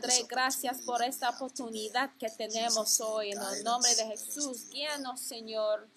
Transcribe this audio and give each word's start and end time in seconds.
Padre, 0.00 0.26
gracias 0.28 0.82
por 0.82 1.02
esta 1.02 1.30
oportunidad 1.30 2.10
que 2.18 2.28
tenemos 2.30 3.00
hoy. 3.00 3.32
En 3.32 3.40
el 3.40 3.64
nombre 3.64 3.94
de 3.94 4.04
Jesús, 4.06 4.68
guíanos, 4.70 5.20
Señor. 5.20 5.88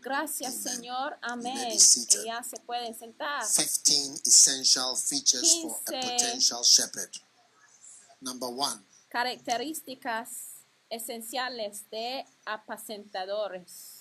Gracias, 0.00 0.54
Señor. 0.54 1.18
Amén. 1.20 1.72
Y 1.72 2.24
ya 2.24 2.42
se 2.42 2.56
pueden 2.60 2.98
sentar. 2.98 3.42
15 3.44 4.22
essential 4.24 4.96
features 4.96 5.60
for 5.62 5.76
a 5.86 6.00
15 6.00 6.08
potential 6.08 6.62
shepherd. 6.62 7.10
Number 8.20 8.48
one, 8.48 8.82
Características 9.08 10.28
esenciales 10.88 11.88
de 11.90 12.24
apacentadores. 12.46 13.99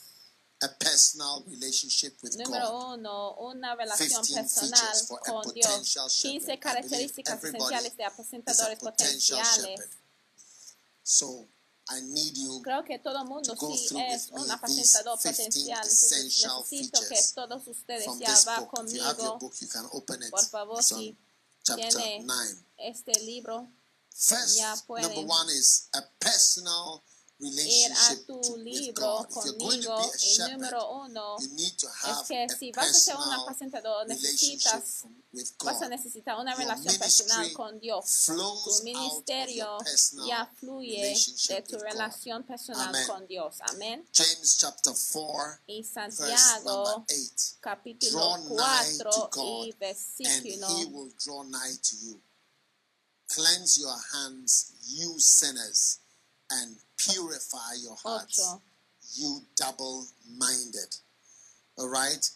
A 0.61 0.67
personal 0.67 1.43
relationship 1.47 2.17
with 2.21 2.35
Número 2.35 2.69
God. 2.69 2.93
uno, 2.99 3.35
una 3.39 3.75
relación 3.75 4.09
15 4.23 4.33
personal 4.41 5.07
con 5.25 5.53
Dios. 5.53 5.67
potential 5.67 6.09
shepherd. 6.09 6.31
15 6.31 6.35
I 6.35 6.45
believe 6.45 6.59
características 6.59 7.43
esenciales 7.43 7.97
de 7.97 8.03
apacentadores 8.05 8.79
potential 8.79 9.39
potenciales. 9.39 9.79
shepherd. 9.79 9.89
So 11.03 11.47
I 11.91 12.01
need 12.01 12.35
you 12.35 12.61
Creo 12.61 12.83
que 12.83 12.99
todo 12.99 13.17
el 13.19 13.25
mundo 13.25 13.55
through 13.55 13.73
es 13.73 14.29
un 14.31 14.51
apacentador 14.51 15.17
15 15.17 15.43
potencial. 15.43 15.83
Necesito 15.83 16.99
que 17.07 17.19
todos 17.33 17.67
ustedes 17.67 18.05
ya 18.19 18.67
conmigo. 18.67 19.37
book, 19.39 19.53
you 19.59 19.67
can 19.67 19.87
open 19.93 20.21
it. 20.21 20.29
Por 20.29 20.45
favor, 20.45 20.79
It's 20.79 20.89
si 20.89 21.17
chapter 21.63 21.89
tiene 21.89 22.23
9. 22.25 22.65
este 22.77 23.13
libro, 23.21 23.67
First, 24.13 24.57
Ya 24.57 24.75
pueden 24.85 25.07
number 25.15 25.25
one 25.33 25.49
is 25.53 25.87
a 25.93 26.01
personal 26.19 27.01
relationship 27.39 28.27
tu 28.27 28.41
to, 28.41 28.53
with 28.53 28.93
God. 28.95 29.25
If 29.29 29.45
you're 29.45 29.57
going 29.57 29.81
to 29.81 29.87
conmigo. 29.87 29.97
be 29.97 30.03
a 30.03 30.11
Y 30.11 30.35
shepherd, 30.35 30.51
número 30.59 30.91
uno 31.05 31.37
you 31.39 31.47
need 31.55 31.77
to 31.77 31.87
es 31.87 32.03
have 32.03 32.27
que 32.27 32.43
a 32.43 32.49
si 32.49 32.71
vas 32.71 32.89
a 32.89 32.93
ser 32.93 33.15
un 33.15 33.31
apacentador, 33.31 34.07
necesitas, 34.07 35.05
vas 35.63 35.81
a 35.81 35.87
necesitar 35.87 36.37
una 36.37 36.51
Your 36.51 36.59
relación 36.59 36.97
personal 36.97 37.53
con 37.53 37.79
Dios. 37.79 38.05
flows 38.05 38.79
Tu 38.79 38.83
ministerio 38.83 39.77
ya 40.27 40.45
fluye 40.59 40.97
de 40.97 41.01
relationship 41.03 41.67
tu 41.67 41.77
relación 41.79 42.43
personal 42.43 42.89
Amen. 42.89 43.07
con 43.07 43.27
Dios. 43.27 43.55
Amén. 43.61 44.05
James 44.13 44.57
chapter 44.57 44.93
4, 44.93 45.59
Y 45.67 45.81
verse 45.81 45.93
Santiago 45.93 46.83
number 46.83 47.15
8. 47.15 47.57
capítulo 47.61 48.11
Draw 48.11 48.37
nigh 48.55 48.97
to 48.97 49.11
4 49.11 49.29
God, 49.31 49.65
y 49.65 49.69
and 49.71 49.79
versículo 49.79 50.67
he 50.77 50.85
will 50.85 51.11
draw 51.17 51.43
nigh 51.43 51.77
to 51.81 51.95
you. 52.01 52.21
Cleanse 53.29 53.77
your 53.79 53.95
hands, 54.11 54.73
you 54.87 55.19
sinners, 55.19 55.99
and 56.51 56.75
purify 56.97 57.73
your 57.81 57.95
hearts, 58.03 58.39
8. 58.39 59.21
you 59.21 59.41
double 59.55 60.05
minded. 60.37 60.95
All 61.77 61.89
right? 61.89 62.29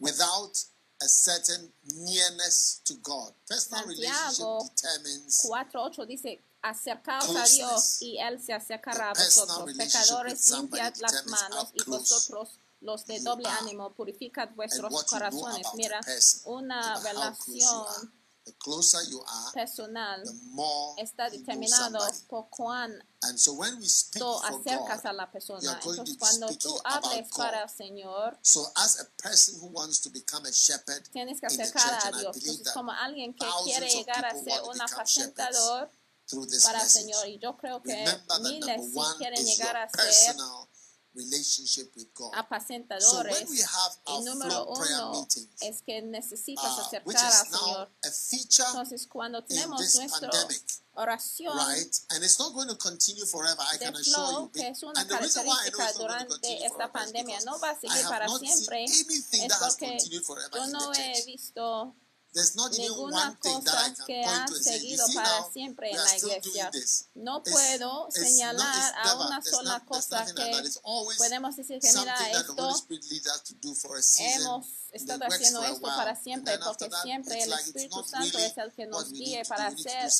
Without 0.00 0.64
a 1.02 1.08
certain 1.08 1.72
nearness 1.96 2.80
to 2.84 2.94
God. 3.02 3.32
Personal 3.48 3.84
Santiago 3.84 3.98
relationship 4.02 4.76
determines 4.76 5.46
4.8 5.50 6.06
dice, 6.06 6.40
acercaos 6.62 7.34
a. 7.36 7.44
Dios 7.46 8.02
y 8.02 8.18
Él 8.18 8.40
se 8.40 8.52
acercará 8.52 9.10
a 9.10 9.14
vosotros. 9.14 9.74
Pecadores, 9.76 10.50
limpiad 10.50 10.94
las 11.00 11.26
manos 11.26 11.68
y 11.74 11.82
vosotros 11.84 12.58
los 12.80 13.06
de 13.06 13.18
doble 13.20 13.48
ánimo, 13.48 13.92
purificad 13.94 14.50
vuestros 14.54 14.92
what 14.92 15.04
you 15.04 15.18
know 15.18 15.30
corazones. 15.30 15.66
Mira, 15.74 16.00
una 16.44 16.94
no 16.94 17.00
matter 17.00 17.16
how 17.16 17.34
close 17.34 17.46
you 17.46 17.64
relación 17.64 18.12
The 18.44 18.52
closer 18.58 19.02
you 19.08 19.22
are, 19.26 19.52
personal 19.54 20.22
the 20.22 20.32
more 20.52 20.94
está 20.98 21.30
determinado 21.30 21.98
por 22.28 22.50
cuán 22.50 23.02
And 23.22 23.38
so 23.38 23.54
when 23.54 23.78
we 23.78 23.88
speak 23.88 24.22
tú 24.22 24.38
acercas 24.42 25.02
God, 25.02 25.10
a 25.10 25.12
la 25.14 25.30
persona. 25.30 25.72
Entonces, 25.72 26.18
cuando 26.18 26.48
tú 26.58 26.78
hables 26.84 27.28
para 27.34 27.62
el. 27.62 27.68
Señor, 27.70 28.38
So 28.42 28.70
as 28.76 29.00
a 29.00 29.06
person 29.16 29.60
who 29.60 29.68
wants 29.68 30.00
to 30.00 30.10
become 30.10 30.44
a 30.46 30.52
shepherd 30.52 31.08
tienes 31.10 31.40
que 31.40 31.46
acercar 31.46 32.02
church, 32.02 32.14
a 32.14 32.18
Dios. 32.18 32.36
Entonces, 32.36 32.72
como 32.74 32.92
alguien 32.92 33.32
que 33.32 33.46
quiere 33.64 33.88
llegar 33.88 34.26
a 34.26 34.32
ser 34.32 34.60
want 34.62 34.64
to 34.64 34.70
un 34.72 34.80
apacentador 34.82 35.90
para 36.64 36.82
el. 36.82 36.90
Señor, 36.90 37.26
y 37.26 37.38
yo 37.38 37.56
creo 37.56 37.82
que 37.82 37.96
Remember 37.96 38.40
miles 38.40 38.92
sí 38.92 39.00
quieren 39.16 39.42
llegar 39.42 39.76
a 39.76 39.88
ser 39.88 40.04
personal 40.04 40.68
relationship 41.14 41.94
with 41.96 42.12
God. 42.14 42.32
So 42.34 42.40
apacentadores. 42.40 43.32
when 43.32 43.50
we 43.50 43.60
have 43.60 43.92
Y 44.06 44.12
our 44.12 44.22
número 44.24 44.66
uno 44.66 45.12
meetings, 45.12 45.48
es 45.62 45.82
que 45.82 46.02
necesitas 46.02 46.64
which 47.04 47.16
acercar 47.16 47.30
is 47.30 47.40
al 47.40 47.46
Señor. 47.46 47.88
a 48.04 48.10
feature, 48.10 48.66
Entonces, 48.68 49.06
cuando 49.06 49.42
tenemos 49.44 49.80
this 49.80 49.94
nuestra 49.96 50.28
pandemic, 50.30 50.62
oración 50.94 51.56
right? 51.56 52.00
And 52.10 52.24
it's 52.24 52.38
not 52.38 52.52
going 52.52 52.68
to 52.68 52.76
continue 52.76 53.26
forever, 53.26 53.62
I 53.72 53.78
can 53.78 53.94
assure 53.94 54.42
you. 54.42 54.50
que 54.52 54.68
es 54.68 54.82
una 54.82 55.00
And 55.00 55.10
the 55.10 55.18
reason 55.18 55.46
why 55.46 55.58
I 55.66 55.70
know 55.70 55.78
característica 55.78 55.88
it's 55.88 55.98
not 55.98 56.08
going 56.08 56.08
to 56.08 56.24
durante 56.24 56.28
continue 56.30 56.66
esta 56.66 56.92
pandemia, 56.92 57.40
no 57.44 57.58
va 57.58 57.70
a 57.70 57.80
seguir 57.80 58.02
para 58.08 58.28
siempre, 58.38 58.84
es 58.84 59.04
porque 59.58 59.98
yo 60.52 60.66
no 60.66 60.92
he 60.94 61.24
visto 61.26 61.94
ninguna 62.72 63.38
cosa 63.40 63.94
que 64.06 64.24
ha 64.24 64.46
seguido 64.48 65.06
para 65.14 65.50
siempre 65.52 65.90
en 65.90 65.96
la 65.96 66.16
iglesia. 66.16 66.70
No 67.14 67.42
puedo 67.42 68.08
señalar 68.10 68.94
a 68.96 69.14
una 69.14 69.42
sola 69.42 69.84
cosa 69.86 70.24
que 70.34 70.62
podemos 71.16 71.56
decir 71.56 71.80
que 71.80 71.92
mira 71.92 72.16
esto 72.30 72.76
hemos 74.18 74.66
estado 74.92 75.24
haciendo 75.24 75.64
esto 75.64 75.80
para 75.80 76.14
siempre 76.16 76.58
porque 76.58 76.88
siempre 77.02 77.42
el 77.42 77.52
Espíritu 77.52 78.04
Santo 78.04 78.38
es 78.38 78.56
el 78.58 78.72
que 78.72 78.86
nos 78.86 79.10
guíe 79.12 79.44
para 79.44 79.66
hacer 79.68 80.10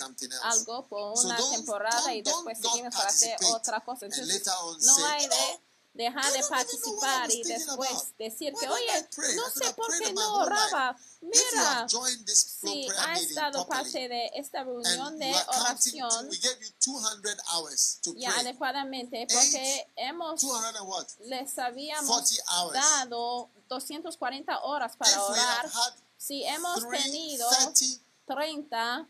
algo 0.42 0.86
por 0.88 1.18
una 1.24 1.36
temporada 1.50 2.14
y 2.14 2.22
después 2.22 2.58
seguimos 2.60 2.94
para 2.94 3.08
hacer 3.08 3.36
otra 3.52 3.80
cosa. 3.84 4.06
Entonces, 4.06 4.42
no 4.82 5.06
hay 5.06 5.24
"You 5.24 5.30
de 5.30 5.60
I 5.96 6.32
de 6.32 6.42
participar 6.48 7.30
y 7.30 7.42
después 7.44 7.90
about. 7.90 8.18
decir 8.18 8.52
Why 8.52 8.60
que, 8.60 8.66
didn't 8.66 9.14
I 9.16 9.20
oye, 9.20 9.36
no 9.36 9.50
sé 9.50 9.74
por 9.74 9.98
qué 9.98 10.12
no 10.12 10.34
whole 10.34 10.50
life." 10.50 10.64
oraba. 10.74 10.96
Mira, 11.20 11.88
si 12.34 12.88
ha 12.98 13.14
estado 13.14 13.66
parte 13.66 14.08
de 14.08 14.30
esta 14.34 14.64
reunión 14.64 15.18
de 15.18 15.32
oración 15.56 16.28
we 16.28 16.36
gave 16.38 16.58
you 16.60 16.70
200 16.84 17.36
hours 17.52 17.98
to 18.02 18.12
ya 18.16 18.30
pray. 18.30 18.40
adecuadamente 18.46 19.26
porque 19.32 19.86
hemos 19.96 20.40
200 20.40 20.76
and 20.80 20.88
what? 20.88 21.06
les 21.20 21.58
habíamos 21.58 22.06
40 22.08 22.42
hours. 22.48 22.74
dado 22.74 23.50
240 23.68 24.58
horas 24.64 24.96
para 24.96 25.22
orar. 25.24 25.70
Si 26.18 26.42
hemos 26.44 26.80
tenido 26.88 27.48
30, 27.50 28.00
30, 28.26 29.08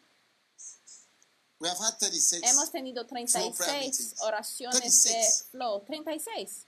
we 1.61 1.69
have 1.69 1.79
had 1.79 1.97
36. 1.99 2.43
hemos 2.45 2.71
tenido 2.71 3.07
prayer 3.07 3.29
36 3.29 3.69
meetings. 3.81 4.21
oraciones 4.23 4.81
36. 5.03 5.15
de 5.15 5.51
flow. 5.51 5.81
36. 5.87 6.67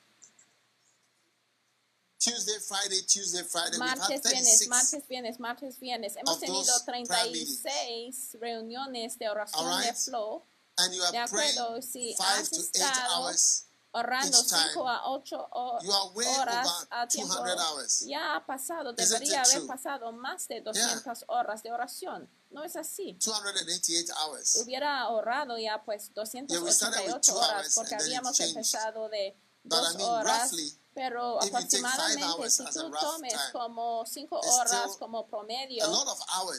Tuesday, 2.19 2.59
Friday, 2.67 3.03
Tuesday, 3.07 3.43
Friday. 3.45 3.79
Martes, 3.79 4.23
viernes, 4.23 4.23
36. 4.23 4.69
martes, 4.69 5.09
viernes, 5.09 5.39
martes, 5.41 5.79
viernes. 5.79 6.17
Hemos 6.17 6.41
tenido 6.41 6.65
those 6.65 6.83
prayer 6.85 7.07
36 7.07 8.37
reuniones 8.41 9.19
de 9.19 9.29
oración 9.29 9.65
de 9.65 9.71
Alright. 9.75 9.97
flow. 9.97 10.43
and 10.79 10.95
you 10.95 11.01
De 11.11 11.19
are 11.19 11.29
praying 11.29 11.57
acuerdo, 11.59 11.83
si 11.83 12.15
five 12.19 12.27
has 12.41 12.51
to 12.51 12.61
eight 12.61 12.75
estado 12.77 13.15
hours. 13.25 13.65
orando 13.93 14.39
each 14.39 14.49
time. 14.49 14.73
5 14.75 14.89
a 14.89 15.01
8 15.07 15.49
You 15.83 15.93
are 15.93 16.11
way 16.15 16.27
horas 16.27 16.87
a 16.91 17.07
tiempo. 17.07 17.35
200 17.35 17.59
hours. 17.65 18.01
Ya 18.07 18.35
ha 18.37 18.45
pasado, 18.47 18.93
debería 18.93 19.41
haber 19.43 19.57
true? 19.59 19.67
pasado 19.67 20.13
más 20.13 20.49
de 20.49 20.61
200 20.61 21.25
horas 21.29 21.63
de 21.63 21.73
oración. 21.73 22.29
No 22.51 22.63
es 22.65 22.77
así. 22.77 23.17
288 23.25 24.13
hours. 24.21 24.57
Hubiera 24.63 25.01
ahorrado 25.01 25.59
ya 25.59 25.83
pues 25.85 26.11
Yeah, 26.15 26.61
we 26.61 26.73
started 26.73 27.01
with 27.07 27.21
288 27.21 27.21
two 27.23 27.37
horas 27.39 27.75
porque 27.75 27.95
habíamos 27.95 28.39
empezado 28.41 29.09
de 29.09 29.35
But 29.65 29.79
dos 29.81 29.95
I 29.95 29.97
mean, 29.97 30.09
horas, 30.11 30.43
roughly, 30.53 30.73
pero 30.97 31.39
aproximadamente 31.43 32.51
si 32.51 32.65
tú 32.65 32.91
tomes 32.91 33.35
time, 33.35 33.53
como 33.53 34.07
cinco 34.07 34.41
horas 34.41 34.97
como 34.99 35.27
promedio, 35.27 35.85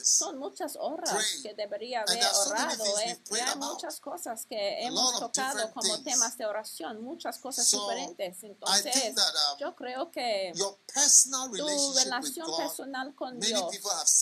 son 0.04 0.38
muchas 0.38 0.76
horas 0.76 1.10
praying. 1.10 1.42
que 1.42 1.54
debería 1.54 2.02
haber 2.02 2.24
orado. 2.46 2.84
So 2.84 2.98
¿eh? 3.00 3.20
hay 3.32 3.56
muchas 3.56 3.98
cosas 3.98 4.46
que 4.46 4.86
hemos 4.86 5.18
tocado 5.18 5.72
como 5.72 5.92
things. 5.94 6.04
temas 6.04 6.38
de 6.38 6.46
oración, 6.46 7.02
muchas 7.02 7.38
cosas 7.38 7.66
so, 7.66 7.80
diferentes. 7.80 8.44
Entonces, 8.44 9.14
that, 9.16 9.34
um, 9.54 9.58
yo 9.58 9.74
creo 9.74 10.08
que 10.12 10.52
tu 10.54 11.92
relación 11.94 12.46
God, 12.46 12.58
personal 12.58 13.14
con 13.16 13.40
Dios, 13.40 13.72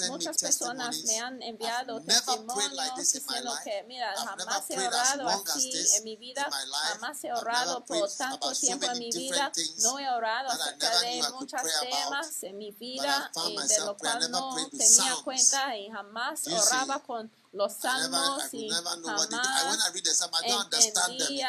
muchas 0.09 0.39
personas 0.39 0.97
me 1.05 1.21
han 1.21 1.43
enviado 1.43 2.01
testimonios 2.01 2.97
diciendo 2.97 3.53
que, 3.62 3.83
mira, 3.83 4.15
jamás 4.17 4.71
he 4.71 4.79
orado 4.79 5.29
así 5.29 5.73
en 5.99 6.05
mi 6.05 6.17
vida, 6.17 6.49
jamás 6.95 7.23
he 7.23 7.31
orado 7.35 7.85
por 7.85 8.11
tanto 8.11 8.51
tiempo 8.53 8.87
en 8.87 8.99
mi 8.99 9.11
vida, 9.11 9.53
no 9.83 9.99
he 9.99 10.06
he 10.06 10.11
orado 10.11 10.50
acerca 10.50 11.00
de 11.00 11.23
muchos 11.32 11.61
temas 11.81 12.43
en 12.43 12.58
mi 12.58 12.70
vida 12.73 13.31
eh, 13.35 13.50
y 13.50 13.69
de 13.69 13.81
lo 13.81 13.97
cual 13.97 14.31
no 14.31 14.55
tenía 14.70 15.17
cuenta 15.25 15.76
y 15.76 15.91
jamás 15.91 16.47
oraba 16.47 17.00
con 17.00 17.31
los 17.53 17.73
salmos 17.75 18.43
y 18.53 18.69
jamás 18.70 19.31
entendía 20.43 21.49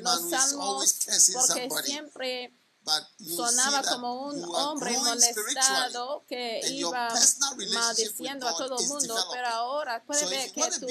los 0.00 0.30
salmos 0.30 0.98
porque 1.32 1.82
siempre 1.84 2.52
sonaba 3.18 3.82
como 3.82 4.26
un 4.28 4.44
hombre 4.54 4.96
molestado 4.98 6.24
que 6.28 6.60
iba 6.70 7.08
maldiciendo 7.72 8.48
a 8.48 8.56
todo 8.56 8.78
el 8.78 8.86
mundo, 8.86 9.14
pero 9.32 9.48
ahora 9.48 10.04
puede 10.04 10.26
ver 10.26 10.52
que 10.52 10.70
tu 10.78 10.86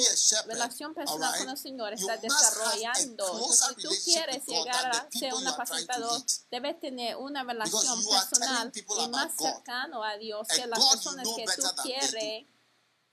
relación 0.48 0.94
personal 0.94 1.38
con 1.38 1.50
el 1.50 1.58
Señor 1.58 1.94
está 1.94 2.18
desarrollando. 2.18 3.50
Si 3.52 3.76
tú 3.76 3.90
quieres 4.04 4.46
llegar 4.46 4.86
a 4.88 5.08
ser 5.12 5.34
un 5.34 5.48
apacentador, 5.48 6.22
debes 6.52 6.80
tener 6.80 7.16
una 7.18 7.44
relación 7.44 8.04
personal 8.06 8.72
y 8.76 9.08
más 9.10 9.34
cercano 9.38 10.04
a 10.04 10.18
Dios 10.18 10.48
que 10.48 10.68
las 10.68 10.86
personas 10.90 11.28
que 11.36 11.46
tú 11.46 11.68
quieres 11.84 12.46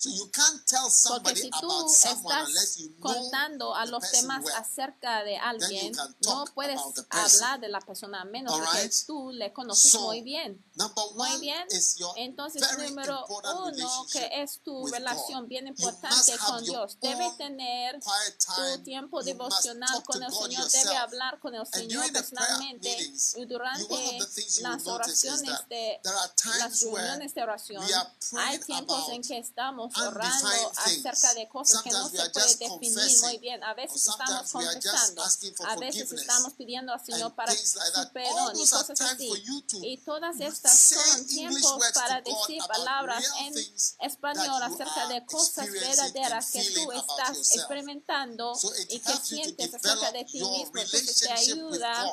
porque 0.03 1.37
si 1.37 1.51
tú 1.51 1.87
estás 1.87 2.19
contando 3.01 3.75
a 3.75 3.87
los 3.87 4.11
demás 4.11 4.45
acerca 4.57 5.23
de 5.23 5.37
alguien, 5.37 5.93
no 6.25 6.45
puedes 6.55 6.81
hablar 7.11 7.61
de 7.61 7.69
la 7.69 7.81
persona 7.81 8.23
a 8.23 8.25
menos 8.25 8.61
que 8.73 8.91
tú 9.07 9.31
le 9.31 9.53
conoces 9.53 9.95
muy 10.01 10.23
bien. 10.23 10.65
Muy 11.15 11.41
bien. 11.41 11.67
Entonces, 12.17 12.63
número 12.79 13.25
uno, 13.27 14.07
que 14.11 14.43
es 14.43 14.61
tu 14.63 14.87
relación 14.87 15.47
bien 15.47 15.69
importante 15.69 16.37
con 16.39 16.65
Dios. 16.65 16.99
Debe 17.01 17.31
tener 17.39 18.01
tu 18.01 18.83
tiempo 18.83 19.23
devocional 19.23 20.03
con 20.03 20.23
el 20.23 20.33
Señor. 20.33 20.71
Debe 20.71 20.97
hablar 20.97 21.39
con 21.39 21.55
el 21.55 21.67
Señor 21.67 22.11
personalmente. 22.13 23.13
Y 23.37 23.45
durante 23.45 24.19
las 24.63 24.87
oraciones 24.87 25.69
de 25.69 26.01
las 26.59 26.81
reuniones 26.81 27.35
de 27.35 27.43
oración, 27.43 27.85
hay 28.39 28.59
tiempos 28.59 29.09
en 29.11 29.23
que 29.23 29.39
estamos 29.39 29.92
ahorrando 29.95 30.73
acerca 30.77 31.35
de 31.35 31.49
cosas 31.49 31.83
que 31.83 31.91
no 31.91 32.09
se 32.09 32.31
puede 32.31 32.55
definir 32.57 33.21
muy 33.23 33.39
bien. 33.39 33.63
A 33.65 33.75
veces 33.75 34.09
estamos 34.09 34.51
confesando, 34.51 35.23
a 35.67 35.77
veces 35.77 36.13
estamos 36.13 36.53
pidiendo 36.55 36.93
al 36.93 37.05
Señor 37.05 37.35
para 37.35 37.53
su 37.55 37.79
perdón 38.13 38.57
y 38.57 38.69
cosas 38.69 39.01
así. 39.01 39.31
Y 39.83 39.99
todas 39.99 40.41
estas 40.41 40.79
son 40.79 41.27
tiempos 41.27 41.79
para 41.95 42.21
decir 42.21 42.63
palabras 42.67 43.25
en 43.41 43.55
español 44.01 44.63
acerca 44.63 45.09
de 45.09 45.25
cosas 45.27 45.71
verdaderas 45.71 46.51
que 46.51 46.65
tú 46.71 46.93
estás 46.93 47.57
experimentando 47.57 48.53
y 48.89 48.99
que 48.99 49.17
sientes 49.17 49.75
acerca 49.75 50.13
de 50.13 50.25
ti 50.25 50.41
mismo. 50.41 50.79
Entonces 50.79 51.17
te 51.21 51.33
ayuda 51.33 52.05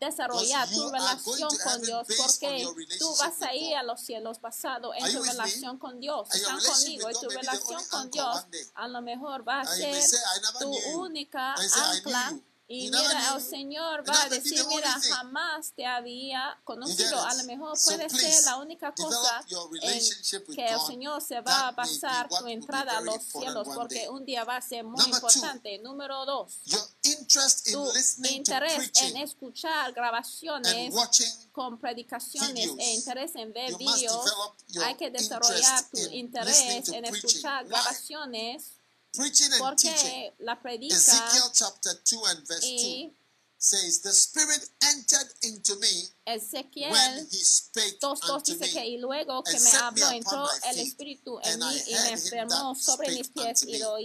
desarrollar 0.00 0.68
tu 0.68 0.88
relación 0.90 1.50
con 1.64 1.82
Dios 1.82 2.06
porque 2.16 2.66
tú 2.98 3.14
vas 3.18 3.42
a 3.42 3.54
ir 3.54 3.76
a 3.76 3.82
los 3.82 4.00
cielos 4.00 4.40
basados 4.40 4.94
en 4.96 5.12
tu 5.12 5.22
relación 5.22 5.78
con 5.78 6.00
Dios. 6.00 6.28
Están 6.34 6.60
conmigo 6.60 7.10
y 7.10 7.14
tu 7.14 7.28
relación 7.28 7.82
con 7.90 8.10
Dios 8.10 8.46
a 8.74 8.88
lo 8.88 9.02
mejor 9.02 9.46
va 9.46 9.60
a 9.60 9.66
ser 9.66 10.02
tu 10.60 10.70
única 10.98 11.54
ancla 11.54 12.38
y 12.70 12.90
mira, 12.90 13.34
el 13.34 13.40
Señor 13.40 14.06
va 14.06 14.24
a 14.24 14.28
decir, 14.28 14.62
mira, 14.68 14.94
jamás 15.00 15.72
te 15.74 15.86
había 15.86 16.60
conocido. 16.64 17.18
A 17.18 17.34
lo 17.34 17.44
mejor 17.44 17.78
puede 17.82 18.10
ser 18.10 18.44
la 18.44 18.58
única 18.58 18.92
cosa 18.92 19.42
en 19.80 20.54
que 20.54 20.66
el 20.66 20.80
Señor 20.86 21.22
se 21.22 21.40
va 21.40 21.68
a 21.68 21.72
basar 21.72 22.28
tu 22.28 22.46
entrada 22.46 22.98
a 22.98 23.00
los 23.00 23.22
cielos, 23.22 23.66
porque 23.74 24.06
un 24.10 24.22
día 24.26 24.44
va 24.44 24.56
a 24.56 24.60
ser 24.60 24.84
muy 24.84 25.02
importante. 25.02 25.78
Número 25.78 26.26
dos, 26.26 26.60
tu 27.72 27.90
interés 28.28 28.92
en 29.02 29.16
escuchar 29.16 29.92
grabaciones 29.94 30.94
con 31.52 31.78
predicaciones 31.78 32.70
e 32.78 32.94
interés 32.94 33.34
en 33.36 33.50
ver 33.54 33.74
vídeos. 33.78 34.30
Hay 34.84 34.94
que 34.96 35.10
desarrollar 35.10 35.88
tu 35.88 36.00
interés 36.10 36.90
en 36.90 37.06
escuchar 37.06 37.66
grabaciones 37.66 38.77
preaching 39.18 39.52
and 39.52 39.60
Porque 39.60 39.90
teaching, 39.90 40.30
la 40.38 40.54
predica, 40.54 40.94
Ezekiel 40.94 41.50
chapter 41.52 41.94
2 42.04 42.24
and 42.30 42.46
verse 42.46 42.62
2 42.62 43.10
says, 43.58 44.00
The 44.02 44.12
Spirit 44.12 44.70
entered 44.86 45.28
into 45.42 45.74
me 45.80 46.08
when 46.90 47.26
he 47.30 47.42
spake 47.42 47.98
dos, 48.00 48.20
me, 48.60 48.68
que, 48.70 48.86
y 48.86 48.98
luego 48.98 49.42
que 49.42 49.58
me 49.58 49.70
habló, 49.70 50.10
entró 50.10 50.48
el 50.70 50.78
Espíritu 50.78 51.40
y 51.42 51.56
me 51.56 52.10
enfermó 52.12 52.74
sobre 52.76 53.10
mis 53.10 53.28
pies 53.28 53.62
y 53.64 53.78
lo 53.78 53.98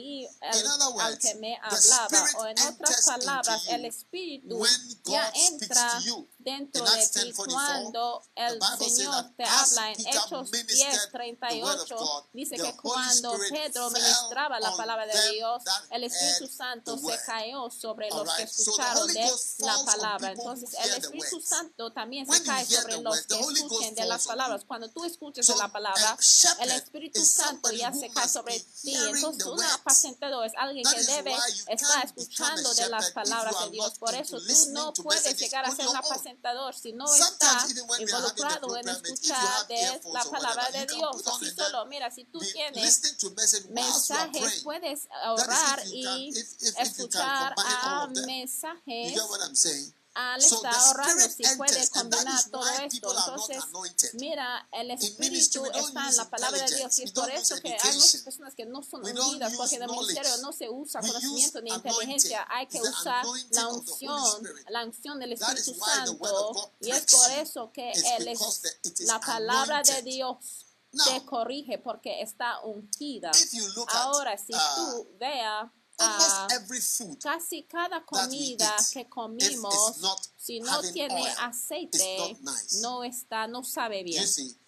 dentro 6.44 6.84
de 6.84 7.08
ti 7.08 7.34
cuando 7.34 8.22
el 8.36 8.60
Señor 8.78 9.32
te 9.36 9.44
habla 9.44 9.92
en 9.92 10.08
Hechos 10.08 10.52
10, 10.52 11.10
38, 11.12 12.30
dice 12.34 12.56
que 12.58 12.76
cuando 12.78 13.38
Pedro 13.50 13.90
ministraba 13.90 14.60
la 14.60 14.76
palabra 14.76 15.06
de 15.06 15.32
Dios, 15.32 15.64
el 15.92 16.04
Espíritu 16.04 16.48
Santo 16.54 16.98
se 16.98 17.18
cayó 17.26 17.70
sobre 17.70 18.10
los 18.10 18.32
que 18.34 18.44
escucharon 18.44 19.08
de 19.08 19.32
la 19.60 19.78
palabra. 19.86 20.32
Entonces 20.32 20.70
el 20.84 20.92
Espíritu 21.04 21.42
Santo 21.42 21.92
también 21.92 22.30
se 22.30 22.44
cae 22.44 22.66
sobre 22.66 23.02
los 23.02 23.22
que 23.22 23.40
escuchen 23.40 23.96
de 23.96 24.06
las 24.06 24.28
palabras. 24.28 24.64
Cuando 24.66 24.90
tú 24.90 25.06
escuches 25.06 25.48
de 25.48 25.56
la 25.56 25.72
palabra, 25.72 26.18
el 26.60 26.72
Espíritu 26.72 27.24
Santo 27.26 27.72
ya 27.72 27.94
se 27.94 28.10
cae 28.10 28.28
sobre 28.28 28.60
ti. 28.60 28.96
Entonces 28.96 29.46
un 29.46 29.64
apacentador 29.64 30.46
es 30.46 30.54
alguien 30.58 30.86
que 30.86 31.04
debe 31.04 31.36
estar 31.68 32.06
escuchando 32.06 32.74
de 32.74 32.90
las 32.90 33.12
palabras 33.12 33.56
de 33.64 33.70
Dios. 33.72 33.98
Por 34.00 34.14
eso 34.16 34.38
tú 34.40 34.72
no 34.72 34.94
puedes 34.94 35.38
llegar 35.40 35.66
a 35.66 35.76
ser 35.76 35.88
un 35.88 35.96
apacentador 35.96 36.33
tentador, 36.34 36.74
si 36.74 36.94
no 36.94 37.06
está 37.14 37.68
involucrado 38.00 38.78
en 38.78 38.90
escuchar 38.90 39.68
de 39.68 40.02
la 40.12 40.24
palabra 40.24 40.70
de 40.72 40.86
Dios. 40.88 41.28
Así 41.28 41.52
solo, 41.52 41.86
mira, 41.86 42.12
si 42.12 42.26
tú 42.26 42.40
tienes 42.40 43.02
mensajes, 43.70 44.62
puedes 44.64 45.08
ahorrar 45.24 45.82
y 45.88 46.34
escuchar 46.78 47.54
a 47.58 48.08
mensajes. 48.26 49.14
Al 50.16 50.40
está 50.40 50.70
ahorrando 50.70 51.28
si 51.28 51.44
puede 51.58 51.90
combinar 51.90 52.50
todo 52.52 52.70
esto. 52.70 53.16
Entonces, 53.18 53.64
mira, 54.14 54.68
el 54.72 54.92
Espíritu 54.92 55.66
está 55.66 56.10
en 56.10 56.18
la 56.18 56.30
palabra 56.30 56.66
de 56.66 56.76
Dios 56.76 57.00
y 57.00 57.04
es 57.04 57.12
por 57.12 57.32
eso 57.32 57.56
que 57.62 57.70
hay 57.70 57.94
muchas 57.96 58.22
personas 58.22 58.54
que 58.54 58.66
no 58.66 58.84
son 58.84 59.04
unidas 59.04 59.54
porque 59.58 59.76
en 59.78 59.84
el 59.84 59.90
ministerio 59.90 60.38
no 60.38 60.52
se 60.52 60.70
usa 60.70 61.02
conocimiento 61.02 61.62
ni 61.62 61.72
inteligencia. 61.72 62.46
Hay 62.50 62.68
que 62.68 62.80
usar 62.82 63.26
la 63.52 63.68
unción, 63.70 64.44
la 64.70 64.86
unción 64.86 65.20
del 65.20 65.34
Espíritu 65.34 65.74
Santo 65.74 66.74
y 66.80 66.92
es 66.92 67.06
por 67.12 67.32
eso 67.32 67.72
que 67.72 67.92
el 67.92 68.28
es, 68.28 68.62
la 69.08 69.20
palabra 69.20 69.82
de 69.82 70.02
Dios 70.04 70.38
te 70.92 71.26
corrige 71.26 71.80
porque 71.80 72.22
está 72.22 72.60
ungida. 72.62 73.32
Ahora, 73.88 74.38
si 74.38 74.54
tú 74.54 75.08
veas 75.20 75.72
a 76.00 76.48
casi 77.22 77.64
cada 77.64 78.06
comida 78.06 78.76
que 78.92 79.08
comimos, 79.08 79.96
si 80.38 80.60
no 80.60 80.82
tiene 80.82 81.30
aceite, 81.40 82.38
no 82.82 83.04
está, 83.04 83.48
no 83.48 83.64
sabe 83.64 84.04
bien. 84.04 84.26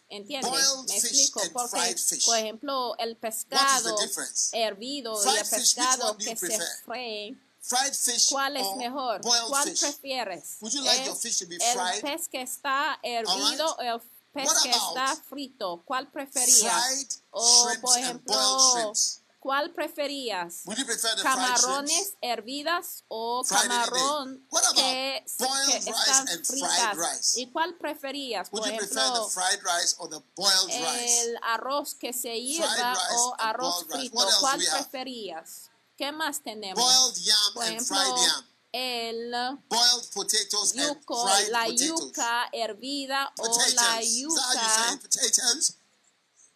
¿Entiendes? 0.08 0.52
Me 0.88 0.98
explico. 0.98 1.42
Porque, 1.52 1.96
por 2.26 2.38
ejemplo, 2.38 2.96
el 3.00 3.18
pescado 3.18 3.98
hervido 4.52 5.20
y 5.26 5.38
el 5.38 5.50
pescado 5.50 6.18
que 6.18 6.36
se 6.36 6.60
fríe, 6.86 7.38
¿Cuál 8.30 8.58
es 8.58 8.68
mejor? 8.78 9.22
¿Cuál 9.22 9.74
prefieres? 9.74 10.58
¿El 10.62 12.02
pez 12.02 12.28
que 12.28 12.42
está 12.42 13.00
hervido 13.02 13.76
o 13.76 13.82
el 13.82 14.02
pez 14.32 14.50
que 14.62 14.70
está 14.70 15.16
frito? 15.28 15.82
¿Cuál 15.86 16.12
preferías? 16.12 17.24
O, 17.32 17.68
por 17.82 17.98
ejemplo, 17.98 18.94
¿Cuál 19.46 19.72
preferías? 19.76 20.64
¿Camarones 21.22 22.16
hervidas 22.20 23.04
o 23.08 23.44
camarón 23.48 24.44
que, 24.74 25.24
que 25.68 25.78
están 25.78 26.28
fritas? 26.44 27.38
¿Y 27.38 27.52
cuál 27.52 27.78
preferías? 27.78 28.50
Por 28.50 28.68
ejemplo, 28.68 29.30
el 31.00 31.38
arroz 31.44 31.94
que 31.94 32.12
se 32.12 32.42
hierva 32.42 32.98
o 33.20 33.36
arroz 33.38 33.86
frito. 33.88 34.18
¿Cuál 34.40 34.60
preferías? 34.60 35.70
¿Qué 35.96 36.12
más 36.12 36.42
tenemos? 36.42 36.84
Boiled 36.84 37.16
yam 37.22 37.54
Por 37.54 37.64
ejemplo, 37.66 37.86
fried 37.86 38.26
yam 38.26 38.46
el 38.74 39.32
boiled 39.70 40.10
potatoes 40.12 40.74
yuco, 40.74 41.28
and 41.28 41.38
fried 41.38 41.52
la 41.52 41.66
potatoes. 41.66 41.88
yuca 41.88 42.50
hervida 42.52 43.32
potatoes. 43.36 43.74
o 43.74 43.76
la 43.76 44.02
yuca. 44.02 44.02
Is 44.02 44.36
that 44.36 44.58
how 44.58 44.90
you 44.90 44.90
say 44.90 44.98
potatoes? 44.98 45.78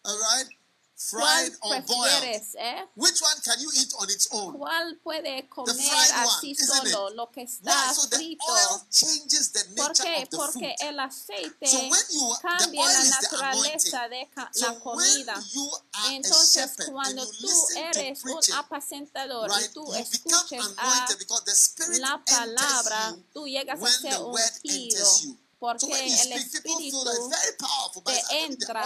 All 0.04 0.18
right. 0.18 0.59
¿Cuál 1.08 1.46
Fried 1.46 1.56
or 1.62 1.80
boiled. 1.86 2.42
Eh? 2.58 2.84
Which 2.94 3.22
one 3.22 3.40
can 3.42 3.58
you 3.58 3.70
eat 3.74 3.90
on 3.98 4.10
its 4.10 4.28
own? 4.32 4.52
¿Cuál 4.58 4.98
puede 5.02 5.48
comer 5.48 5.74
fried 5.74 6.10
one, 6.12 6.28
así 6.28 6.50
isn't 6.50 6.86
it? 6.86 6.92
solo? 6.92 7.10
Lo 7.14 7.30
que 7.30 7.40
Why? 7.40 7.46
está 7.46 7.94
So 7.94 8.06
the 8.06 8.16
frito. 8.16 8.44
oil 8.46 8.82
changes 8.90 9.50
the 9.52 9.64
¿Por 9.76 9.88
nature 9.88 10.04
qué? 10.04 10.22
of 10.24 10.28
the 10.28 10.36
Porque 10.36 10.74
food. 10.78 10.88
el 10.88 11.00
aceite 11.00 11.66
So 11.66 11.78
when 11.88 12.04
you 12.10 12.34
the 12.34 12.40
cambia 12.42 12.80
oil 12.82 12.92
la 12.92 13.20
naturaleza 13.22 14.08
de 14.10 14.28
ca- 14.34 14.50
So 14.52 14.66
la 14.66 14.72
when 14.72 14.80
comida. 14.80 15.42
you 15.54 15.70
are 15.72 16.10
a 16.10 16.12
Entonces, 16.12 16.76
and 16.78 17.18
you 17.18 17.26
tú 17.40 17.76
eres 17.76 18.24
un 18.24 18.30
y 18.30 19.68
tú 19.72 19.92
a 19.92 19.96
la 21.98 22.22
palabra, 22.26 23.16
tú 23.32 23.46
llegas 23.46 23.82
a 23.82 23.86
ser 23.88 24.20
ungido. 24.20 25.06
Porque 25.60 25.86
el 25.86 26.32
Espíritu 26.32 27.04
very 27.28 27.56
powerful, 27.58 28.02
but 28.02 28.14
te 28.14 28.44
entra 28.44 28.82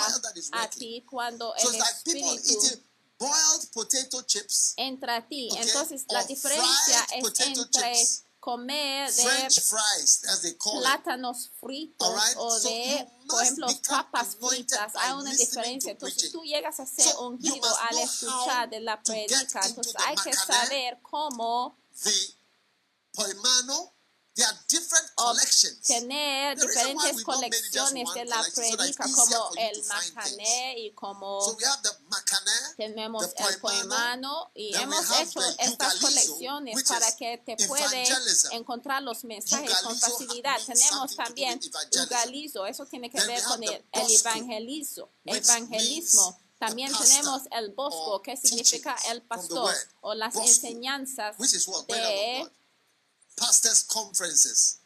a 0.52 0.68
ti 0.68 1.04
cuando 1.08 1.54
el 1.54 1.74
Espíritu 1.76 2.34
eating 2.34 2.82
boiled 3.18 3.70
potato 3.72 4.22
chips, 4.22 4.74
entra 4.76 5.16
a 5.16 5.26
ti. 5.26 5.48
Entonces, 5.56 6.04
la 6.08 6.24
diferencia 6.24 7.06
es 7.12 7.40
entre 7.40 7.94
comer 8.40 9.10
de 9.10 9.22
French 9.22 9.60
fries, 9.60 10.24
as 10.28 10.42
they 10.42 10.52
call 10.54 10.74
it. 10.74 10.82
plátanos 10.82 11.50
fritos 11.58 12.36
o 12.36 12.60
de, 12.60 13.08
por 13.26 13.42
ejemplo, 13.42 13.66
papas 13.88 14.36
fritas. 14.36 14.92
Hay 14.96 15.12
una 15.12 15.32
diferencia. 15.32 15.96
to 15.96 16.06
Entonces 16.06 16.30
tú 16.30 16.42
llegas 16.42 16.78
a 16.78 16.84
ser 16.84 17.06
So, 17.06 17.28
ungido 17.28 17.66
al 17.88 17.98
escuchar 17.98 18.68
de 18.68 18.80
la 18.80 19.02
predica. 19.02 19.60
Entonces 19.64 19.94
hay 20.06 20.16
que 20.16 20.34
saber 20.34 20.98
cómo 21.00 21.78
The 22.02 22.10
poimano, 23.12 23.93
there 24.34 24.46
are 24.46 24.58
different 24.68 25.06
collections. 25.16 25.80
tener 25.86 26.56
The 26.56 26.66
reason 26.66 26.96
why 26.96 27.12
diferentes 27.12 27.24
colecciones 27.24 28.08
one 28.08 28.20
de 28.20 28.24
la 28.24 28.42
predica 28.54 29.04
como 29.04 29.50
el 29.56 29.84
macané 29.84 30.78
y 30.78 30.90
como 30.92 31.40
So 31.40 31.56
we 31.56 31.64
have 31.64 31.82
the 31.82 31.90
macane, 32.08 32.74
tenemos 32.76 33.24
el 33.36 33.60
poemano, 33.60 34.50
y 34.54 34.74
hemos 34.74 35.10
have 35.10 35.22
hecho 35.22 35.40
estas 35.58 35.94
colecciones 35.96 36.82
para 36.84 37.16
que 37.16 37.38
te 37.38 37.52
evangelism. 37.52 38.52
encontrar 38.52 39.02
los 39.02 39.24
mensajes 39.24 39.80
con 39.82 39.98
facilidad. 39.98 40.60
Tenemos 40.64 41.16
también. 41.16 41.60
Ugalizo, 42.04 42.66
eso 42.66 42.86
tiene 42.86 43.10
que 43.10 43.20
ver 43.24 43.42
con 43.44 43.62
el, 43.62 43.84
el 43.92 44.10
evangelizo, 44.10 45.10
evangelismo. 45.24 46.40
También 46.58 46.92
tenemos 46.96 47.42
el 47.50 47.72
bosco, 47.72 48.22
que 48.22 48.36
significa 48.36 48.96
el 49.10 49.22
pastor 49.22 49.74
o 50.00 50.14
las 50.14 50.34
enseñanzas 50.36 51.36
de. 51.88 52.50
Pastors' 53.34 53.84
conferences. 53.84 54.80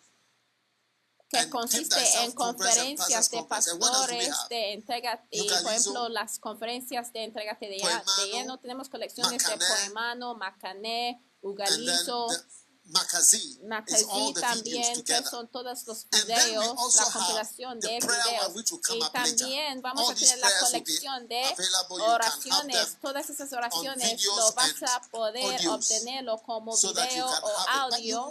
que 1.29 1.51
consiste 1.51 1.97
en 2.25 2.33
conferencias 2.33 3.31
de 3.31 3.43
pastores, 3.45 4.35
de 4.49 4.73
entrega, 4.73 5.27
y 5.31 5.47
por 5.47 5.73
ejemplo 5.73 6.09
las 6.09 6.39
conferencias 6.39 7.13
de 7.13 7.25
entrega 7.25 7.57
de, 7.61 7.69
de 7.69 8.33
lleno, 8.33 8.59
tenemos 8.59 8.89
colecciones 8.89 9.47
de 9.47 9.57
poemano, 9.59 10.35
macané, 10.37 11.23
ugalizo, 11.43 12.29
Makazi 12.89 13.59
también, 14.41 14.95
together. 14.95 15.25
son 15.27 15.49
todos 15.49 15.87
los 15.87 16.07
videos, 16.11 16.97
la 16.97 17.05
compilación 17.13 17.81
de 17.81 17.99
videos. 17.99 18.73
Y 18.95 19.01
también 19.13 19.83
vamos 19.83 20.11
a 20.11 20.15
tener 20.15 20.39
la 20.39 20.51
colección 20.61 21.29
de 21.29 21.43
oraciones. 21.91 22.97
Todas 23.01 23.29
esas 23.29 23.53
oraciones 23.53 24.25
lo 24.25 24.53
vas 24.53 24.83
a 24.83 25.01
poder 25.11 25.69
obtenerlo 25.69 26.39
como 26.39 26.77
video 26.77 27.27
o 27.27 27.69
audio 27.69 28.31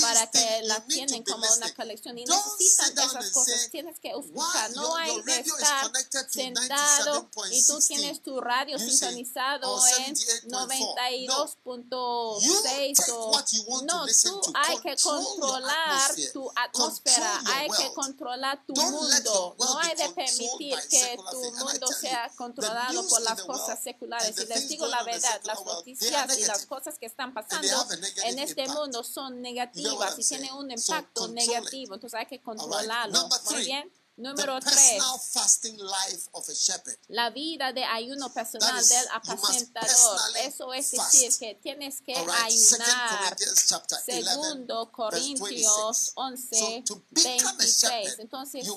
para 0.00 0.30
que 0.30 0.38
things. 0.38 0.66
la 0.66 0.76
You 0.76 0.82
need 0.86 0.94
tienen 0.94 1.22
como 1.24 1.44
una 1.56 1.74
colección 1.74 2.18
y 2.18 2.24
necesitan 2.24 2.98
esas 2.98 3.30
cosas. 3.30 3.68
Tienes 3.70 3.98
que 4.00 4.10
escuchar. 4.10 4.70
No 4.74 4.96
hay 4.96 5.22
que 5.22 5.40
estar 5.40 5.90
sentado 6.28 7.30
y 7.50 7.64
tú 7.64 7.74
97.16. 7.74 7.86
tienes 7.88 8.22
tu 8.22 8.40
radio 8.40 8.78
sintonizado 8.78 9.80
en 9.98 10.14
78.4. 10.14 11.26
No. 11.28 12.40
You 12.40 12.54
92.6 12.62 12.68
take 12.68 13.64
o 13.66 13.82
no, 13.82 14.06
tú 14.06 14.52
hay 14.54 14.78
que 14.78 14.96
controlar. 14.96 16.07
Tu 16.48 16.60
atmósfera, 16.60 17.40
hay 17.46 17.68
que 17.70 17.92
controlar 17.94 18.64
tu 18.66 18.74
mundo. 18.74 19.56
No 19.58 19.78
hay 19.78 19.96
de 19.96 20.08
permitir 20.10 20.78
que 20.90 21.18
tu 21.30 21.40
mundo 21.52 21.86
sea 21.88 22.30
controlado 22.36 23.06
por 23.08 23.20
las 23.22 23.42
cosas 23.42 23.82
seculares. 23.82 24.36
Y 24.38 24.46
les 24.46 24.68
digo 24.68 24.86
la 24.86 25.02
verdad, 25.02 25.40
las 25.44 25.64
noticias 25.64 26.38
y 26.38 26.44
las 26.44 26.66
cosas 26.66 26.98
que 26.98 27.06
están 27.06 27.34
pasando 27.34 27.86
en 28.24 28.38
este 28.38 28.68
mundo 28.68 29.02
son 29.04 29.40
negativas 29.42 30.18
y 30.18 30.24
tienen 30.24 30.54
un 30.54 30.70
impacto 30.70 31.28
negativo. 31.28 31.94
Entonces 31.94 32.18
hay 32.18 32.26
que 32.26 32.40
controlarlo. 32.40 33.28
Muy 33.50 33.64
bien. 33.64 33.92
Número 34.18 34.58
tres. 34.58 34.74
personal 34.74 35.18
fasting 35.20 35.76
life 35.78 36.28
of 36.32 36.48
a 36.48 36.52
shepherd. 36.52 36.98
La 37.06 37.30
vida 37.30 37.72
de 37.72 37.84
ayuno 37.84 38.32
personal 38.34 38.80
is, 38.80 38.88
del 38.88 39.06
apacentador. 39.12 40.36
Eso 40.44 40.74
es 40.74 40.90
fast. 40.96 41.12
decir 41.12 41.38
que 41.38 41.54
tienes 41.62 42.00
que 42.00 42.14
right. 42.14 42.28
Ayunar. 42.28 43.18
Corinthians 43.36 43.66
chapter 43.68 43.98
11, 43.98 44.22
Segundo 44.24 44.90
Corintios 44.90 46.12
26. 46.16 46.16
11, 46.16 46.58
So 46.58 46.82
to 46.94 47.04
become 47.10 47.46
a 47.46 47.58
26. 47.58 47.80
shepherd, 47.80 48.20
Entonces, 48.20 48.68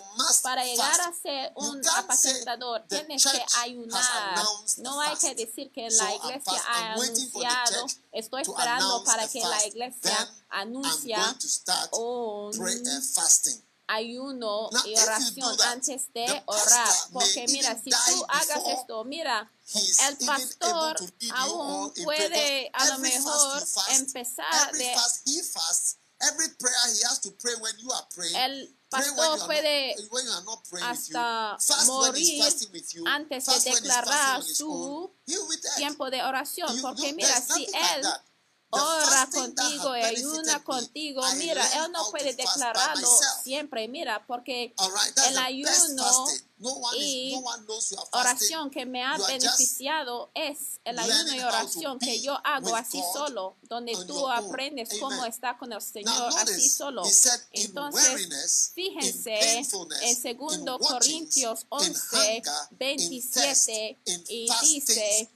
para 0.43 0.63
llegar 0.63 0.95
fast. 0.97 1.09
a 1.09 1.21
ser 1.21 1.51
un 1.55 1.81
apacentador, 1.97 2.85
tienes 2.87 3.23
que 3.23 3.45
ayunar. 3.61 4.45
No 4.77 5.01
hay 5.01 5.17
que 5.17 5.33
decir 5.33 5.71
que 5.71 5.89
So 5.89 6.03
la 6.03 6.15
iglesia 6.15 6.63
ha 6.67 6.93
anunciado. 6.93 7.87
Estoy 8.11 8.43
to 8.43 8.51
esperando 8.51 9.03
para 9.05 9.27
que 9.27 9.39
la 9.39 9.65
iglesia 9.65 10.29
anuncia 10.49 11.35
un. 11.93 12.51
Ayuno 13.91 14.69
Now, 14.71 14.85
y 14.85 14.97
oración 14.97 15.57
that, 15.57 15.67
antes 15.67 16.13
de 16.13 16.43
orar. 16.45 16.95
Porque 17.11 17.45
mira, 17.49 17.77
si 17.81 17.89
tú 17.89 18.25
hagas 18.27 18.63
esto, 18.67 19.03
mira, 19.03 19.51
el 20.07 20.17
pastor 20.25 20.97
aún 21.35 21.93
puede 22.03 22.69
a 22.73 22.85
lo 22.87 22.99
mejor 22.99 23.63
empezar 23.91 24.71
de 24.73 24.93
fast 24.93 25.27
he 25.27 25.43
fasts, 25.43 25.97
every 26.21 26.47
prayer 26.59 26.77
he 26.95 27.03
has 27.05 27.19
to 27.19 27.31
pray 27.31 27.53
when 27.61 27.77
you 27.79 27.91
are 27.91 28.07
praying. 28.13 28.35
el 28.35 28.75
pastor 28.89 29.45
puede 29.45 29.95
hasta 30.81 31.57
morir 31.85 32.43
antes 33.05 33.45
de 33.45 33.71
declarar 33.71 34.43
su 34.43 35.13
tiempo 35.77 36.09
de 36.09 36.23
oración. 36.23 36.81
Porque 36.81 37.13
mira, 37.13 37.41
si 37.41 37.65
él 37.65 38.07
ora 38.71 39.27
contigo 39.31 39.97
y 39.97 40.01
ayuna 40.01 40.63
contigo, 40.63 41.21
mira, 41.37 41.85
él 41.85 41.91
no 41.91 42.09
puede 42.09 42.33
declararlo 42.33 43.07
siempre, 43.43 43.87
mira, 43.87 44.25
porque 44.25 44.73
el 45.27 45.37
ayuno 45.37 46.27
y 46.95 47.33
oración 48.11 48.69
que 48.69 48.85
me 48.85 49.03
ha 49.03 49.17
beneficiado 49.17 50.31
es 50.35 50.79
el 50.83 50.99
ayuno 50.99 51.35
y 51.35 51.39
oración 51.41 51.99
que 51.99 52.21
yo 52.21 52.37
hago 52.43 52.75
así 52.75 53.01
solo, 53.13 53.57
donde 53.63 53.95
on 53.95 54.07
tú 54.07 54.27
aprendes 54.27 54.89
cómo 54.99 55.25
está 55.25 55.57
con 55.57 55.73
el 55.73 55.81
Señor 55.81 56.33
así 56.37 56.69
solo. 56.69 57.03
Entonces, 57.51 58.71
fíjense 58.73 59.65
en 60.01 60.15
segundo 60.15 60.75
in 60.75 60.81
watchings, 60.81 60.87
Corintios 60.87 61.61
in 61.61 61.67
11, 61.69 61.87
hunger, 61.91 62.35
in 62.35 63.21
thirst, 63.21 63.69
27 63.69 63.99
in 64.05 64.23
y 64.27 64.49
dice, 64.61 65.29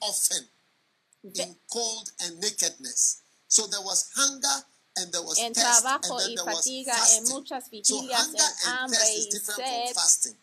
in 1.23 1.59
cold 1.67 2.11
and 2.19 2.39
nakedness. 2.39 3.24
So 3.47 3.67
there 3.67 3.81
was 3.81 4.09
hunger 4.15 4.65
and 4.97 5.11
there 5.11 5.21
was 5.21 5.37
en 5.39 5.53
trabajo 5.53 6.17
and 6.17 6.19
then 6.19 6.29
y 6.31 6.35
there 6.35 6.45
was 6.45 6.55
fatiga, 6.57 6.93
en 6.93 6.99
fasting. 6.99 7.29
muchas 7.33 7.63
So 7.65 7.69
vigilias, 7.71 8.21
hunger 8.27 8.39
en 8.41 8.69
and 8.69 8.79
hambre 8.79 9.15
y 9.15 9.29
different 9.29 9.95
sed. 9.95 10.35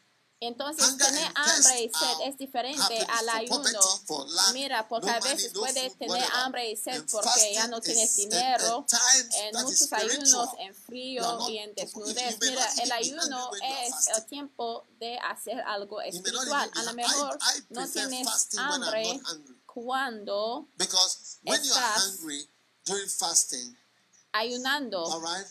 Entonces, 0.44 0.84
Hunger 0.84 1.06
tener 1.06 1.32
hambre 1.36 1.82
y 1.84 1.88
sed 1.88 2.26
es 2.26 2.36
diferente 2.36 3.06
al 3.08 3.26
for 3.26 3.30
ayuno. 3.36 3.62
poverty, 3.62 4.06
for 4.06 4.26
Mira, 4.54 4.88
porque 4.88 5.06
no 5.06 5.12
a 5.12 5.20
money, 5.20 5.34
veces 5.34 5.52
no 5.54 5.60
puedes 5.60 5.88
food, 5.92 5.98
tener 5.98 6.10
whatever. 6.10 6.34
hambre 6.36 6.70
y 6.72 6.76
sed 6.76 6.94
And 6.96 7.10
porque 7.12 7.54
ya 7.54 7.66
no 7.68 7.80
tienes 7.80 8.16
dinero. 8.16 8.84
En 9.38 9.62
muchos 9.62 9.92
ayunos, 9.92 10.48
en 10.58 10.74
frío 10.74 11.48
y 11.48 11.58
en 11.58 11.74
desnudez. 11.76 12.38
Mira, 12.40 12.68
el 12.82 12.90
ayuno 12.90 13.50
es 13.62 14.08
el 14.16 14.26
tiempo 14.26 14.84
de 14.98 15.16
hacer 15.20 15.60
algo 15.60 16.00
espiritual. 16.00 16.68
A 16.74 16.82
lo 16.82 16.94
mejor 16.94 17.38
I, 17.54 17.58
I 17.58 17.64
no 17.70 17.88
tienes 17.88 18.26
hambre 18.58 19.20
cuando 19.64 20.66
Because 20.76 21.38
when 21.44 21.60
Estás- 21.62 22.18
hungry 22.18 22.48
during 22.84 23.08
fasting, 23.08 23.76
ayunando. 24.34 25.04
all 25.06 25.20
right, 25.20 25.46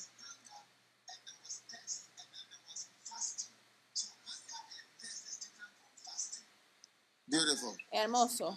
beautiful. 7.29 7.75
Hermoso. 7.93 8.55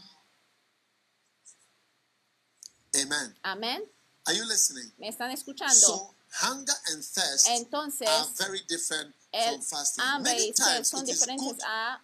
Amen. 2.96 3.34
Amén. 3.44 3.80
Are 4.26 4.34
you 4.34 4.44
listening? 4.46 4.90
¿Me 4.98 5.08
están 5.08 5.30
escuchando? 5.30 5.74
So 5.74 6.14
hunger 6.42 6.74
and 6.90 7.02
thirst 7.02 7.48
Entonces, 7.48 8.08
are 8.08 8.26
very 8.38 8.60
different 8.68 9.14
el 9.32 9.54
from 9.54 9.62
fasting. 9.62 10.04
hambre 10.04 10.32
Many 10.32 10.50
y 10.50 10.52
sed 10.54 10.64
times 10.64 10.88
son 10.88 11.04
diferentes 11.04 11.58
a 11.66 12.00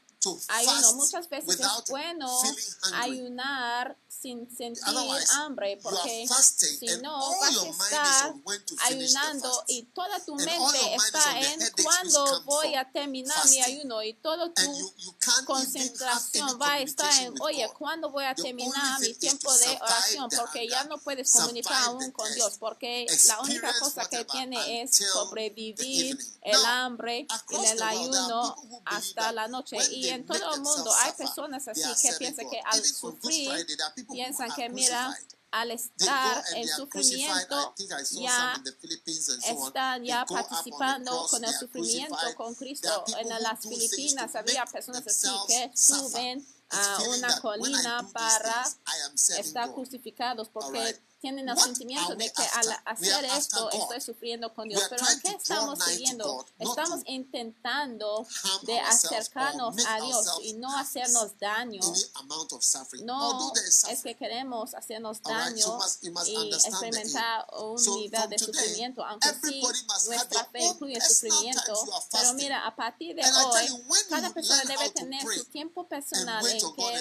ayuno. 0.48 0.94
Muchas 0.96 1.28
veces 1.28 1.60
es 1.60 1.88
bueno 1.88 2.42
ayunar 2.94 3.96
sin 4.20 4.48
sentir 4.54 4.82
Otherwise, 4.86 5.32
hambre 5.32 5.78
porque 5.82 6.28
si 6.52 6.86
no 7.02 7.38
vas 7.38 7.56
a 7.56 7.68
estar 7.68 8.34
ayunando 8.80 9.64
y 9.68 9.84
toda 9.84 10.22
tu 10.24 10.34
mente 10.34 10.94
está 10.94 11.40
en 11.40 11.60
cuándo 11.82 12.42
voy 12.44 12.74
a 12.74 12.90
terminar 12.90 13.48
mi 13.48 13.62
ayuno 13.62 14.02
y 14.02 14.14
todo 14.14 14.44
And 14.44 14.54
tu 14.54 14.78
you, 14.78 14.92
you 14.98 15.14
concentración 15.46 16.60
va 16.60 16.74
a 16.74 16.80
estar 16.80 17.12
en, 17.22 17.34
oye. 17.40 17.68
¿cuándo 17.78 18.10
voy 18.10 18.24
a 18.24 18.34
terminar 18.34 19.00
mi 19.00 19.14
tiempo 19.14 19.52
de 19.56 19.78
oración? 19.80 20.28
Porque 20.36 20.68
ya 20.68 20.84
no 20.84 20.98
puedes 20.98 21.32
comunicar 21.32 21.82
aún 21.84 22.10
con 22.12 22.32
Dios, 22.34 22.56
porque 22.58 23.06
la 23.26 23.40
única 23.40 23.72
cosa 23.78 24.08
que 24.08 24.24
tiene 24.24 24.82
es 24.82 24.96
sobrevivir 24.96 26.18
el 26.42 26.64
hambre 26.64 27.26
y 27.50 27.64
el 27.66 27.82
ayuno 27.82 28.56
hasta 28.84 29.32
la 29.32 29.48
noche. 29.48 29.78
Y 29.90 30.08
en 30.08 30.26
todo 30.26 30.54
el 30.54 30.60
mundo 30.60 30.92
hay 30.94 31.12
personas 31.12 31.66
así 31.68 31.82
que 32.02 32.12
piensan 32.14 32.50
que 32.50 32.60
al 32.64 32.84
sufrir, 32.84 33.66
Piensan 34.12 34.50
que 34.54 34.68
mira, 34.68 35.16
al 35.50 35.70
estar 35.72 36.44
en 36.54 36.68
sufrimiento, 36.68 37.74
ya 38.10 38.54
están 39.42 40.04
ya 40.04 40.24
participando 40.24 41.26
con 41.28 41.44
el 41.44 41.52
sufrimiento 41.52 42.16
con 42.36 42.54
Cristo. 42.54 43.04
En 43.18 43.28
las 43.28 43.60
Filipinas 43.60 44.34
había 44.34 44.64
personas 44.66 45.06
así 45.06 45.28
que 45.48 45.70
suben 45.74 46.46
a 46.70 47.02
una 47.08 47.40
colina 47.40 48.08
para 48.12 48.66
estar 49.38 49.68
God. 49.68 49.74
crucificados 49.74 50.48
porque. 50.48 51.00
Tienen 51.20 51.48
el 51.48 51.58
sentimiento 51.58 52.14
de 52.14 52.32
que 52.32 52.42
al 52.42 52.80
hacer 52.84 53.24
esto 53.24 53.70
estoy 53.70 54.00
sufriendo 54.00 54.52
con 54.54 54.68
Dios. 54.68 54.82
Pero 54.88 55.04
¿qué 55.22 55.30
estamos 55.30 55.78
siguiendo? 55.84 56.46
Estamos 56.58 57.00
intentando 57.06 58.26
de 58.62 58.78
acercarnos 58.80 59.76
a 59.86 60.00
Dios 60.00 60.26
y 60.42 60.54
no 60.54 60.76
hacernos 60.76 61.38
daño. 61.38 61.80
No 63.04 63.52
es 63.54 64.02
que 64.02 64.16
queremos 64.16 64.74
hacernos 64.74 65.22
daño 65.22 65.78
y 66.26 66.54
experimentar 66.54 67.46
un 67.58 67.82
nivel 67.82 68.28
de 68.30 68.38
sufrimiento, 68.38 69.04
aunque 69.04 69.28
sí 69.42 69.62
nuestra 70.06 70.44
fe 70.46 70.64
incluye 70.64 71.00
sufrimiento. 71.00 71.74
Pero 72.12 72.34
mira, 72.34 72.66
a 72.66 72.74
partir 72.74 73.14
de 73.14 73.22
hoy, 73.22 73.66
cada 74.08 74.30
persona 74.30 74.62
debe 74.64 74.90
tener 74.90 75.22
su 75.22 75.44
tiempo 75.46 75.86
personal 75.86 76.46
en 76.46 76.60
que 76.74 76.94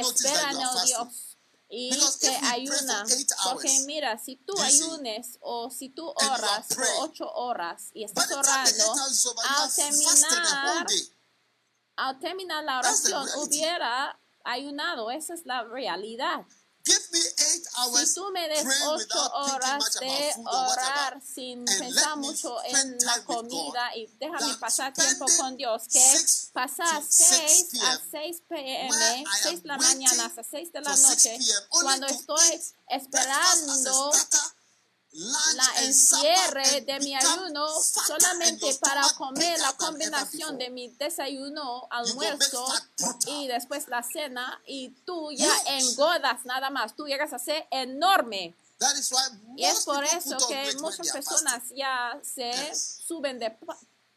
espera 0.00 0.52
fasting. 0.52 0.86
Dios 0.86 1.37
y 1.68 1.90
que 2.20 2.28
ayuna. 2.28 3.04
Porque 3.44 3.80
mira, 3.86 4.18
si 4.18 4.36
tú 4.36 4.58
ayunes 4.60 5.38
o 5.40 5.70
si 5.70 5.90
tú 5.90 6.06
oras 6.08 6.66
por 6.74 6.86
ocho 7.00 7.30
horas 7.30 7.90
y 7.92 8.04
estás 8.04 8.30
orando, 8.30 8.94
al 9.48 9.74
terminar, 9.74 10.86
al 11.96 12.18
terminar 12.18 12.64
la 12.64 12.78
oración 12.78 13.26
hubiera 13.36 14.18
ayunado. 14.44 15.10
Esa 15.10 15.34
es 15.34 15.44
la 15.44 15.64
realidad. 15.64 16.46
Give 16.84 17.08
me 17.12 17.20
eight 17.20 17.64
Si 17.64 17.68
hours 17.76 18.14
tú 18.14 18.30
me 18.30 18.48
des 18.48 18.64
ocho 18.86 19.32
horas 19.34 19.92
de 20.00 20.32
orar 20.44 21.20
sin 21.22 21.64
pensar 21.64 22.16
mucho 22.16 22.56
en 22.64 22.98
la 23.04 23.22
comida 23.24 23.96
y 23.96 24.06
déjame 24.18 24.54
pasar 24.58 24.92
tiempo 24.94 25.26
con 25.38 25.56
Dios, 25.56 25.82
que 25.92 26.00
pasar 26.52 27.00
to 27.00 27.06
six 27.08 27.70
6 27.70 27.72
a 27.82 27.98
p.m. 27.98 28.00
6 28.10 28.42
where 28.48 28.62
pm, 28.62 28.90
I 29.22 29.24
6 29.42 29.62
de 29.62 29.68
la 29.68 29.76
mañana 29.76 30.26
hasta 30.26 30.42
6 30.42 30.72
de 30.72 30.80
la 30.80 30.90
for 30.90 30.98
6 30.98 31.08
noche, 31.08 31.38
cuando 31.68 32.06
to 32.06 32.14
estoy 32.14 32.60
esperando 32.88 34.12
la 35.18 35.82
encierre 35.82 36.82
de 36.82 37.00
mi 37.00 37.14
ayuno 37.14 37.66
solamente 37.82 38.72
para 38.80 39.02
comer 39.16 39.58
la 39.58 39.72
combinación 39.72 40.56
de 40.58 40.70
mi 40.70 40.88
desayuno, 40.90 41.88
almuerzo 41.90 42.66
y 43.26 43.48
después 43.48 43.88
la 43.88 44.02
cena 44.02 44.60
y 44.66 44.90
tú 45.04 45.32
ya 45.32 45.52
engordas 45.66 46.44
nada 46.44 46.70
más, 46.70 46.94
tú 46.94 47.06
llegas 47.06 47.32
a 47.32 47.38
ser 47.38 47.66
enorme. 47.70 48.54
Y 49.56 49.64
es 49.64 49.84
por 49.84 50.04
eso 50.04 50.36
que 50.46 50.76
muchas 50.80 51.10
personas 51.10 51.64
ya 51.74 52.18
se 52.22 52.52
suben 52.74 53.40
de 53.40 53.58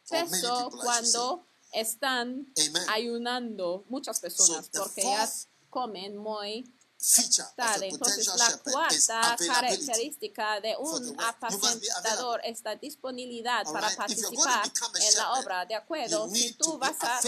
peso 0.08 0.70
cuando 0.82 1.48
están 1.72 2.46
ayunando, 2.90 3.86
muchas 3.90 4.20
personas, 4.20 4.70
porque 4.70 5.02
ya 5.02 5.28
comen 5.70 6.18
muy 6.18 6.72
Entonces, 7.82 8.28
la 8.28 8.58
cuarta 8.60 9.36
característica 9.38 10.62
de 10.62 10.76
un 10.78 11.20
apacentador 11.20 12.42
es 12.44 12.64
la 12.64 12.76
disponibilidad 12.76 13.64
para 13.66 13.90
participar 13.96 14.72
en 15.00 15.16
la 15.16 15.34
obra. 15.34 15.66
De 15.66 15.76
acuerdo, 15.76 16.30
si 16.30 16.54
tú 16.54 16.78
vas 16.78 16.96
a 17.02 17.20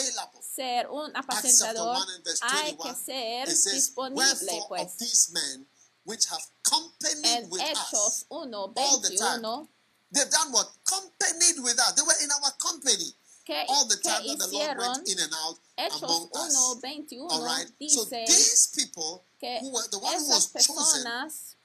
ser 0.41 0.87
un 0.89 1.15
apacentador, 1.15 1.97
1 1.97 2.13
and 2.13 2.23
verse 2.23 2.39
hay 2.43 2.75
21, 2.75 2.83
que 2.83 3.03
ser 3.03 3.73
disponible, 3.73 4.63
pues. 4.67 4.83
of 4.83 4.97
these 4.99 5.31
men 5.31 5.67
which 6.05 6.25
have 6.29 6.43
companied 6.61 7.25
En 7.25 7.49
with 7.49 7.61
Hechos 7.61 7.93
us, 7.93 8.25
1, 8.29 8.53
all 8.53 9.01
the 9.01 9.17
time. 9.17 9.41
21, 9.41 9.67
they've 10.11 10.29
done 10.29 10.51
what? 10.51 10.67
Companied 10.85 11.59
with 11.63 11.79
us. 11.79 11.93
They 11.93 12.03
were 12.03 12.23
in 12.23 12.29
our 12.29 12.51
company 12.59 13.15
que, 13.45 13.65
all 13.69 13.87
the 13.87 13.97
time 13.97 14.25
that 14.25 14.37
the 14.39 14.49
Lord 14.51 14.77
went 14.77 15.09
in 15.09 15.19
and 15.19 15.33
out 15.43 15.57
Hechos 15.77 16.03
among 16.03 16.27
1, 16.31 16.41
us. 16.41 16.77
21 16.79 17.27
All 17.31 17.45
right. 17.45 17.65
So 17.87 18.05
these 18.05 18.71
people 18.75 19.23
who 19.41 19.73
were 19.73 19.87
the 19.91 19.99
one 19.99 20.13
who 20.13 20.29
was 20.29 20.51
chosen 20.53 21.03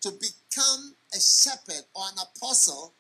to 0.02 0.10
become 0.18 0.94
a 1.14 1.20
shepherd 1.20 1.84
or 1.94 2.04
an 2.12 2.18
apostle 2.18 2.94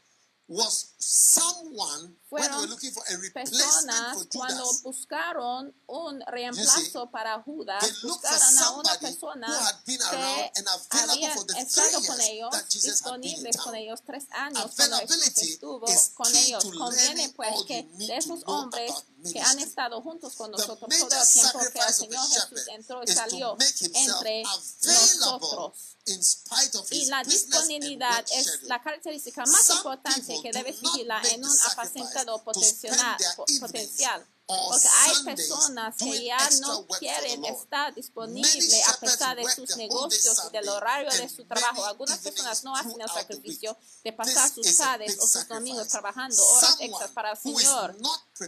was 0.48 0.94
someone 0.98 2.16
when 2.28 2.42
they 2.42 2.48
were 2.48 2.54
Fueron 2.66 2.70
looking 2.70 2.90
for 2.90 3.02
a 3.08 3.16
replacement 3.18 3.62
personas 3.64 4.14
for 4.18 4.26
cuando 4.36 4.64
Judas. 4.64 4.82
buscaron 4.82 5.74
un 5.86 6.20
reemplazo 6.26 7.10
para 7.10 7.40
Judas, 7.42 8.02
buscaron 8.02 8.58
a 8.58 8.70
una 8.72 8.94
persona 9.00 9.46
who 9.46 9.64
had 9.64 9.76
been 9.86 10.02
around 10.02 10.36
que 10.36 10.52
and 10.56 10.66
available 10.68 11.12
había 11.14 11.30
for 11.34 11.44
the 11.46 11.58
estado 11.58 11.98
three 11.98 12.06
con 12.08 12.16
years 12.18 12.30
ellos, 12.30 12.50
that 12.50 12.68
Jesus 12.70 13.00
had 13.00 13.20
been 13.20 13.24
in 13.24 13.44
disponibles 13.44 13.56
con 13.64 13.74
ellos 13.76 14.00
tres 14.04 14.24
años 14.32 14.70
cuando 14.76 14.98
estuvo 15.00 15.86
con 16.14 16.34
ellos. 16.36 16.64
Conviene 16.64 17.28
pues 17.30 17.62
que 17.66 17.82
de 17.92 18.16
esos 18.16 18.40
hombres 18.46 18.92
que 19.32 19.40
han 19.40 19.58
estado 19.60 20.02
juntos 20.02 20.34
con 20.34 20.50
nosotros 20.50 20.78
todo 20.80 21.08
el 21.20 21.28
tiempo 21.28 21.58
que 21.72 21.78
el 21.78 21.94
Señor 21.94 22.28
Jesús 22.28 22.68
entró 22.68 23.02
y 23.04 23.06
salió 23.06 23.56
entre 23.94 24.42
available 24.42 25.18
nosotros. 25.20 25.94
in 26.08 26.22
spite 26.22 26.74
of 26.78 26.90
Y 26.90 27.02
his 27.02 27.08
la 27.08 27.22
disponibilidad 27.22 28.24
es 28.32 28.62
la 28.62 28.80
característica 28.82 29.44
más 29.46 29.68
importante 29.70 30.40
que 30.42 30.52
debe 30.52 30.72
not 30.72 30.87
make 31.06 31.34
en 31.34 31.44
un 31.44 31.50
sacrifice 31.50 32.00
apacentado 32.00 32.38
to 32.38 32.44
potencial, 32.44 33.16
potencial. 33.60 34.26
Or 34.48 34.72
Porque 34.72 34.88
hay 34.88 35.24
personas 35.24 35.96
que 35.96 36.24
ya 36.24 36.38
no 36.60 36.86
quieren 36.86 37.44
estar 37.44 37.90
Many 37.90 37.96
disponibles 37.96 38.88
a 38.88 38.96
pesar 38.98 39.36
de 39.36 39.44
sus 39.50 39.76
negocios 39.76 40.42
y 40.48 40.52
del 40.52 40.68
horario 40.68 41.10
de 41.10 41.28
su 41.28 41.44
trabajo. 41.44 41.84
Algunas 41.84 42.18
personas 42.18 42.64
no 42.64 42.74
hacen 42.74 43.00
el 43.00 43.08
sacrificio 43.08 43.76
de 44.02 44.12
pasar 44.12 44.50
sus 44.50 44.76
tardes 44.76 45.18
o 45.20 45.26
sus 45.26 45.46
domingos 45.48 45.88
trabajando 45.88 46.42
horas 46.42 46.76
extras 46.80 47.10
para 47.10 47.32
el 47.32 47.36
Señor. 47.36 47.94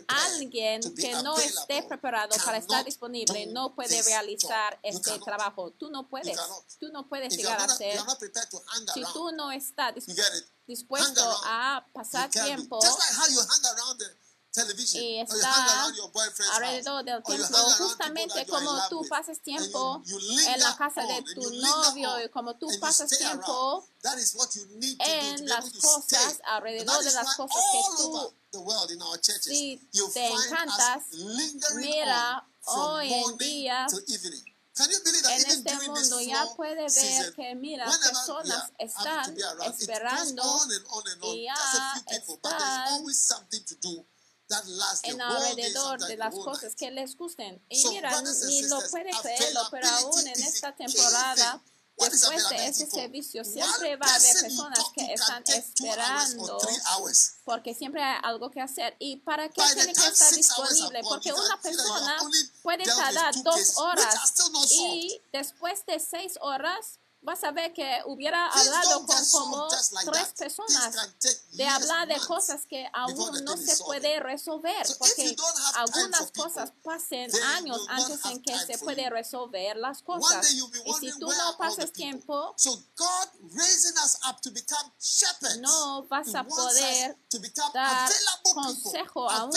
Alguien 0.09 0.81
que 0.95 1.13
no 1.23 1.37
esté 1.39 1.83
preparado 1.83 2.35
para 2.45 2.59
estar 2.59 2.85
disponible 2.85 3.47
no 3.47 3.75
puede 3.75 4.03
realizar 4.03 4.79
este 4.83 5.19
trabajo. 5.19 5.71
Tú 5.73 5.91
no 5.91 6.09
puedes. 6.09 6.39
Tú 6.79 6.89
no 6.93 7.09
puedes 7.09 7.37
llegar 7.37 7.61
a 7.61 7.69
ser 7.69 8.01
si 8.95 9.03
tú 9.13 9.33
no 9.33 9.53
estás 9.53 9.95
dispuesto 10.67 11.23
a 11.45 11.87
pasar 11.93 12.31
tiempo 12.31 12.81
Y 14.95 15.21
está 15.21 15.85
alrededor 16.55 17.05
del 17.05 17.23
people 17.23 17.47
justamente 17.79 18.45
como 18.47 18.89
tú 18.89 19.07
pasas 19.09 19.41
tiempo 19.41 20.03
en 20.05 20.61
la 20.61 20.77
casa 20.77 21.03
de 21.03 21.23
tu 21.35 21.51
novio 21.53 22.25
y 22.25 22.29
como 22.31 22.57
tú 22.57 22.67
pasas 22.81 23.09
tiempo 23.11 23.87
en 24.99 25.49
las 25.49 25.71
cosas, 25.81 26.41
alrededor 26.45 27.05
de 27.05 27.13
las 27.13 27.37
cosas 27.37 27.63
que 27.71 27.79
all 27.79 27.97
tú 27.97 28.17
over 28.17 28.35
the 28.51 28.59
world 28.59 28.91
in 28.91 29.01
our 29.01 29.21
churches, 29.21 29.45
si 29.45 29.89
te 30.13 30.27
encantas, 30.27 31.05
mira, 31.77 32.45
hoy 32.65 33.13
en 33.13 33.37
día 33.39 33.87
to 33.89 33.99
evening. 34.13 34.43
Can 34.75 34.91
you 34.91 34.99
believe 35.05 35.23
that 35.23 35.33
en 35.33 35.41
even 35.41 35.67
este 35.67 35.89
mundo 35.89 36.21
ya 36.21 36.47
puede 36.57 36.87
ver 36.89 37.35
que 37.35 37.55
mira, 37.55 37.85
personas 37.85 38.73
están 38.79 39.37
esperando 39.65 40.43
y 41.23 41.45
ya 41.45 41.55
están 41.55 42.05
en 45.05 45.21
alrededor 45.21 46.01
de 46.07 46.17
las 46.17 46.35
cosas 46.35 46.75
que 46.75 46.91
les 46.91 47.17
gusten. 47.17 47.63
Y 47.69 47.87
mira, 47.89 48.21
ni 48.47 48.63
lo 48.63 48.81
puede 48.91 49.11
creerlo, 49.23 49.61
pero 49.71 49.89
aún 49.89 50.27
en 50.27 50.43
esta 50.43 50.75
temporada, 50.75 51.63
después 51.97 52.49
de 52.49 52.67
ese 52.67 52.91
servicio, 52.91 53.45
siempre 53.45 53.97
va 53.97 54.07
a 54.07 54.15
haber 54.15 54.41
personas 54.41 54.85
que 54.95 55.13
están 55.13 55.45
esperando 55.47 56.59
porque 57.45 57.75
siempre 57.75 58.03
hay 58.03 58.19
algo 58.23 58.51
que 58.51 58.61
hacer. 58.61 58.97
¿Y 58.99 59.17
para 59.17 59.49
qué 59.49 59.63
tiene 59.75 59.93
que 59.93 60.07
estar 60.07 60.33
six 60.33 60.51
hours 60.59 60.71
disponible? 60.71 61.01
have 61.51 61.63
vas 67.22 67.44
a 67.44 67.50
ver 67.50 67.72
que 67.72 68.00
hubiera 68.06 68.48
hablado 68.48 69.06
con 69.06 69.28
como 69.30 69.68
tres 69.68 70.28
personas 70.37 70.94
de 71.52 71.66
hablar 71.66 72.09
de 72.09 72.18
cosas 72.20 72.66
que 72.66 72.88
aún 72.92 73.44
no 73.44 73.56
se 73.56 73.76
puede 73.85 74.20
resolver, 74.20 74.87
porque 74.98 75.37
algunas 75.74 76.30
cosas 76.33 76.72
pasan 76.83 77.30
años 77.56 77.80
antes 77.88 78.24
en 78.26 78.42
que 78.42 78.59
se 78.59 78.78
puede 78.78 79.09
resolver 79.11 79.76
las 79.76 80.02
cosas. 80.02 80.50
Y 80.50 80.94
si 80.94 81.18
tú 81.18 81.30
no 81.30 81.56
pasas 81.59 81.92
tiempo, 81.92 82.54
no 85.61 86.02
vas 86.04 86.35
a 86.35 86.44
poder 86.44 87.18
dar 87.74 88.11
consejo 88.54 89.30
aún 89.30 89.52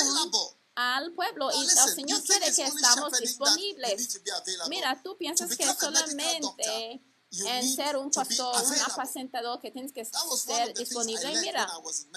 al 0.75 1.13
pueblo. 1.13 1.49
Y 1.51 1.63
el 1.63 1.69
Señor 1.69 2.23
quiere 2.23 2.53
que 2.53 2.63
estamos 2.63 3.13
disponibles. 3.19 4.19
Mira, 4.67 5.01
tú 5.01 5.17
piensas 5.17 5.55
que 5.55 5.65
solamente 5.73 7.01
en 7.45 7.75
ser 7.75 7.97
un 7.97 8.11
pastor, 8.11 8.55
un 8.63 8.91
apacentador 8.91 9.59
que 9.59 9.71
tienes 9.71 9.91
que 9.91 10.05
ser 10.05 10.73
disponible. 10.75 11.31
Y 11.31 11.37
mira, 11.37 11.67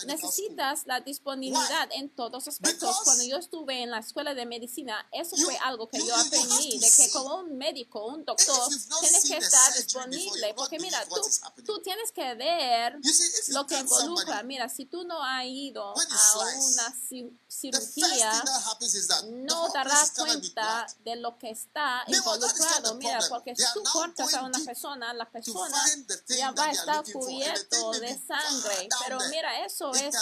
necesitas 0.07 0.87
la 0.87 1.01
disponibilidad 1.01 1.89
en 1.93 2.11
todos 2.11 2.49
aspectos. 2.49 2.97
Cuando 3.05 3.25
yo 3.25 3.39
estuve 3.39 3.83
en 3.83 3.91
la 3.91 3.99
escuela 3.99 4.35
de 4.35 4.47
medicina, 4.47 5.07
eso 5.13 5.37
fue 5.37 5.57
algo 5.59 5.89
que 5.89 5.99
yo 5.99 6.15
aprendí, 6.15 6.79
de 6.79 6.91
que 6.91 7.11
como 7.11 7.37
un 7.37 7.57
médico, 7.57 8.07
un 8.07 8.25
doctor, 8.25 8.69
tienes 9.01 9.25
que 9.25 9.37
estar 9.39 9.75
disponible. 9.75 10.55
Porque 10.55 10.79
mira, 10.79 11.05
tú, 11.07 11.21
tú 11.65 11.83
tienes 11.83 12.13
que 12.13 12.35
ver 12.35 12.99
lo 13.49 13.67
que 13.67 13.79
involucra. 13.79 14.43
Mira, 14.43 14.69
si 14.69 14.85
tú 14.87 15.05
no 15.05 15.23
has 15.23 15.47
ido 15.47 15.95
a 15.95 16.39
una 16.59 16.95
cirugía, 17.49 18.45
no 19.27 19.69
darás 19.71 20.11
cuenta 20.13 20.87
de 21.05 21.17
lo 21.17 21.39
que 21.39 21.51
está 21.51 22.05
involucrado. 22.07 22.95
Mira, 22.97 23.21
porque 23.29 23.57
si 23.57 23.65
tú 23.73 23.83
cortas 23.93 24.35
a 24.35 24.43
una 24.43 24.59
persona, 24.59 25.06
a 25.11 25.15
la 25.15 25.31
persona 25.31 25.77
ya 26.29 26.51
va 26.53 26.67
a 26.67 26.71
estar 26.71 27.13
cubierto 27.13 27.93
de 27.93 28.19
sangre. 28.27 28.89
Pero 29.05 29.19
mira, 29.31 29.65
eso 29.65 29.93
es 29.93 30.15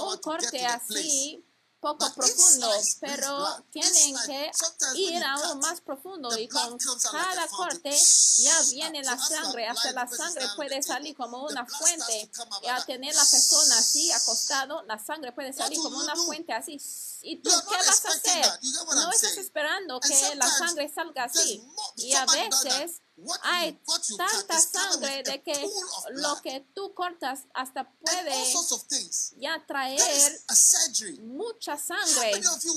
un 0.00 0.18
corte 0.18 0.64
así 0.66 1.44
poco 1.80 2.12
profundo, 2.14 2.70
pero 3.00 3.64
tienen 3.70 4.14
que 4.26 4.50
ir 4.96 5.24
aún 5.24 5.60
más 5.60 5.80
profundo 5.80 6.36
y 6.38 6.46
con 6.46 6.76
cada 7.10 7.48
corte 7.48 7.90
ya 8.36 8.62
viene 8.70 9.02
la 9.02 9.18
sangre, 9.18 9.66
hasta 9.66 9.92
la 9.92 10.06
sangre 10.06 10.46
puede 10.56 10.82
salir 10.82 11.16
como 11.16 11.42
una 11.44 11.64
fuente 11.64 12.30
y 12.62 12.66
al 12.66 12.84
tener 12.84 13.14
la 13.14 13.24
persona 13.24 13.78
así 13.78 14.12
acostado, 14.12 14.82
la 14.82 14.98
sangre 14.98 15.32
puede 15.32 15.54
salir 15.54 15.78
como 15.78 15.98
una 15.98 16.14
fuente 16.16 16.52
así 16.52 16.78
¿Y 17.22 17.42
tú 17.42 17.50
qué 17.68 17.76
vas 17.76 18.04
a 18.04 18.08
hacer? 18.08 18.46
No 18.94 19.10
estás 19.10 19.36
esperando 19.38 20.00
que 20.00 20.34
la 20.36 20.48
sangre 20.48 20.90
salga 20.92 21.24
así. 21.24 21.62
Y 21.96 22.14
a 22.14 22.26
veces 22.26 23.02
hay 23.42 23.78
tanta 24.16 24.60
sangre 24.60 25.22
de 25.22 25.42
que 25.42 25.70
lo 26.12 26.40
que 26.42 26.66
tú 26.74 26.94
cortas 26.94 27.40
hasta 27.54 27.90
puede 28.00 28.54
ya 29.36 29.64
traer 29.66 30.00
mucha 31.20 31.76
sangre 31.76 32.32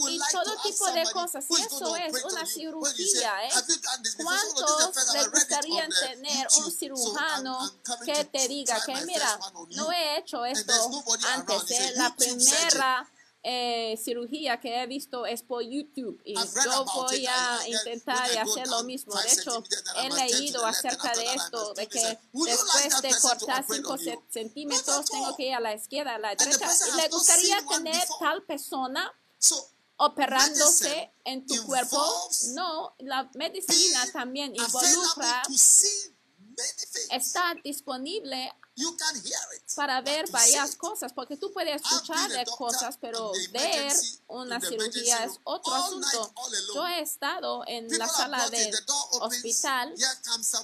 y 0.10 0.20
todo 0.32 0.62
tipo 0.64 0.92
de 0.92 1.04
cosas. 1.12 1.46
Y 1.50 1.62
eso 1.62 1.96
es 1.96 2.24
una 2.26 2.46
cirugía. 2.46 3.46
¿eh? 3.46 3.52
¿Cuántos 4.22 5.14
le 5.14 5.28
gustaría 5.30 5.88
tener 5.88 6.48
un 6.58 6.72
cirujano 6.72 7.72
que 8.06 8.26
te 8.26 8.48
diga 8.48 8.84
que 8.86 8.96
mira, 9.06 9.40
no 9.72 9.92
he 9.92 10.18
hecho 10.18 10.46
esto 10.46 10.74
antes? 11.28 11.68
de. 11.68 11.74
Eh, 11.84 11.94
la 11.96 12.16
primera 12.16 13.12
eh, 13.46 14.00
cirugía 14.02 14.62
que 14.62 14.82
he 14.82 14.88
visto 14.88 15.26
es 15.26 15.44
por 15.44 15.62
YouTube 15.64 16.22
y 16.24 16.34
yo 16.34 16.86
voy 16.86 17.28
a 17.28 17.60
intentar 17.68 18.38
hacer 18.38 18.68
lo 18.68 18.84
mismo. 18.86 19.14
De 19.14 19.34
hecho, 19.34 19.62
he 19.98 20.10
leído 20.10 20.66
acerca 20.66 21.14
de 21.14 21.34
esto, 21.34 21.74
de 21.74 21.88
que 21.88 22.20
después 22.32 23.02
de 23.02 23.12
cortar 23.22 23.66
5 23.70 23.98
centímetros 24.30 25.06
tengo 25.06 25.36
que 25.36 25.48
ir 25.48 25.54
a 25.56 25.60
la 25.60 25.74
izquierda, 25.74 26.16
a 26.16 26.20
la 26.20 26.36
derecha. 26.36 26.70
Le 26.96 27.10
gustaría 27.10 27.58
tener 27.68 28.08
tal 28.20 28.44
persona 28.44 29.14
operándose 29.98 31.12
en 31.26 31.46
tu 31.46 31.66
cuerpo. 31.66 32.02
No, 32.54 32.96
la 33.00 33.30
medicina 33.36 34.10
también 34.14 34.56
involucra 34.56 35.44
estar 37.12 37.62
disponible 37.62 38.54
para 39.76 40.02
ver 40.02 40.30
varias 40.32 40.76
cosas, 40.76 41.14
porque 41.14 41.38
tú 41.38 41.52
puedes 41.52 41.82
escuchar 41.82 42.30
de 42.32 42.46
cosas, 42.58 42.98
pero 43.00 43.32
ver 43.52 43.94
una 44.28 44.60
cirugía 44.60 45.26
es 45.26 45.40
otro 45.44 45.74
asunto. 45.74 46.34
Yo 46.74 46.88
he 46.88 47.02
estado 47.02 47.64
en 47.68 47.88
la 47.98 48.08
sala 48.08 48.50
del 48.50 48.74
hospital 49.22 49.94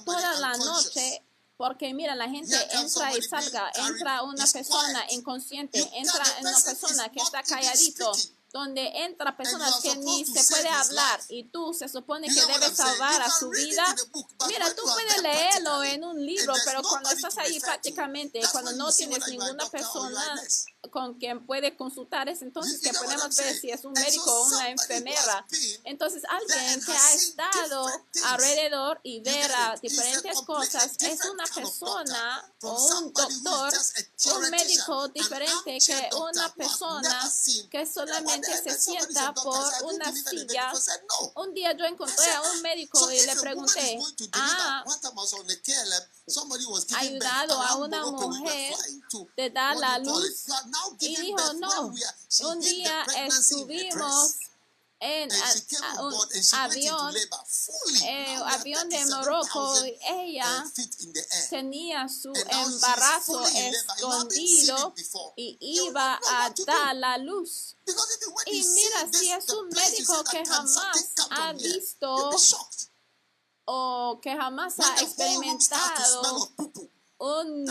toda 0.04 0.34
la 0.40 0.56
noche 0.56 1.22
porque 1.60 1.92
mira, 1.92 2.14
la 2.14 2.26
gente 2.26 2.56
entra 2.72 3.14
y 3.14 3.20
salga, 3.20 3.70
entra 3.86 4.22
una 4.22 4.46
persona 4.46 5.04
inconsciente, 5.10 5.78
entra 5.92 6.24
una 6.40 6.58
persona 6.58 7.10
que 7.10 7.20
está 7.20 7.42
calladito 7.42 8.12
donde 8.52 9.04
entra 9.04 9.36
personas 9.36 9.80
que 9.80 9.94
ni 9.96 10.24
se 10.24 10.42
puede 10.44 10.68
hablar 10.68 11.20
y 11.28 11.44
tú 11.44 11.72
se 11.72 11.88
supone 11.88 12.26
que 12.28 12.46
debes 12.46 12.76
salvar 12.76 13.22
a 13.22 13.30
su 13.30 13.48
vida. 13.50 13.84
Mira, 14.48 14.74
tú 14.74 14.82
puedes 14.82 15.22
leerlo 15.22 15.84
en 15.84 16.04
un 16.04 16.24
libro, 16.24 16.52
pero 16.64 16.82
cuando 16.82 17.10
estás 17.10 17.38
ahí 17.38 17.60
prácticamente, 17.60 18.40
cuando 18.50 18.72
no 18.72 18.92
tienes 18.92 19.26
ninguna 19.28 19.68
persona 19.70 20.40
con 20.90 21.14
quien 21.14 21.46
puede 21.46 21.76
consultar, 21.76 22.28
es 22.28 22.42
entonces 22.42 22.80
que 22.80 22.92
podemos 22.92 23.36
ver 23.36 23.54
si 23.56 23.70
es 23.70 23.84
un 23.84 23.92
médico 23.92 24.32
o 24.32 24.46
una 24.46 24.70
enfermera. 24.70 25.46
Entonces, 25.84 26.22
alguien 26.28 26.84
que 26.84 26.92
ha 26.92 27.12
estado 27.12 27.86
alrededor 28.24 29.00
y 29.04 29.20
ver 29.20 29.52
a 29.52 29.76
diferentes 29.80 30.40
cosas 30.42 30.96
es 31.00 31.24
una 31.26 31.44
persona 31.54 32.52
o 32.62 32.98
un 32.98 33.12
doctor, 33.12 33.72
un 34.34 34.50
médico 34.50 35.08
diferente 35.08 35.78
que 35.86 36.10
una 36.16 36.52
persona 36.54 37.30
que 37.70 37.86
solamente 37.86 38.39
se 38.42 38.78
sienta 38.78 39.32
por 39.34 39.56
una 39.84 40.12
silla. 40.12 40.72
Un 41.36 41.54
día 41.54 41.72
yo 41.76 41.84
encontré 41.84 42.30
a 42.32 42.42
un 42.42 42.62
médico 42.62 43.10
y 43.10 43.20
le 43.26 43.36
pregunté, 43.36 43.98
ah, 44.32 44.84
ayudado 46.96 47.60
a 47.60 47.76
una 47.76 48.06
mujer 48.06 48.74
de 49.36 49.50
dar 49.50 49.76
la 49.76 49.98
luz. 49.98 50.46
Y 51.00 51.16
dijo, 51.16 51.52
no, 51.54 51.92
un 52.48 52.60
día 52.60 53.04
estuvimos 53.26 54.36
en, 55.00 55.32
a, 55.32 55.36
a, 55.94 56.04
un 56.04 56.14
avión, 56.52 57.16
eh, 58.04 58.36
avión 58.44 58.88
de 58.90 59.06
Morocco, 59.06 59.74
ella 60.10 60.64
tenía 61.48 62.06
su 62.06 62.30
embarazo 62.34 63.46
escondido 63.46 64.94
y 65.36 65.56
iba 65.60 66.20
a 66.28 66.52
dar 66.66 66.96
la 66.96 67.16
luz. 67.16 67.76
Y 68.46 68.62
mira, 68.62 69.08
si 69.10 69.30
es 69.30 69.48
un 69.48 69.68
médico 69.68 70.22
que 70.30 70.44
jamás 70.44 71.12
ha 71.30 71.52
visto 71.54 72.30
o 73.64 74.20
que 74.20 74.36
jamás 74.36 74.78
ha 74.80 75.00
experimentado 75.00 76.52
un 77.20 77.66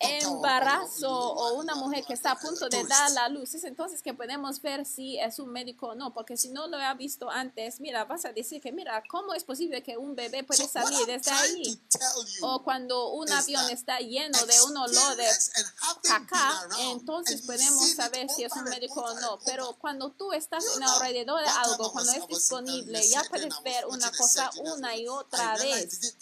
embarazo 0.00 1.10
o 1.10 1.54
una 1.54 1.76
mujer 1.76 2.04
que 2.04 2.14
está 2.14 2.32
a 2.32 2.38
punto 2.38 2.68
de 2.68 2.84
dar 2.84 3.10
la 3.12 3.28
luz, 3.28 3.54
es 3.54 3.62
entonces 3.64 4.02
que 4.02 4.12
podemos 4.14 4.60
ver 4.62 4.84
si 4.84 5.18
es 5.18 5.38
un 5.38 5.50
médico 5.50 5.88
o 5.88 5.94
no, 5.94 6.12
porque 6.12 6.36
si 6.36 6.48
no 6.48 6.66
lo 6.66 6.76
ha 6.76 6.94
visto 6.94 7.30
antes, 7.30 7.80
mira, 7.80 8.04
vas 8.04 8.24
a 8.24 8.32
decir 8.32 8.60
que, 8.60 8.72
mira, 8.72 9.02
¿cómo 9.08 9.32
es 9.32 9.44
posible 9.44 9.82
que 9.82 9.96
un 9.96 10.16
bebé 10.16 10.42
puede 10.42 10.66
salir 10.66 11.06
desde 11.06 11.30
ahí? 11.30 11.80
O 12.42 12.64
cuando 12.64 13.10
un 13.10 13.30
avión 13.30 13.70
está 13.70 14.00
lleno 14.00 14.44
de 14.44 14.60
un 14.62 14.76
olor 14.76 15.16
de 15.16 15.28
caca, 16.02 16.68
entonces 16.78 17.42
podemos 17.42 17.90
saber 17.94 18.28
si 18.28 18.42
es 18.42 18.52
un 18.52 18.64
médico 18.64 19.02
o 19.02 19.20
no, 19.20 19.38
pero 19.44 19.76
cuando 19.78 20.10
tú 20.10 20.32
estás 20.32 20.64
en 20.76 20.82
alrededor 20.82 21.40
de 21.42 21.48
algo, 21.48 21.92
cuando 21.92 22.12
es 22.12 22.26
disponible, 22.26 23.08
ya 23.08 23.22
puedes 23.24 23.54
ver 23.62 23.86
una 23.86 24.10
cosa 24.10 24.50
una 24.64 24.96
y 24.96 25.06
otra 25.06 25.56
vez. 25.56 26.16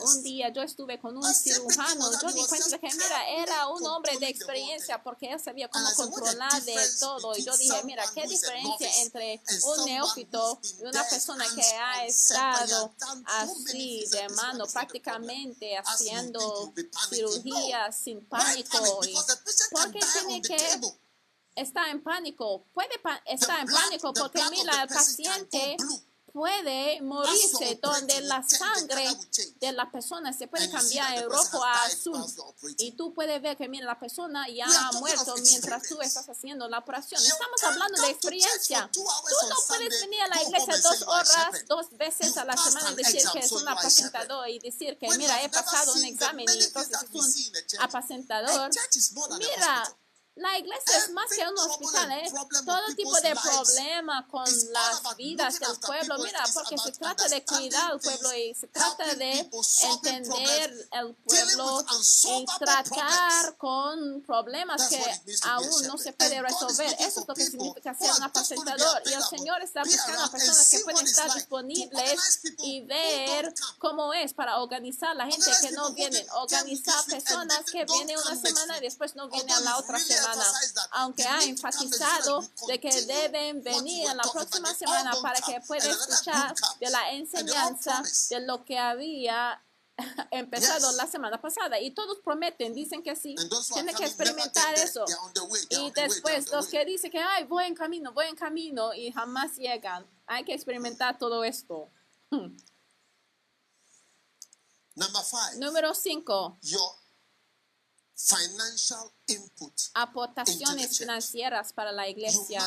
Un 0.00 0.22
día 0.22 0.48
yo 0.52 0.62
estuve 0.62 0.98
con 0.98 1.16
un 1.16 1.34
cirujano, 1.34 2.10
yo 2.20 2.32
di 2.32 2.44
cuenta 2.46 2.78
que, 2.78 2.88
mira, 2.92 3.28
era 3.30 3.68
un 3.68 3.86
hombre 3.86 4.16
de 4.18 4.28
experiencia 4.28 5.02
porque 5.02 5.30
él 5.32 5.40
sabía 5.40 5.68
cómo 5.68 5.88
controlar 5.94 6.62
de 6.62 6.76
todo. 6.98 7.36
Y 7.36 7.44
yo 7.44 7.56
dije, 7.56 7.82
mira, 7.84 8.04
qué 8.14 8.26
diferencia 8.26 8.88
entre 9.02 9.40
un 9.64 9.84
neófito 9.84 10.60
y 10.80 10.84
una 10.84 11.04
persona 11.04 11.44
que 11.54 11.62
ha 11.62 12.04
estado 12.04 12.94
así 13.26 14.04
de 14.10 14.28
mano, 14.30 14.66
prácticamente 14.66 15.76
haciendo 15.78 16.72
cirugía 17.10 17.92
sin 17.92 18.26
pánico. 18.26 19.04
Y 19.04 19.14
porque 19.70 20.00
tiene 20.00 20.42
que 20.42 20.56
está 21.54 21.90
en 21.90 22.02
pánico, 22.02 22.64
puede 22.72 22.98
pa 22.98 23.22
estar 23.24 23.60
en 23.60 23.66
pánico 23.66 24.12
porque 24.12 24.42
mira, 24.50 24.82
el 24.82 24.88
paciente 24.88 25.76
morirse, 26.34 27.78
donde 27.80 28.20
la 28.22 28.42
sangre 28.42 29.06
de 29.60 29.72
la 29.72 29.90
persona 29.90 30.32
se 30.32 30.48
puede 30.48 30.68
cambiar 30.70 31.18
de 31.18 31.26
rojo 31.26 31.62
a 31.62 31.84
azul. 31.84 32.24
Y 32.78 32.92
tú 32.92 33.14
puedes 33.14 33.40
ver 33.40 33.56
que, 33.56 33.68
mira, 33.68 33.86
la 33.86 33.98
persona 33.98 34.46
ya 34.48 34.66
ha 34.66 34.92
muerto 34.92 35.34
mientras 35.36 35.88
tú 35.88 36.00
estás 36.00 36.28
haciendo 36.28 36.68
la 36.68 36.78
operación. 36.78 37.22
Estamos 37.22 37.62
hablando 37.62 38.02
de 38.02 38.10
experiencia. 38.10 38.90
Tú 38.92 39.04
no 39.04 39.56
puedes 39.68 40.00
venir 40.00 40.20
a 40.22 40.28
la 40.28 40.42
iglesia 40.42 40.76
dos 40.78 41.02
horas, 41.02 41.64
dos 41.68 41.90
veces 41.96 42.36
a 42.36 42.44
la 42.44 42.56
semana 42.56 42.90
y 42.92 42.96
decir 42.96 43.22
que 43.32 43.38
es 43.38 43.52
un 43.52 43.68
apacentador 43.68 44.48
y 44.48 44.58
decir 44.58 44.98
que, 44.98 45.08
mira, 45.16 45.42
he 45.42 45.48
pasado 45.48 45.92
un 45.94 46.04
examen 46.04 46.46
y 46.48 46.64
entonces 46.64 46.98
es 47.02 47.10
un 47.14 47.80
apacentador. 47.80 48.70
Mira, 49.38 49.96
la 50.36 50.58
iglesia 50.58 50.98
es 50.98 51.10
más 51.10 51.30
que 51.30 51.46
un 51.46 51.56
hospital, 51.56 52.10
¿eh? 52.10 52.32
Todo 52.66 52.94
tipo 52.96 53.14
de 53.20 53.36
problema 53.36 54.26
con 54.28 54.44
las 54.72 55.16
vidas 55.16 55.60
del 55.60 55.78
pueblo. 55.78 56.18
Mira, 56.18 56.44
porque 56.52 56.76
se 56.76 56.90
trata 56.90 57.28
de 57.28 57.44
cuidar 57.44 57.92
al 57.92 58.00
pueblo 58.00 58.34
y 58.34 58.52
se 58.52 58.66
trata 58.66 59.14
de 59.14 59.48
entender 59.82 60.88
el 60.90 61.14
pueblo 61.14 61.86
y 62.24 62.46
tratar 62.58 63.56
con 63.58 64.22
problemas 64.26 64.88
que 64.88 65.00
aún 65.44 65.86
no 65.86 65.98
se 65.98 66.12
puede 66.12 66.42
resolver. 66.42 66.96
Eso 66.98 67.20
es 67.20 67.28
lo 67.28 67.34
que 67.34 67.44
significa 67.44 67.94
ser 67.94 68.10
un 68.10 68.22
apacentador. 68.24 69.02
Y 69.06 69.12
el 69.12 69.22
Señor 69.22 69.62
está 69.62 69.84
buscando 69.84 70.24
a 70.24 70.30
personas 70.32 70.68
que 70.68 70.80
pueden 70.80 71.06
estar 71.06 71.32
disponibles 71.32 72.40
y 72.58 72.80
ver 72.80 73.54
cómo 73.78 74.12
es 74.12 74.34
para 74.34 74.58
organizar 74.58 75.14
la 75.14 75.26
gente 75.26 75.48
que 75.60 75.70
no 75.70 75.92
viene. 75.92 76.26
Organizar 76.32 77.04
personas 77.04 77.64
que 77.70 77.84
vienen 77.84 78.18
una 78.18 78.34
semana 78.34 78.78
y 78.78 78.80
después 78.80 79.14
no 79.14 79.28
vienen 79.28 79.52
a 79.52 79.60
la 79.60 79.78
otra 79.78 79.96
semana 80.00 80.23
aunque 80.92 81.24
ha 81.24 81.42
enfatizado 81.42 82.44
de 82.68 82.80
que 82.80 83.02
deben 83.02 83.62
venir 83.62 84.08
en 84.08 84.16
la 84.16 84.24
próxima 84.24 84.74
semana 84.74 85.12
para 85.22 85.40
que 85.40 85.60
puedan 85.66 85.90
escuchar 85.90 86.54
de 86.80 86.90
la 86.90 87.12
enseñanza 87.12 88.02
de 88.30 88.40
lo 88.40 88.64
que 88.64 88.78
había 88.78 89.62
empezado 90.30 90.92
la 90.92 91.06
semana 91.06 91.40
pasada. 91.40 91.80
Y 91.80 91.92
todos 91.92 92.18
prometen, 92.18 92.74
dicen 92.74 93.02
que 93.02 93.16
sí, 93.16 93.34
tienen 93.72 93.94
que 93.94 94.04
experimentar 94.04 94.74
eso. 94.74 95.04
Y 95.70 95.90
después 95.92 96.50
los 96.50 96.66
que 96.66 96.84
dicen 96.84 97.10
que 97.10 97.20
ay, 97.20 97.44
voy 97.44 97.64
en 97.64 97.74
camino, 97.74 98.12
voy 98.12 98.26
en 98.26 98.36
camino 98.36 98.94
y 98.94 99.12
jamás 99.12 99.56
llegan, 99.56 100.06
hay 100.26 100.44
que 100.44 100.54
experimentar 100.54 101.18
todo 101.18 101.44
esto. 101.44 101.90
Número 105.58 105.92
5 105.94 106.58
financial 108.16 109.12
input 109.26 109.74
aportaciones 109.94 110.98
financieras 110.98 111.72
para 111.72 111.92
la 111.92 112.08
iglesia. 112.08 112.62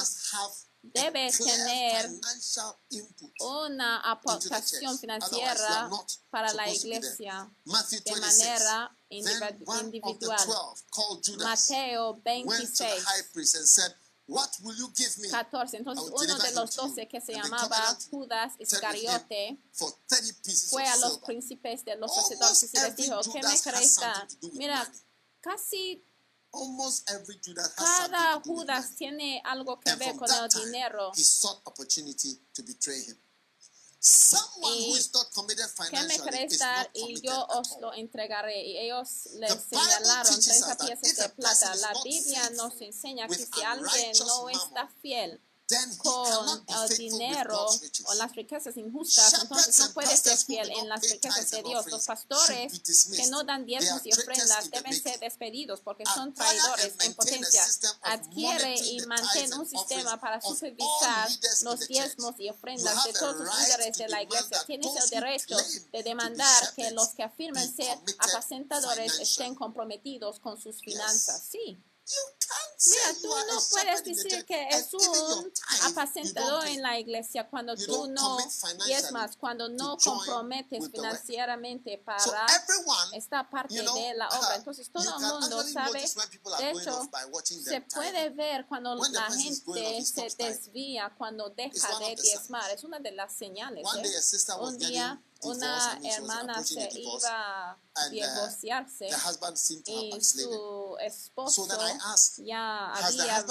Debe 0.83 1.31
tener 1.31 2.09
una 3.39 3.99
aportación 4.11 4.97
financiera 4.97 5.89
para 6.29 6.53
la 6.53 6.69
iglesia 6.69 7.51
de 7.65 8.15
manera 8.15 8.97
individual. 9.81 10.47
Mateo 11.39 12.21
26. 12.23 13.05
14. 15.31 15.77
Entonces 15.77 16.05
uno 16.11 16.37
de 16.37 16.51
los 16.51 16.75
doce 16.75 17.07
que 17.07 17.21
se 17.21 17.33
llamaba 17.33 17.97
Judas 18.09 18.53
Iscariote 18.59 19.57
fue 20.69 20.85
a 20.85 20.97
los 20.97 21.19
príncipes 21.19 21.85
de 21.85 21.95
los 21.95 22.13
sacerdotes 22.13 22.73
y 22.73 22.77
les 22.77 22.95
dijo, 22.95 23.21
¿qué 23.21 23.41
me 23.41 23.59
crees 23.59 23.99
Mira, 24.53 24.91
casi 25.47 26.03
cada 27.75 28.41
Judas 28.41 28.95
tiene 28.95 29.41
algo 29.45 29.79
que 29.79 29.95
ver 29.95 30.15
con 30.15 30.29
el 30.31 30.49
dinero. 30.49 31.11
Y 31.15 31.23
¿qué 35.89 36.03
me 36.03 36.19
crees 36.19 36.59
dar? 36.59 36.89
Y 36.93 37.19
yo 37.21 37.45
os 37.47 37.77
lo 37.81 37.93
entregaré. 37.93 38.63
Y 38.63 38.77
ellos 38.77 39.27
le 39.33 39.49
señalaron 39.49 40.39
30 40.39 40.77
piezas 40.77 41.15
de 41.17 41.29
plata. 41.29 41.75
La 41.75 41.93
Biblia 42.03 42.49
nos 42.51 42.79
enseña 42.81 43.27
que 43.27 43.35
si 43.35 43.61
alguien 43.63 44.13
no 44.19 44.49
está 44.49 44.87
fiel 45.01 45.41
con 45.97 46.65
el 46.67 46.97
dinero 46.97 47.67
o 48.05 48.13
las 48.13 48.33
riquezas 48.35 48.77
injustas, 48.77 49.33
entonces 49.41 49.79
no 49.79 49.93
puede 49.93 50.15
ser 50.15 50.37
fiel 50.37 50.71
en 50.71 50.87
las 50.87 51.01
riquezas 51.01 51.51
de 51.51 51.63
Dios. 51.63 51.85
Los 51.87 52.05
pastores 52.05 52.81
que 53.15 53.27
no 53.27 53.43
dan 53.43 53.65
diezmos 53.65 54.01
y 54.05 54.13
ofrendas 54.13 54.71
deben 54.71 54.99
ser 54.99 55.19
despedidos 55.19 55.81
porque 55.81 56.05
son 56.05 56.33
traidores 56.33 56.93
en 57.01 57.13
potencia. 57.13 57.65
Adquiere 58.03 58.75
y 58.75 59.05
mantiene 59.07 59.55
un 59.55 59.67
sistema 59.67 60.19
para 60.19 60.41
supervisar 60.41 61.29
los 61.63 61.87
diezmos 61.87 62.35
y 62.39 62.49
ofrendas 62.49 63.03
de 63.03 63.13
todos 63.13 63.35
los 63.37 63.59
líderes 63.59 63.97
de 63.97 64.07
la 64.07 64.23
iglesia. 64.23 64.63
Tienes 64.65 64.91
el 65.03 65.09
derecho 65.09 65.57
de 65.91 66.03
demandar 66.03 66.73
que 66.75 66.91
los 66.91 67.09
que 67.09 67.23
afirman 67.23 67.67
ser 67.75 67.97
apacentadores 68.19 69.19
estén 69.19 69.53
comprometidos 69.55 70.39
con 70.39 70.59
sus 70.59 70.79
finanzas. 70.79 71.43
Sí. 71.51 71.77
Mira, 72.85 73.13
tú 73.21 73.27
no 73.27 73.59
puedes 73.71 74.03
decir 74.03 74.45
que 74.45 74.67
es 74.69 74.93
un 74.93 75.51
apacentador 75.83 76.67
en 76.67 76.81
la 76.81 76.99
iglesia 76.99 77.47
cuando 77.49 77.75
tú 77.75 78.07
no 78.07 78.37
diezmas, 78.85 79.35
cuando 79.35 79.67
no 79.67 79.97
comprometes 79.97 80.89
financieramente 80.89 81.97
para 82.05 82.45
esta 83.13 83.49
parte 83.49 83.75
de 83.75 84.13
la 84.15 84.27
obra. 84.29 84.55
Entonces 84.55 84.89
todo 84.91 85.17
el 85.17 85.25
mundo 85.25 85.63
sabe, 85.63 86.01
de 86.59 86.71
hecho, 86.71 87.09
se 87.63 87.81
puede 87.81 88.29
ver 88.29 88.65
cuando 88.67 88.95
la 88.95 89.31
gente 89.31 90.05
se 90.05 90.29
desvía, 90.37 91.13
cuando 91.17 91.49
deja 91.49 91.99
de 91.99 92.15
diezmar. 92.15 92.69
Es 92.71 92.83
una 92.83 92.99
de 92.99 93.11
las 93.11 93.33
señales. 93.33 93.83
¿eh? 93.83 94.55
Un 94.59 94.77
día 94.77 95.21
una 95.41 95.99
hermana 96.03 96.63
se 96.63 96.89
iba 96.93 97.71
a 97.71 98.07
uh, 98.07 98.09
divorciarse 98.09 99.07
y 99.85 100.21
su 100.21 100.97
esposo 100.99 101.67
ya 102.37 102.93
había 102.93 103.45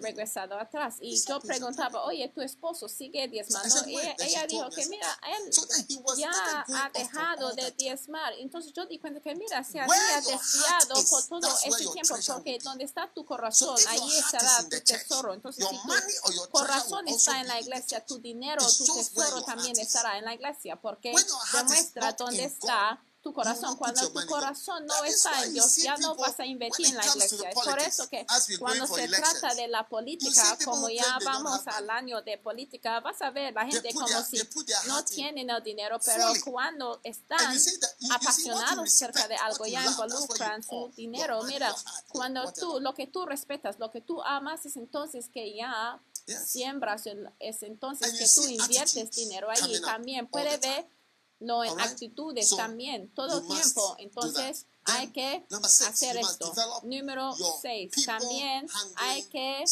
regresado 0.00 0.58
atrás. 0.58 0.96
Y 1.00 1.22
yo 1.22 1.38
preguntaba, 1.40 2.04
oye, 2.04 2.28
tu 2.28 2.40
esposo 2.40 2.88
sigue 2.88 3.28
diezmando. 3.28 3.84
Ella 4.18 4.46
dijo 4.46 4.70
que, 4.70 4.86
mira, 4.86 5.20
él 5.36 5.50
ya 6.16 6.64
ha 6.66 6.90
dejado 6.94 7.52
de 7.52 7.70
diezmar. 7.72 8.32
Entonces 8.38 8.72
yo 8.72 8.86
di 8.86 8.98
cuenta 8.98 9.20
que, 9.20 9.34
mira, 9.34 9.62
se 9.64 9.80
había 9.80 10.20
desviado 10.20 10.94
por 11.10 11.26
todo 11.26 11.58
ese 11.64 11.90
tiempo, 11.90 12.16
porque 12.26 12.58
donde 12.62 12.84
está 12.84 13.12
tu 13.12 13.24
corazón, 13.26 13.78
ahí 13.86 14.18
estará 14.18 14.68
tu 14.68 14.80
tesoro. 14.80 15.34
Entonces, 15.34 15.66
si 15.66 16.32
tu 16.32 16.48
corazón 16.50 17.06
está 17.08 17.40
en 17.40 17.48
la 17.48 17.60
iglesia, 17.60 18.04
tu 18.04 18.18
dinero, 18.18 18.64
tu 18.66 18.84
tesoro 18.94 19.42
también 19.42 19.78
estará 19.78 20.18
en 20.18 20.24
la 20.24 20.34
iglesia, 20.34 20.80
porque 20.80 21.14
demuestra 21.52 22.12
dónde 22.12 22.44
está 22.44 22.98
tu 23.20 23.32
corazón. 23.32 23.76
Cuando 23.76 24.08
tu 24.10 24.26
corazón 24.26 24.86
no 24.86 25.04
está 25.04 25.44
en 25.44 25.52
Dios, 25.52 25.76
ya 25.76 25.96
no 25.96 26.14
vas 26.14 26.38
a 26.40 26.46
invertir 26.46 26.86
en 26.86 26.96
la 26.96 27.06
iglesia. 27.06 27.50
Es 27.50 27.54
por 27.54 27.78
eso 27.78 28.08
que 28.08 28.26
cuando 28.58 28.86
se 28.86 29.08
trata 29.08 29.54
de 29.54 29.68
la 29.68 29.88
política, 29.88 30.56
como 30.64 30.88
ya 30.88 31.18
vamos 31.24 31.66
al 31.66 31.90
año 31.90 32.22
de 32.22 32.38
política, 32.38 33.00
vas 33.00 33.20
a 33.22 33.30
ver 33.30 33.52
la 33.54 33.66
gente 33.66 33.92
como 33.92 34.22
si 34.22 34.40
no 34.86 35.04
tienen 35.04 35.50
el 35.50 35.62
dinero, 35.62 35.98
pero 36.04 36.32
cuando 36.44 37.00
están 37.02 37.56
apasionados 38.10 38.86
acerca 38.86 39.28
de 39.28 39.36
algo, 39.36 39.66
ya 39.66 39.84
involucran 39.84 40.62
su 40.62 40.90
dinero. 40.96 41.42
Mira, 41.44 41.74
cuando 42.08 42.52
tú, 42.52 42.80
lo 42.80 42.94
que 42.94 43.06
tú 43.06 43.26
respetas, 43.26 43.78
lo 43.78 43.90
que 43.90 44.00
tú 44.00 44.22
amas, 44.22 44.64
es 44.66 44.76
entonces 44.76 45.28
que 45.28 45.54
ya 45.54 46.00
siembras, 46.26 47.04
es 47.38 47.62
entonces 47.62 48.12
que 48.12 48.28
tú 48.28 48.48
inviertes 48.48 49.10
dinero 49.10 49.48
ahí. 49.50 49.80
También 49.80 50.26
puede 50.26 50.56
ver 50.58 50.86
no 51.40 51.64
en 51.64 51.80
actitudes 51.80 52.54
también, 52.56 53.12
todo 53.14 53.38
el 53.40 53.46
tiempo. 53.46 53.96
Entonces, 53.98 54.66
hay 54.84 55.08
que 55.08 55.46
hacer 55.86 56.16
esto. 56.16 56.52
Número 56.84 57.34
6, 57.62 57.92
también 58.04 58.66
hay 58.96 59.22
que 59.24 59.64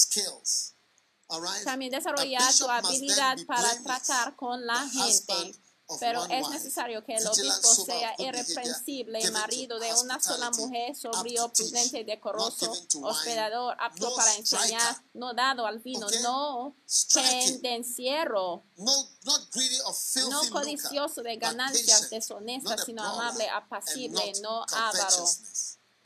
también 1.65 1.91
desarrollar 1.91 2.55
tu 2.55 2.69
habilidad 2.69 3.37
para 3.47 3.83
tratar 3.83 4.37
con 4.37 4.65
la 4.65 4.89
gente. 4.89 5.55
Pero 6.01 6.25
es 6.25 6.49
necesario 6.49 7.05
que 7.05 7.15
el 7.15 7.27
obispo 7.27 7.69
sea 7.85 8.15
irreprensible, 8.19 9.31
marido 9.31 9.79
de 9.79 9.95
una 9.95 10.21
sola 10.21 10.51
mujer, 10.51 10.97
sobrio, 10.97 11.49
prudente, 11.53 12.03
decoroso, 12.03 12.73
hospedador, 13.03 13.77
apto 13.79 14.15
para 14.17 14.35
enseñar, 14.35 15.05
no 15.15 15.33
dado 15.33 15.65
al 15.65 15.79
vino, 15.79 16.09
no 16.23 16.77
pendenciero, 17.15 18.65
no 18.77 20.51
codicioso 20.51 21.23
de 21.23 21.37
ganancias 21.37 22.11
deshonestas, 22.11 22.85
sino 22.85 23.03
amable, 23.05 23.49
apacible, 23.49 24.33
no 24.43 24.65
avaro. 24.65 25.27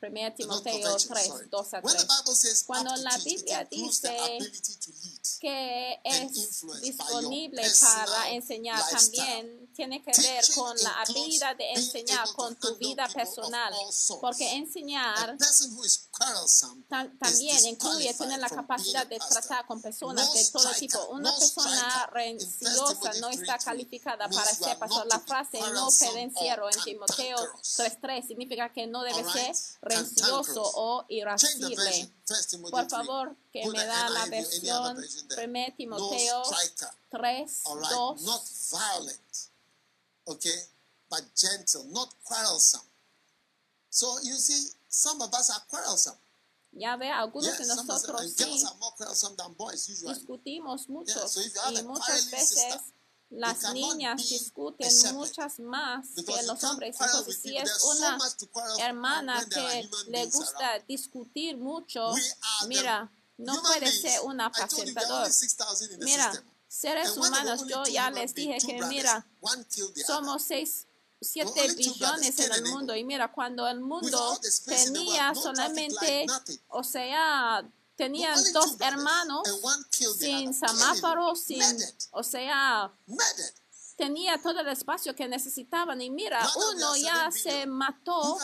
1 0.03 0.35
Timoteo 0.35 0.97
3, 0.97 1.51
2 1.51 1.75
a 1.75 1.83
3. 1.83 2.65
Cuando 2.67 2.97
la 2.97 3.19
Biblia 3.19 3.69
dice 3.71 4.39
que 5.41 6.01
es 6.03 6.63
disponible 6.81 7.63
para 7.81 8.31
enseñar, 8.31 8.83
también 8.91 9.60
tiene 9.81 10.03
que 10.03 10.13
ver 10.21 10.45
con 10.55 10.77
la 10.83 11.01
habilidad 11.01 11.57
de 11.57 11.73
enseñar 11.73 12.31
con 12.35 12.55
tu 12.57 12.77
vida 12.77 13.09
personal, 13.09 13.73
porque 14.21 14.57
enseñar 14.57 15.39
también 17.19 17.65
incluye 17.65 18.13
tener 18.13 18.39
la 18.41 18.51
capacidad 18.51 19.07
de 19.07 19.19
tratar 19.19 19.67
con 19.67 19.81
personas 19.81 20.35
de 20.35 20.45
todo 20.53 20.71
tipo. 20.75 21.03
Una 21.07 21.35
persona 21.35 22.11
renciosa 22.13 23.13
no 23.21 23.31
está 23.31 23.57
calificada 23.57 24.29
para 24.29 24.55
ser 24.55 24.79
pastor. 24.79 25.07
La 25.07 25.19
frase 25.19 25.59
no 25.73 25.89
pedenciero 25.99 26.69
en 26.71 26.85
Timoteo 26.85 27.39
3.3 27.39 28.27
significa 28.27 28.71
que 28.75 28.87
no 28.87 29.03
debe 29.03 29.25
ser 29.33 29.57
rencioso 29.81 30.63
o 30.75 31.07
irascible. 31.09 32.13
Por 32.71 32.89
favor, 32.91 33.35
que 33.51 33.67
me 33.67 33.85
da 33.87 34.11
la 34.11 34.27
versión 34.27 34.99
1 34.99 35.75
Timoteo 35.75 36.43
3, 37.11 37.63
2. 37.91 39.50
Okay, 40.31 40.59
but 41.11 41.23
gentle, 41.35 41.85
not 41.93 42.09
quarrelsome. 42.25 42.87
So 43.91 44.07
you 44.23 44.35
see, 44.35 44.71
some 44.89 45.21
of 45.21 45.33
us 45.35 45.51
are 45.51 45.63
quarrelsome. 45.69 46.17
Ya 46.73 46.97
ve, 46.97 47.11
algunos 47.11 47.59
de 47.59 47.67
nosotros 47.67 48.37
girls 48.37 48.63
sí 48.63 48.65
are 48.65 48.79
more 48.79 48.93
quarrelsome 48.97 49.37
than 49.37 49.53
boys 49.55 49.89
usually. 49.89 50.15
discutimos 50.15 50.89
mucho 50.89 51.19
Yeah, 51.19 51.27
so 51.27 51.41
if 51.41 51.53
you 51.53 51.61
have 51.61 51.73
y 51.75 51.79
a 51.79 51.83
muchas 51.83 52.31
veces 52.31 52.77
las 53.31 53.73
niñas 53.73 54.29
discuten 54.29 54.89
muchas 55.15 55.59
más 55.61 56.07
que 56.15 56.43
los 56.45 56.65
hombres. 56.65 56.97
Entonces, 57.01 57.41
si 57.43 57.57
es 57.57 57.85
una 57.85 58.19
quarrel 58.53 58.81
hermana 58.81 59.45
que 59.49 59.89
le 60.09 60.27
gusta 60.27 60.79
discutir 60.87 61.57
mucho, 61.57 62.13
mira, 62.67 63.11
no 63.37 63.61
puede 63.63 63.91
ser 63.91 64.21
un 64.23 64.41
apacentador. 64.41 65.23
only 65.23 65.33
6,000 65.33 65.93
in 65.93 65.99
the 65.99 66.05
Mira, 66.05 66.33
system. 66.33 66.51
Seres 66.71 67.09
humanos, 67.17 67.61
yo 67.67 67.83
ya 67.93 68.11
les 68.11 68.33
dije 68.35 68.59
que, 68.67 68.79
mira, 68.89 69.27
somos 70.07 70.43
seis, 70.43 70.87
siete 71.21 71.51
billones 71.77 72.39
en 72.39 72.53
el 72.53 72.63
mundo. 72.73 72.95
Y 72.97 73.05
mira, 73.05 73.33
cuando 73.33 73.67
el 73.67 73.81
mundo 73.81 74.39
tenía 74.95 75.33
solamente, 75.43 76.27
o 76.69 76.85
sea, 76.85 77.65
tenían 77.97 78.39
dos 78.53 78.77
hermanos 78.81 79.43
sin 80.15 80.55
semáforos, 80.55 81.41
sin, 81.43 81.59
o 82.13 82.23
sea, 82.23 82.91
tenía 83.97 84.41
todo 84.41 84.61
el 84.61 84.69
espacio 84.69 85.15
que 85.15 85.29
necesitaban. 85.29 86.01
Y 86.01 86.09
mira, 86.09 86.41
uno 86.57 86.97
ya 86.97 87.31
se 87.43 87.67
mató 87.67 88.39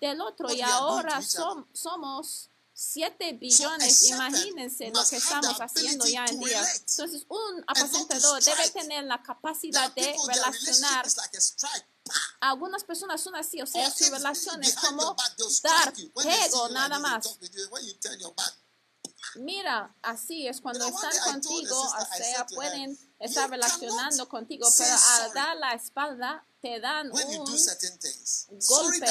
del 0.00 0.20
otro 0.20 0.48
y 0.52 0.58
ahora 0.76 1.20
som- 1.46 1.66
somos 1.72 2.49
7 2.80 3.32
So 3.32 3.38
billones. 3.38 4.02
Imagínense 4.04 4.90
lo 4.90 5.04
que 5.04 5.16
estamos 5.16 5.54
haciendo 5.60 6.06
ya 6.06 6.24
en 6.24 6.40
día. 6.40 6.62
Entonces, 6.76 7.26
un 7.28 7.62
apacentador 7.66 8.42
debe 8.42 8.70
tener 8.70 9.04
la 9.04 9.22
capacidad 9.22 9.92
de 9.92 10.16
relacionar. 10.26 11.06
Algunas 12.40 12.82
personas 12.84 13.20
son 13.20 13.36
así, 13.36 13.60
o 13.60 13.66
sea, 13.66 13.90
su 13.90 14.10
relación 14.10 14.64
es 14.64 14.76
como 14.76 15.14
dar 15.62 15.92
pego 16.14 16.68
nada 16.70 16.98
más. 16.98 17.38
Mira, 19.34 19.94
así 20.00 20.46
es 20.48 20.62
cuando 20.62 20.86
están 20.86 21.12
contigo, 21.32 21.82
o 21.82 22.16
sea, 22.16 22.46
pueden 22.46 22.98
"You 23.20 23.26
estar 23.26 23.50
relacionando 23.50 24.28
contigo, 24.28 24.66
pero 24.76 24.94
al 24.94 25.32
dar 25.32 25.56
la 25.56 25.74
espalda 25.74 26.44
te 26.60 26.80
dan 26.80 27.10
un 27.10 27.44
golpe. 28.68 29.06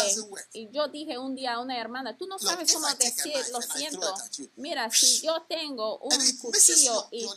Y 0.54 0.70
yo 0.72 0.88
dije 0.88 1.18
un 1.18 1.36
día 1.36 1.54
a 1.56 1.60
una 1.60 1.80
hermana, 1.80 2.16
tú 2.16 2.28
no 2.28 2.38
sabes 2.38 2.72
cómo 2.74 2.88
decir 2.96 3.34
lo 3.52 3.62
siento. 3.62 4.14
Mira, 4.56 4.90
si 4.92 5.22
yo 5.22 5.42
tengo 5.48 5.98
un 6.00 6.38
cuchillo 6.38 7.08
y 7.12 7.28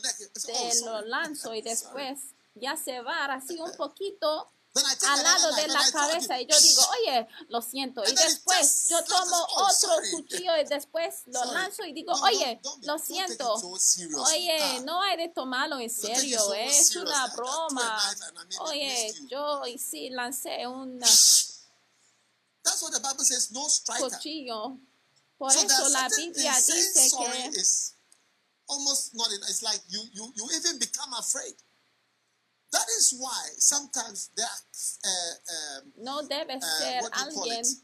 te 0.44 0.80
lo 0.85 1.02
lanzo 1.02 1.54
y 1.54 1.62
después 1.62 2.18
ya 2.54 2.76
se 2.76 3.00
va 3.00 3.24
así 3.26 3.58
un 3.58 3.72
poquito 3.76 4.50
al 4.74 5.22
lado 5.22 5.52
de 5.54 5.68
la 5.68 5.90
cabeza 5.90 6.40
y 6.40 6.46
yo 6.46 6.58
digo, 6.61 6.82
oye, 7.00 7.28
lo 7.48 7.61
siento. 7.61 8.02
Y 8.04 8.12
después 8.14 8.88
yo 8.88 9.04
tomo 9.04 9.37
oh, 9.37 9.68
otro 9.70 9.90
cuchillo 10.12 10.56
y 10.56 10.64
después 10.64 11.22
lo 11.26 11.44
lanzo 11.52 11.85
y 11.85 11.92
digo, 11.92 12.12
oye, 12.22 12.61
lo 12.82 12.98
siento. 12.98 13.52
Oye, 13.54 14.58
Ah. 14.62 14.80
no 14.85 15.02
hay 15.02 15.16
de 15.18 15.28
tomarlo 15.28 15.78
en 15.78 15.90
serio, 15.90 16.54
es 16.54 16.96
una 16.96 17.26
broma. 17.28 18.00
Oye, 18.61 19.14
yo 19.28 19.62
sí 19.78 20.08
lancé 20.11 20.66
un 20.66 20.98
That's 22.62 22.80
what 22.80 22.92
the 22.92 23.00
Bible 23.00 23.24
says, 23.24 23.50
no 23.50 23.68
striker. 23.68 24.08
cuchillo. 24.08 24.78
Por 25.37 25.50
eso 25.52 25.88
la 25.88 26.08
Biblia 26.16 26.54
dice 26.54 27.11
que 27.11 27.52
That 32.72 32.88
is 32.98 33.14
why 33.18 33.48
sometimes 33.58 34.30
there 34.35 34.46
are 34.46 34.61
uh, 35.04 35.78
um, 35.85 35.92
no 35.96 36.22
debe 36.26 36.56
uh, 36.56 36.61
ser 36.61 37.00
what 37.02 37.12
do 37.12 37.20
you 37.20 37.30
call 37.35 37.44
alguien 37.44 37.61
it? 37.61 37.76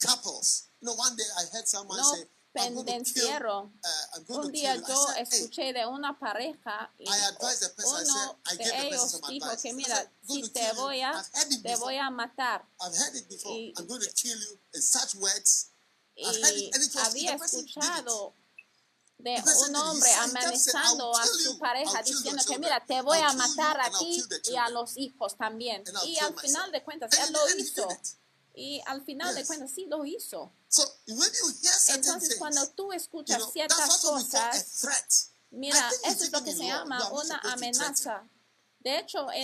Couples. 0.00 0.68
You 0.80 0.86
know, 0.86 0.94
one 0.94 1.14
day 1.16 1.24
I 1.36 1.44
heard 1.52 1.66
someone 1.68 1.98
no 1.98 2.04
say, 2.14 2.24
I'm 2.56 2.74
going 2.74 2.86
to 2.86 2.92
kill, 3.04 3.28
pendenciero. 3.28 3.70
uh, 3.84 4.16
I'm 4.16 4.24
going 4.24 4.40
Un 4.46 4.46
to 4.46 4.58
día 4.58 4.72
kill 4.74 4.82
yo 4.88 4.94
I 4.94 5.06
said, 5.06 5.16
hey, 5.16 5.44
escuché 5.44 5.72
de 5.74 5.86
una 5.86 6.18
pareja 6.18 6.90
y 6.98 7.04
I 7.06 7.18
advised 7.28 7.60
the 7.62 7.68
person, 7.76 8.06
I 8.06 8.10
uno 8.10 8.36
de 8.56 8.64
gave 8.64 8.70
the 8.70 8.72
person 8.72 8.94
ellos 8.94 9.10
some 9.10 9.30
dijo 9.30 9.62
que 9.62 9.72
mira, 9.74 9.96
I'm 9.98 10.42
si 10.42 10.48
te 10.50 10.72
voy 10.74 11.00
a, 11.02 11.10
I've 11.10 11.30
heard 11.34 11.52
it 11.52 11.62
te 11.62 11.74
voy 11.76 11.94
before. 11.94 12.06
a 12.06 12.10
matar. 12.10 12.62
I've 12.80 12.96
heard 12.96 13.14
it 13.16 13.28
before. 13.28 13.52
Y- 13.52 13.72
I'm 13.76 13.86
going 13.86 14.00
to 14.00 14.12
kill 14.14 14.38
you 14.38 14.58
in 14.74 14.80
such 14.80 15.14
words. 15.16 15.70
Y 16.16 16.70
había 16.96 17.34
escuchado 17.34 18.34
de 19.22 19.42
un 19.68 19.76
hombre 19.76 20.12
amenazando 20.14 21.12
"I'll 21.12 21.20
a 21.20 21.26
su 21.26 21.58
pareja 21.58 22.02
diciendo 22.02 22.42
que 22.46 22.58
mira, 22.58 22.84
te 22.84 23.02
voy 23.02 23.18
a 23.18 23.32
matar 23.32 23.80
a 23.80 23.90
ti 23.98 24.22
y 24.44 24.56
a 24.56 24.68
los 24.70 24.96
hijos 24.96 25.36
también. 25.36 25.84
Y 26.04 26.18
al 26.18 26.34
final 26.38 26.70
myself." 26.70 26.72
de 26.72 26.84
cuentas, 26.84 27.10
él 27.18 27.32
lo 27.32 27.56
hizo. 27.56 27.88
Y 28.54 28.82
al 28.86 29.04
final 29.04 29.34
de 29.34 29.46
cuentas 29.46 29.70
sí 29.74 29.86
lo 29.86 30.04
hizo. 30.04 30.52
Entonces 31.88 32.36
cuando 32.38 32.68
tú 32.70 32.92
escuchas 32.92 33.42
ciertas 33.52 33.98
cosas, 33.98 34.66
mira, 35.50 35.90
eso 36.04 36.24
es 36.24 36.32
lo 36.32 36.42
que 36.44 36.52
se 36.52 36.64
llama 36.64 37.10
una 37.10 37.38
amenaza. 37.52 38.28
De 38.80 38.98
hecho, 38.98 39.30
en 39.30 39.42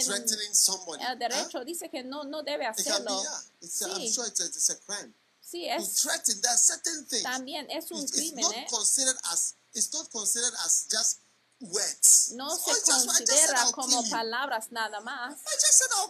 el 1.00 1.18
derecho 1.18 1.64
dice 1.64 1.90
que 1.90 2.02
no, 2.02 2.24
no 2.24 2.42
debe 2.42 2.66
hacerlo. 2.66 3.22
Sí. 3.60 4.14
Sí, 5.40 5.68
es 5.68 6.04
también 7.22 7.70
es 7.70 7.90
un 7.92 8.04
crimen, 8.08 8.44
¿eh? 8.52 8.66
It's 9.76 9.92
not 9.92 10.10
considered 10.10 10.54
as 10.64 10.86
just 10.90 11.20
words. 11.60 12.32
No 12.36 12.50
So 12.50 12.56
se 12.56 12.70
I 12.70 12.74
just, 12.74 12.90
I 12.90 12.94
just 12.94 13.32
said 13.32 13.48
considera 13.56 13.62
I'll 13.64 13.72
como 13.72 13.88
kill 13.88 14.04
you. 14.04 14.10
palabras 14.10 14.72
nada 14.72 15.00
más. 15.00 15.38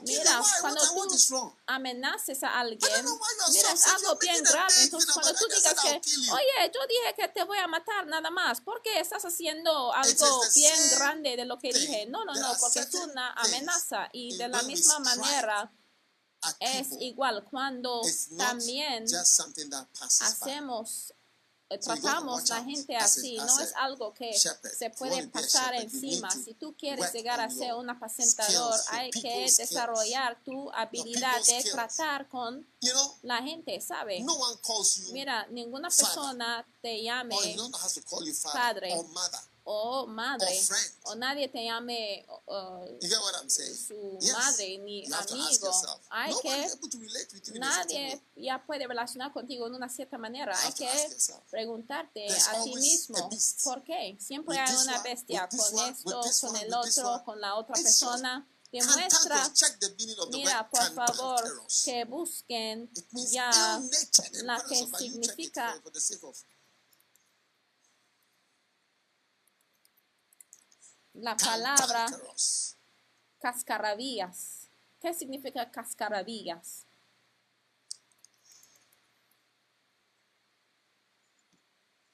Mira, 0.03 0.43
cuando 0.61 0.81
tú 0.83 1.53
amenaces 1.67 2.43
a 2.43 2.59
alguien, 2.61 2.91
mira, 3.53 3.73
es 3.73 3.87
algo 3.87 4.17
bien 4.17 4.43
grave. 4.43 4.75
Entonces, 4.83 5.13
cuando 5.13 5.33
tú 5.35 5.47
digas 5.47 5.75
que, 5.81 6.01
oye, 6.33 6.73
yo 6.75 6.81
dije 6.89 7.15
que 7.17 7.29
te 7.29 7.45
voy 7.45 7.59
a 7.59 7.69
matar 7.69 8.07
nada 8.07 8.31
más, 8.31 8.61
¿por 8.61 8.83
qué 8.83 8.99
estás 8.99 9.25
haciendo 9.25 9.93
algo 9.93 10.43
bien 10.55 10.91
grande 10.97 11.37
de 11.37 11.45
lo 11.45 11.59
que 11.59 11.73
dije? 11.73 12.07
No, 12.07 12.25
no, 12.25 12.35
no, 12.35 12.57
porque 12.59 12.81
es 12.81 12.95
una 12.95 13.33
amenaza. 13.35 14.09
Y 14.13 14.37
de 14.37 14.49
la 14.49 14.63
misma 14.63 14.99
manera 14.99 15.73
es 16.61 16.89
igual 17.01 17.45
cuando 17.45 18.03
también 18.37 19.05
hacemos 20.21 21.13
tratamos 21.81 22.35
watch 22.35 22.51
la 22.51 22.65
gente 22.65 22.97
así, 22.97 23.39
as 23.39 23.47
no 23.47 23.61
es 23.61 23.75
algo 23.77 24.15
que 24.15 24.33
shepherd. 24.33 24.73
se 24.73 24.91
puede 24.91 25.27
pasar 25.29 25.75
encima. 25.75 26.31
Si 26.31 26.55
tú 26.55 26.75
quieres 26.77 27.13
llegar 27.13 27.41
a 27.41 27.51
ser 27.51 27.75
un 27.75 27.91
apacentador, 27.91 28.75
hay 28.91 29.11
que 29.11 29.51
desarrollar 29.57 30.43
tu 30.45 30.71
habilidad 30.73 31.43
de 31.45 31.71
tratar 31.71 32.29
con 32.29 32.67
la 33.23 33.43
gente, 33.43 33.81
¿sabe? 33.81 34.25
Mira, 35.13 35.47
ninguna 35.49 35.89
persona 35.89 36.65
te 36.81 37.03
llame 37.03 37.37
padre. 38.53 38.95
O 39.69 40.07
madre, 40.07 40.61
o 41.03 41.17
nadie 41.17 41.49
te 41.49 41.65
llame 41.65 42.25
uh, 42.47 42.87
You 43.03 43.09
get 43.09 43.19
what 43.19 43.35
I'm 43.35 43.51
saying? 43.51 43.75
su 43.75 44.17
Yes. 44.21 44.33
madre 44.33 44.79
ni 44.79 45.05
You 45.07 45.15
amigo. 45.15 45.73
Hay 46.11 46.33
que 46.41 47.59
nadie 47.59 48.23
ya 48.37 48.65
puede 48.65 48.87
relacionar 48.87 49.33
contigo 49.33 49.67
en 49.67 49.75
una 49.75 49.89
cierta 49.89 50.19
manera. 50.19 50.53
You 50.55 50.59
Hay 50.67 50.73
que 50.73 51.17
preguntarte 51.51 52.27
There's 52.29 52.47
a 52.47 52.63
ti 52.63 52.75
mismo. 52.77 53.29
¿por 53.65 53.83
qué? 53.83 54.17
Siempre 54.21 54.57
With 54.57 54.69
hay 54.69 54.77
una 54.77 55.01
one, 55.01 55.03
bestia 55.11 55.49
this 55.49 55.61
con 55.61 55.75
one, 55.81 55.91
esto, 55.91 56.21
con 56.41 56.51
one, 56.51 56.63
el 56.63 56.75
otro, 56.75 57.11
one. 57.11 57.25
con 57.25 57.41
la 57.41 57.55
otra 57.57 57.75
persona. 57.75 58.49
Demuestra, 58.71 59.51
mira, 60.31 60.69
por 60.69 60.93
favor, 60.95 61.67
que 61.85 62.05
busquen 62.05 62.91
ya 63.31 63.81
la 64.43 64.63
que 64.69 64.87
significa 64.99 65.73
for, 65.73 65.83
for 65.83 65.93
the 65.93 66.01
sake 66.01 66.23
of 66.25 66.37
la 71.17 71.37
palabra 71.37 72.07
cascarrabias. 73.41 74.69
¿Qué 75.01 75.13
significa 75.15 75.71
cascarrabias? 75.71 76.85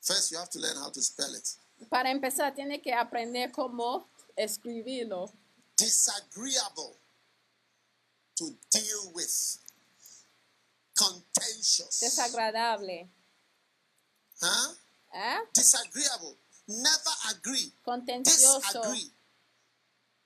First, 0.01 0.33
you 0.33 0.39
have 0.39 0.51
to 0.51 0.59
learn 0.59 0.77
how 0.77 0.91
to 0.91 1.01
spell 1.01 1.33
it. 1.35 1.49
Para 1.89 2.11
empezar, 2.11 2.55
tiene 2.55 2.81
que 2.81 2.93
aprender 2.93 3.51
cómo 3.53 4.09
escribirlo. 4.37 5.31
Disagreeable. 5.77 6.97
to 8.37 8.51
deal 8.71 9.13
with. 9.15 9.59
Contentious. 10.95 12.01
desagradable, 12.01 13.09
Huh? 14.41 14.75
¿eh? 15.15 15.39
Disagreeable. 15.55 16.37
Never 16.67 17.15
agree. 17.31 17.73
contencioso, 17.83 18.61
Disagree. 18.81 19.13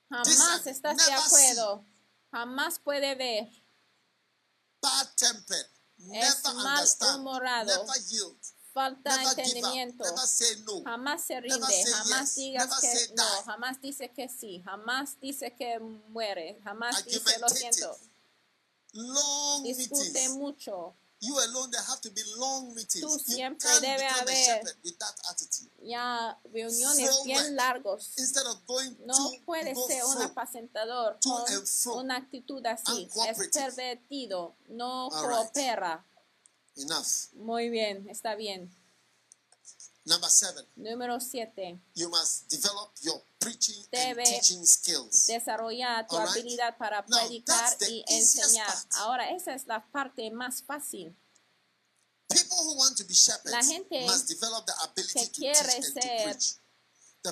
jamás 0.09 0.67
estás 0.67 0.97
de 0.97 1.11
acuerdo, 1.13 1.85
jamás 2.31 2.79
puede 2.79 3.15
ver, 3.15 3.49
Bad 4.81 5.07
tempered. 5.15 5.65
Never 5.97 6.29
understand. 6.45 7.23
malhumorado, 7.23 7.83
Never 7.85 8.01
yield. 8.07 8.37
falta 8.71 9.09
Never 9.09 9.23
give 9.23 9.31
up. 9.33 9.39
entendimiento, 9.39 10.03
Never 10.03 10.27
say 10.27 10.55
no. 10.63 10.83
jamás 10.83 11.23
se 11.23 11.41
rinde, 11.41 11.59
jamás 11.91 12.35
yes. 12.35 12.35
digas 12.35 12.79
que 12.79 13.07
no, 13.15 13.23
die. 13.35 13.43
jamás 13.45 13.81
dice 13.81 14.11
que 14.13 14.29
sí, 14.29 14.61
jamás 14.63 15.19
dice 15.19 15.55
que 15.55 15.79
muere, 15.79 16.61
jamás 16.63 17.03
dice 17.03 17.39
lo 17.39 17.49
siento, 17.49 17.97
Long 18.93 19.63
discute 19.63 20.11
meetings. 20.13 20.35
mucho, 20.35 20.95
You 21.19 21.33
alone, 21.39 21.71
there 21.71 21.81
have 21.81 21.99
to 22.01 22.11
be 22.11 22.21
long 22.37 22.75
meetings. 22.75 23.01
Tú 23.03 23.09
you 23.11 23.19
siempre 23.19 23.67
can't 23.67 23.81
debe 23.81 23.97
become 23.97 24.17
a 24.17 24.19
haber- 24.21 24.35
shepherd 24.45 24.75
with 24.83 24.97
that 24.99 25.15
attitude. 25.31 25.71
ya 25.81 26.37
reuniones 26.53 27.09
Flow 27.09 27.23
bien 27.23 27.55
largos. 27.55 28.13
Instead 28.19 28.45
of 28.45 28.63
going 28.67 28.95
No 29.03 29.31
puede 29.45 29.73
ser 29.87 30.03
un 30.05 30.21
apacentador 30.21 31.17
con 31.23 31.97
una 31.97 32.17
actitud 32.17 32.63
así. 32.67 33.09
Es 33.27 33.49
pervertido, 33.51 34.55
no 34.69 35.07
All 35.07 35.27
right. 35.27 35.37
coopera. 35.37 36.05
enough. 36.75 37.33
Muy 37.33 37.69
bien, 37.69 38.07
está 38.09 38.35
bien. 38.35 38.69
Number 40.07 40.29
seven, 40.29 40.65
Número 40.77 41.19
7. 41.19 41.81
you 41.95 42.07
must 42.09 42.49
develop 42.49 42.91
your 43.03 43.21
preaching 43.39 43.75
Debe 43.91 44.19
and 44.21 44.25
teaching 44.25 44.65
skills. 44.65 45.27
Desarrollar 45.27 46.07
tu 46.07 46.15
All 46.15 46.21
right. 46.25 46.29
habilidad 46.29 46.77
para 46.77 47.03
Now, 47.09 47.19
predicar 47.19 47.55
that's 47.59 47.77
the 47.77 47.91
y 47.91 48.03
easiest 48.07 48.37
enseñar. 48.55 48.67
part. 48.67 48.87
Ahora, 48.99 49.29
esa 49.31 49.53
es 49.53 49.67
la 49.67 49.85
parte 49.91 50.31
más 50.31 50.63
fácil. 50.63 51.13
People 52.29 52.57
who 52.57 52.77
want 52.77 52.95
to 52.97 53.03
be 53.05 53.13
shepherds 53.13 53.51
La 53.51 53.63
gente 53.63 54.05
must 54.05 54.27
develop 54.29 54.65
the 54.65 54.73
ability 54.83 55.13
que 55.13 55.25
to 55.25 55.31
teach 55.31 55.37
quiere 55.39 55.75
and 55.75 55.83
to 55.83 55.91
ser 55.91 56.23
preach. 56.23 56.55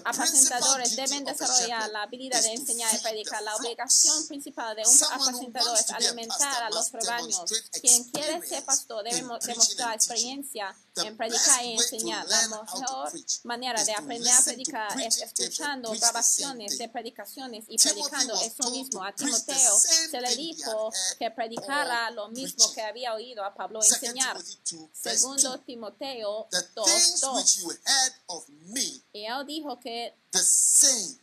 Apacentadores 0.04 0.96
deben 0.96 1.24
desarrollar 1.24 1.90
la 1.92 2.04
habilidad 2.04 2.42
de 2.42 2.54
enseñar 2.54 2.94
y 2.94 2.98
predicar. 3.00 3.42
La 3.44 3.56
obligación 3.56 4.28
principal 4.28 4.76
de 4.76 4.84
un 4.86 5.04
apacentador 5.04 5.78
es 5.78 5.90
alimentar 5.92 6.64
a 6.64 6.70
los 6.70 6.92
rebaños. 6.92 7.44
Quien 7.82 8.04
quiere 8.06 8.46
ser 8.46 8.64
pastor 8.66 9.04
debe 9.04 9.18
demostrar 9.18 9.96
experiencia 9.96 10.76
en 10.96 11.16
predicar 11.18 11.64
y 11.64 11.74
enseñar. 11.74 12.28
La 12.28 12.48
mejor 12.48 13.12
manera 13.44 13.84
de 13.84 13.94
aprender 13.94 14.34
a 14.34 14.42
predicar 14.42 15.02
es 15.02 15.22
escuchando 15.22 15.92
grabaciones 15.92 16.78
de 16.78 16.90
predicaciones 16.90 17.66
y 17.68 17.78
predicando 17.78 18.34
eso 18.42 18.72
mismo. 18.72 19.04
A 19.04 19.14
Timoteo 19.14 19.78
se 19.78 20.22
le 20.22 20.36
dijo 20.36 20.92
que 21.20 21.32
predicara 21.32 22.12
lo 22.12 22.30
mismo 22.30 22.72
que 22.74 22.82
había 22.82 23.14
oído 23.14 23.44
a 23.44 23.54
Pablo 23.54 23.82
enseñar. 23.84 24.38
Timothy 24.38 24.60
2, 24.72 24.90
verse 25.04 25.20
Segundo 25.20 25.50
2. 25.50 25.66
Timoteo 25.66 26.48
The 26.52 26.62
2, 26.76 26.86
things 26.86 27.22
2. 27.22 27.36
which 27.36 27.58
you 27.58 27.70
heard 27.70 28.14
of 28.28 28.50
me, 28.50 29.02
Y 29.14 29.26
él 29.26 29.46
dijo 29.46 29.75
que 29.80 30.14
the 30.32 30.40
same 30.40 31.20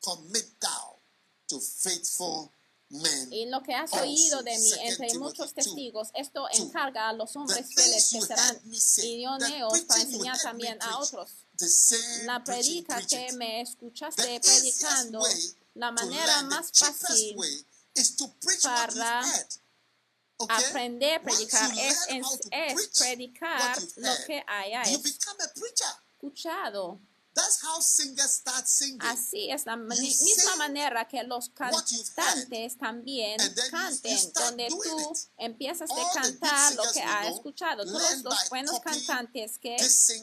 commit 0.00 0.46
thou 0.60 0.96
to 1.48 1.60
faithful 1.60 2.50
men. 2.90 3.32
Y 3.32 3.46
lo 3.46 3.62
que 3.62 3.74
has 3.74 3.92
oído 3.92 4.42
de 4.42 4.58
mí 4.58 4.72
entre 4.80 5.14
muchos 5.18 5.54
2, 5.54 5.54
testigos, 5.54 6.08
esto 6.14 6.46
encarga 6.52 7.08
a 7.08 7.12
los 7.12 7.34
hombres 7.36 7.66
fieles 7.74 8.08
que 8.10 8.20
serán 8.20 8.60
idóneos 9.02 9.80
para 9.80 10.02
enseñar 10.02 10.40
también 10.40 10.78
a 10.82 10.98
otros. 10.98 11.30
La 12.24 12.42
predica 12.44 13.04
que 13.06 13.32
me 13.32 13.60
escuchaste 13.62 14.40
predicando, 14.40 15.22
la 15.74 15.90
manera 15.90 16.42
más 16.42 16.70
fácil 16.72 17.36
para 18.62 19.24
aprender 20.48 21.18
a 21.18 21.22
predicar 21.22 21.78
es, 21.78 22.06
es 22.52 22.88
predicar 22.96 23.82
lo 23.96 24.12
que 24.24 24.44
haya 24.46 24.84
you 24.84 24.98
become 24.98 25.36
a 25.40 25.48
preacher. 25.54 25.86
escuchado. 26.14 27.00
That's 27.38 27.62
how 27.62 27.80
singers 27.80 28.32
start 28.32 28.66
singing. 28.66 29.00
Así 29.02 29.50
es 29.50 29.64
la 29.64 29.76
misma 29.76 30.56
manera 30.56 31.06
que 31.06 31.22
los 31.22 31.50
cantantes 31.50 32.76
también 32.76 33.36
canten, 33.70 34.32
donde 34.32 34.68
tú 34.68 35.12
empiezas 35.36 35.88
a 35.90 36.20
cantar 36.20 36.74
lo 36.74 36.82
que 36.92 37.00
has 37.00 37.28
escuchado. 37.28 37.84
Todos 37.84 38.22
los 38.24 38.48
buenos 38.50 38.80
cantantes 38.80 39.58
que 39.58 39.76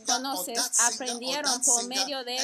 conoces 0.05 0.59
aprendieron 0.82 1.61
por 1.61 1.88
medio 1.88 2.24
de 2.26 2.38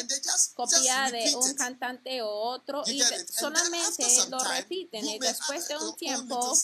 copiar 0.56 1.12
de 1.12 1.36
un 1.36 1.54
cantante 1.56 2.22
o 2.22 2.30
otro 2.30 2.84
y 2.88 3.02
solamente 3.30 4.06
lo 4.30 4.40
repiten 4.40 5.06
y 5.06 5.20
después 5.20 5.68
de 5.68 5.76
have 5.76 5.86
un 5.86 5.96
tiempo 5.98 6.58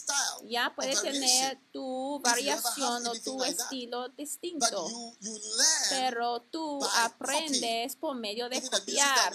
ya 0.46 0.74
puedes 0.74 1.02
tener 1.02 1.60
tu 1.74 2.22
variación 2.24 3.06
o 3.06 3.14
tu 3.16 3.44
estilo 3.44 4.08
distinto. 4.10 4.88
Pero 5.90 6.42
tú 6.44 6.80
aprendes 6.96 7.97
por 8.00 8.16
medio 8.16 8.50
de 8.50 8.62
copiar. 8.62 9.34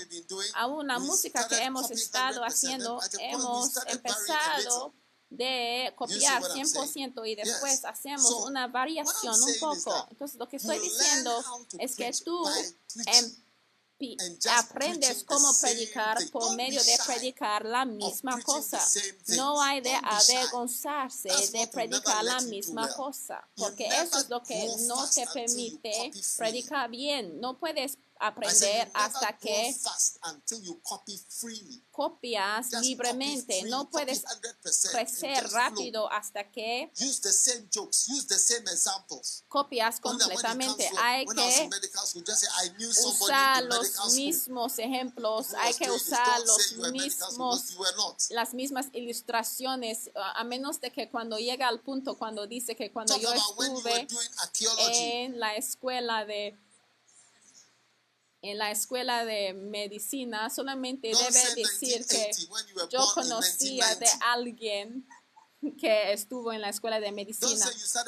la 0.54 0.66
we 0.66 0.98
música 1.00 1.46
que 1.48 1.62
hemos 1.62 1.90
estado 1.90 2.42
100%, 2.42 2.46
haciendo, 2.46 3.00
hemos 3.20 3.76
a 3.76 3.90
empezado 3.90 4.94
de 5.30 5.92
copiar 5.96 6.42
what 6.42 6.56
I'm 6.56 6.66
100% 6.66 7.26
y 7.26 7.34
después 7.34 7.84
hacemos 7.84 8.30
una 8.46 8.68
variación 8.68 9.34
un 9.42 9.58
poco. 9.60 10.08
Entonces 10.10 10.38
lo 10.38 10.48
que 10.48 10.56
estoy 10.56 10.78
diciendo 10.78 11.42
es 11.78 11.96
que 11.96 12.12
tú 12.24 12.44
just 12.44 13.42
aprendes 14.50 15.24
cómo 15.24 15.52
predicar 15.60 16.18
por 16.30 16.54
medio 16.56 16.82
de 16.82 16.98
predicar 17.06 17.64
la 17.64 17.84
misma 17.84 18.40
cosa. 18.42 18.80
No 19.28 19.60
hay 19.60 19.80
de 19.80 19.94
avergonzarse 19.94 21.28
de 21.52 21.66
predicar 21.68 22.24
la 22.24 22.40
misma 22.40 22.92
cosa, 22.94 23.48
porque 23.56 23.86
eso 23.86 24.18
es 24.18 24.28
lo 24.28 24.42
que 24.42 24.68
no 24.86 25.08
te 25.08 25.26
permite 25.32 26.10
predicar 26.36 26.90
bien. 26.90 27.40
No 27.40 27.58
puedes 27.58 27.98
aprender 28.22 28.90
hasta 28.94 29.36
que 29.36 29.74
copias 31.90 32.70
libremente. 32.80 33.64
No 33.64 33.90
puedes 33.90 34.24
100% 34.24 34.28
and 34.32 34.90
crecer 34.92 35.50
rápido 35.50 36.10
hasta 36.10 36.50
que 36.50 36.90
Use 37.00 37.20
the 37.20 37.32
same 37.32 37.68
jokes, 37.74 38.08
use 38.08 38.26
the 38.26 38.38
same 38.38 38.70
examples. 38.70 39.44
copias 39.48 40.00
completamente. 40.00 40.88
Hay 40.98 41.26
que 41.26 41.66
usar 43.04 43.64
los 43.64 44.14
mismos 44.14 44.78
ejemplos, 44.78 45.54
hay 45.54 45.74
que 45.74 45.90
usar 45.90 46.40
los 46.40 46.92
mismos 46.92 47.76
las 48.30 48.54
mismas 48.54 48.86
ilustraciones, 48.92 50.10
a 50.14 50.44
menos 50.44 50.80
de 50.80 50.92
que 50.92 51.10
cuando 51.10 51.38
llega 51.38 51.66
al 51.66 51.80
punto 51.80 52.16
cuando 52.16 52.46
dice 52.46 52.76
que 52.76 52.92
cuando 52.92 53.16
yo 53.16 53.32
estuve 53.32 54.06
en 54.92 55.40
la 55.40 55.56
escuela 55.56 56.24
de 56.24 56.56
en 58.42 58.58
la 58.58 58.70
escuela 58.70 59.24
de 59.24 59.54
medicina 59.54 60.50
solamente 60.50 61.08
debe 61.08 61.54
decir 61.54 62.04
que 62.06 62.30
1980 62.36 62.52
when 62.52 62.66
you 62.66 62.74
were 62.74 62.88
yo 62.90 63.06
conocía 63.14 63.86
de 63.94 64.06
1990. 64.06 64.32
alguien 64.32 65.06
que 65.78 66.12
estuvo 66.12 66.52
en 66.52 66.60
la 66.60 66.70
escuela 66.70 66.98
de 66.98 67.12
medicina. 67.12 67.64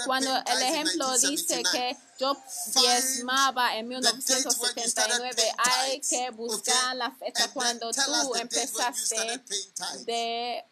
Cuando 0.07 0.30
el 0.37 0.62
ejemplo 0.62 1.12
dice 1.18 1.62
1979. 1.62 1.70
que 1.72 1.97
yo 2.18 2.37
diezmaba 2.80 3.76
en 3.76 3.89
the 3.89 3.95
date 3.95 4.07
when 4.59 4.74
you 4.74 4.89
started 4.89 5.20
1979, 5.22 5.35
paying 5.37 5.55
hay 5.59 6.01
que 6.01 6.30
buscar 6.30 6.97
la 6.97 7.12
fecha 7.12 7.45
And 7.45 7.53
cuando 7.53 7.93
tú 7.93 8.35
empezaste 8.35 9.41
de 10.05 10.64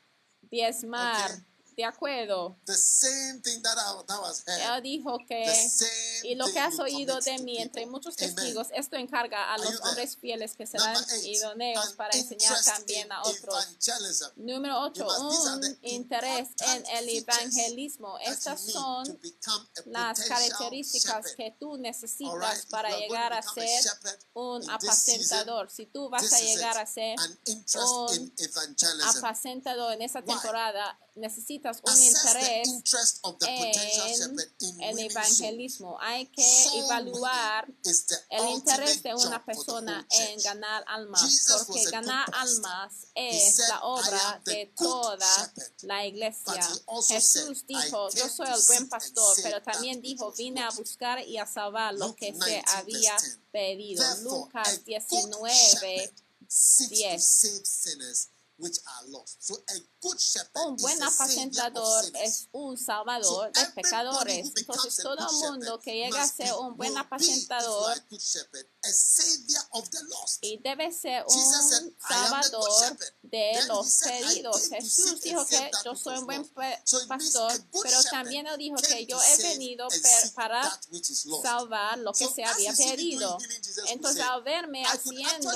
diezmar. 0.42 1.30
De 1.76 1.84
acuerdo. 1.84 2.56
The 2.66 2.74
same 2.74 3.40
thing 3.40 3.62
that, 3.62 3.76
I, 3.78 4.04
that 4.06 4.20
was. 4.20 4.44
Él 4.46 4.82
dijo 4.82 5.18
que, 5.26 5.44
y 6.22 6.34
lo 6.34 6.46
que 6.52 6.58
has 6.60 6.78
oído 6.78 7.18
de 7.20 7.38
mí 7.38 7.58
entre 7.58 7.86
muchos 7.86 8.14
Amen. 8.18 8.34
testigos, 8.34 8.68
esto 8.74 8.96
encarga 8.96 9.54
a 9.54 9.58
los 9.58 9.80
hombres 9.80 10.16
fieles 10.16 10.54
que 10.54 10.66
serán 10.66 10.96
idóneos 11.24 11.92
para 11.94 12.16
enseñar 12.16 12.62
también 12.64 13.10
a 13.10 13.22
otros. 13.22 13.68
Número 14.36 14.80
8, 14.82 14.92
You 14.94 15.04
must- 15.04 15.30
these 15.30 15.48
are 15.48 15.56
un 15.56 15.78
interés 15.82 16.48
en 16.58 16.86
el 16.98 17.08
evangelismo. 17.08 18.18
Estas 18.18 18.60
son 18.60 19.18
las 19.86 20.20
características 20.20 21.34
que 21.36 21.56
tú 21.58 21.76
necesitas 21.78 22.34
right? 22.58 22.70
Para 22.70 22.90
llegar 22.98 23.32
a 23.32 23.42
ser 23.42 23.80
un 24.34 24.68
apacentador. 24.70 25.70
Si 25.70 25.86
tú 25.86 26.10
vas 26.10 26.30
a 26.32 26.40
llegar 26.40 26.76
a 26.76 26.86
ser 26.86 27.16
un 27.54 28.32
apacentador 29.04 29.92
en 29.94 30.02
esa 30.02 30.20
Why? 30.20 30.34
Necesitas 31.14 31.80
un 31.84 32.02
interés 32.02 32.68
en 34.60 34.82
el 34.82 34.98
evangelismo. 34.98 35.98
Hay 36.00 36.26
que 36.26 36.78
evaluar 36.78 37.68
el 38.30 38.48
interés 38.50 39.02
de 39.02 39.14
una 39.14 39.44
persona 39.44 40.06
en 40.10 40.40
ganar 40.40 40.84
almas, 40.86 41.46
porque 41.66 41.84
ganar 41.90 42.26
almas 42.34 42.92
es 43.14 43.58
la 43.58 43.76
"I 43.76 43.80
obra 43.82 44.42
de 44.44 44.72
toda 44.76 45.26
shepherd." 45.36 45.72
la 45.82 46.06
iglesia. 46.06 46.68
Jesús 47.08 47.58
said, 47.58 47.68
"I 47.68 47.82
dijo, 47.82 48.10
yo 48.10 48.28
soy 48.28 48.48
el 48.48 48.62
buen 48.66 48.88
pastor, 48.88 49.36
pero 49.42 49.62
también 49.62 50.00
dijo, 50.00 50.32
vine 50.32 50.60
a 50.62 50.66
lost." 50.66 50.78
buscar 50.78 51.26
y 51.26 51.38
a 51.38 51.46
salvar 51.46 51.94
lo 51.94 52.14
que 52.16 52.32
19, 52.32 52.62
se 52.66 52.70
había 52.76 53.16
verse 55.80 56.88
10. 56.88 58.31
Un 60.54 60.76
buen 60.76 61.02
apacentador 61.02 62.04
es 62.22 62.48
un 62.52 62.76
salvador 62.76 63.52
de 63.52 63.66
pecadores. 63.74 64.52
Entonces, 64.56 65.02
todo 65.02 65.16
el 65.18 65.50
mundo 65.50 65.80
que 65.80 65.94
llega 65.94 66.22
a 66.22 66.28
ser 66.28 66.52
un 66.54 66.76
buen 66.76 66.96
apacentador 66.96 67.96
y 70.40 70.58
debe 70.58 70.92
ser 70.92 71.24
un 71.26 71.96
salvador 72.08 72.98
de 73.22 73.64
los 73.66 73.96
perdidos. 73.96 74.68
Jesús 74.68 75.20
dijo 75.22 75.44
que 75.46 75.70
yo 75.84 75.96
soy 75.96 76.18
un 76.18 76.26
buen 76.26 76.48
pastor, 77.08 77.52
pero 77.82 78.02
también 78.04 78.46
él 78.46 78.58
dijo 78.58 78.76
que 78.76 79.06
yo 79.06 79.20
he 79.20 79.36
venido 79.42 79.88
para 80.34 80.80
salvar 81.42 81.98
lo 81.98 82.12
que 82.12 82.28
se 82.28 82.44
había 82.44 82.72
perdido. 82.74 83.38
Entonces, 83.88 84.22
al 84.22 84.42
verme 84.42 84.84
haciendo 84.84 85.50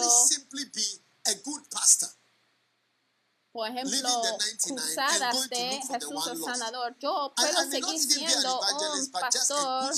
por 3.57 3.69
ejemplo, 3.71 4.23
cruzadas 4.63 5.49
de 5.49 5.81
Jesús 5.89 6.27
el 6.27 6.45
Sanador. 6.45 6.95
Yo 6.99 7.33
puedo 7.35 7.71
seguir 7.71 7.99
siendo 7.99 8.61
un 8.61 9.11
pastor 9.11 9.95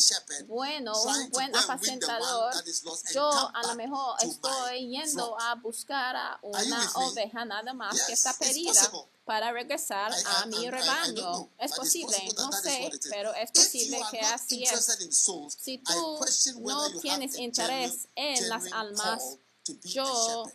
bueno, 0.46 0.92
un 1.02 1.30
buen 1.30 1.56
apacentador. 1.56 2.54
Yo 3.12 3.28
a 3.28 3.66
lo 3.66 3.74
mejor 3.74 4.14
estoy 4.22 4.90
yendo 4.90 5.36
a 5.40 5.56
buscar 5.56 6.14
a 6.14 6.38
una 6.42 6.88
oveja 6.94 7.44
nada 7.44 7.74
más 7.74 8.00
que 8.06 8.12
está 8.12 8.32
perdida 8.34 8.92
para 9.24 9.50
regresar 9.50 10.12
a 10.12 10.46
mi 10.46 10.70
rebaño. 10.70 11.50
Es 11.58 11.72
posible, 11.72 12.16
no 12.36 12.52
sé, 12.52 12.92
pero 13.10 13.34
es 13.34 13.50
posible 13.50 14.00
que 14.12 14.20
así 14.20 14.62
es. 14.62 14.98
Si 15.58 15.78
tú 15.78 16.20
no 16.60 17.00
tienes 17.00 17.36
interés 17.36 18.06
en 18.14 18.48
las 18.48 18.72
almas, 18.72 19.20
yo 19.82 20.46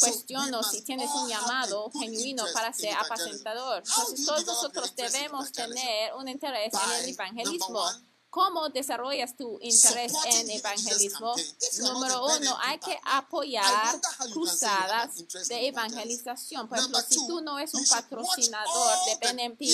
Cuestiono 0.00 0.62
si 0.62 0.82
tienes 0.82 1.10
un 1.10 1.28
llamado 1.28 1.90
genuino 1.92 2.44
para 2.54 2.72
ser 2.72 2.94
apacentador. 2.94 3.82
Todos 4.26 4.46
nosotros 4.46 4.94
debemos 4.96 5.52
tener 5.52 6.14
un 6.14 6.28
interés 6.28 6.72
en 6.72 7.04
el 7.04 7.10
evangelismo. 7.10 7.84
¿Cómo 8.30 8.68
desarrollas 8.68 9.36
tu 9.36 9.58
interés 9.60 10.12
en 10.24 10.50
evangelismo? 10.50 11.34
Número 11.80 12.26
uno, 12.26 12.56
hay 12.62 12.78
que 12.78 12.96
apoyar 13.04 14.00
cruzadas 14.32 15.16
de 15.48 15.66
evangelización. 15.66 16.68
Por 16.68 16.78
ejemplo, 16.78 17.00
si 17.08 17.26
tú 17.26 17.40
no 17.40 17.58
eres 17.58 17.74
un 17.74 17.84
patrocinador 17.84 18.98
de 19.06 19.26
BNP, 19.26 19.66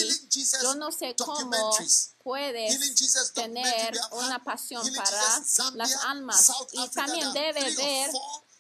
yo 0.63 0.75
no 0.77 0.91
sé 0.91 1.15
cómo 1.17 1.77
puedes 2.25 3.33
tener 3.35 4.01
una 4.13 4.43
pasión 4.43 4.83
para 4.95 5.45
las 5.75 5.97
almas. 6.07 6.51
Y 6.73 6.89
también 6.89 7.31
debe 7.35 7.75
ver 7.75 8.11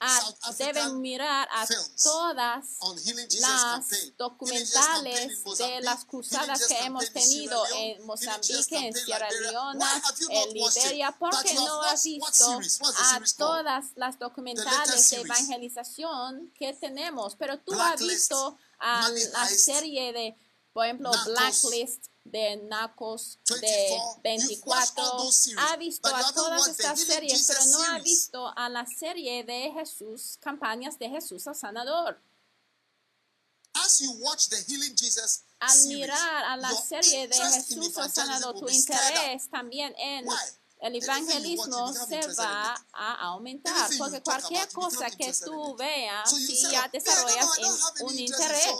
a, 0.00 0.52
deben 0.58 1.00
mirar 1.00 1.48
a 1.50 1.66
todas 2.02 2.78
las 3.40 4.16
documentales 4.16 5.44
de 5.58 5.80
las 5.80 6.04
cruzadas 6.04 6.66
que 6.66 6.78
hemos 6.78 7.10
tenido 7.12 7.62
en 7.74 8.04
Mozambique, 8.04 8.76
en 8.76 8.94
Sierra 8.94 9.28
Leona, 9.30 10.02
en 10.30 10.52
Liberia. 10.52 11.12
¿Por 11.12 11.42
qué 11.42 11.54
no 11.54 11.82
has 11.82 12.02
visto 12.04 12.60
a 12.98 13.20
todas 13.36 13.86
las 13.96 14.18
documentales 14.18 15.10
de 15.10 15.20
evangelización 15.20 16.52
que 16.58 16.72
tenemos? 16.74 17.36
Pero 17.36 17.58
tú 17.58 17.72
has 17.80 18.00
visto 18.00 18.58
a 18.78 19.08
la 19.08 19.48
serie 19.48 20.12
de, 20.12 20.36
por 20.72 20.84
ejemplo, 20.84 21.10
Blacklist 21.26 22.06
de 22.30 22.56
Nacos 22.68 23.38
de 23.60 23.98
24, 24.22 25.04
ha 25.58 25.76
visto 25.76 26.14
a 26.14 26.32
todas 26.32 26.68
estas 26.68 27.00
series, 27.00 27.46
pero 27.46 27.64
no 27.66 27.82
ha 27.82 27.98
visto 27.98 28.52
a 28.56 28.68
la 28.68 28.86
serie 28.86 29.44
de 29.44 29.70
Jesús, 29.72 30.38
campañas 30.40 30.98
de 30.98 31.08
Jesús 31.08 31.46
al 31.46 31.56
sanador. 31.56 32.20
Al 35.58 35.86
mirar 35.86 36.44
a 36.44 36.56
la 36.56 36.74
serie 36.74 37.28
de 37.28 37.36
Jesús 37.36 37.96
al 37.98 38.10
sanador, 38.10 38.58
tu 38.58 38.68
interés 38.68 39.48
también 39.50 39.94
en 39.98 40.26
el 40.80 41.02
evangelismo 41.02 41.92
se 41.92 42.20
va 42.34 42.74
a 42.92 43.14
aumentar, 43.28 43.90
porque 43.98 44.22
cualquier 44.22 44.68
cosa 44.72 45.10
que 45.10 45.32
tú 45.32 45.74
veas, 45.76 46.30
si 46.30 46.70
ya 46.70 46.88
desarrollas 46.88 47.48
un 48.00 48.18
interés, 48.18 48.74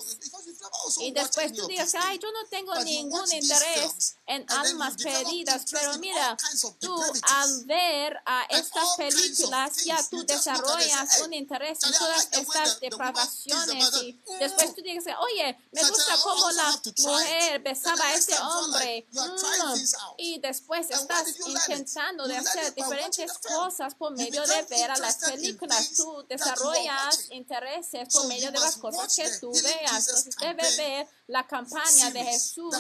y 1.01 1.13
después 1.13 1.53
tú 1.53 1.67
digas, 1.67 1.95
ay, 1.95 2.19
yo 2.19 2.31
no 2.33 2.47
tengo 2.49 2.75
ningún 2.83 3.33
interés 3.33 4.17
en 4.27 4.45
almas 4.51 4.95
perdidas, 5.03 5.65
pero 5.71 5.99
mira, 5.99 6.37
tú 6.81 7.01
al 7.23 7.65
ver 7.65 8.17
a 8.25 8.45
estas 8.51 8.97
películas 8.97 9.85
ya 9.85 10.03
tú 10.09 10.25
desarrollas 10.25 11.21
un 11.21 11.33
interés 11.33 11.79
en 11.85 11.93
todas 11.93 12.29
estas 12.33 12.81
depravaciones 12.81 13.93
mm. 13.93 14.05
y 14.05 14.21
después 14.41 14.75
tú 14.75 14.83
digas, 14.83 15.05
oye, 15.21 15.57
me 15.73 15.85
gusta 15.85 16.17
cómo 16.23 16.51
la 16.51 16.81
mujer 16.99 17.61
besaba 17.63 18.05
a 18.05 18.15
ese 18.15 18.39
hombre. 18.39 19.07
Mm. 19.13 19.85
Y 20.19 20.39
después 20.41 20.91
estás 20.91 21.35
intentando 21.47 22.27
de 22.27 22.37
hacer 22.37 22.75
diferentes 22.75 23.33
cosas 23.39 23.95
por 23.95 24.13
medio 24.13 24.47
de 24.47 24.63
ver 24.63 24.91
a 24.91 24.97
las 24.99 25.17
películas. 25.17 25.93
Tú 25.93 26.25
desarrollas 26.29 27.31
intereses 27.31 28.09
por 28.13 28.27
medio 28.27 28.51
de 28.51 28.59
las 28.59 28.77
cosas 28.77 29.15
que 29.15 29.31
tú 29.39 29.53
veas. 29.53 30.09
Entonces, 30.09 30.37
beber 30.57 31.09
la 31.29 31.47
campaña 31.47 32.11
de 32.11 32.25
Jesús 32.25 32.75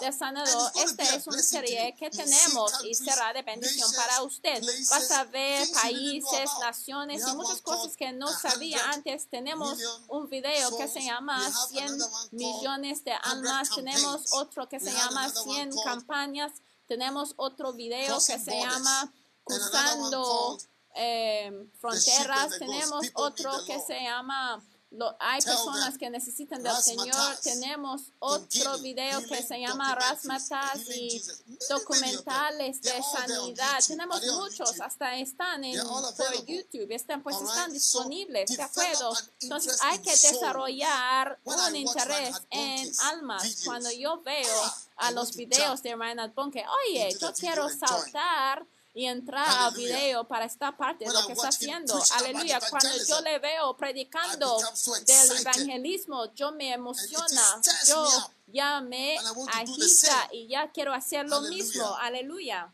de 0.00 0.12
sanador, 0.12 0.72
esta 0.76 1.02
es 1.14 1.26
una 1.26 1.42
serie 1.42 1.94
que 1.98 2.10
tenemos 2.10 2.72
y 2.84 2.94
será 2.94 3.32
de 3.32 3.42
bendición 3.42 3.90
para 3.94 4.22
usted. 4.22 4.62
Vas 4.90 5.10
a 5.12 5.24
ver 5.24 5.68
países, 5.72 6.50
naciones 6.60 7.22
y 7.26 7.36
muchas 7.36 7.60
cosas 7.62 7.96
que 7.96 8.12
no 8.12 8.28
sabía 8.28 8.90
antes. 8.90 9.28
Tenemos 9.28 9.78
un 10.08 10.28
video 10.28 10.76
que 10.76 10.88
se 10.88 11.02
llama 11.02 11.50
100 11.68 11.98
millones 12.32 13.04
de 13.04 13.12
almas. 13.12 13.70
Tenemos 13.74 14.32
otro 14.32 14.68
que 14.68 14.80
se 14.80 14.92
llama 14.92 15.28
100 15.28 15.70
campañas. 15.84 16.52
Tenemos 16.86 17.34
otro 17.36 17.72
video 17.72 18.16
que 18.16 18.38
se 18.38 18.60
llama 18.60 19.12
Cruzando 19.44 20.58
eh, 20.94 21.68
Fronteras. 21.80 22.58
Tenemos 22.58 23.06
otro 23.14 23.64
que 23.64 23.80
se 23.80 24.02
llama 24.02 24.62
lo, 24.92 25.16
hay 25.18 25.40
personas 25.40 25.96
que 25.96 26.10
necesitan 26.10 26.62
del 26.62 26.76
Señor. 26.76 27.36
Tenemos 27.42 28.12
otro 28.18 28.78
video 28.78 29.26
que 29.26 29.42
se 29.42 29.60
llama 29.60 29.94
Rasmatas 29.94 30.80
y 30.94 31.22
documentales 31.68 32.82
de 32.82 33.02
sanidad. 33.02 33.78
Tenemos 33.86 34.22
muchos, 34.26 34.80
hasta 34.80 35.16
están 35.16 35.64
en 35.64 35.80
por 35.82 36.46
YouTube, 36.46 36.90
están, 36.90 37.22
pues 37.22 37.36
están 37.40 37.72
disponibles, 37.72 38.54
¿de 38.56 38.62
acuerdo? 38.62 39.14
Entonces 39.40 39.78
hay 39.82 39.98
que 40.00 40.10
desarrollar 40.10 41.38
un 41.44 41.76
interés 41.76 42.36
en 42.50 42.92
almas. 43.04 43.62
Cuando 43.64 43.90
yo 43.90 44.20
veo 44.22 44.72
a 44.96 45.10
los 45.10 45.34
videos 45.34 45.82
de 45.82 45.96
Reinhard 45.96 46.34
Bonke, 46.34 46.64
oye, 46.86 47.16
yo 47.18 47.32
quiero 47.32 47.68
saltar 47.68 48.66
y 48.94 49.06
entrar 49.06 49.48
Aleluya. 49.48 49.66
al 49.66 49.74
video 49.74 50.28
para 50.28 50.44
esta 50.44 50.76
parte 50.76 51.04
de 51.04 51.12
lo 51.12 51.26
que 51.26 51.32
está 51.32 51.48
haciendo. 51.48 52.00
Aleluya. 52.16 52.60
Cuando 52.68 52.90
yo 53.06 53.20
le 53.22 53.38
veo 53.38 53.76
predicando 53.76 54.58
so 54.74 54.94
del 54.94 55.38
evangelismo, 55.40 56.32
yo 56.34 56.52
me 56.52 56.72
emociona. 56.72 57.60
Yo 57.86 58.06
ya 58.46 58.80
me 58.80 59.18
agita 59.52 60.28
y 60.32 60.48
ya 60.48 60.70
quiero 60.70 60.92
hacer 60.92 61.28
lo 61.28 61.40
mismo. 61.42 61.96
Aleluya. 61.96 62.72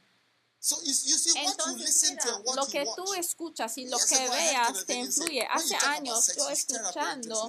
So 0.61 0.77
you 0.83 0.93
see, 0.93 1.39
Entonces, 1.39 2.11
mira, 2.11 2.55
lo 2.57 2.67
que 2.67 2.85
tú 2.97 3.15
escuchas 3.15 3.79
y 3.79 3.87
lo 3.87 3.97
que 3.97 4.29
veas 4.29 4.85
te 4.87 4.95
influye. 4.95 5.47
Hace 5.49 5.77
años 5.77 6.33
yo 6.37 6.51
escuchando, 6.51 7.49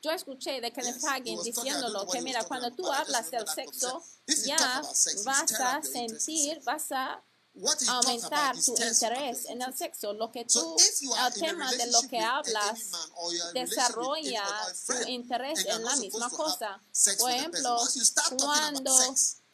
yo 0.00 0.10
escuché 0.12 0.60
de 0.60 0.72
Kenneth 0.72 0.94
yes, 0.94 1.04
Hagin 1.04 1.42
diciéndolo 1.42 2.06
que 2.06 2.22
mira, 2.22 2.44
cuando 2.44 2.70
tú 2.70 2.90
hablas 2.92 3.32
del 3.32 3.46
sexo, 3.48 4.04
ya 4.46 4.82
vas 5.24 5.52
a 5.52 5.82
sentir, 5.82 6.62
vas 6.62 6.92
a 6.92 7.20
aumentar 7.88 8.56
tu 8.56 8.74
interés 8.76 9.46
en 9.46 9.62
el 9.62 9.76
sexo. 9.76 10.12
Lo 10.12 10.30
que 10.30 10.44
tú, 10.44 10.76
el 10.78 11.34
tema 11.34 11.70
de 11.72 11.86
lo 11.86 12.02
que 12.02 12.20
hablas, 12.20 12.90
desarrolla 13.52 14.44
tu 14.86 15.08
interés 15.08 15.64
en 15.66 15.84
la 15.84 15.96
misma 15.96 16.30
cosa. 16.30 16.82
Por 17.18 17.30
ejemplo, 17.30 17.78
cuando 18.38 18.96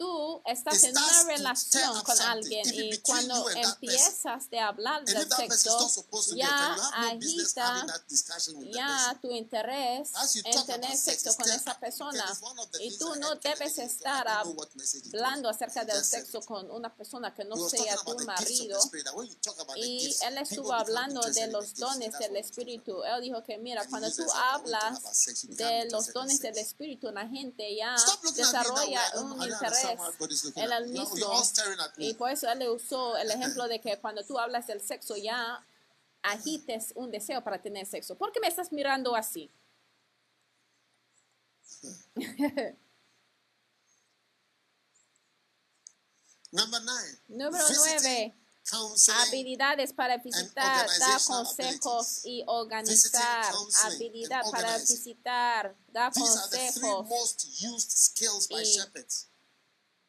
tú 0.01 0.41
estás 0.47 0.83
en 0.85 0.97
una 0.97 1.23
relación 1.25 2.03
con 2.03 2.19
alguien 2.23 2.65
y 2.73 2.97
cuando 3.01 3.51
empiezas 3.51 4.49
de 4.49 4.59
hablar 4.59 5.05
del 5.05 5.31
sexo, 5.31 6.07
ya 6.35 6.75
agita 6.95 7.87
ya 8.73 9.19
tu 9.21 9.31
interés 9.31 10.11
en 10.43 10.67
tener 10.67 10.97
sexo 10.97 11.37
con 11.37 11.51
esa 11.51 11.79
persona. 11.79 12.25
Y 12.81 12.97
tú 12.97 13.15
no 13.17 13.35
debes 13.37 13.79
estar 13.79 14.27
hablando 14.27 15.51
acerca 15.51 15.85
del 15.85 16.03
sexo 16.03 16.41
con 16.41 16.71
una 16.71 16.95
persona 16.95 17.35
que 17.35 17.45
no 17.45 17.57
sea 17.69 17.97
tu 17.99 18.19
marido. 18.25 18.81
Y 19.77 20.17
él 20.23 20.39
estuvo 20.39 20.73
hablando 20.73 21.21
de 21.21 21.49
los 21.49 21.75
dones 21.75 22.19
del 22.19 22.37
Espíritu. 22.37 23.03
Él 23.05 23.21
dijo 23.21 23.45
que, 23.45 23.59
mira, 23.59 23.87
cuando 23.87 24.11
tú 24.11 24.25
hablas 24.33 25.03
de 25.43 25.91
los 25.91 26.11
dones 26.15 26.41
del 26.41 26.57
Espíritu, 26.57 27.11
la 27.11 27.29
gente 27.29 27.77
ya 27.77 27.95
desarrolla 28.35 29.03
un 29.17 29.43
interés 29.43 29.90
en 30.57 30.73
el 30.73 30.89
mismo. 30.89 31.17
Y 31.99 32.15
por 32.15 32.31
eso 32.31 32.51
él 32.51 32.59
le 32.59 32.71
usó 32.71 33.17
el 33.17 33.31
ejemplo 33.31 33.69
de 33.69 33.81
que 33.81 33.99
cuando 33.99 34.25
tú 34.25 34.39
hablas 34.39 34.67
del 34.67 34.81
sexo, 34.81 35.17
ya 35.17 35.65
agites 36.23 36.93
un 36.95 37.11
deseo 37.11 37.43
para 37.43 37.61
tener 37.61 37.87
sexo. 37.87 38.15
¿Por 38.17 38.33
qué 38.33 38.41
me 38.41 38.49
estás 38.49 38.73
mirando 38.73 39.15
así? 39.17 39.51
Number 46.53 46.81
nine. 46.81 47.19
Número 47.29 47.65
visiting, 47.69 48.03
9. 48.03 48.35
counseling, 48.65 49.21
Habilidades 49.21 49.93
para 49.93 50.17
visitar, 50.19 50.89
dar 50.99 51.21
consejos 51.25 52.23
y 52.25 52.43
organizar. 52.47 53.55
Habilidad 53.85 54.43
para 54.51 54.77
visitar, 54.79 55.77
dar 55.89 56.13
consejos. 56.13 57.07
y 58.51 58.65
shepherds. 58.65 59.27
These 59.29 59.29
fall 59.29 59.29
under 59.29 59.29
the 59.29 60.00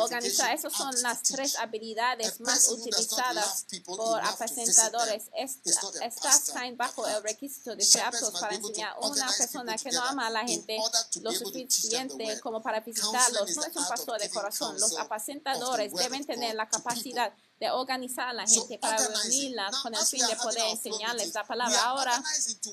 Organizar, 0.00 0.54
esas 0.54 0.72
son 0.72 1.02
las 1.02 1.22
tres 1.22 1.56
habilidades 1.56 2.40
A 2.40 2.42
más 2.44 2.68
utilizadas 2.68 3.66
por 3.84 4.20
apacentadores. 4.20 5.24
a 5.32 6.04
Estas 6.04 6.50
caen 6.52 6.76
bajo 6.76 7.06
el 7.06 7.20
requisito 7.22 7.74
de 7.74 7.84
ser 7.84 8.02
aptos 8.02 8.38
para 8.40 8.50
be 8.50 8.56
able 8.56 8.62
to 8.62 8.68
enseñar. 8.68 8.94
Una 8.98 9.10
organize 9.10 9.38
persona 9.38 9.76
que 9.76 9.90
no 9.90 10.02
ama 10.04 10.28
a 10.28 10.30
la 10.30 10.46
gente 10.46 10.78
lo 11.22 11.32
suficiente 11.32 12.38
como 12.40 12.62
para 12.62 12.80
visitarlos 12.80 13.50
is 13.50 13.56
no 13.56 13.64
es 13.64 13.76
un 13.76 13.88
pastor 13.88 14.20
de 14.20 14.30
corazón. 14.30 14.78
Los 14.78 14.96
apacentadores 14.96 15.92
deben 15.92 16.24
tener 16.24 16.54
la 16.54 16.68
capacidad 16.68 17.32
de 17.58 17.70
organizar 17.70 18.28
a 18.28 18.32
la 18.32 18.46
gente 18.46 18.78
para 18.78 18.96
reunirla 18.96 19.70
con 19.82 19.92
el 19.92 20.06
fin 20.06 20.24
de 20.24 20.36
poder 20.36 20.66
enseñarles 20.68 21.34
la 21.34 21.44
palabra. 21.44 21.82
Ahora, 21.82 22.22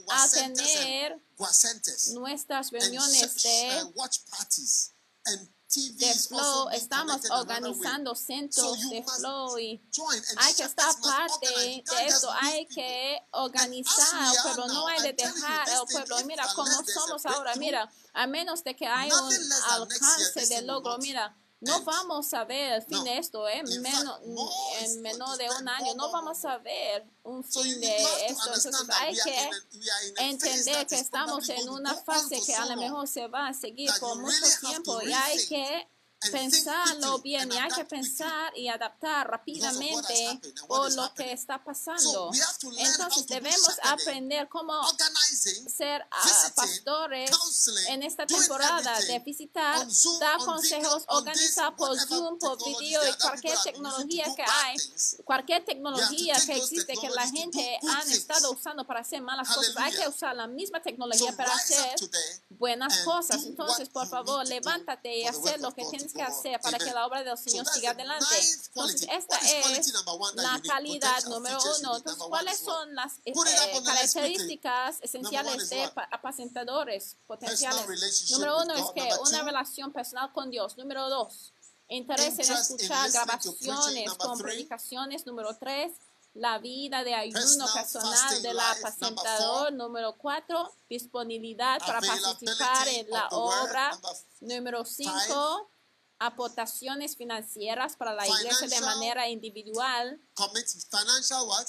a 0.09 0.29
tener 0.29 1.19
nuestras 2.13 2.69
reuniones 2.69 3.41
de 3.41 3.91
de 5.75 6.13
flow, 6.13 6.69
estamos 6.69 7.21
organizando 7.29 8.15
centros 8.15 8.89
de 8.89 9.03
flow 9.03 9.59
y 9.59 9.81
hay 10.37 10.53
que 10.53 10.63
estar 10.63 10.95
parte 11.01 11.47
de 11.47 11.83
leave 11.83 11.83
hay 12.41 12.65
que 12.67 13.17
organizar 13.31 14.35
are 14.35 14.37
pueblo, 14.41 14.67
no 14.67 14.87
hay 14.87 15.01
de 15.01 15.13
dejar 15.13 15.67
thing, 15.67 15.85
pueblo. 15.91 16.17
Mira, 16.25 16.45
a 16.45 16.53
somos 16.85 17.25
ahora, 17.25 17.55
mira, 17.55 17.91
a 18.13 18.27
menos 18.27 18.63
de 18.63 18.75
que 18.75 18.87
haya 18.87 19.15
un 19.21 19.33
alcance 19.69 20.45
de 20.47 20.61
logro, 20.61 20.97
mira, 20.99 21.35
no 21.65 21.83
vamos 21.83 22.33
a 22.33 22.43
ver 22.45 22.73
el 22.73 22.83
fin 22.83 23.03
de 23.03 23.17
esto, 23.17 23.47
¿eh? 23.47 23.63
Menos, 23.79 24.19
en 24.81 25.01
menos 25.01 25.37
de 25.37 25.49
un 25.49 25.67
año, 25.67 25.95
no 25.95 26.11
vamos 26.11 26.43
a 26.45 26.57
ver 26.59 27.05
un 27.23 27.43
fin 27.43 27.81
de 27.81 27.97
esto. 28.27 28.53
Entonces 28.53 28.75
hay 28.99 29.15
que 29.15 29.49
entender 30.17 30.87
que 30.87 30.95
estamos 30.95 31.49
en 31.49 31.67
una 31.69 31.93
fase 31.95 32.41
que 32.45 32.55
a 32.55 32.65
lo 32.65 32.77
mejor 32.77 33.07
se 33.07 33.27
va 33.27 33.47
a 33.47 33.53
seguir 33.53 33.89
por 33.99 34.17
mucho 34.17 34.45
tiempo 34.61 35.01
y 35.01 35.11
hay 35.11 35.45
que 35.47 35.87
pensarlo 36.31 37.19
bien 37.19 37.51
y 37.51 37.57
hay 37.57 37.69
que 37.69 37.85
pensar 37.85 38.55
y 38.55 38.67
adaptar 38.67 39.29
rápidamente 39.29 40.39
por 40.67 40.91
lo 40.93 41.13
que 41.13 41.31
está 41.31 41.63
pasando. 41.63 42.31
Entonces 42.77 43.27
debemos 43.27 43.71
aprender 43.83 44.47
cómo 44.49 44.73
ser 45.67 46.05
ah, 46.11 46.51
pastores 46.55 47.31
en 47.89 48.03
esta 48.03 48.25
temporada 48.25 48.99
de 49.01 49.19
visitar, 49.19 49.87
dar 50.19 50.39
consejos, 50.39 51.03
on 51.07 51.25
organizar 51.25 51.75
por 51.75 51.99
Zoom, 51.99 52.37
por 52.37 52.57
video 52.63 53.01
y 53.07 53.13
cualquier 53.17 53.57
tecnología 53.63 54.25
que 54.35 54.43
hay, 54.43 54.77
cualquier 55.23 55.65
tecnología 55.65 56.35
que 56.45 56.57
existe 56.57 56.93
que 56.95 57.09
la 57.09 57.27
gente 57.29 57.79
han 57.89 58.11
estado 58.11 58.51
usando 58.51 58.85
para 58.85 59.01
hacer 59.01 59.21
malas 59.21 59.47
cosas. 59.53 59.75
Hay 59.77 59.93
que 59.93 60.07
usar 60.07 60.35
la 60.35 60.47
misma 60.47 60.81
tecnología 60.81 61.35
para 61.35 61.53
hacer 61.53 61.95
buenas 62.49 62.99
cosas. 62.99 63.43
Entonces, 63.45 63.89
por 63.89 64.07
favor, 64.07 64.47
levántate 64.47 65.19
y 65.19 65.25
work 65.29 65.59
lo 65.59 65.71
que 65.73 65.85
tienes 65.85 66.13
que 66.15 66.23
hacer 66.23 66.59
para 66.61 66.77
que 66.77 66.91
la 66.91 67.05
obra 67.05 67.23
del 67.23 67.37
Señor 67.37 67.65
siga 67.67 67.91
adelante. 67.91 68.25
Entonces, 68.67 69.07
esta 69.11 69.37
es 69.37 69.93
la 70.35 70.61
calidad 70.65 71.23
número 71.25 71.59
uno. 71.79 71.97
Entonces, 71.97 72.23
¿cuáles 72.27 72.57
son 72.57 72.95
las 72.95 73.19
eh, 73.25 73.33
características 73.83 74.97
esenciales 75.01 75.69
de 75.69 75.83
apacentadores 76.11 77.17
potenciales? 77.27 78.31
Número 78.31 78.61
uno 78.61 78.73
es 78.73 78.85
que 78.95 79.09
una 79.21 79.43
relación 79.43 79.91
personal 79.91 80.31
con 80.33 80.49
Dios. 80.49 80.77
Número 80.77 81.09
dos, 81.09 81.53
interés 81.89 82.39
en 82.39 82.55
escuchar 82.55 83.11
grabaciones 83.11 84.13
con 84.13 84.37
predicaciones. 84.39 85.25
Número 85.25 85.55
tres, 85.57 85.91
la 86.35 86.59
vida 86.59 87.03
de 87.03 87.15
ayuno 87.15 87.65
Personal 87.73 88.41
del 88.41 88.59
apacentador. 88.59 89.73
Número 89.73 90.15
cuatro, 90.17 90.71
disponibilidad 90.89 91.79
para 91.79 92.01
participar 92.01 92.87
en 92.89 93.09
la 93.09 93.27
obra. 93.31 93.97
Número 94.41 94.83
cinco, 94.85 95.69
aportaciones 96.19 97.15
financieras 97.15 97.95
para 97.95 98.13
la 98.13 98.27
iglesia 98.27 98.67
de 98.67 98.81
manera 98.81 99.27
individual. 99.29 100.19
commit 100.35 100.65
financial 100.89 101.47
what? 101.47 101.67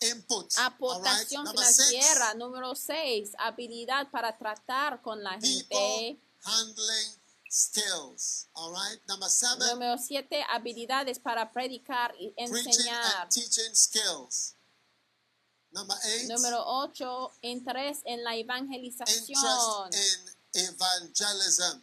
Input. 0.00 0.52
All 0.58 0.64
right. 0.64 0.74
Aportación 0.74 1.44
Number 1.44 1.64
six, 1.64 1.88
financiera. 1.88 2.34
Número 2.34 2.74
seis, 2.74 3.32
habilidad 3.38 4.10
para 4.10 4.36
tratar 4.36 5.00
con 5.00 5.22
la 5.22 5.38
gente. 5.40 6.20
handling 6.44 7.12
skills. 7.50 8.46
All 8.54 8.72
right. 8.72 9.00
Number 9.08 9.28
seven, 9.30 9.66
Número 9.70 9.96
siete, 9.98 10.44
habilidades 10.50 11.18
para 11.18 11.50
predicar 11.52 12.14
y 12.18 12.34
enseñar. 12.36 13.28
skills. 13.74 14.54
Number 15.70 15.96
eight, 16.04 16.28
Número 16.28 16.62
ocho, 16.66 17.32
interés 17.42 18.00
en 18.04 18.22
la 18.22 18.34
evangelización. 18.36 19.88
interest 19.90 20.36
in 20.54 20.64
evangelism. 20.74 21.82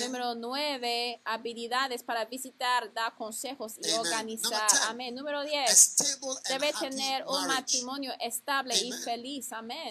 Número 0.00 0.34
nueve, 0.34 1.20
habilidades 1.24 2.02
para 2.02 2.24
visitar, 2.26 2.92
dar 2.92 3.16
consejos 3.16 3.74
y 3.78 3.88
Amen. 3.90 4.00
organizar. 4.00 4.68
Amén. 4.88 5.14
Número 5.14 5.40
a 5.40 5.44
diez, 5.44 5.70
stable 5.96 6.30
and 6.30 6.46
debe 6.48 6.68
happy 6.68 6.88
tener 6.90 7.24
un 7.26 7.32
marriage. 7.46 7.54
matrimonio 7.60 8.12
estable 8.20 8.76
y 8.76 8.92
Amen. 8.92 9.02
feliz. 9.04 9.52
Amén. 9.52 9.90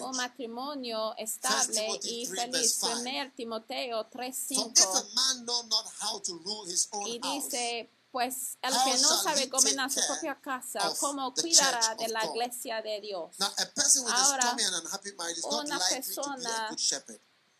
Un 0.00 0.16
matrimonio 0.16 1.14
estable 1.16 1.98
y 2.02 2.26
3 2.26 2.40
feliz. 2.40 2.52
verse 2.52 2.80
five. 2.80 2.94
Primer 3.02 3.34
Timoteo 3.34 4.04
For 4.10 4.24
if 4.24 4.34
3:5. 4.48 4.96
a 4.96 5.14
man 5.14 5.44
know 5.44 5.62
not 5.64 5.86
how 6.00 6.20
to 6.20 6.32
rule 6.44 6.66
his 6.70 6.88
own 6.92 7.06
Y 7.06 7.18
dice, 7.18 7.90
pues 8.10 8.56
el 8.62 8.72
que 8.72 8.98
no 9.00 9.22
sabe 9.22 9.46
gobernar 9.46 9.90
su 9.90 10.00
propia 10.06 10.40
casa, 10.40 10.80
¿cómo 10.98 11.32
cuidará 11.34 11.94
de 11.96 12.08
la 12.08 12.24
iglesia 12.24 12.80
de 12.82 13.00
Dios? 13.00 13.38
Now, 13.38 13.48
a 13.58 13.66
person 13.74 14.04
with 14.04 14.12
Ahora, 14.14 14.38
a 14.38 14.46
stormy 14.46 14.64
and 14.64 14.74
unhappy 14.86 15.12
marriage 15.12 15.38
is 15.38 15.44
not 15.44 15.64
una 15.66 15.78
persona. 15.78 16.76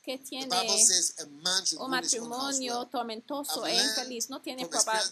Que 0.08 0.16
tiene 0.16 0.48
un 1.80 1.90
matrimonio 1.90 2.86
tormentoso 2.86 3.66
e 3.66 3.74
infeliz 3.76 4.30
no 4.30 4.40
tiene 4.40 4.66
proba- 4.66 5.02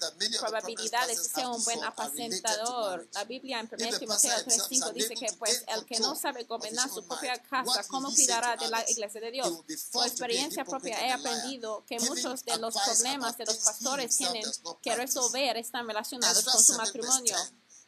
probabilidades 0.41 1.23
de 1.23 1.29
ser 1.29 1.47
un 1.49 1.63
buen 1.65 1.85
apacentador. 1.85 3.07
La 3.13 3.25
Biblia 3.25 3.61
en 3.61 3.67
If 3.67 3.73
1 3.75 3.91
the 3.91 3.99
Timoteo 3.99 4.31
pastor 4.31 4.53
himself 4.55 4.73
is 4.73 4.81
3:5 4.81 4.93
dice 4.95 5.15
que 5.15 5.33
pues 5.35 5.65
el 5.69 5.85
que 5.85 5.99
no 6.01 6.15
sabe 6.17 6.45
gobernar 6.45 6.89
su 6.89 7.07
propia 7.07 7.37
casa, 7.43 7.85
¿cómo 7.89 8.11
cuidará 8.11 8.57
de 8.57 8.69
la 8.69 8.89
iglesia 8.89 9.21
de 9.21 9.31
Dios? 9.33 9.49
Por 9.93 10.07
experiencia 10.07 10.65
propia 10.65 11.07
he 11.07 11.13
aprendido 11.13 11.85
que 11.87 12.01
muchos 12.01 12.43
de 12.47 12.57
los 12.57 12.75
problemas 12.75 13.37
de 13.37 13.45
los 13.45 13.57
pastores 13.57 14.17
tienen 14.17 14.45
que 14.81 14.97
resolver 14.97 15.59
están 15.59 15.87
relacionados 15.87 16.43
con 16.43 16.55
su 16.63 16.73
7 16.73 16.79
verse 16.79 16.99
matrimonio. 16.99 17.37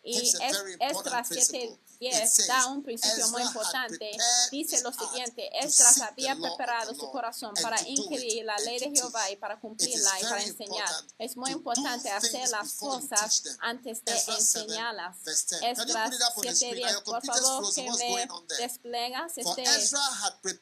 Y 0.02 0.32
Esdras 0.80 1.28
7:10 1.28 2.46
da 2.46 2.66
un 2.66 2.82
principio 2.82 3.28
muy 3.28 3.42
importante. 3.42 4.10
Dice 4.50 4.80
lo 4.82 4.92
siguiente, 4.92 5.50
Esdras 5.58 6.00
había 6.00 6.36
preparado 6.36 6.94
su 6.94 7.10
corazón 7.10 7.52
para 7.60 7.80
inquirir 7.86 8.44
la 8.44 8.56
ley 8.58 8.78
de 8.78 8.90
Jehová 8.90 9.30
y 9.30 9.36
para 9.36 9.58
cumplirla 9.60 10.20
y 10.20 10.22
para 10.22 10.42
enseñar. 10.42 10.88
Es 11.18 11.36
muy 11.36 11.50
importante 11.50 12.10
hacer 12.10 12.48
las 12.48 12.74
cosas 12.74 13.42
antes 13.60 14.04
de 14.04 14.12
enseñarlas. 14.12 15.16
Esdras 15.62 16.14
7:10, 16.36 17.02
por 17.02 17.24
favor 17.24 17.74
que 17.74 17.90
me 17.90 18.28
desplegas 18.58 19.36
este 19.36 19.62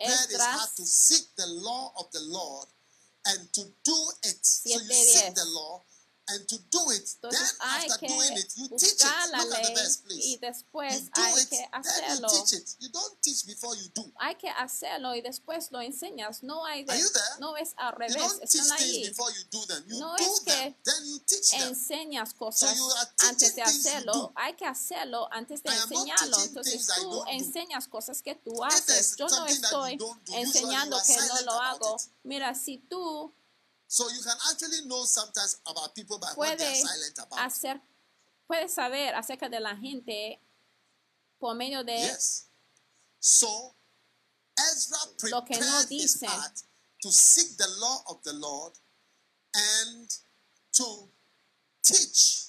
Esdras 0.00 0.70
7:10. 4.42 5.34
Entonces 6.28 7.54
hay 7.60 7.86
after 7.88 8.00
que 8.00 8.08
doing 8.08 8.36
it, 8.36 8.52
you 8.56 8.68
teach 8.70 8.82
it. 8.82 8.92
buscar 8.98 9.28
la 9.30 9.38
Look 9.44 9.54
at 9.54 9.62
the 9.62 9.74
ley 10.08 10.20
y 10.32 10.36
después 10.38 11.10
do 11.12 11.22
hay 11.22 11.42
it, 11.42 11.48
que 11.48 11.68
hacerlo. 11.72 12.28
teach 12.28 12.52
it. 12.60 12.68
You 12.80 12.88
don't 12.90 13.20
teach 13.22 13.44
before 13.46 13.76
you 13.76 13.88
do. 13.94 14.12
Hay 14.18 14.34
que 14.36 14.48
hacerlo 14.50 15.14
y 15.14 15.20
después 15.22 15.70
lo 15.70 15.80
enseñas. 15.80 16.42
No 16.42 16.64
hay 16.66 16.84
de, 16.84 17.00
no 17.38 17.56
es 17.56 17.74
al 17.76 17.92
You 17.92 17.98
revés. 17.98 18.16
don't 18.16 18.40
teach 18.40 18.54
Están 18.54 18.78
ahí. 18.78 19.08
before 19.08 19.32
you 19.34 19.44
do 19.50 19.66
them. 19.66 19.84
You 19.88 19.98
No 20.00 20.16
do 20.16 20.24
es 20.24 20.40
que 20.40 20.52
them, 20.52 20.74
then 20.84 21.06
you 21.06 21.18
teach 21.20 21.50
them. 21.50 21.68
Enseñas 21.68 22.34
cosas 22.34 22.76
antes 23.28 23.54
de 23.54 23.62
hacerlo. 23.62 24.32
Hay 24.34 24.54
que 24.54 24.66
hacerlo 24.66 25.28
antes 25.32 25.62
de 25.62 25.70
enseñarlo. 25.70 26.38
Entonces 26.42 26.86
tú 27.02 27.24
enseñas 27.28 27.86
cosas 27.88 28.22
que 28.22 28.34
tú 28.34 28.64
haces. 28.64 29.16
Yo 29.16 29.28
no 29.28 29.46
estoy 29.46 29.98
enseñando 30.34 30.98
que 31.06 31.16
no 31.16 31.40
lo 31.42 31.52
hago. 31.52 31.96
Mira, 32.24 32.54
si 32.54 32.78
tú 32.78 33.32
So 33.88 34.08
you 34.10 34.20
can 34.22 34.36
actually 34.50 34.86
know 34.86 35.04
sometimes 35.04 35.60
about 35.66 35.94
people 35.94 36.18
by 36.18 36.28
what 36.34 36.58
they 36.58 36.66
are 36.66 36.74
silent 36.74 37.18
about. 37.18 37.38
hacer, 37.38 37.80
puedes 38.48 38.74
saber 38.74 39.14
acerca 39.14 39.48
de 39.48 39.60
la 39.60 39.74
gente 39.76 40.40
por 41.38 41.54
medio 41.54 41.84
de 41.84 41.92
Yes. 41.92 42.46
So 43.20 43.74
Ezra 44.58 44.98
Lo 45.30 45.44
que 45.44 45.56
prepared 45.56 45.90
no 45.90 45.96
his 45.96 46.22
heart 46.22 46.62
to 47.02 47.12
seek 47.12 47.56
the 47.56 47.68
law 47.80 48.02
of 48.08 48.22
the 48.22 48.32
Lord 48.32 48.72
and 49.54 50.08
to 50.72 51.08
teach, 51.82 52.45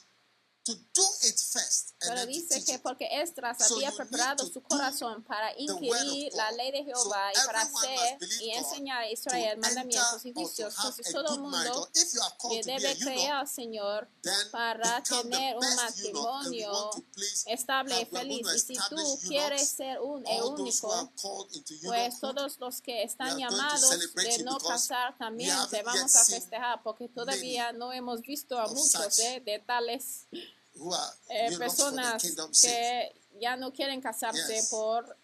Pero 1.99 2.26
dice 2.26 2.63
que 2.63 2.80
porque 2.80 3.07
Esdras 3.22 3.72
había 3.72 3.91
preparado 3.91 4.45
su 4.45 4.61
corazón 4.61 5.24
para 5.24 5.51
inquirir 5.57 6.32
la 6.34 6.51
ley 6.51 6.72
de 6.72 6.84
Jehová 6.84 7.32
y 7.34 7.45
para 7.45 7.61
hacer 7.61 8.20
y 8.41 8.51
enseñar 8.51 9.01
a 9.01 9.09
Israel 9.09 9.57
mandamientos 9.57 10.26
y 10.26 10.34
juicios. 10.34 10.76
Entonces 10.76 11.11
todo 11.11 11.36
el 11.36 11.41
mundo 11.41 11.89
que 12.49 12.63
debe 12.63 12.97
creer 12.97 13.32
al 13.32 13.47
Señor 13.47 14.07
para 14.51 15.01
tener 15.03 15.57
un 15.57 15.76
matrimonio 15.76 16.91
estable 17.45 18.01
y 18.01 18.05
feliz. 18.05 18.47
Y 18.55 18.59
si 18.59 18.80
tú 18.89 19.20
quieres 19.28 19.68
ser 19.70 19.99
un 19.99 20.24
único, 20.43 21.11
pues 21.84 22.20
todos 22.20 22.59
los 22.59 22.82
que 22.82 23.03
están 23.03 23.38
llamados 23.38 24.13
de 24.15 24.43
no 24.43 24.57
casar 24.59 25.18
también 25.18 25.55
te 25.70 25.82
vamos 25.84 26.15
a 26.15 26.26
festejar 26.26 26.84
porque 26.84 27.07
todavía 27.07 27.72
no 27.72 27.91
hemos 27.91 28.22
visto 28.22 28.59
a 28.59 28.68
muchos 28.68 29.20
eh, 29.20 29.41
de 29.43 29.59
tales 29.59 30.28
eh, 31.30 31.57
personas 31.57 32.21
que 32.61 33.21
ya 33.39 33.55
no 33.55 33.71
quieren 33.71 34.01
casarse 34.01 34.63
por 34.69 35.17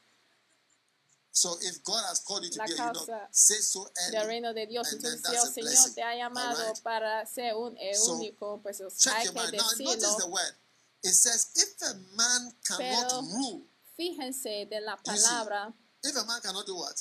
So 1.35 1.57
if 1.63 1.83
God 1.83 2.03
has 2.09 2.19
called 2.19 2.43
you 2.43 2.51
to 2.51 2.57
la 2.59 2.65
be 2.67 2.73
a 2.73 2.75
eunuch, 2.77 2.93
causa 3.07 3.27
say 3.31 3.55
so 3.59 3.89
del 4.11 4.27
reino 4.27 4.53
de 4.53 4.67
Dios. 4.67 4.87
Entonces, 4.93 5.21
si 5.51 5.61
el 5.61 5.67
Señor 5.67 5.95
te 5.95 6.03
ha 6.03 6.15
llamado 6.15 6.59
Alright? 6.59 6.83
para 6.83 7.25
ser 7.25 7.55
un 7.55 7.75
So, 7.95 8.13
único, 8.13 8.59
pues 8.61 8.77
Check 8.99 9.13
hay 9.13 9.25
your 9.25 9.33
que 9.33 9.57
decirlo. 9.57 10.37
It 11.01 11.11
says, 11.13 11.49
if 11.55 11.81
a 11.81 11.95
man 12.15 12.53
cannot 12.63 13.09
Pero- 13.09 13.21
rule, 13.23 13.65
Fíjense 13.97 14.67
de 14.69 14.79
la 14.81 14.93
You 14.93 14.97
see, 15.17 15.23
palabra 15.27 15.73
if 16.03 16.15
a 16.15 16.23
man 16.23 16.39
cannot 16.41 16.65
do 16.67 16.75
what? 16.75 16.95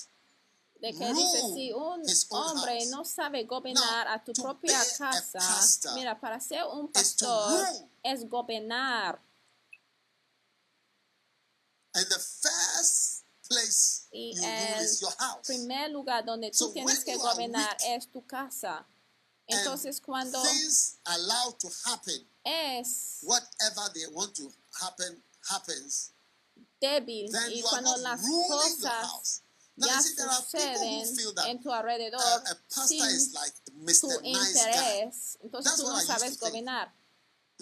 de 0.81 0.93
que 0.93 1.13
dice 1.13 1.41
rule 1.43 1.55
si 1.55 1.73
un 1.73 2.03
hombre 2.31 2.79
house. 2.81 2.89
no 2.91 3.05
sabe 3.05 3.45
gobernar 3.45 4.07
Now, 4.07 4.15
a 4.15 4.25
tu 4.25 4.33
propia 4.33 4.79
casa, 4.99 5.93
mira, 5.95 6.19
para 6.19 6.41
ser 6.41 6.65
un 6.73 6.91
is 6.97 7.17
to 7.17 7.27
pastor 7.27 7.51
rule. 7.67 7.89
Es 8.03 8.29
gobernar. 8.29 9.21
And 11.95 12.07
the 12.07 12.19
first 12.19 13.25
place 13.49 14.07
Y 14.13 14.35
you 14.35 14.43
el 14.43 14.83
is 14.83 15.01
your 15.01 15.13
house. 15.19 15.47
primer 15.47 15.91
lugar 15.91 16.25
donde 16.25 16.51
tú 16.51 16.57
So 16.57 16.73
tienes 16.73 17.05
que 17.05 17.17
gobernar 17.17 17.77
weak 17.81 17.99
es 17.99 18.07
tu 18.11 18.25
casa. 18.27 18.87
Entonces, 19.47 20.01
cuando 20.01 20.43
to 21.59 21.69
happen, 21.85 22.27
es 22.45 23.19
whatever 23.23 23.93
they 23.93 24.07
want 24.13 24.35
to 24.35 24.51
happen 24.81 25.23
happens, 25.51 26.13
débil 26.81 27.31
then 27.31 27.53
y 27.53 27.63
cuando 27.63 27.97
las 27.99 28.21
cosas. 28.21 29.43
Now, 29.75 29.87
ya 29.87 30.01
see, 30.01 30.15
there 30.17 30.29
are 30.29 30.43
people 30.43 30.61
who 30.61 31.05
suceden 31.05 31.17
feel 31.17 31.35
that 31.35 31.47
en 31.47 31.63
tu 31.63 31.71
alrededor 31.73 32.21
a 32.21 32.55
pastor 32.69 32.87
sin 32.87 33.05
is 33.07 33.33
like 33.35 33.53
tu 33.65 33.73
Mr. 33.73 34.23
Nice 34.23 34.65
Guy. 34.65 35.13
entonces 35.43 35.65
That's 35.65 35.81
tú 35.81 35.85
what 35.85 35.95
no 35.95 36.01
sabes 36.01 36.39
gobernar. 36.39 36.93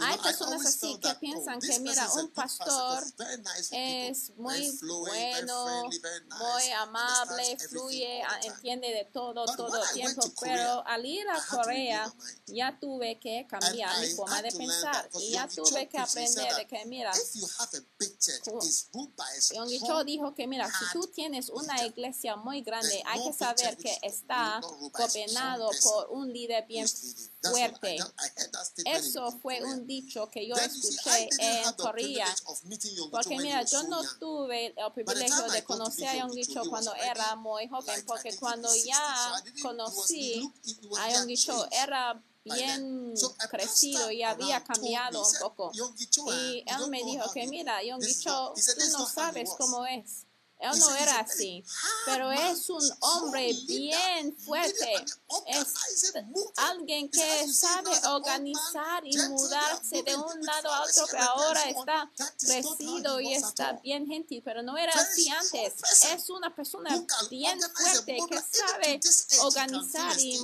You 0.00 0.06
Hay 0.06 0.18
personas 0.18 0.64
así 0.64 0.98
que 0.98 1.08
oh, 1.08 1.20
piensan 1.20 1.60
que, 1.60 1.78
mira, 1.80 2.10
un 2.14 2.30
pastor 2.30 3.04
es 3.72 4.30
muy 4.36 4.70
bueno, 4.80 5.84
muy 6.38 6.70
amable, 6.78 7.58
fluye, 7.68 8.22
all 8.22 8.30
a- 8.30 8.34
the 8.36 8.40
time. 8.40 8.54
entiende 8.54 8.88
de 8.88 9.04
todo, 9.12 9.44
todo 9.56 9.82
el 9.82 9.90
tiempo. 9.92 10.22
Pero 10.40 10.86
al 10.86 11.04
ir 11.04 11.28
a 11.28 11.44
Corea 11.46 12.12
ya 12.46 12.78
tuve 12.80 13.18
que 13.18 13.46
cambiar 13.46 13.98
mi 14.00 14.08
forma 14.14 14.40
de 14.40 14.52
pensar 14.52 15.10
y 15.18 15.32
ya 15.32 15.46
tuve 15.48 15.88
que 15.88 15.98
aprender 15.98 16.54
de 16.54 16.66
que, 16.66 16.84
mira, 16.86 17.10
If 17.14 17.34
you 17.34 17.46
have 17.58 17.76
a 17.76 17.82
big 17.98 18.18
church, 18.18 18.42
Cool. 18.44 18.64
it's 18.64 18.88
ruled 18.94 19.14
by 19.16 19.24
a 19.24 19.54
Yonggi 19.54 19.78
Cho 19.80 19.84
strong 19.84 20.06
dijo 20.06 20.34
que, 20.34 20.46
mira, 20.46 20.66
si 20.66 20.84
tú 20.92 21.06
tienes 21.08 21.50
una 21.50 21.84
iglesia 21.84 22.36
muy 22.36 22.62
grande, 22.62 23.02
hay 23.06 23.22
que 23.22 23.32
saber 23.34 23.76
que 23.76 23.98
está 24.02 24.60
gobernado 24.92 25.70
por 25.82 26.10
un 26.10 26.32
líder 26.32 26.66
bien 26.66 26.88
fuerte. 27.42 27.98
Eso 28.84 29.30
fue 29.42 29.62
un 29.62 29.86
dicho 29.90 30.30
que 30.30 30.46
yo 30.46 30.54
escuché 30.54 31.28
en 31.38 31.72
Corea. 31.74 32.26
Porque 33.10 33.36
mira, 33.38 33.62
yo 33.64 33.82
no 33.84 34.02
young. 34.02 34.18
tuve 34.20 34.66
el 34.66 34.92
privilegio 34.94 35.48
de 35.50 35.64
conocer 35.64 36.08
a 36.08 36.16
Yonggi 36.20 36.44
Cho, 36.46 36.62
cuando 36.70 36.94
era 36.94 37.34
muy 37.36 37.66
joven, 37.68 38.04
porque 38.06 38.36
cuando 38.36 38.68
his 38.74 38.84
60s, 38.84 38.86
so 38.86 38.88
ya 38.88 39.62
conocí 39.62 40.52
a 40.98 41.12
Yonggi 41.12 41.36
Cho, 41.36 41.66
era 41.72 42.22
bien 42.44 43.14
crecido 43.50 44.10
y 44.10 44.22
había 44.22 44.62
cambiado 44.64 45.20
un 45.26 45.34
poco. 45.40 45.72
"Yonggi 45.72 46.06
Cho, 46.06 46.32
eh, 46.32 46.64
Y 46.64 46.64
you 46.64 46.84
él 46.84 46.90
me 46.90 47.02
dijo 47.04 47.30
que 47.32 47.46
mira, 47.48 47.82
is 47.82 48.20
Cho, 48.22 48.52
tú 48.54 48.54
"This 48.54 48.68
is 48.68 48.92
no 48.92 49.06
sabes 49.06 49.48
was." 49.50 49.58
cómo 49.58 49.84
es. 49.86 50.26
Él 50.60 50.78
no 50.78 50.94
era 50.96 51.20
así, 51.20 51.64
pero 52.04 52.30
es 52.30 52.68
un 52.68 52.82
hombre 53.00 53.52
bien 53.66 54.36
fuerte. 54.36 54.94
Es 55.46 55.74
alguien 56.56 57.08
que 57.10 57.22
"As 57.22 57.46
you 57.46 57.52
see 57.52 57.54
sabe 57.54 58.08
organizar 58.08 59.02
y 59.04 59.16
mudarse 59.28 60.02
de 60.02 60.16
un 60.16 60.44
lado 60.44 60.72
a 60.72 60.82
otro, 60.82 61.06
pero 61.10 61.22
ahora 61.22 61.62
está 61.70 62.10
crecido 62.38 63.20
y 63.20 63.34
está 63.34 63.72
bien 63.82 64.06
gentil, 64.06 64.42
pero 64.44 64.62
no 64.62 64.76
era 64.76 64.92
así 64.92 65.28
antes. 65.28 65.74
Es 66.12 66.28
una 66.30 66.54
persona 66.54 66.90
bien 67.30 67.58
fuerte 67.60 68.18
que 68.28 68.38
sabe 68.38 69.00
organizar 69.40 70.18
y 70.20 70.40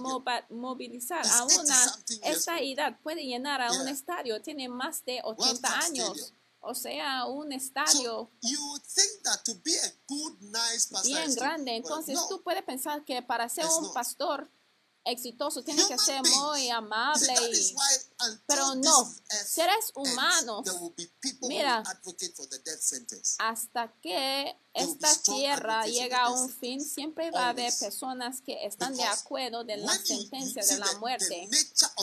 movilizar 0.51 1.27
a 1.27 1.45
una 1.45 1.75
80-something 1.75 2.21
years 2.21 2.37
esta 2.39 2.59
edad. 2.61 2.99
Puede 3.03 3.25
llenar 3.25 3.61
a 3.61 3.73
un 3.73 3.89
estadio, 3.89 4.41
tiene 4.41 4.69
más 4.69 5.05
de 5.05 5.21
80 5.23 5.69
Cup 5.69 5.83
años. 5.85 6.33
O 6.69 6.75
sea, 6.75 7.27
un 7.27 7.53
estadio 7.53 8.31
you 8.43 8.59
would 8.71 8.83
think 8.83 9.23
that 9.23 9.43
to 9.45 9.55
be 9.64 9.73
a 9.73 9.93
good, 10.09 10.41
nice 10.41 10.89
pastor 10.91 11.12
bien 11.12 11.35
grande. 11.35 11.77
Entonces 11.77 12.19
tú 12.29 12.43
puedes 12.43 12.62
pensar 12.64 13.05
que 13.05 13.23
para 13.23 13.49
ser 13.49 13.67
un 13.67 13.93
pastor 13.93 14.51
exitoso 15.05 15.62
tiene 15.62 15.87
que 15.87 15.97
ser 15.97 16.21
muy 16.23 16.69
amable 16.69 17.33
y 17.53 17.77
Pero 18.47 18.75
no, 18.75 19.14
seres 19.45 19.93
humanos, 19.95 20.64
mira, 21.43 21.85
hasta 23.39 23.93
que 24.01 24.59
esta 24.77 25.09
tierra 25.22 25.85
llega 25.87 26.24
a 26.24 26.31
un 26.31 26.51
fin, 26.51 26.81
siempre 26.81 27.31
va 27.31 27.47
a 27.47 27.49
haber 27.51 27.72
personas 27.79 28.41
que 28.41 28.66
están 28.66 28.95
de 28.95 29.05
acuerdo 29.05 29.64
de 29.64 29.77
la 29.79 29.93
sentencia 29.93 30.64
de 30.64 30.79
la 30.79 30.93
muerte. 30.99 31.49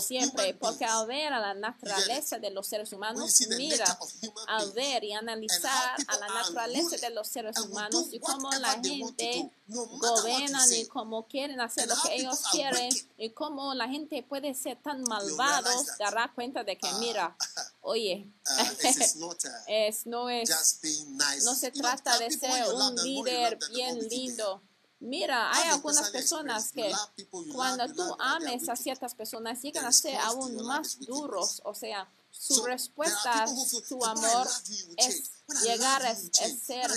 Siempre, 0.01 0.53
porque 0.55 0.85
al 0.85 1.07
ver 1.07 1.33
a 1.33 1.39
la 1.39 1.53
naturaleza 1.53 2.39
de 2.39 2.49
los 2.51 2.67
seres 2.67 2.91
humanos, 2.93 3.41
mira, 3.57 3.97
al 4.47 4.71
ver 4.71 5.03
y 5.03 5.13
analizar 5.13 5.95
a 6.07 6.17
la 6.17 6.27
naturaleza 6.27 6.97
de 6.97 7.09
los 7.11 7.27
seres 7.27 7.57
humanos 7.59 8.07
y 8.11 8.19
cómo 8.19 8.51
la 8.51 8.79
gente 8.81 9.51
gobiernan 9.67 10.73
y 10.73 10.85
cómo 10.87 11.27
quieren 11.27 11.61
hacer 11.61 11.87
lo 11.87 11.95
que 12.03 12.15
ellos 12.15 12.41
quieren 12.51 12.89
y 13.17 13.29
cómo 13.29 13.73
la 13.73 13.87
gente 13.87 14.23
puede 14.23 14.53
ser 14.53 14.77
tan 14.81 15.03
malvados, 15.03 15.97
dará 15.97 16.31
cuenta 16.33 16.63
de 16.63 16.77
que, 16.77 16.87
uh, 16.87 16.99
mira, 16.99 17.35
oye, 17.83 18.33
uh, 18.45 18.87
es, 19.67 20.05
no 20.05 20.29
es 20.29 20.49
no 21.43 21.55
se 21.55 21.71
trata 21.71 22.17
de 22.17 22.31
ser 22.31 22.73
un 22.73 22.95
líder 22.95 23.59
bien 23.71 23.99
lindo. 24.09 24.61
Mira, 24.99 25.51
hay 25.53 25.69
algunas 25.69 26.09
personas 26.11 26.71
que 26.71 26.91
cuando 27.51 27.85
tú 27.93 28.15
ames 28.19 28.69
a 28.69 28.75
ciertas 28.75 29.13
personas 29.13 29.61
llegan 29.61 29.85
a 29.85 29.91
ser 29.91 30.15
aún 30.17 30.55
más 30.65 30.97
duros, 30.99 31.61
o 31.65 31.73
sea, 31.73 32.09
su 32.31 32.63
respuesta, 32.63 33.45
su 33.47 33.81
"The 33.81 33.95
more 33.95 34.05
I 34.05 34.11
amor 34.11 34.47
es 34.97 35.31
llegar 35.61 36.05
a, 36.05 36.15
ser 36.15 36.89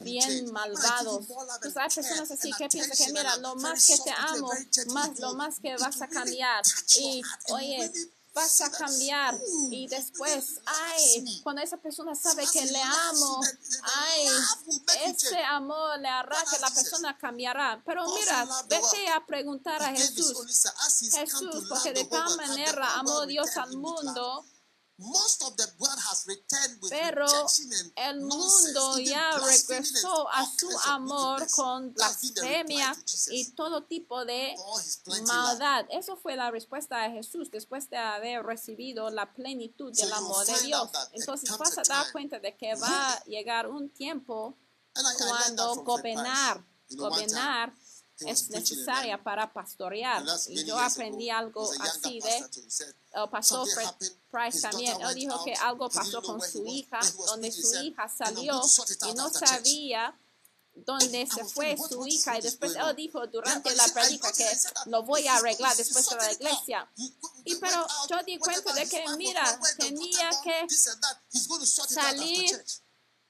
bien 0.00 0.50
malvados. 0.50 1.26
Pues 1.60 1.76
hay 1.76 1.90
personas 1.90 2.30
así 2.30 2.50
que 2.52 2.68
piensan 2.68 2.96
que 2.96 3.12
mira, 3.12 3.36
lo 3.36 3.54
más 3.56 3.86
que 3.86 3.98
te 3.98 4.10
amo, 4.10 4.50
más 4.88 5.18
lo 5.20 5.34
más 5.34 5.60
que 5.60 5.76
vas 5.76 6.00
a 6.00 6.08
cambiar. 6.08 6.64
Y 6.98 7.22
oye, 7.50 7.92
vas 8.36 8.60
a 8.60 8.70
cambiar. 8.70 9.34
"Ooh, 9.34 9.72
Y 9.72 9.86
he 9.86 9.88
después, 9.88 10.60
ay, 10.66 11.20
loves 11.20 11.22
me." 11.24 11.42
cuando 11.42 11.62
esa 11.62 11.78
persona 11.78 12.14
So 12.14 12.28
sabe 12.28 12.46
que 12.52 12.64
le 12.66 12.82
amo, 12.82 13.40
ay, 13.82 14.28
ese 15.06 15.42
amor 15.42 15.98
le 15.98 16.08
hará 16.08 16.36
que 16.50 16.58
la 16.60 16.70
persona 16.70 17.16
cambiará. 17.18 17.82
Pero 17.84 18.06
mira, 18.14 18.46
vete 18.68 19.08
a 19.08 19.24
preguntar 19.26 19.82
a 19.82 19.90
Jesús. 19.90 20.36
Jesús, 21.12 21.64
porque 21.68 21.92
de 21.92 22.04
tal 22.04 22.36
manera 22.36 22.98
amó 22.98 23.26
Dios 23.26 23.56
al 23.56 23.76
mundo, 23.76 24.44
Most 24.98 25.42
of 25.42 25.56
the 25.58 25.66
world 25.78 25.98
has 26.08 26.24
returned 26.26 26.80
with 26.80 26.90
pero 26.90 27.26
el 27.96 28.20
mundo 28.22 28.98
ya 28.98 29.38
regresó 29.38 30.26
a 30.32 30.46
su 30.46 30.70
amor 30.86 31.46
con 31.50 31.92
blasfemia 31.92 32.96
y 33.30 33.50
todo 33.50 33.82
tipo 33.82 34.24
de 34.24 34.56
maldad. 35.26 35.84
Eso 35.90 36.16
fue 36.16 36.34
la 36.34 36.50
respuesta 36.50 37.02
de 37.02 37.10
Jesús 37.10 37.50
después 37.50 37.90
de 37.90 37.98
haber 37.98 38.42
recibido 38.42 39.10
la 39.10 39.34
plenitud 39.34 39.92
del 39.92 40.12
amor 40.14 40.46
de 40.46 40.60
Dios. 40.60 40.88
Entonces 41.12 41.50
vas 41.58 41.76
a 41.76 41.82
dar 41.82 42.10
cuenta 42.12 42.38
de 42.38 42.56
que 42.56 42.74
va 42.76 43.12
a 43.12 43.24
llegar 43.24 43.68
un 43.68 43.90
tiempo 43.90 44.56
cuando 44.94 45.74
gobernar, 45.84 46.64
gobernar 46.88 47.74
es 48.20 48.50
necesaria 48.50 49.22
para 49.22 49.52
pastorear. 49.52 50.24
Y 50.48 50.64
yo 50.64 50.78
aprendí 50.78 51.30
algo 51.30 51.70
así 51.80 52.20
de 52.20 52.40
pastor 52.40 52.94
el 53.12 53.30
pastor 53.30 53.68
Something 53.68 53.96
Fred. 53.96 54.12
Price 54.30 54.60
también. 54.60 55.00
Él 55.00 55.14
dijo 55.14 55.44
que 55.44 55.54
algo 55.54 55.88
pasó 55.88 56.22
con 56.22 56.40
su 56.40 56.66
hija, 56.66 57.00
donde 57.26 57.50
su 57.52 57.82
hija 57.82 58.02
"And 58.02 58.38
I'm 58.38 58.62
salió 58.62 58.62
y 59.10 59.14
no 59.14 59.26
after 59.26 59.40
church." 59.40 59.48
sabía 59.48 60.18
donde 60.76 61.26
se 61.26 61.44
fue 61.44 61.74
su 61.76 62.06
hija 62.06 62.38
y 62.38 62.42
después 62.42 62.76
él 62.76 62.96
dijo 62.96 63.26
durante 63.28 63.74
la 63.74 63.88
predica 63.88 64.30
que 64.32 64.46
lo 64.86 65.02
voy 65.04 65.26
a 65.26 65.36
arreglar 65.36 65.74
después 65.74 66.06
de 66.10 66.16
la 66.16 66.32
iglesia. 66.32 66.90
Y 67.44 67.54
pero 67.56 67.86
yo 68.10 68.22
di 68.24 68.38
cuenta 68.38 68.72
de 68.74 68.86
que, 68.86 69.04
mira, 69.16 69.58
tenía 69.78 70.30
que 70.42 70.66
salir 71.86 72.64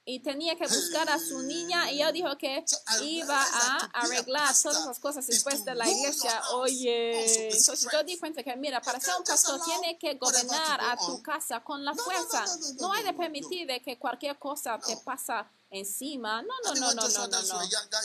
y 0.09 0.21
tenía 0.21 0.55
que 0.55 0.65
buscar 0.65 1.09
a 1.09 1.19
su 1.19 1.43
niña 1.43 1.91
y 1.91 2.01
él 2.01 2.13
dijo 2.13 2.37
que 2.37 2.63
iba 3.03 3.43
a 3.43 3.75
arreglar 3.93 4.55
todas 4.63 4.85
las 4.85 4.99
cosas 4.99 5.27
después 5.27 5.65
de 5.65 5.75
la 5.75 5.85
iglesia. 5.85 6.41
Oye, 6.53 7.51
entonces 7.51 7.89
yo 7.91 8.03
di 8.03 8.17
cuenta 8.17 8.41
que, 8.41 8.55
mira, 8.55 8.81
para 8.81 9.01
ser 9.01 9.15
un 9.17 9.25
pastor 9.25 9.59
tiene 9.65 9.97
que 9.99 10.13
gobernar 10.13 10.79
a 10.79 10.95
tu 10.97 11.21
casa 11.21 11.59
con 11.59 11.83
la 11.83 11.93
fuerza. 11.93 12.45
No 12.79 12.93
hay 12.93 13.03
de 13.03 13.13
permitir 13.13 13.67
de 13.67 13.81
que 13.81 13.99
cualquier 13.99 14.39
cosa 14.39 14.79
te 14.79 14.95
pasa 14.95 15.45
encima. 15.69 16.41
No, 16.41 16.53
no, 16.63 16.73
no, 16.73 16.93
no, 16.93 17.07
no, 17.09 17.27
no, 17.27 17.41
no. 17.43 17.59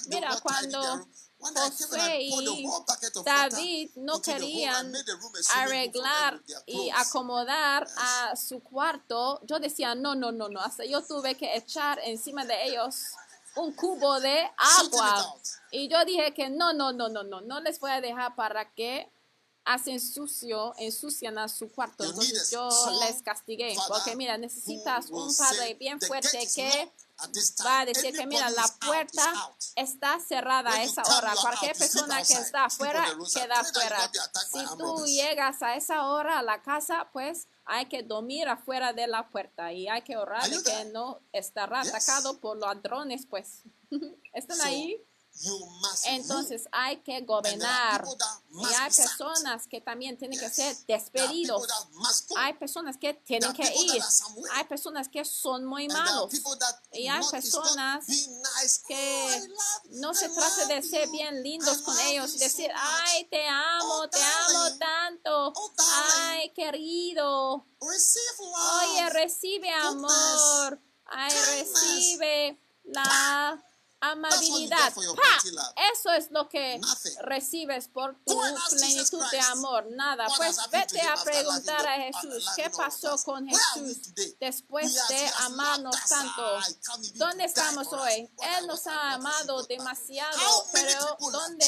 Mira, 0.08 0.40
cuando 0.42 1.06
José 1.42 2.18
y 2.20 2.66
David 3.24 3.90
no 3.96 4.22
querían 4.22 4.92
arreglar 5.54 6.40
y 6.66 6.90
acomodar 6.90 7.86
a 7.96 8.36
su 8.36 8.60
cuarto, 8.60 9.40
yo 9.44 9.58
decía, 9.58 9.94
no, 9.94 10.14
no, 10.14 10.32
no, 10.32 10.48
no, 10.48 10.60
hasta 10.60 10.84
yo 10.84 11.02
tuve 11.02 11.36
que 11.36 11.56
echar 11.56 11.98
encima 12.04 12.44
de 12.44 12.68
ellos 12.68 12.94
un 13.56 13.72
cubo 13.72 14.20
de 14.20 14.50
agua. 14.56 15.36
Y 15.70 15.88
yo 15.88 16.04
dije 16.04 16.32
que 16.34 16.48
no, 16.48 16.72
no, 16.72 16.92
no, 16.92 17.08
no, 17.08 17.22
no, 17.22 17.40
no 17.40 17.60
les 17.60 17.78
voy 17.80 17.90
a 17.90 18.00
dejar 18.00 18.34
para 18.34 18.72
que 18.72 19.10
hacen 19.64 20.00
sucio, 20.00 20.74
ensucian 20.78 21.38
a 21.38 21.48
su 21.48 21.70
cuarto. 21.70 22.04
Entonces 22.04 22.50
yo 22.50 22.68
les 23.00 23.22
castigué, 23.22 23.76
porque 23.88 24.16
mira, 24.16 24.36
necesitas 24.38 25.10
un 25.10 25.34
padre 25.36 25.74
bien 25.74 26.00
fuerte 26.00 26.48
que 26.54 26.92
va 27.64 27.80
a 27.80 27.86
decir 27.86 28.14
que 28.14 28.26
mira, 28.26 28.50
la 28.50 28.66
puerta 28.84 29.32
está 29.76 30.18
cerrada 30.20 30.70
a 30.70 30.82
esa 30.82 31.02
hora. 31.02 31.34
Cualquier 31.40 31.76
persona 31.76 32.22
que 32.22 32.34
está 32.34 32.66
afuera 32.66 33.04
queda 33.32 33.60
afuera. 33.60 34.10
Si 34.50 34.76
tú 34.76 35.06
llegas 35.06 35.62
a 35.62 35.76
esa 35.76 36.06
hora 36.06 36.38
a 36.38 36.42
la 36.42 36.62
casa, 36.62 37.08
pues 37.12 37.48
hay 37.64 37.86
que 37.86 38.02
dormir 38.02 38.48
afuera 38.48 38.92
de 38.92 39.06
la 39.06 39.28
puerta 39.28 39.72
y 39.72 39.88
hay 39.88 40.02
que 40.02 40.16
orar 40.16 40.48
de 40.48 40.62
que 40.62 40.84
no 40.86 41.20
estará 41.32 41.80
atacado 41.80 42.40
por 42.40 42.56
ladrones, 42.56 43.26
pues. 43.26 43.62
¿Están 44.32 44.60
ahí? 44.62 45.00
Entonces 46.04 46.68
hay 46.72 47.00
que 47.02 47.20
gobernar. 47.22 48.04
Y 48.50 48.74
hay 48.74 48.92
personas 48.92 49.66
que 49.66 49.80
también 49.80 50.16
tienen 50.16 50.38
que 50.38 50.48
ser 50.50 50.76
despedidos. 50.86 51.66
Hay 52.36 52.54
personas 52.54 52.96
que 52.96 53.14
tienen 53.14 53.52
que 53.52 53.62
ir. 53.62 54.02
Hay 54.52 54.64
personas 54.64 55.08
que 55.08 55.24
son 55.24 55.64
muy 55.64 55.88
malos. 55.88 56.32
Y 56.92 57.08
hay 57.08 57.24
personas 57.30 58.06
que 58.86 59.50
no 59.90 60.14
se 60.14 60.28
trata 60.28 60.66
de 60.66 60.82
ser 60.82 61.08
bien 61.10 61.42
lindos 61.42 61.78
con 61.78 61.98
ellos 62.00 62.34
y 62.34 62.38
decir, 62.38 62.70
ay, 62.74 63.24
te 63.24 63.46
amo, 63.48 64.08
te 64.08 64.22
amo 64.22 64.78
tanto. 64.78 65.52
Ay, 66.18 66.50
querido. 66.50 67.66
Oye, 67.80 69.10
recibe 69.10 69.70
amor. 69.70 70.80
Ay, 71.06 71.32
recibe 71.58 72.58
la 72.84 73.62
amabilidad. 74.02 74.92
Eso 75.94 76.10
es 76.10 76.30
lo 76.30 76.48
que 76.48 76.80
recibes 77.20 77.88
por 77.88 78.16
tu 78.24 78.38
plenitud 78.70 79.22
de 79.30 79.40
amor. 79.40 79.86
Nada. 79.92 80.26
Pues 80.36 80.58
vete 80.70 81.00
a 81.00 81.14
preguntar 81.22 81.86
a 81.86 81.96
Jesús 81.98 82.46
qué 82.56 82.68
pasó 82.70 83.16
con 83.24 83.48
Jesús 83.48 84.12
después 84.40 84.92
de 85.08 85.30
amarnos 85.38 85.96
tanto. 86.08 86.58
¿Dónde 87.14 87.44
estamos 87.44 87.92
hoy? 87.92 88.28
Él 88.58 88.66
nos 88.66 88.86
ha 88.86 89.12
amado 89.12 89.62
demasiado, 89.64 90.66
pero 90.72 91.16
¿dónde? 91.30 91.66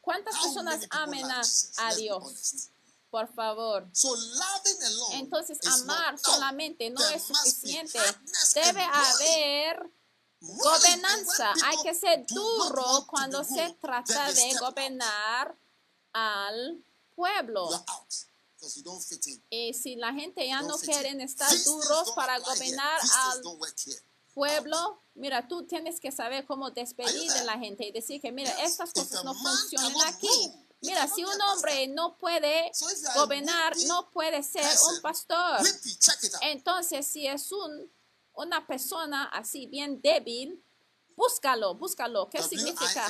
¿Cuántas 0.00 0.38
personas 0.38 0.86
amen 0.90 1.26
a 1.30 1.94
Dios? 1.96 2.70
Por 3.10 3.26
favor. 3.34 3.90
Entonces, 5.12 5.58
amar 5.66 6.18
solamente 6.18 6.90
no 6.90 7.06
es 7.08 7.24
suficiente. 7.24 7.98
Debe 8.54 8.82
haber 8.82 9.90
Gobernanza. 10.40 11.52
Hay 11.64 11.76
que 11.82 11.94
ser 11.94 12.24
duro 12.26 13.06
cuando 13.08 13.42
se 13.44 13.76
trata 13.80 14.32
de 14.32 14.54
gobernar 14.60 15.56
al 16.12 16.84
pueblo. 17.14 17.68
Y 19.50 19.74
si 19.74 19.96
la 19.96 20.12
gente 20.12 20.46
ya 20.46 20.62
no 20.62 20.76
quiere 20.78 21.10
estar 21.22 21.50
duros 21.64 22.12
para 22.12 22.38
gobernar 22.38 23.00
al 23.00 23.42
pueblo, 24.34 25.02
mira, 25.14 25.46
tú 25.48 25.64
tienes 25.66 26.00
que 26.00 26.12
saber 26.12 26.46
cómo 26.46 26.70
despedir 26.70 27.30
de 27.32 27.44
la 27.44 27.58
gente 27.58 27.86
y 27.86 27.92
decir 27.92 28.20
que, 28.20 28.32
mira, 28.32 28.50
estas 28.62 28.92
cosas 28.92 29.24
no 29.24 29.34
funcionan 29.34 29.92
aquí. 30.06 30.52
Mira, 30.80 31.08
si 31.08 31.24
un 31.24 31.40
hombre 31.40 31.88
no 31.88 32.16
puede 32.18 32.70
gobernar, 33.16 33.76
no 33.86 34.10
puede 34.10 34.42
ser 34.44 34.64
un 34.90 35.00
pastor. 35.02 35.60
Entonces, 36.42 37.06
si 37.06 37.26
es 37.26 37.50
un 37.50 37.90
una 38.38 38.66
persona 38.66 39.24
así 39.24 39.66
bien 39.66 40.00
débil, 40.00 40.62
búscalo, 41.16 41.74
búscalo. 41.74 42.28
¿Qué 42.30 42.42
significa? 42.42 43.08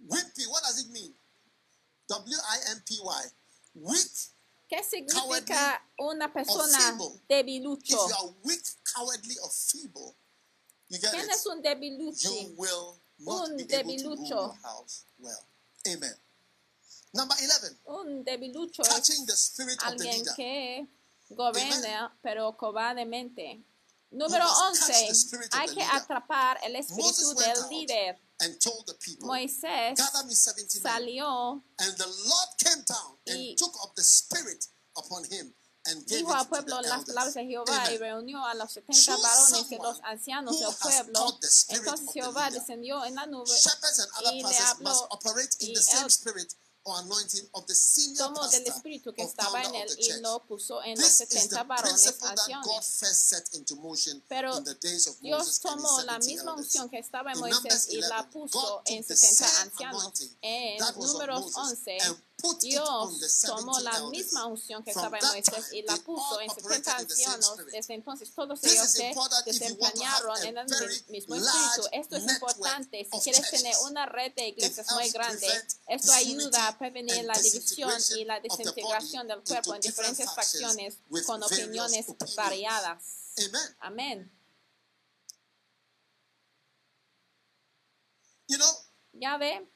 Wimpy. 0.00 0.46
What 0.46 0.62
does 0.62 0.80
it 0.84 0.90
mean? 0.90 1.14
W-I-M-P-Y. 2.08 3.22
Weak. 3.76 4.10
¿Qué 4.68 4.82
significa 4.82 5.82
una 5.98 6.32
persona 6.32 6.78
debilucho? 7.28 7.84
If 7.84 8.10
you 8.10 8.16
are 8.16 8.34
weak, 8.44 8.62
cowardly, 8.94 9.36
or 9.42 9.50
feeble, 9.50 10.16
you 10.88 10.98
get 10.98 11.10
¿Quién 11.12 11.24
it? 11.24 11.30
es 11.30 11.46
un 11.46 11.62
debilucho? 11.62 12.30
You 12.30 12.54
will 12.56 13.00
not 13.18 13.50
Un 13.50 13.56
be 13.56 13.62
able 13.74 13.96
to 13.96 14.04
rule 14.04 14.16
debilucho. 14.16 14.28
your 14.28 14.54
house 14.62 15.04
well. 15.18 15.46
Amen. 15.86 16.14
Number 17.12 17.36
11. 17.40 17.78
Un 17.86 18.24
debilucho 18.24 18.82
Touching 18.82 19.24
the 19.26 19.36
spirit 19.36 19.78
of 19.86 19.96
the 19.96 20.04
leader. 20.04 20.34
que 20.34 20.88
gobierna, 21.28 22.16
pero 22.22 22.56
cobardemente. 22.56 23.64
Número 24.10 24.44
must 24.44 24.86
catch 24.86 24.90
11. 24.90 25.06
the 25.08 25.14
spirit 25.14 25.54
of 25.54 25.60
Hay 25.60 25.74
que 25.74 25.82
atrapar 25.82 26.58
el 26.62 26.76
espíritu 26.76 27.34
del 27.34 27.68
líder. 27.68 28.20
Moisés 29.20 29.96
Gather 29.96 30.24
me 30.26 30.34
70 30.34 30.74
men. 30.74 30.82
salió 30.82 31.64
Y- 33.26 33.56
took 33.56 33.74
up 33.84 33.94
the 33.94 34.02
spirit 34.02 34.66
upon 34.96 35.24
him 35.24 35.54
and 35.86 36.06
gave 36.06 36.18
dijo 36.18 36.32
al 36.32 36.48
pueblo 36.48 36.80
las 36.82 37.04
palabras 37.04 37.34
de 37.34 37.44
Jehová 37.44 37.92
y 37.92 37.98
reunió 37.98 38.44
a 38.44 38.54
los 38.54 38.72
70 38.72 38.92
Choose 38.92 39.22
varones 39.22 39.72
y 39.72 39.76
los 39.76 40.00
ancianos 40.02 40.58
del 40.60 40.74
pueblo. 40.76 41.38
Entonces 41.68 42.12
Jehová 42.12 42.50
descendió 42.50 43.04
en 43.04 43.14
la 43.14 43.26
nube, 43.26 43.50
y 44.32 44.42
le 44.42 44.58
habló, 44.58 45.08
y 45.58 45.74
the 45.74 45.82
same 45.82 46.06
él 46.06 46.48
spirit 46.84 46.86
or 46.86 47.00
anointing 47.04 47.48
of 47.54 47.66
the 47.66 47.74
senior 47.74 48.18
tomó 48.18 48.48
del 48.48 48.66
espíritu 48.66 49.12
que 49.14 49.22
estaba 49.22 49.62
en 49.62 49.74
él 49.74 49.88
y 49.98 50.20
lo 50.20 50.40
puso 50.46 50.82
en 50.82 50.98
los 50.98 51.18
This 51.18 51.20
is 51.20 51.28
70 51.48 51.56
the 51.56 51.64
varones 51.68 51.92
principle 51.92 52.28
that 52.28 52.36
God 52.36 52.54
ancianos. 52.56 53.00
first 53.00 53.28
set 53.28 53.54
into 53.54 53.76
motion 53.76 54.22
Pero 54.28 54.56
in 54.58 54.64
the 54.64 54.74
days 54.74 55.06
of 55.06 55.18
Dios 55.20 55.60
tomó 55.60 56.00
la 56.02 56.14
70 56.20 56.26
misma 56.26 56.54
unción 56.54 56.88
que 56.88 56.98
estaba 56.98 57.32
en 57.32 57.38
Moisés 57.40 57.88
y 57.90 58.00
la 58.00 58.20
11, 58.20 58.30
puso 58.32 58.82
en 58.86 58.98
took 58.98 59.08
the 59.08 59.16
70 59.16 59.48
same 59.48 59.70
ancianos. 59.70 60.30
En 60.42 60.78
that 60.78 60.96
was 60.96 61.10
on 61.10 61.12
números 61.12 61.40
Moses 61.56 61.78
11, 61.86 61.98
and 62.00 62.16
put 62.16 62.18
it 62.18 62.33
Dios 62.60 63.20
70 63.20 63.56
tomó 63.56 63.80
la 63.80 64.00
misma 64.08 64.46
unción 64.46 64.82
que 64.82 64.90
estaba 64.90 65.18
en 65.18 65.26
Moisés 65.26 65.72
y 65.72 65.82
la 65.82 65.96
puso 65.96 66.40
en 66.40 66.50
70 66.50 66.66
operated 66.66 67.00
in 67.00 67.08
the 67.08 67.14
same 67.14 67.30
ancianos. 67.30 67.66
Desde 67.72 67.94
entonces 67.94 68.30
todos 68.34 68.62
ellos 68.64 68.88
se 68.90 69.14
desempeñaron 69.46 70.44
en 70.44 70.58
el 70.58 70.66
mismo 71.08 71.36
espíritu. 71.36 71.88
Esto 71.92 72.16
es 72.16 72.24
importante. 72.24 73.08
Si 73.10 73.20
quieres 73.20 73.50
tener 73.50 73.74
una 73.84 74.06
red 74.06 74.34
de 74.34 74.48
iglesias 74.48 74.86
muy 74.92 75.08
grande, 75.10 75.46
esto 75.88 76.12
ayuda 76.12 76.68
a 76.68 76.78
prevenir 76.78 77.24
la 77.24 77.38
división 77.38 77.92
y 78.16 78.24
la 78.24 78.40
desintegración 78.40 79.26
del 79.26 79.42
cuerpo 79.42 79.74
en 79.74 79.80
diferentes 79.80 80.30
facciones 80.32 80.98
con 81.26 81.42
opiniones 81.42 82.06
variadas. 82.36 83.02
Amén. 83.80 84.30
Ya 89.12 89.36
ve, 89.38 89.66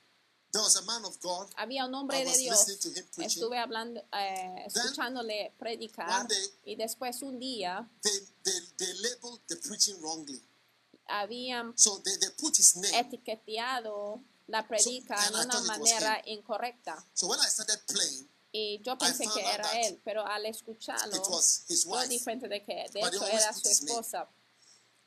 there 0.52 0.62
was 0.62 0.76
a 0.76 0.82
man 0.82 1.04
of 1.04 1.18
God. 1.20 1.48
había 1.56 1.84
un 1.84 1.94
hombre 1.94 2.24
de 2.24 2.36
Dios. 2.36 2.66
listening 2.68 2.78
to 2.80 2.88
him 3.00 3.06
preaching. 3.14 3.42
Estuve 3.42 3.58
hablando, 3.58 4.00
eh, 4.12 4.64
escuchándole 4.66 5.52
predicar 5.58 6.08
one 6.20 6.28
day- 6.28 6.50
y 6.64 6.76
después 6.76 7.22
un 7.22 7.38
día 7.38 7.88
They, 8.02 8.20
they, 8.44 8.60
they 8.78 8.94
labeled 8.94 9.40
the 9.48 9.56
preaching 9.56 10.00
wrongly. 10.00 10.42
habían 11.06 11.72
So 11.76 12.00
they, 12.04 12.16
they 12.18 12.30
put 12.38 12.56
his 12.58 12.76
name. 12.76 12.94
etiqueteado 12.98 14.22
la 14.46 14.66
predica 14.66 15.14
en 15.26 15.34
I 15.34 15.40
una 15.44 15.60
manera 15.62 16.22
incorrecta. 16.26 17.04
So 17.14 17.26
when 17.28 17.38
I 17.40 17.48
started 17.48 17.80
playing, 17.86 18.28
Y 18.50 18.80
yo 18.82 18.96
pensé 18.96 19.26
que 19.28 19.42
era 19.42 19.70
él, 19.82 20.00
pero 20.02 20.26
al 20.26 20.46
escucharlo, 20.46 21.14
it 21.14 21.22
was 21.28 21.64
his 21.68 21.84
yo 21.84 22.00
di 22.08 22.14
wife. 22.14 22.24
cuenta 22.24 22.48
de 22.48 22.64
que 22.64 22.86
de 22.92 23.00
hecho 23.00 23.26
era 23.26 23.52
su 23.52 23.68
name 23.84 24.26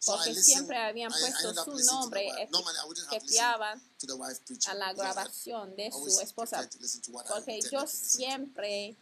porque 0.05 0.33
siempre 0.33 0.77
habían 0.77 1.11
puesto 1.11 1.53
su 1.63 1.77
nombre, 1.85 2.29
etiquetaban 3.09 3.81
a 4.67 4.73
la 4.73 4.93
grabación 4.93 5.75
de 5.75 5.91
su 5.91 6.19
esposa, 6.19 6.67
porque 7.27 7.59
yo 7.71 7.85
siempre 7.85 8.97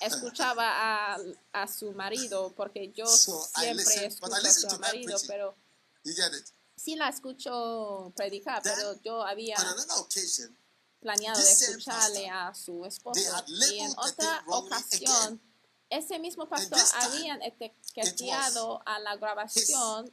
escuchaba 0.00 0.64
a, 1.14 1.18
a 1.52 1.68
su 1.68 1.92
marido, 1.92 2.52
porque 2.56 2.92
yo 2.92 3.06
siempre 3.06 4.06
escucho 4.06 4.34
a 4.34 4.52
su 4.52 4.78
marido, 4.78 5.16
pero 5.26 5.54
sí 6.76 6.96
la 6.96 7.10
escucho 7.10 8.12
predicar, 8.16 8.62
pero 8.62 9.00
yo 9.02 9.22
había 9.22 9.56
planeado 11.00 11.42
de 11.42 11.52
escucharle 11.52 12.30
a 12.30 12.54
su 12.54 12.86
esposa. 12.86 13.44
Y 13.70 13.80
en 13.80 13.90
otra 13.98 14.44
ocasión, 14.46 15.42
ese 15.90 16.18
mismo 16.18 16.48
pastor 16.48 16.78
habían 16.94 17.42
etiquetado 17.42 18.82
a 18.86 18.98
la 18.98 19.16
grabación 19.16 20.10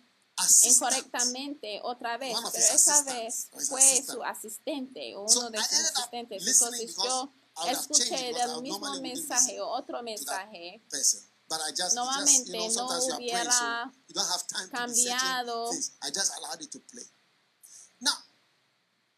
incorrectamente 0.63 1.79
otra 1.83 2.17
vez, 2.17 2.35
pero 2.51 2.65
esa 2.65 3.03
vez 3.03 3.49
fue 3.69 4.03
su 4.03 4.23
asistente 4.23 5.15
o 5.15 5.21
uno 5.21 5.49
de 5.49 5.57
sus 5.59 5.91
asistentes. 5.91 6.45
Entonces 6.47 6.95
yo 6.95 7.31
escuché 7.67 8.33
del 8.33 8.61
mismo 8.61 8.99
mensaje 8.99 9.61
o 9.61 9.67
otro 9.67 10.03
mensaje. 10.03 10.81
But 11.47 11.59
I 11.61 11.73
just, 11.79 11.93
Nuevamente 11.93 12.57
just, 12.57 12.75
you 12.75 12.87
know, 12.87 12.89
no 12.89 13.17
hubiera 13.17 13.91
cambiado. 14.71 15.69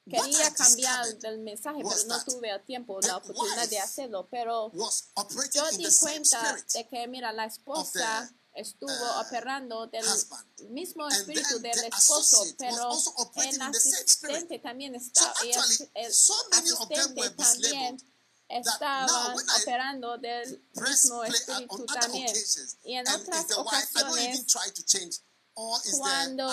Quería 0.09 0.53
cambiar 0.53 1.17
del 1.19 1.39
mensaje, 1.39 1.83
pero 1.83 2.03
no 2.05 2.23
tuve 2.23 2.49
el 2.49 2.63
tiempo, 2.63 2.99
la 3.01 3.17
oportunidad 3.17 3.69
de 3.69 3.79
hacerlo. 3.79 4.27
Pero 4.29 4.71
yo 4.73 5.71
di 5.71 5.87
cuenta 5.99 6.57
de 6.73 6.87
que, 6.87 7.07
mira, 7.07 7.31
la 7.31 7.45
esposa 7.45 8.29
estuvo 8.57 9.19
operando 9.21 9.87
del 9.87 10.05
mismo 10.69 11.07
espíritu 11.07 11.59
del 11.59 11.83
esposo, 11.85 12.43
pero 12.57 12.91
el 13.35 13.61
asistente 13.61 14.59
también 14.59 14.95
estaba, 14.95 15.33
y 15.45 15.51
el, 15.51 15.59
asistente 15.59 17.29
también 17.37 17.97
estaban 18.49 19.37
operando 19.61 20.17
del 20.17 20.61
mismo 20.73 21.23
espíritu 21.23 21.85
también. 21.85 22.33
Y 22.83 22.95
en 22.95 23.07
otras 23.07 23.45
ocasiones, 23.57 24.45
cuando 25.97 26.49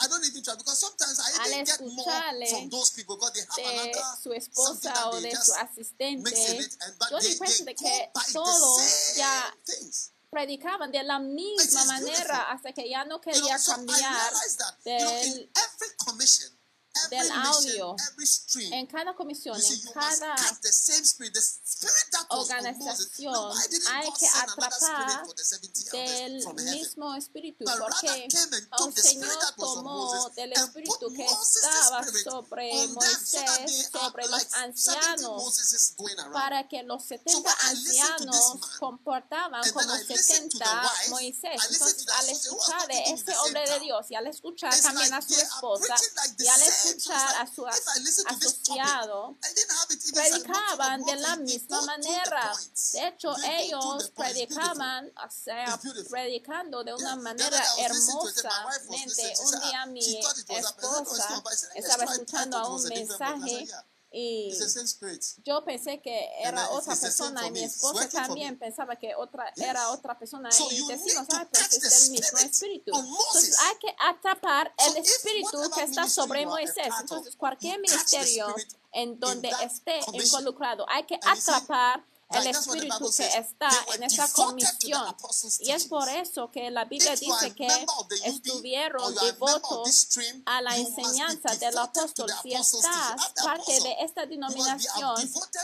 I 0.00 0.06
don't 0.06 0.24
even 0.24 0.44
try 0.44 0.54
because 0.54 0.78
sometimes 0.78 1.18
I 1.18 1.50
even 1.50 1.64
get 1.66 1.80
more 1.80 2.46
from 2.48 2.70
those 2.70 2.90
people 2.90 3.16
because 3.16 3.32
they 3.32 3.62
have 3.64 3.72
another 3.74 4.00
su 4.22 4.30
esposa 4.30 4.94
o 5.10 5.20
de 5.20 5.34
su 5.34 5.52
asistente, 5.54 6.30
yo 7.10 7.18
they, 7.18 7.34
they, 7.34 7.74
que 7.74 8.10
todos 8.32 9.16
ya 9.16 9.52
things 9.66 10.12
predicaban 10.30 10.90
de 10.92 11.02
la 11.02 11.18
misma 11.18 11.84
manera 11.84 12.50
hasta 12.50 12.72
que 12.72 12.88
ya 12.88 13.04
no 13.04 13.20
quería 13.20 13.58
cambiar 13.58 14.32
del 14.84 15.50
del 17.10 17.30
audio, 17.30 17.96
en 18.72 18.86
cada 18.86 19.14
comisión, 19.14 19.60
en 19.60 19.92
cada 19.92 20.34
organización, 22.28 23.52
hay 23.92 24.12
que 24.12 24.28
atrapar 24.28 25.26
del 25.92 26.54
mismo 26.54 27.14
espíritu, 27.14 27.64
porque 27.64 28.24
el 28.24 29.02
Señor 29.02 29.38
tomó 29.56 30.28
del 30.30 30.52
espíritu 30.52 31.12
que 31.14 31.24
estaba 31.24 32.04
sobre 32.24 32.88
Moisés, 32.88 33.90
sobre 33.92 34.26
los 34.28 34.54
ancianos, 34.54 35.60
para 36.32 36.68
que 36.68 36.82
los 36.82 37.04
70 37.04 37.56
ancianos 37.64 38.58
comportaban 38.78 39.62
como 39.72 39.96
70 39.96 40.92
Moisés. 41.10 41.60
Entonces, 41.70 42.06
al 42.08 42.28
escuchar 42.28 42.86
de 42.88 43.02
este 43.12 43.36
hombre 43.36 43.68
de 43.70 43.80
Dios 43.80 44.06
y 44.10 44.14
al 44.14 44.26
escuchar 44.26 44.78
también 44.80 45.12
a 45.14 45.22
su 45.22 45.34
esposa, 45.34 45.94
y 46.38 46.46
al 46.46 46.62
escuchar 46.62 46.87
escuchar 46.88 47.36
a 47.36 47.46
su 47.46 47.66
asociado 47.66 49.36
predicaban 50.12 51.04
de 51.04 51.16
la 51.16 51.36
misma 51.36 51.82
manera. 51.82 52.52
De 52.92 53.08
hecho, 53.08 53.34
ellos 53.44 54.10
predicaban, 54.16 55.12
o 55.16 55.30
sea, 55.30 55.78
predicando 56.10 56.84
de 56.84 56.94
una 56.94 57.16
manera 57.16 57.62
hermosa. 57.78 58.50
Un 58.88 59.60
día 59.60 59.86
mi 59.86 60.20
esposa 60.48 61.42
estaba 61.74 62.04
escuchando 62.04 62.58
a 62.58 62.68
un 62.68 62.82
mensaje 62.84 63.68
y 64.10 64.50
yo 65.44 65.64
pensé 65.64 66.00
que 66.00 66.28
era 66.42 66.70
otra 66.70 66.96
persona 66.96 67.46
y 67.46 67.50
mi 67.50 67.64
esposo 67.64 68.08
también 68.08 68.58
pensaba 68.58 68.96
que 68.96 69.14
otra, 69.14 69.52
era 69.56 69.90
otra 69.90 70.18
persona. 70.18 70.48
y 70.70 70.86
decimos, 70.86 71.26
ay, 71.30 71.46
pues 71.50 71.74
es 71.74 72.04
el 72.06 72.12
mismo 72.12 72.38
espíritu. 72.38 72.92
Entonces 72.94 73.58
hay 73.60 73.76
que 73.78 73.94
atrapar 73.98 74.72
el 74.78 74.96
espíritu 74.96 75.58
que 75.74 75.82
está 75.82 76.08
sobre 76.08 76.46
Moisés. 76.46 76.88
Entonces 77.00 77.36
cualquier 77.36 77.80
ministerio 77.80 78.54
en 78.92 79.20
donde 79.20 79.50
esté 79.62 80.00
involucrado, 80.12 80.86
hay 80.88 81.04
que 81.04 81.18
atrapar 81.26 82.04
el 82.30 82.46
Espíritu 82.46 83.10
que 83.16 83.26
está 83.26 83.70
en 83.94 84.02
esa 84.02 84.30
comisión. 84.32 85.16
Y 85.60 85.70
es 85.70 85.86
por 85.86 86.08
eso 86.08 86.50
que 86.50 86.70
la 86.70 86.84
Biblia 86.84 87.16
dice 87.16 87.54
que 87.54 87.68
estuvieron 88.24 89.14
devotos 89.14 90.08
a 90.44 90.60
la 90.60 90.76
enseñanza 90.76 91.54
del 91.56 91.76
apóstol. 91.78 92.30
Si 92.42 92.52
estás 92.52 93.32
parte 93.42 93.80
de 93.80 93.96
esta 94.00 94.26
denominación, 94.26 95.16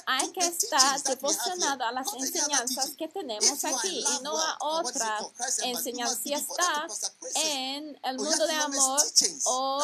hay 0.06 0.30
que 0.30 0.46
estar 0.46 1.02
devocionado 1.02 1.84
a 1.84 1.92
las 1.92 2.12
enseñanzas 2.14 2.90
que 2.96 3.08
tenemos 3.08 3.64
aquí 3.64 3.98
y 3.98 4.22
no 4.22 4.36
a 4.38 4.56
otras 4.60 5.58
enseñanzas. 5.62 6.20
Si 6.22 6.32
estás 6.32 7.12
en 7.34 7.98
el 8.02 8.16
mundo 8.16 8.46
de 8.46 8.54
amor 8.54 9.00
o 9.44 9.82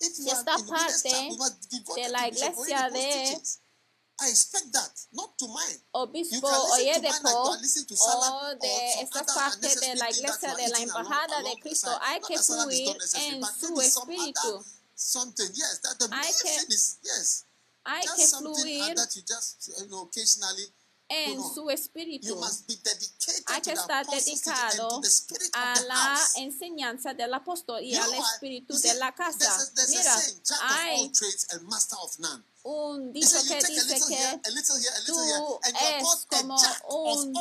si 0.00 0.28
estás 0.28 0.62
parte 0.62 1.30
de 1.94 2.08
la 2.08 2.28
iglesia 2.28 2.90
de 2.90 3.40
I 4.22 4.28
expect 4.28 4.72
that, 4.72 4.92
not 5.12 5.38
to 5.38 5.48
mine. 5.48 5.80
Obispo 5.94 6.46
Oyedepo, 6.46 7.28
o 7.28 8.54
de 8.60 9.00
esta 9.00 9.24
parte 9.24 9.74
de 9.74 9.94
la 9.96 10.10
iglesia 10.10 10.54
de 10.54 10.68
la 10.68 10.78
embajada 10.78 11.42
de 11.42 11.54
Cristo, 11.60 11.90
hay 12.02 12.20
que 12.20 12.38
fluir 12.38 12.96
en 13.14 13.42
su 13.42 13.80
espíritu. 13.80 14.64
Yes, 15.54 15.80
that 15.82 15.98
the 15.98 16.08
hay 16.14 16.32
que, 16.42 16.74
is, 16.74 16.98
yes, 17.02 17.44
hay 17.84 18.06
que 18.14 18.26
fluir. 18.26 18.94
That 18.94 19.16
you 19.16 19.22
just, 19.26 19.68
you 19.78 19.86
know, 19.88 20.02
occasionally 20.02 20.66
en 21.10 21.42
su 21.42 21.68
espíritu. 21.70 22.40
Hay 23.46 23.60
que 23.60 23.72
estar 23.72 24.06
dedicado 24.06 25.02
a 25.52 25.80
la 25.80 26.20
enseñanza 26.36 27.12
del 27.12 27.34
apóstol 27.34 27.82
y 27.82 27.96
al 27.96 28.14
espíritu 28.14 28.78
de 28.78 28.94
la 28.94 29.12
casa. 29.12 29.58
Mira, 29.88 30.16
hay 30.62 31.12
un 32.62 33.12
dicho 33.12 33.36
que 33.48 33.56
dice 33.56 34.00
que 34.08 34.40
tú 35.06 35.60
es 35.62 36.26
como 36.28 36.56
un 36.88 37.34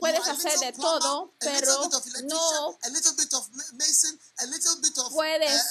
puedes 0.00 0.26
hacer 0.26 0.58
de 0.58 0.72
todo, 0.72 1.34
pero 1.38 1.88
no 2.24 2.78
puedes 5.10 5.62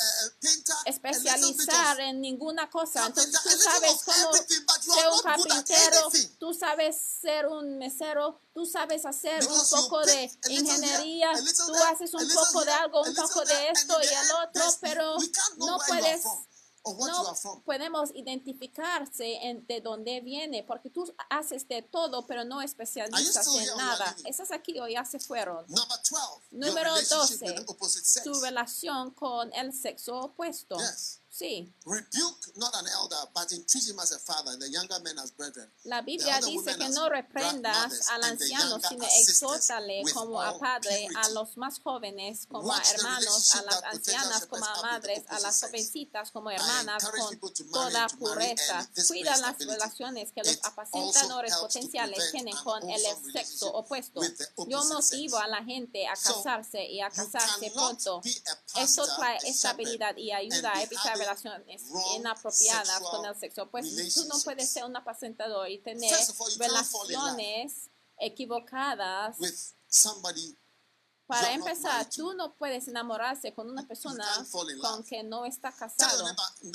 especializar 0.86 2.00
en 2.00 2.22
ninguna 2.22 2.70
cosa. 2.70 3.08
Entonces 3.08 3.42
tú 3.42 3.50
sabes 3.50 4.04
cómo 4.06 4.34
ser 4.34 5.10
un 5.12 5.22
carpintero, 5.22 6.12
tú 6.40 6.54
sabes 6.54 6.96
ser 7.22 7.48
un 7.48 7.78
mesero, 7.78 8.40
tú 8.54 8.66
sabes 8.66 9.06
hacer 9.06 9.46
un 9.48 9.70
poco 9.70 10.02
de 10.06 10.32
ingeniería, 10.50 11.32
tú 11.34 11.74
haces 11.92 12.14
un 12.14 12.30
poco 12.32 12.64
de 12.64 12.72
algo, 12.72 13.02
un 13.02 13.16
poco 13.16 13.44
de 13.46 13.70
esto 13.70 13.98
y 14.02 14.08
el 14.08 14.32
otro, 14.32 14.64
pero 14.82 15.18
no 15.58 15.78
puedes 15.88 16.22
no 16.86 17.62
podemos 17.66 18.12
identificarse 18.14 19.36
en 19.48 19.66
de 19.68 19.82
dónde 19.82 20.22
viene, 20.22 20.64
porque 20.64 20.90
tú 20.90 21.12
haces 21.30 21.68
de 21.68 21.82
todo, 21.82 22.26
pero 22.26 22.44
no 22.46 22.62
especializas 22.62 23.48
en 23.56 23.78
nada. 23.78 24.16
Esas 24.26 24.52
aquí 24.52 24.80
o 24.80 24.88
ya 24.88 25.06
se 25.06 25.20
fueron. 25.20 25.66
12, 25.68 26.16
Número 26.52 26.94
12, 26.96 27.66
tu 28.24 28.34
relación 28.42 29.12
con 29.12 29.54
el 29.54 29.74
sexo 29.74 30.20
opuesto. 30.20 30.78
Yes. 30.78 31.19
Sí. 31.40 31.74
Rebuke 31.86 32.52
not 32.58 32.76
an 32.76 32.86
elder, 33.00 33.16
but 33.34 33.50
entreat 33.54 33.88
him 33.88 33.98
as 34.00 34.12
a 34.12 34.20
father, 34.20 34.52
and 34.52 34.62
the 34.62 34.70
younger 34.70 35.00
men 35.02 35.18
as 35.20 35.32
brethren. 35.32 35.72
La 35.86 36.02
Biblia 36.02 36.38
dice 36.42 36.78
que 36.78 36.90
no 36.90 37.08
reprendas 37.08 38.10
al 38.10 38.24
anciano, 38.26 38.78
sino 38.82 39.06
exhórtale 39.06 40.04
como 40.14 40.42
a 40.42 40.60
padre, 40.60 41.08
a 41.16 41.30
los 41.30 41.56
más 41.56 41.80
jóvenes 41.80 42.46
como 42.46 42.74
a 42.74 42.82
hermanos, 42.82 43.56
a 43.56 43.62
las 43.62 43.84
ancianas 43.84 44.46
como 44.48 44.66
a 44.66 44.82
madres, 44.82 45.24
a 45.30 45.40
las 45.40 45.62
jovencitas 45.62 46.32
como 46.32 46.52
hermanas, 46.52 47.06
con 47.06 47.40
toda 47.72 48.08
pureza. 48.20 48.90
Cuida 49.08 49.38
las 49.38 49.58
relaciones 49.60 50.34
que 50.34 50.44
los 50.44 50.60
apasionadores 50.64 51.56
potenciales 51.56 52.32
tienen 52.32 52.56
con 52.66 52.84
el 52.90 53.02
sexo 53.32 53.72
opuesto. 53.72 54.20
Yo 54.68 54.84
motivo 54.84 55.38
a 55.38 55.48
la 55.48 55.64
gente 55.64 56.06
a 56.06 56.16
casarse 56.16 56.84
y 56.84 57.00
a 57.00 57.10
casarse 57.10 57.72
pronto. 57.72 58.22
Esto 58.76 59.08
trae 59.16 59.38
estabilidad 59.46 60.18
y 60.18 60.34
ayuda 60.34 60.74
a 60.76 60.84
evitar 60.84 61.29
relaciones 61.30 61.84
inapropiadas 62.16 63.00
con 63.00 63.26
el 63.26 63.36
sexo. 63.36 63.70
Pues 63.70 64.14
tú 64.14 64.26
no 64.26 64.40
puedes 64.44 64.70
ser 64.70 64.86
un 64.86 64.96
apacentador 64.96 65.70
y 65.70 65.80
tener 65.80 66.14
all, 66.38 66.52
relaciones 66.58 67.90
equivocadas. 68.18 69.38
Para 71.30 71.54
empezar, 71.54 72.10
tú 72.10 72.34
no 72.34 72.56
puedes 72.56 72.88
enamorarse 72.88 73.54
con 73.54 73.70
una 73.70 73.88
persona 73.88 74.26
con 74.82 75.04
que 75.04 75.22
no 75.22 75.46
está 75.46 75.72
casado. 75.72 76.26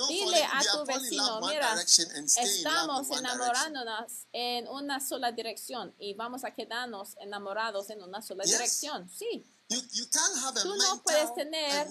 Dile 0.07 0.45
a 0.45 0.61
tu 0.61 0.85
vecino, 0.85 1.41
mira, 1.41 1.75
estamos 1.83 3.11
enamorándonos 3.11 4.13
en 4.33 4.69
una 4.69 5.01
sola 5.01 5.33
dirección 5.33 5.93
y 5.99 6.15
vamos 6.15 6.45
a 6.45 6.53
quedarnos 6.53 7.17
enamorados 7.19 7.91
en 7.91 8.01
una 8.05 8.23
sola 8.23 8.45
dirección. 8.45 9.11
Sí. 9.11 9.45
Tú 9.69 10.77
no 10.77 11.03
puedes 11.03 11.35
tener 11.35 11.89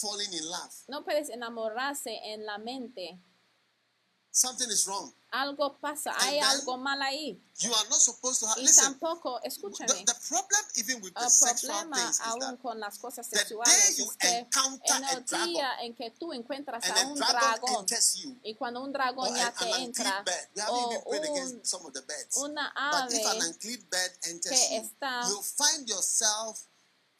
falling 0.00 0.32
in 0.32 0.44
love. 0.48 0.72
no 0.88 1.04
puedes 1.04 1.28
enamorarse 1.30 2.10
en 2.24 2.44
la 2.44 2.58
mente. 2.58 3.18
Something 4.36 4.68
is 4.68 4.84
wrong. 4.88 5.12
Algo 5.30 5.78
pasa, 5.80 6.12
hay 6.18 6.40
then- 6.40 6.44
algo 6.44 6.76
mal 6.76 7.00
ahí. 7.02 7.40
You 7.60 7.72
are 7.72 7.88
not 7.88 8.00
supposed 8.00 8.40
to 8.40 8.46
have. 8.48 8.58
Y 8.58 8.62
Listen, 8.66 8.84
tampoco, 8.98 9.38
the, 9.40 9.48
escúchame, 9.48 10.04
the 10.04 10.14
problem 10.28 10.64
even 10.74 11.00
with 11.00 11.14
the 11.14 11.22
el 11.22 11.30
sexual 11.30 11.70
problema 11.88 12.12
aún 12.24 12.40
that 12.40 12.58
con 12.60 12.80
las 12.80 12.98
cosas 12.98 13.30
the 13.30 13.38
sexuales 13.38 13.96
you 13.96 14.04
es 14.10 14.16
que 14.16 14.38
encounter 14.38 14.96
en 14.96 15.04
a 15.04 15.10
el 15.12 15.24
dragon 15.24 15.46
día 15.46 15.70
en 15.82 15.94
que 15.94 16.10
tú 16.18 16.32
encuentras 16.32 16.82
and 16.84 16.98
a 16.98 17.06
un 17.06 17.14
dragon 17.14 17.40
dragón 17.60 17.80
enters 17.80 18.14
you, 18.16 18.36
y 18.42 18.54
cuando 18.56 18.82
un 18.82 18.92
dragón 18.92 19.32
ya 19.36 19.46
an, 19.46 19.54
te 19.54 19.72
an 19.72 19.80
entra 19.82 20.22
bird. 20.24 20.68
O 20.68 21.10
un, 21.10 21.64
some 21.64 21.86
of 21.86 21.92
the 21.92 22.02
birds. 22.02 22.36
una 22.38 22.72
But 22.90 23.12
if 23.12 23.24
an 23.24 23.36
ave 23.36 23.46
unclean 23.46 23.86
bird 23.88 24.12
enters 24.24 24.50
que 24.50 24.76
you, 24.78 24.82
está- 24.82 25.28
you'll 25.28 25.42
find 25.44 25.88
yourself 25.88 26.60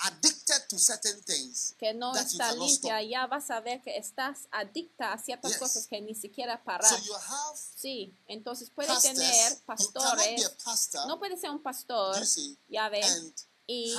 addicted 0.06 0.68
to 0.68 0.78
certain 0.78 1.20
things 1.24 1.74
que 1.78 1.92
no 1.94 2.12
that 2.12 2.26
está 2.26 2.52
limpia, 2.52 3.02
ya 3.02 3.26
vas 3.26 3.50
a 3.50 3.60
ver 3.60 3.80
que 3.82 3.96
estás 3.96 4.46
adicta 4.52 5.12
a 5.12 5.18
ciertas 5.18 5.52
Yes. 5.52 5.58
cosas 5.60 5.86
que 5.86 6.00
ni 6.00 6.14
siquiera 6.14 6.56
So 6.58 6.64
parar. 6.64 7.02
you 7.02 7.14
have 7.14 7.56
Sí, 7.76 8.14
entonces 8.26 8.70
puede 8.70 8.88
pastors. 8.88 9.14
tener 9.16 9.58
pastores, 9.66 10.50
pastor 10.64 11.06
no 11.06 11.18
puede 11.18 11.36
ser 11.36 11.50
un 11.50 11.62
pastor, 11.62 12.18
you 12.18 12.26
see, 12.26 12.58
ya 12.68 12.88
ves, 12.88 13.32
y 13.66 13.94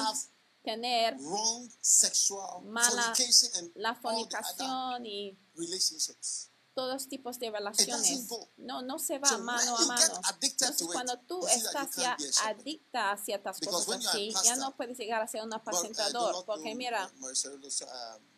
tener 0.64 1.16
wrong 1.20 1.70
sexual 1.82 2.64
Mala- 2.64 3.14
and 3.58 3.72
la 3.76 3.93
fornicación 3.95 5.06
y 5.06 5.38
relationships. 5.56 6.49
Todos 6.76 7.08
tipos 7.08 7.40
de 7.40 7.50
relaciones. 7.50 8.28
No, 8.58 8.82
no 8.82 9.00
se 9.00 9.18
va 9.18 9.30
So 9.30 9.40
mano 9.40 9.78
a 9.78 9.86
mano. 9.86 10.22
Entonces, 10.42 10.86
cuando 10.86 11.18
tú 11.20 11.48
estás 11.48 11.96
ya 11.96 12.16
adicta 12.44 13.12
a 13.12 13.18
ciertas 13.18 13.60
Because 13.60 13.86
cosas 13.86 14.06
así, 14.06 14.34
ya 14.44 14.58
no 14.58 14.76
puedes 14.76 14.98
llegar 14.98 15.22
a 15.22 15.28
ser 15.28 15.42
un 15.42 15.50
But, 15.50 15.58
uh, 15.58 15.62
apacentador. 15.62 16.46
Porque 16.46 16.76
mira, 16.76 17.10
uh, 17.16 17.20
Marcelo, 17.20 17.56
um, 17.56 18.35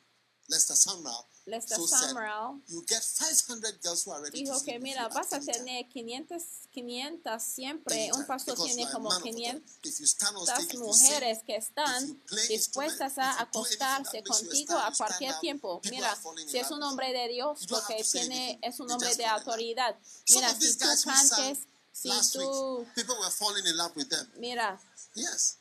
Lester 0.48 0.76
Sumrall 0.76 1.26
Lester 1.46 1.76
so 1.76 1.88
said, 1.88 2.10
Sumrall 2.10 2.60
you 2.68 2.84
get 2.88 3.04
500 3.04 3.82
girls 3.82 4.04
who 4.06 4.12
are 4.12 4.22
ready 4.22 4.38
to 4.40 4.44
dijo 4.44 4.60
sleep 4.60 4.74
que 4.76 4.80
mira, 4.80 5.08
vas 5.10 5.32
a 5.34 5.40
tener 5.40 5.88
500, 5.92 6.42
500 6.74 7.42
siempre, 7.42 8.12
un 8.14 8.26
pastor 8.26 8.56
tiene 8.56 8.90
como 8.92 9.10
man 9.10 9.18
of 9.18 9.24
God. 9.24 9.34
500 9.34 9.64
If 9.84 10.00
you 10.00 10.06
stand 10.06 10.36
on 10.36 10.46
stage, 10.46 10.66
if 10.66 10.74
you 10.74 10.94
sing, 10.94 11.10
mujeres 11.10 11.44
que 11.46 11.56
están 11.56 12.22
dispuestas 12.50 13.18
a 13.18 13.42
acostarse 13.42 14.24
contigo 14.24 14.78
a 14.78 14.92
cualquier 14.92 15.40
tiempo. 15.40 15.80
people 15.82 15.98
Mira, 15.98 16.18
si 16.48 16.58
es 16.58 16.72
un 16.72 16.84
hombre 16.84 17.14
de 17.14 17.28
Dios, 17.30 17.66
porque 17.68 18.04
to 18.04 18.10
tiene, 18.12 18.60
es 18.62 18.80
un 18.80 18.92
hombre 18.92 19.16
de 19.16 19.26
autoridad. 19.26 19.96
Mira, 20.30 20.54
si 20.54 20.78
tú 20.78 20.86
cantes, 21.04 21.60
si 21.92 22.10
tú, 22.34 22.80
week, 22.80 22.94
people 22.96 23.16
were 23.20 23.32
falling 23.32 23.66
in 23.66 23.76
love 23.78 23.96
with 23.96 24.10
them. 24.10 24.28
mira, 24.38 24.80
Yes. 25.16 25.58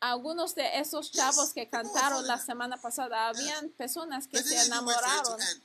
Algunos 0.00 0.54
de 0.54 0.78
esos 0.78 1.10
chavos 1.12 1.52
que 1.52 1.68
cantaron 1.68 2.26
la 2.26 2.38
semana 2.38 2.76
pasada, 2.80 3.28
habían 3.28 3.70
personas 3.70 4.26
que 4.26 4.42
se 4.42 4.62
enamoraron. 4.66 5.40
end. 5.40 5.62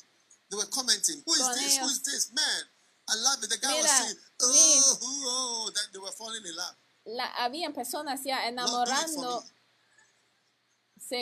They 0.50 0.58
were 0.58 0.70
commenting, 0.70 1.24
who 1.26 1.34
is 1.34 1.42
Con 1.42 1.56
this? 1.56 1.78
Who 1.78 1.86
ellos. 1.86 1.92
is 1.92 2.04
this? 2.04 2.34
Man, 2.34 2.64
I 3.10 3.16
love 3.16 3.44
it. 3.44 3.50
The 3.50 3.58
guy 3.58 3.72
Mira, 3.72 3.82
was 3.82 3.92
saying, 3.92 4.18
oh, 4.42 4.98
oh, 5.02 5.24
oh, 5.28 5.72
that 5.74 5.88
they 5.92 6.00
were 6.00 6.12
falling 6.12 6.44
in 6.46 6.56
love. 6.56 6.76
La, 7.06 7.26
habían 7.44 7.74
personas 7.74 8.22
ya 8.24 8.48
enamorando. 8.48 9.44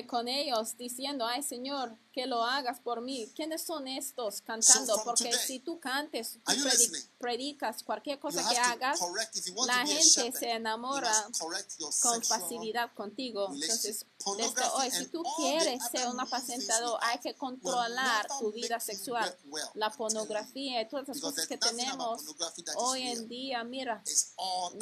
Con 0.07 0.27
ellos 0.27 0.77
diciendo, 0.77 1.25
ay 1.25 1.43
Señor, 1.43 1.97
que 2.11 2.25
lo 2.27 2.43
hagas 2.43 2.79
por 2.79 3.01
mí. 3.01 3.27
¿Quiénes 3.35 3.63
son 3.63 3.87
estos 3.87 4.41
cantando? 4.41 4.93
from 4.95 5.03
Porque 5.05 5.31
today, 5.31 5.47
si 5.47 5.59
tú 5.59 5.79
cantes, 5.79 6.33
tú 6.45 6.51
predi- 6.51 7.07
predicas, 7.17 7.81
cualquier 7.83 8.19
cosa 8.19 8.47
que 8.47 8.55
hagas, 8.57 8.99
la 9.65 9.85
gente 9.85 10.03
shepherd, 10.03 10.39
se 10.39 10.51
enamora 10.51 11.11
con 12.01 12.21
facilidad 12.23 12.93
contigo. 12.93 13.49
Entonces, 13.51 14.05
desde 14.37 14.63
hoy, 14.75 14.91
si 14.91 15.07
tú 15.07 15.23
quieres 15.37 15.81
ser 15.91 16.07
un 16.07 16.19
apacentador, 16.19 16.99
hay 17.01 17.19
que 17.19 17.33
controlar 17.35 18.27
tu 18.39 18.51
vida 18.51 18.79
sexual. 18.79 19.35
well, 19.45 19.65
La 19.73 19.89
pornografía 19.89 20.81
y 20.81 20.87
todas 20.87 21.07
las 21.07 21.19
cosas 21.19 21.47
que 21.47 21.57
tenemos 21.57 22.21
hoy 22.75 23.01
en 23.07 23.27
día, 23.27 23.63
mira, 23.63 24.03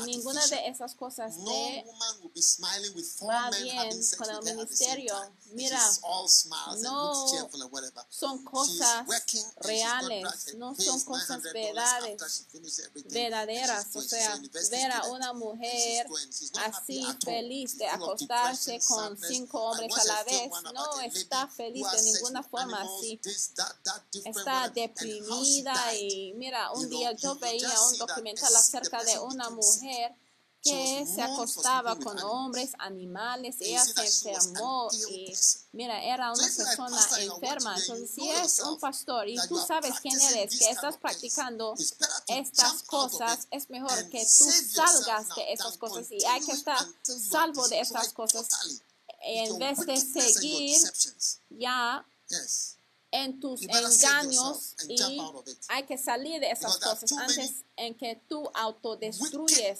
ninguna 0.03 0.45
de 0.47 0.67
esas 0.67 0.95
cosas 0.95 1.37
No 1.37 1.45
de 1.49 1.83
woman 1.85 2.21
will 2.21 2.31
be 2.35 2.41
smiling 2.41 2.93
with 2.93 3.05
four 3.05 3.29
va 3.31 3.49
bien 3.51 3.89
con 4.17 4.29
el 4.29 4.41
ministerio. 4.43 4.90
Time. 4.95 5.41
Mira, 5.53 5.79
no. 6.81 7.27
son 8.09 8.43
cosas 8.43 9.05
reales, 9.57 10.55
no 10.55 10.73
son 10.75 11.01
cosas 11.03 11.41
$900 11.41 11.53
verdades, 11.53 12.47
verdaderas. 13.09 13.95
O 13.95 14.01
sea, 14.01 14.39
ver 14.69 14.91
a 14.91 15.07
una 15.07 15.33
mujer 15.33 16.07
así 16.65 17.05
feliz 17.23 17.77
de 17.77 17.87
acostarse 17.87 18.79
con 18.87 19.17
cinco 19.17 19.61
hombres 19.61 19.93
a 19.97 20.03
la 20.05 20.23
vez, 20.23 20.49
no 20.73 21.01
está 21.01 21.47
feliz 21.47 21.85
de 21.91 22.01
ninguna 22.01 22.43
forma 22.43 22.81
así. 22.81 23.19
Está 24.25 24.69
deprimida 24.69 25.95
y 25.95 26.33
mira, 26.35 26.71
un 26.71 26.89
día 26.89 27.11
yo 27.13 27.35
veía 27.35 27.81
un 27.91 27.97
documental 27.97 28.55
acerca 28.55 29.03
de 29.03 29.19
una 29.19 29.49
mujer 29.49 30.15
que 30.63 31.07
se 31.07 31.21
acostaba 31.21 31.95
con 31.95 32.19
hombres, 32.19 32.71
animales, 32.77 33.55
ella 33.59 33.83
se 33.83 34.29
enfermó 34.29 34.89
y 35.09 35.33
mira, 35.71 36.03
era 36.03 36.31
una 36.31 36.43
persona 36.43 37.07
enferma. 37.19 37.75
Entonces, 37.77 38.11
si 38.11 38.29
es 38.29 38.59
un 38.59 38.79
pastor 38.79 39.27
y 39.27 39.37
tú 39.47 39.57
sabes 39.57 39.99
quién 40.01 40.19
eres, 40.19 40.59
que 40.59 40.69
estás 40.69 40.97
practicando 40.97 41.73
estas 42.27 42.83
cosas, 42.83 43.47
es 43.49 43.69
mejor 43.69 44.09
que 44.09 44.19
tú 44.19 44.45
salgas 44.45 45.29
de 45.35 45.53
esas 45.53 45.71
than 45.71 45.79
cosas 45.79 46.11
y 46.11 46.23
hay 46.25 46.41
que 46.41 46.51
estar 46.51 46.85
salvo 47.03 47.67
de 47.67 47.79
estas 47.79 48.13
cosas. 48.13 48.47
en 49.23 49.57
vez 49.59 49.79
de 49.79 49.97
seguir 49.97 50.79
ya. 51.49 52.05
En 53.11 53.39
tus 53.39 53.61
engaños 53.63 54.75
y 54.87 55.19
hay 55.67 55.83
que 55.83 55.97
salir 55.97 56.39
de 56.39 56.51
esas 56.51 56.77
cosas 56.77 57.11
antes 57.11 57.65
en 57.75 57.95
que 57.95 58.21
tú 58.27 58.49
autodestruyes 58.53 59.79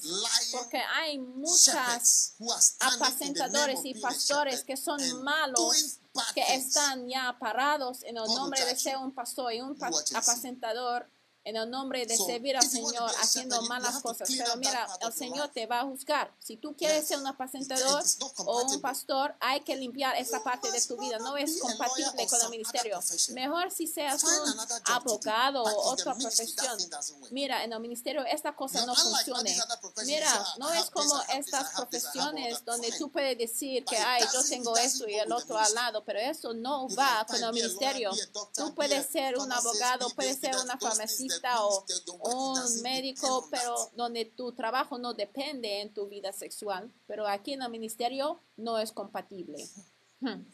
porque 0.51 0.77
hay 0.77 1.17
muchas 1.17 2.35
apacentadores 2.79 3.79
y 3.85 3.93
pastores 3.95 4.63
que 4.63 4.75
son 4.75 4.99
malos 5.23 5.99
que 6.35 6.43
están 6.53 7.07
ya 7.07 7.37
parados 7.39 8.03
en 8.03 8.17
el 8.17 8.25
nombre 8.25 8.65
de 8.65 8.75
ser 8.75 8.97
un 8.97 9.13
pastor 9.13 9.53
y 9.53 9.61
un 9.61 9.77
apacentador 9.81 11.07
en 11.43 11.55
el 11.55 11.69
nombre 11.69 12.05
de 12.05 12.15
servir 12.15 12.55
al 12.55 12.67
Señor 12.67 13.09
haciendo 13.19 13.61
malas 13.63 14.01
cosas. 14.01 14.29
Pero 14.37 14.55
mira, 14.57 14.87
el 15.01 15.13
Señor 15.13 15.49
te 15.49 15.65
va 15.65 15.81
a 15.81 15.83
juzgar. 15.83 16.31
Si 16.39 16.57
tú 16.57 16.75
quieres 16.75 17.07
ser 17.07 17.17
un 17.19 17.27
apacentador 17.27 18.03
o 18.45 18.63
un 18.63 18.81
pastor, 18.81 19.35
hay 19.39 19.61
que 19.61 19.75
limpiar 19.75 20.15
esa 20.17 20.43
parte 20.43 20.71
de 20.71 20.81
tu 20.81 20.97
vida. 20.97 21.17
No 21.19 21.37
es 21.37 21.59
compatible 21.59 22.27
con 22.27 22.41
el 22.41 22.49
ministerio. 22.49 22.99
Mejor 23.33 23.71
si 23.71 23.87
seas 23.87 24.23
un 24.23 24.59
abogado 24.85 25.63
o 25.63 25.69
in 25.69 25.75
the 25.75 26.01
otra 26.01 26.15
profesión. 26.15 26.77
Mira, 27.31 27.63
en 27.63 27.73
el 27.73 27.79
ministerio 27.79 28.23
esta 28.25 28.55
cosa 28.55 28.85
No, 28.85 28.93
professions, 28.93 30.05
Mira, 30.05 30.45
no 30.57 30.71
es 30.71 30.89
como 30.89 31.21
estas 31.33 31.73
profesiones 31.73 32.63
donde 32.65 32.91
tú 32.91 33.11
puedes 33.11 33.37
decir 33.37 33.83
que, 33.85 33.97
ay, 33.97 34.23
yo 34.33 34.43
tengo 34.43 34.77
esto 34.77 35.07
y 35.07 35.15
el 35.15 35.31
otro 35.31 35.57
al 35.57 35.73
lado, 35.73 36.03
pero 36.03 36.19
eso 36.19 36.53
no 36.53 36.87
va 36.95 37.25
con 37.27 37.43
el 37.43 37.53
ministerio. 37.53 38.11
Tú 38.55 38.75
puedes 38.75 39.07
ser 39.07 39.37
un 39.37 39.51
abogado, 39.51 40.09
puedes 40.11 40.39
ser 40.39 40.55
una 40.57 40.77
farmacista 40.77 41.30
the 41.39 42.11
o 42.19 42.53
un 42.53 42.81
médico, 42.81 43.47
pero 43.49 43.91
donde 43.95 44.25
tu 44.25 44.51
trabajo 44.51 44.97
no 44.97 45.13
depende 45.13 45.81
en 45.81 45.93
tu 45.93 46.07
vida 46.07 46.31
sexual. 46.31 46.91
Pero 47.07 47.27
aquí 47.27 47.53
en 47.53 47.61
el 47.61 47.69
ministerio 47.69 48.41
no 48.57 48.77
es 48.79 48.91
compatible. 48.91 49.67
Hmm. 50.23 50.45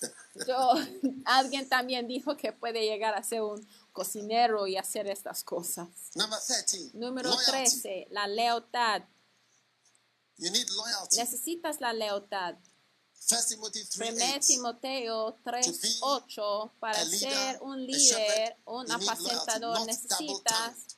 Yo, 0.46 0.72
alguien 1.24 1.68
también 1.68 2.08
dijo 2.08 2.36
que 2.36 2.52
puede 2.52 2.82
llegar 2.82 3.14
a 3.14 3.22
ser 3.22 3.42
un 3.42 3.64
cocinero 3.92 4.66
y 4.66 4.76
hacer 4.76 5.06
estas 5.06 5.44
cosas. 5.44 5.88
Number 6.14 6.40
13. 6.40 6.90
Número 6.94 7.30
loyalty. 7.30 7.50
13, 7.80 8.08
la 8.10 8.26
lealtad. 8.26 9.02
Necesitas 11.16 11.80
la 11.80 11.92
lealtad. 11.92 12.56
1 13.20 13.46
Timothy 13.48 13.84
3 13.84 14.14
1 14.14 14.34
8. 14.34 14.46
Timoteo 14.46 15.36
3:8 15.44 16.72
para 16.80 17.04
ser 17.04 17.58
un 17.62 17.86
líder, 17.86 18.56
un 18.64 18.90
apacentador, 18.90 19.86
necesitas 19.86 20.96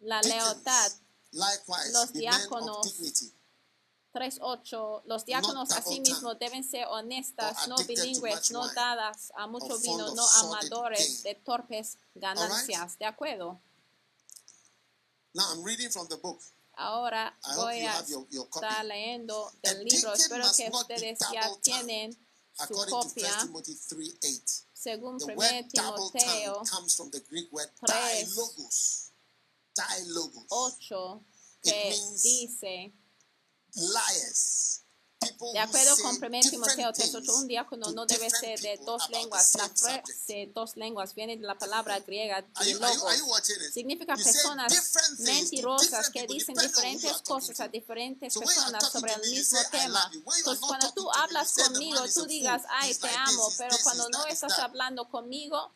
la 0.00 0.22
lealtad. 0.22 0.92
Los 1.32 2.12
diáconos, 2.12 2.82
dignity. 2.82 3.32
3:8 4.12 5.02
Los 5.06 5.24
diáconos 5.24 5.72
asimismo 5.72 6.34
deben 6.34 6.62
ser 6.62 6.86
honestas, 6.88 7.66
no 7.66 7.76
bilingües, 7.76 8.50
no 8.50 8.68
dadas 8.68 9.32
a 9.34 9.46
mucho 9.46 9.78
vino, 9.78 10.14
no 10.14 10.28
amadores 10.28 11.22
de 11.22 11.34
torpes 11.34 11.98
ganancias. 12.14 12.98
¿De 12.98 13.06
acuerdo? 13.06 13.60
Now 15.34 15.50
I'm 15.50 15.64
reading 15.64 15.90
from 15.90 16.06
the 16.08 16.16
book. 16.16 16.40
Ahora 16.74 17.36
voy 17.56 17.80
you 17.80 17.86
a 17.86 17.90
have 17.92 18.08
your, 18.08 18.26
your 18.30 18.48
copy. 18.48 18.66
estar 18.66 18.84
leyendo 18.86 19.52
del 19.62 19.80
A 19.80 19.84
libro. 19.84 20.12
Espero 20.14 20.44
que 20.56 20.70
ustedes 20.72 21.18
ya 21.32 21.50
tienen 21.60 22.12
su 22.12 22.18
According 22.64 22.90
to 22.90 22.96
1 22.96 23.02
copia. 23.08 23.38
Timothy 23.42 23.74
3 23.88 24.18
8. 24.22 24.42
Según 24.72 25.18
The 25.18 25.24
1 25.26 25.36
word 25.36 25.64
double 25.74 26.10
Timoteo 26.12 26.52
tongue 26.54 26.68
comes 26.68 26.96
from 26.96 27.10
the 27.10 27.20
Greek 27.28 27.52
word 27.52 27.70
tres. 27.86 28.28
dilogos. 28.30 29.12
Dilogos. 29.74 30.46
8 30.50 31.24
It 31.64 31.72
que 31.72 31.96
dice, 32.22 32.92
Liars. 33.74 34.81
De 35.52 35.58
acuerdo 35.58 35.96
con 35.98 36.16
1 36.16 36.30
different 36.30 36.50
Timoteo 36.50 36.92
3.8, 36.92 37.12
things 37.12 37.28
un 37.28 37.48
diácono 37.48 37.90
no 37.92 38.06
debe 38.06 38.30
ser 38.30 38.60
de 38.60 38.78
dos 38.84 39.08
lenguas. 39.10 39.54
La 39.54 39.68
frase 39.68 40.50
dos 40.54 40.76
lenguas 40.76 41.14
viene 41.14 41.36
de 41.36 41.46
la 41.46 41.56
palabra 41.56 42.00
griega 42.00 42.44
it? 43.62 43.72
Significa 43.72 44.16
personas 44.16 44.72
mentirosas 45.18 46.10
que 46.10 46.26
dicen 46.26 46.54
diferentes 46.56 47.22
cosas 47.22 47.60
a 47.60 47.68
diferentes 47.68 48.34
personas 48.36 48.90
sobre 48.90 49.12
el 49.12 49.20
mismo 49.30 49.58
say, 49.58 49.66
"I 49.66 49.70
tema. 49.70 50.04
love 50.04 50.12
you." 50.12 50.22
When 50.24 50.24
you 50.24 50.30
are 50.30 50.38
Entonces, 50.38 50.66
cuando 50.66 50.92
tú 50.92 51.10
hablas 51.12 51.50
say, 51.50 51.64
"The 51.64 51.72
conmigo, 51.72 52.08
tú 52.14 52.26
digas, 52.26 52.62
ay, 52.68 52.94
te 52.94 53.08
amo, 53.08 53.52
pero 53.58 53.76
cuando 53.82 54.08
no 54.08 54.26
estás 54.26 54.58
hablando 54.58 55.08
conmigo. 55.08 55.72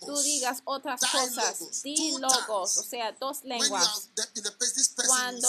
Tú 0.00 0.20
digas 0.22 0.62
otras 0.64 1.00
cosas. 1.00 1.82
Dílogos, 1.82 2.46
tongues. 2.46 2.76
o 2.78 2.82
sea, 2.82 3.12
dos 3.12 3.44
lenguas. 3.44 4.10
Cuando 5.06 5.48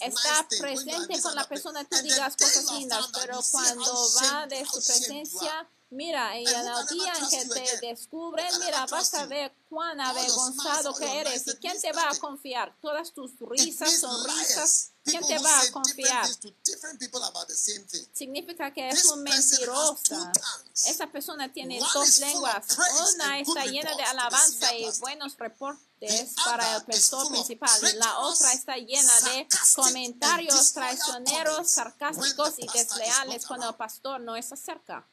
está 0.00 0.48
presente 0.60 1.20
con 1.20 1.34
la 1.34 1.48
persona, 1.48 1.84
tú 1.84 1.96
digas 2.02 2.36
cosas 2.36 2.70
lindas, 2.72 3.08
pero 3.12 3.40
cuando 3.50 4.10
va 4.22 4.46
de 4.46 4.64
su 4.64 4.82
presencia, 4.82 5.68
mira, 5.94 6.36
en 6.36 6.44
can 6.44 6.86
día 6.86 7.12
en 7.20 7.28
que 7.28 7.46
te 7.46 7.86
descubren, 7.86 8.46
mira, 8.60 8.86
vas 8.86 9.14
a 9.14 9.26
ver 9.26 9.54
cuán 9.68 10.00
avergonzado 10.00 10.94
que 10.94 11.20
eres. 11.20 11.46
¿Y 11.46 11.56
quién 11.56 11.80
te 11.80 11.92
va 11.92 12.10
a 12.10 12.18
confiar? 12.18 12.76
Todas 12.80 13.12
tus 13.12 13.32
risas, 13.40 14.00
sonrisas. 14.00 14.90
¿quién 15.04 15.26
te 15.26 15.38
va 15.38 15.60
a 15.60 15.70
confiar? 15.70 16.26
Significa 18.12 18.72
que 18.72 18.88
es 18.88 19.04
un 19.06 19.22
mentirosa. 19.22 20.32
Esa 20.86 21.06
persona 21.06 21.52
tiene 21.52 21.78
dos 21.78 22.18
lenguas. 22.18 22.66
Una 23.14 23.38
está 23.38 23.64
llena 23.66 23.94
de 23.94 24.02
alabanza 24.02 24.74
y 24.74 24.90
buenos 25.00 25.36
reportes 25.36 26.34
para 26.44 26.76
el 26.76 26.84
pastor 26.84 27.28
principal. 27.28 27.98
La 27.98 28.18
otra 28.20 28.52
está 28.52 28.76
llena 28.76 29.20
de 29.20 29.46
comentarios 29.74 30.72
traicioneros, 30.72 31.70
sarcásticos 31.70 32.54
y 32.58 32.66
desleales 32.66 33.46
cuando 33.46 33.68
el 33.68 33.74
pastor 33.76 34.20
no 34.20 34.36
está 34.36 34.56
cerca. 34.56 35.06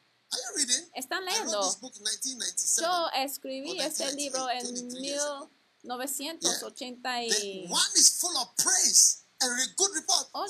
¿Están 0.94 1.24
leyendo? 1.24 1.60
this 1.62 1.80
book 1.80 1.94
in 1.96 2.02
1997. 2.02 2.82
Yo 2.82 3.08
escribí 3.24 3.78
este 3.80 4.04
1998, 4.14 4.16
libro 4.16 4.50
en 4.50 4.64
23 4.74 5.02
years 5.02 5.22
ago. 5.22 5.50
1988. 5.84 7.34
The 7.40 7.66
one 7.68 7.92
is 7.96 8.18
full 8.20 8.36
of 8.36 8.48
praise 8.56 9.24
and 9.40 9.50
re- 9.56 9.74
good 9.76 9.90
report. 9.94 10.28
Oh, 10.32 10.46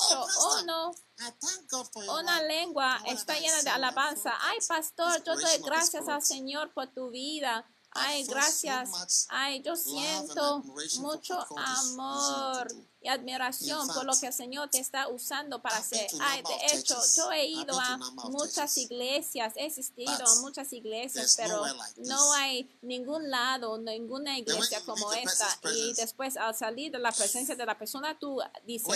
Una 2.20 2.42
lengua 2.42 3.00
está 3.06 3.38
llena 3.38 3.62
de 3.62 3.70
alabanza. 3.70 4.32
Ay, 4.40 4.58
pastor, 4.66 5.22
yo 5.24 5.34
doy 5.34 5.58
gracias 5.64 6.08
al. 6.08 6.22
Señor 6.22 6.72
por 6.74 6.88
tu 6.92 7.10
vida. 7.10 7.64
Ay, 7.94 8.24
gracias. 8.24 9.26
Ay, 9.30 9.62
yo 9.62 9.76
siento 9.76 10.62
mucho 11.00 11.38
amor. 11.56 12.68
Y 13.02 13.08
admiración 13.08 13.86
por 13.94 14.04
lo 14.04 14.12
que 14.20 14.26
el 14.28 14.32
Señor 14.32 14.68
te 14.70 14.78
está 14.78 15.08
usando 15.08 15.60
para 15.60 15.78
hacer. 15.78 16.06
Ay, 16.20 16.42
de 16.42 16.54
hecho, 16.78 16.94
yo 17.16 17.32
he 17.32 17.46
ido 17.46 17.74
a 17.80 17.96
muchas 18.30 18.76
iglesias, 18.78 19.52
he 19.56 19.66
asistido 19.66 20.12
a 20.12 20.34
muchas 20.40 20.72
iglesias, 20.72 21.34
pero 21.36 21.62
no 22.08 22.32
hay 22.34 22.78
ningún 22.82 23.30
lado, 23.30 23.78
ninguna 23.78 24.38
iglesia 24.38 24.78
como 24.86 25.12
esta. 25.32 25.46
Y 25.74 25.92
después, 25.94 26.36
al 26.36 26.54
salir 26.56 26.92
de 26.92 26.98
la 26.98 27.10
presencia 27.12 27.54
de 27.56 27.66
la 27.66 27.76
persona, 27.78 28.18
tú 28.18 28.40
dices, 28.64 28.86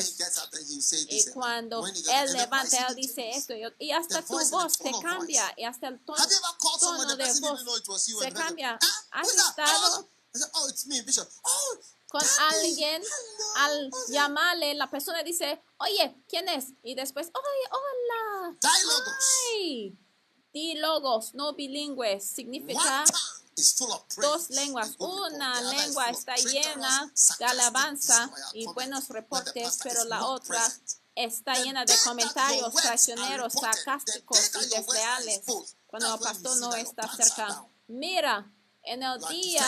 y 1.11 1.33
cuando 1.33 1.81
él 2.23 2.33
levanta, 2.33 2.87
él 2.89 2.95
dice 2.97 3.31
esto 3.31 3.55
y- 3.79 3.91
hasta 3.91 4.23
tu 4.23 4.35
voz 4.51 4.79
te 4.79 4.91
cambia 5.03 5.55
y 5.57 5.65
hasta 5.65 5.89
el 5.89 6.05
tono, 6.05 6.23
tono 6.99 7.17
de 7.17 7.25
voz 7.41 7.65
se 8.21 8.29
cambia. 8.47 8.79
"Ah, 8.81 9.21
¿Has 9.21 9.29
estado 9.49 10.09
Con 12.19 12.29
alguien 12.55 13.03
al 13.57 13.91
llamarle, 14.09 14.75
la 14.75 14.91
persona 14.91 15.23
dice, 15.23 15.63
oye, 15.79 16.17
¿quién 16.29 16.49
es? 16.49 16.73
Y 16.83 16.95
después, 16.95 17.29
oye, 17.29 17.71
hola. 17.71 18.57
Diálogos. 18.61 19.15
Ay, 19.53 19.99
Dílogos, 20.57 21.35
no 21.35 21.53
bilingües, 21.53 22.27
significa 22.27 23.05
dos 24.23 24.49
lenguas. 24.49 24.95
Una 24.99 25.61
lengua 25.61 26.09
está 26.09 26.35
llena 26.37 27.13
de 27.39 27.45
alabanza 27.45 28.31
y 28.55 28.65
buenos 28.65 29.09
reportes, 29.09 29.79
pero 29.83 30.05
la 30.05 30.25
otra 30.25 30.63
está 31.15 31.63
llena 31.63 31.85
de 31.85 31.95
comentarios 32.03 32.73
traicioneros, 32.73 33.53
sarcásticos 33.53 34.51
y 34.63 34.69
desleales 34.69 35.43
cuando 35.87 36.15
el 36.15 36.21
pastor 36.21 36.57
no 36.57 36.75
está 36.75 37.07
cerca. 37.15 37.67
Mira, 37.89 38.51
en 38.87 39.03
el 39.03 39.21
día 39.29 39.65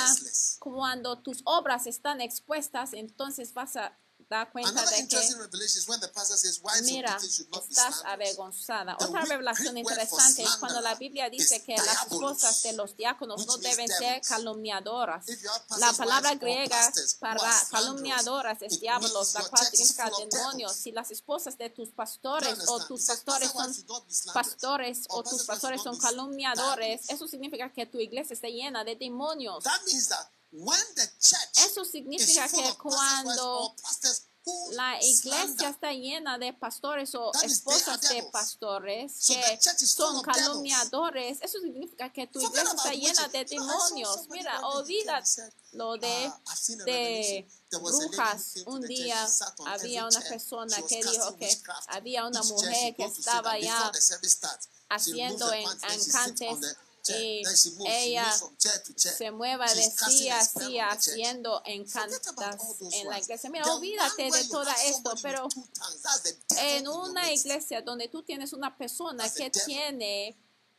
cuando 0.60 1.20
tus 1.20 1.42
obras 1.44 1.86
están 1.86 2.20
expuestas, 2.20 2.92
entonces 2.92 3.52
vas 3.54 3.76
a 3.76 3.98
dar 4.28 4.50
cuenta 4.50 4.84
de 4.84 4.94
que 4.94 5.00
interesting 5.00 5.38
revelation 5.38 5.78
is 5.80 5.88
when 5.88 6.00
the 6.00 6.08
pastor 6.08 6.36
says 6.36 6.60
wives 6.62 6.82
Mira, 6.82 7.16
estás 7.16 8.02
avergonzada. 8.04 8.96
Otra 9.00 9.24
revelación 9.24 9.76
interesante 9.78 10.42
es 10.42 10.56
cuando 10.56 10.80
la 10.80 10.94
Biblia 10.94 11.30
dice 11.30 11.62
que 11.62 11.76
las 11.76 12.06
esposas 12.06 12.62
de 12.62 12.72
los 12.74 12.96
diáconos 12.96 13.46
no 13.46 13.56
deben 13.58 13.88
ser 13.88 14.20
calumniadoras. 14.22 15.24
La 15.78 15.92
palabra 15.92 16.34
griega 16.34 16.92
para 17.20 17.50
calumniadoras 17.70 18.62
es 18.62 18.80
diablos, 18.80 19.34
la 19.34 19.48
cual 19.48 19.66
significa 19.66 20.10
demonios. 20.18 20.72
Si 20.72 20.92
las 20.92 21.10
esposas 21.10 21.56
de 21.56 21.70
tus 21.70 21.90
pastores 21.90 22.58
o 22.68 22.84
tus 22.86 23.04
pastores 23.04 23.52
pastor 23.52 24.04
son 24.08 24.32
pastores 24.34 25.06
Or 25.08 25.20
o 25.20 25.30
tus 25.30 25.44
pastores 25.44 25.82
son 25.82 25.98
calumniadores, 25.98 27.08
eso 27.08 27.26
significa 27.26 27.72
que 27.72 27.86
tu 27.86 27.98
iglesia 27.98 28.34
está 28.34 28.48
llena 28.48 28.84
de 28.84 28.96
demonios. 28.96 29.64
Eso 31.66 31.84
significa 31.84 32.48
que 32.48 32.76
cuando 32.78 33.74
la 34.72 34.98
iglesia 35.02 35.68
está 35.68 35.92
llena 35.92 36.38
de 36.38 36.54
pastores 36.54 37.14
o 37.14 37.30
esposas 37.42 38.00
de 38.00 38.22
pastores 38.32 39.12
que 39.26 39.58
son 39.86 40.22
calumniadores. 40.22 41.38
Eso 41.42 41.58
significa 41.60 42.10
que 42.10 42.26
tu 42.28 42.40
iglesia 42.40 42.62
está 42.74 42.92
llena 42.94 43.28
de 43.28 43.44
demonios. 43.44 44.26
Mira, 44.30 44.66
olvídalo 44.66 45.98
de, 45.98 46.32
"Ah, 46.46 46.54
de 46.86 47.46
brujas. 47.70 48.54
Un 48.66 48.80
día 48.88 49.28
había 49.66 50.06
una 50.06 50.20
persona 50.30 50.76
que 50.88 51.02
dijo 51.12 51.36
que 51.36 51.46
había 51.88 52.26
una 52.26 52.42
mujer 52.42 52.96
que 52.96 53.04
estaba 53.04 53.58
ya 53.58 53.92
haciendo 54.88 55.52
encantes. 55.52 56.76
Y 57.08 57.42
ella 57.86 58.32
se 58.94 59.30
mueva 59.30 59.66
de 59.72 59.90
sí 59.90 60.28
a 60.28 60.44
sí 60.44 60.78
haciendo 60.78 61.62
encantas 61.64 62.56
en 62.92 63.08
la 63.08 63.18
iglesia. 63.18 63.50
Mira, 63.50 63.72
olvídate 63.72 64.30
de 64.30 64.44
todo 64.48 64.66
esto, 64.86 65.14
pero 65.22 65.48
en 66.58 66.88
una 66.88 67.32
iglesia 67.32 67.82
donde 67.82 68.08
tú 68.08 68.22
tienes 68.22 68.52
una 68.52 68.76
persona 68.76 69.28
que 69.30 69.50
tiene 69.50 70.36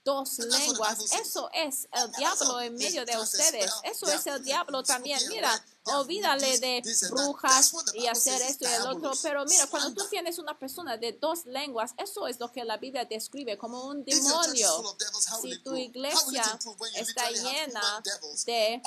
dos 0.09 0.39
lenguas, 0.39 0.97
eso 1.13 1.51
es 1.53 1.87
el 1.91 2.11
diablo 2.13 2.59
en 2.61 2.73
medio 2.73 3.05
de 3.05 3.15
ustedes. 3.19 3.71
Eso 3.83 4.07
es 4.07 4.25
el 4.25 4.43
diablo 4.43 4.81
también. 4.81 5.19
Mira, 5.29 5.51
olvídale 5.83 6.57
de 6.57 6.81
brujas 7.11 7.71
y 7.93 8.07
hacer 8.07 8.41
esto 8.41 8.67
y 8.67 8.73
el 8.73 8.87
otro. 8.87 9.11
Pero 9.21 9.45
mira, 9.45 9.67
cuando 9.67 9.93
tú 9.93 10.09
tienes 10.09 10.39
una 10.39 10.57
persona 10.57 10.97
de 10.97 11.13
dos 11.13 11.45
lenguas, 11.45 11.93
eso 11.97 12.27
es 12.27 12.39
lo 12.39 12.51
que 12.51 12.63
la 12.63 12.77
Biblia 12.77 13.05
describe 13.05 13.55
como 13.55 13.85
un 13.85 14.03
demonio. 14.03 14.97
Si 15.41 15.59
tu 15.59 15.75
iglesia 15.75 16.59
está 16.95 17.29
llena 17.29 18.01
de 18.45 18.81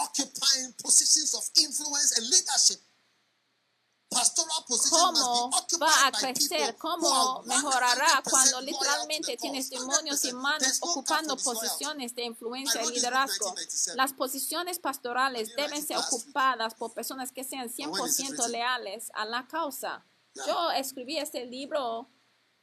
cómo 4.91 5.51
va 5.81 6.07
a 6.07 6.13
crecer, 6.13 6.77
cómo 6.77 7.43
mejorará 7.45 8.23
100% 8.23 8.31
cuando 8.31 8.61
literalmente 8.61 9.37
tienes 9.37 9.71
demonios 9.71 10.25
y 10.25 10.31
100%. 10.31 10.35
manos 10.35 10.81
no 10.81 10.91
ocupando 10.91 11.37
posiciones 11.37 12.15
de 12.15 12.25
influencia 12.25 12.83
y 12.83 12.91
liderazgo. 12.91 13.47
1997. 13.47 13.97
Las 13.97 14.13
posiciones 14.13 14.79
pastorales 14.79 15.55
deben 15.57 15.85
ser 15.87 15.99
ocupadas 15.99 16.75
por 16.75 16.93
personas 16.93 17.33
que 17.33 17.45
sean 17.45 17.71
when 17.77 18.07
is 18.07 18.19
it 18.19 18.27
100% 18.27 18.31
written? 18.31 18.53
leales 18.53 19.11
a 19.15 19.25
la 19.25 19.47
causa. 19.47 20.05
Yo 20.47 20.71
escribí 20.71 21.19
este 21.19 21.45
libro 21.45 22.09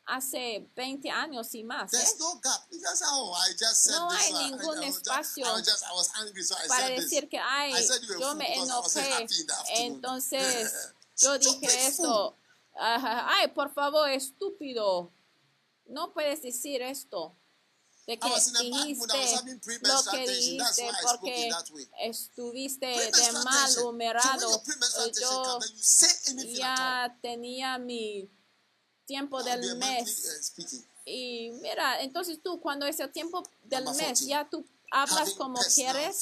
hace 0.10 0.68
20 0.76 1.10
años 1.12 1.54
y 1.54 1.64
más. 1.64 1.94
¿eh? 1.94 1.98
Yo 11.20 11.38
dije 11.38 11.88
eso. 11.88 12.36
Ajá. 12.76 13.28
Ay, 13.30 13.48
por 13.50 13.74
favor, 13.74 14.10
estúpido. 14.10 15.12
No 15.86 16.14
puedes 16.14 16.42
decir 16.42 16.82
esto. 16.82 17.36
De 18.08 18.18
que 18.18 18.28
dijiste 18.28 19.06
lo 19.82 20.04
que 20.12 20.28
dijiste 20.28 20.90
porque 21.04 21.52
estuviste 22.00 22.88
de 22.88 23.32
mal 23.44 23.78
humorado. 23.84 24.64
Yo 25.22 25.60
ya 26.56 27.16
tenía 27.22 27.78
mi 27.78 28.28
tiempo 29.06 29.44
del 29.44 29.76
mes. 29.78 30.54
Y 31.06 31.52
mira, 31.62 32.02
entonces 32.02 32.40
tú 32.42 32.60
cuando 32.60 32.88
es 32.88 33.00
el 33.00 33.12
tiempo 33.12 33.44
del 33.64 33.86
mes, 33.96 34.26
ya 34.26 34.50
tú 34.50 34.66
hablas 34.92 35.34
como 35.34 35.60
quieres, 35.74 36.22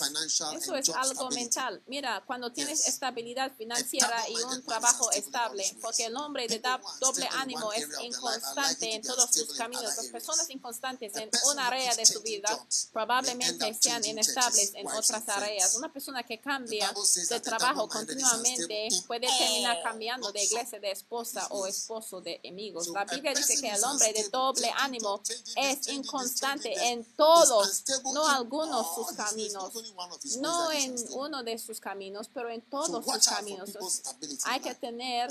eso 0.56 0.76
es 0.76 0.90
algo 0.90 1.30
mental. 1.30 1.82
Mira, 1.88 2.24
cuando 2.26 2.52
tienes 2.52 2.88
estabilidad 2.88 3.52
financiera 3.58 4.18
y 4.30 4.36
un 4.36 4.64
trabajo 4.64 5.12
estable, 5.12 5.64
porque 5.82 6.06
el 6.06 6.16
hombre 6.16 6.48
de 6.48 6.62
doble 7.00 7.28
ánimo 7.34 7.72
es 7.74 7.88
inconstante 8.02 8.96
en 8.96 9.02
todos 9.02 9.32
sus 9.32 9.54
caminos. 9.54 9.96
Las 9.96 10.08
personas 10.08 10.50
inconstantes 10.50 11.16
en 11.16 11.30
una 11.52 11.68
área 11.68 11.96
de 11.96 12.06
su 12.06 12.22
vida 12.22 12.50
probablemente 12.92 13.74
sean 13.74 14.04
inestables 14.06 14.74
en 14.74 14.88
otras 14.88 15.28
áreas. 15.30 15.76
Una 15.76 15.92
persona 15.92 16.24
que 16.24 16.40
cambia 16.40 16.92
de 17.30 17.40
trabajo 17.40 17.88
continuamente 17.88 18.90
puede 19.06 19.28
terminar 19.38 19.82
cambiando 19.84 20.32
de 20.32 20.44
iglesia, 20.44 20.80
de 20.80 20.92
esposa 20.92 21.48
o 21.52 21.68
esposo 21.68 22.22
de 22.22 22.42
amigos. 22.48 22.88
La 22.90 23.06
Biblia 23.06 23.34
dice 23.34 23.60
que 23.62 23.70
el 23.70 23.84
hombre 23.84 24.14
de 24.14 24.28
doble 24.30 24.72
ánimo 24.78 25.22
es 25.56 25.88
inconstante 25.88 26.74
en 26.90 27.04
todo, 27.16 27.64
no 28.14 28.28
algún 28.28 28.57
ninguno 28.66 28.84
de 28.84 28.96
sus 28.96 29.18
caminos, 29.18 29.74
no 30.40 30.72
en 30.72 30.96
uno 31.12 31.44
de 31.44 31.58
sus 31.58 31.80
caminos, 31.80 32.30
pero 32.34 32.50
en 32.50 32.62
todos 32.62 33.06
sus 33.06 33.28
caminos. 33.28 33.70
Hay 34.46 34.60
que 34.60 34.74
tener 34.76 35.30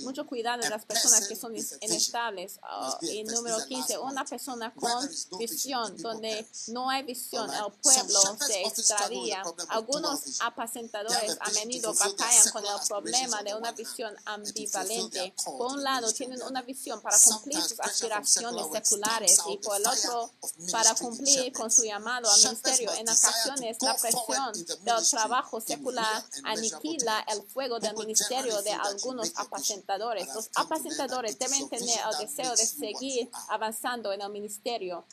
mucho 0.00 0.26
cuidado 0.26 0.62
de 0.62 0.70
las 0.70 0.84
personas 0.84 1.26
que 1.26 1.36
son 1.36 1.54
inestables. 1.56 2.58
Ah, 2.62 2.98
y 3.02 3.22
número 3.24 3.64
15, 3.66 3.98
una 3.98 4.24
persona 4.24 4.72
con 4.74 5.08
visión, 5.38 5.96
donde 5.98 6.46
no 6.68 6.90
hay 6.90 7.02
visión, 7.02 7.48
el 7.52 7.72
pueblo 7.82 8.20
se 8.46 8.62
extravía. 8.62 9.42
Algunos 9.68 10.40
apacentadores 10.40 11.36
a 11.40 11.50
menudo 11.50 11.94
batallan 11.94 12.50
con 12.52 12.64
el 12.64 12.86
problema 12.88 13.42
de 13.42 13.54
una 13.54 13.72
visión 13.72 14.14
ambivalente. 14.24 15.34
Por 15.44 15.72
un 15.72 15.82
lado, 15.82 16.12
tienen 16.12 16.42
una 16.42 16.62
visión 16.62 17.00
para 17.00 17.16
cumplir 17.18 17.60
sus 17.62 17.80
aspiraciones 17.80 18.66
seculares 18.72 19.38
y 19.48 19.58
por 19.58 19.76
el 19.76 19.86
otro, 19.86 20.32
para 20.72 20.94
cumplir 20.94 21.52
con 21.52 21.70
su 21.70 21.84
llamado 21.84 22.28
a 22.30 22.36
serio, 22.56 22.92
en 22.94 23.08
ocasiones 23.08 23.76
la 23.80 23.94
presión 23.96 24.52
del 24.84 25.08
trabajo 25.08 25.60
secular 25.60 26.24
aniquila 26.44 27.24
el 27.28 27.42
fuego 27.42 27.78
del 27.78 27.96
ministerio 27.96 28.60
de 28.62 28.72
algunos 28.72 29.32
apacentadores. 29.36 30.34
Los 30.34 30.50
apacentadores 30.54 31.38
deben 31.38 31.68
tener 31.68 31.98
el 32.12 32.26
deseo 32.26 32.50
de 32.54 32.66
seguir 32.66 33.30
avanzando 33.48 34.12
en 34.12 34.22
el 34.22 34.30
ministerio. 34.30 35.04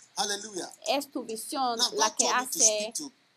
Es 0.88 1.12
tu 1.12 1.24
visión 1.24 1.80
la 1.98 2.16
que 2.16 2.30
hace 2.30 2.94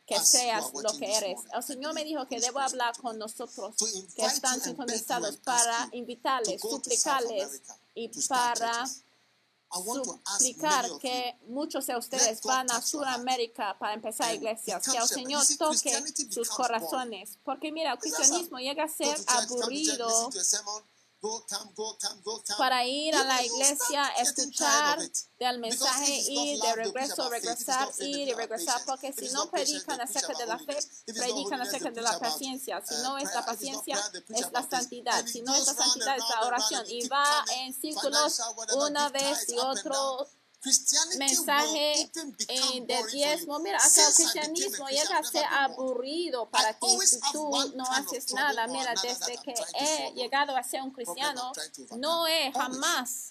que 0.06 0.20
seas 0.20 0.72
lo 0.72 0.96
que 0.96 1.16
eres. 1.16 1.40
El 1.52 1.62
Señor 1.62 1.92
me 1.92 2.04
dijo 2.04 2.26
que 2.26 2.40
debo 2.40 2.60
hablar 2.60 2.96
con 3.00 3.18
nosotros 3.18 3.74
que 4.14 4.24
están 4.24 4.60
sintonizados 4.60 5.36
para 5.38 5.88
invitarles, 5.92 6.60
suplicarles 6.60 7.62
y 7.94 8.08
para 8.28 8.88
suplicar 9.70 10.86
que 11.00 11.36
muchos 11.48 11.86
de 11.86 11.96
ustedes 11.96 12.40
van 12.42 12.70
a 12.70 12.80
Sudamérica 12.80 13.76
para 13.78 13.94
empezar 13.94 14.34
iglesias, 14.34 14.82
que 14.88 14.96
el 14.96 15.06
Señor 15.06 15.44
toque 15.58 16.02
sus 16.30 16.48
corazones, 16.50 17.38
porque 17.44 17.72
mira, 17.72 17.92
el 17.92 17.98
cristianismo 17.98 18.58
llega 18.58 18.84
a 18.84 18.88
ser 18.88 19.16
aburrido 19.26 20.30
para 22.58 22.84
ir 22.84 23.14
a 23.14 23.24
la 23.24 23.42
iglesia, 23.42 24.08
escuchar 24.18 24.98
del 25.38 25.58
mensaje, 25.58 26.18
ir 26.28 26.60
de 26.60 26.74
regreso, 26.74 27.28
regresar, 27.28 27.88
ir 28.00 28.28
y 28.28 28.34
regresar, 28.34 28.80
porque 28.86 29.12
si 29.12 29.28
no 29.30 29.50
predican 29.50 30.00
acerca 30.00 30.32
de 30.34 30.46
la 30.46 30.58
fe, 30.58 30.76
predican 31.06 31.60
acerca 31.60 31.90
de 31.90 32.02
la 32.02 32.18
paciencia. 32.18 32.82
Si 32.86 32.94
no 33.02 33.18
es 33.18 33.32
la 33.34 33.44
paciencia, 33.44 33.98
es 34.28 34.52
la 34.52 34.68
santidad. 34.68 35.26
Si 35.26 35.42
no 35.42 35.54
es 35.54 35.66
la 35.66 35.74
santidad, 35.74 36.16
es 36.16 36.24
la 36.28 36.46
oración. 36.46 36.84
Y 36.88 37.08
va 37.08 37.44
en 37.58 37.74
círculos 37.74 38.40
una 38.74 39.08
vez 39.10 39.48
y 39.48 39.58
otro 39.58 40.26
mensaje 41.18 42.10
eh, 42.48 42.80
de 42.82 43.04
diezmo, 43.12 43.58
mira, 43.60 43.78
hasta 43.78 44.06
el 44.08 44.14
cristianismo 44.14 44.88
llega 44.88 45.18
a 45.18 45.24
ser 45.24 45.44
aburrido 45.44 46.48
para 46.50 46.72
ti. 46.72 46.86
si 47.06 47.20
tú 47.32 47.50
no 47.74 47.84
haces 47.90 48.32
nada. 48.32 48.66
Mira, 48.66 48.94
desde 49.02 49.38
que 49.38 49.54
he 49.78 50.12
llegado 50.14 50.56
a 50.56 50.62
ser 50.62 50.82
un 50.82 50.90
cristiano, 50.90 51.52
no 51.96 52.26
he 52.26 52.52
jamás. 52.52 53.28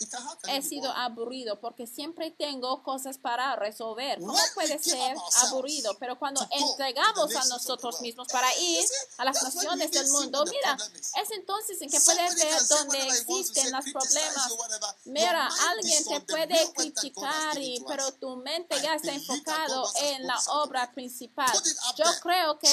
he 0.48 0.62
sido 0.62 0.92
aburrido 0.92 1.60
porque 1.60 1.88
siempre 1.88 2.32
tengo 2.32 2.84
cosas 2.84 3.18
para 3.18 3.56
resolver. 3.56 4.20
¿Cómo 4.20 4.38
puede 4.54 4.80
ser 4.80 5.16
aburrido? 5.44 5.96
Pero 6.00 6.18
cuando 6.18 6.48
entregamos 6.52 7.36
a 7.36 7.46
nosotros 7.46 8.02
mismos 8.02 8.28
para 8.30 8.48
ir 8.60 8.84
a 9.18 9.26
las 9.26 9.42
naciones 9.44 9.92
del 9.92 10.10
mundo, 10.10 10.46
mira, 10.46 10.78
es 11.22 11.32
entonces 11.32 11.82
en 11.82 11.90
que 11.90 12.00
puedes 12.00 12.36
ver 12.36 12.68
donde 12.68 13.00
existen 13.08 13.72
los 13.72 13.86
problemas. 13.86 14.52
Mira, 15.06 15.50
alguien 15.70 16.04
te 16.06 16.22
puede 16.22 16.74
criticar. 16.74 17.25
Pero 17.88 18.12
tu 18.14 18.38
mente 18.38 18.76
ya 18.82 18.96
está 18.96 19.14
enfocado 19.14 19.90
en 20.02 20.26
la 20.26 20.38
obra 20.50 20.92
principal. 20.94 21.52
Yo 21.98 22.06
creo 22.22 22.60
que 22.60 22.68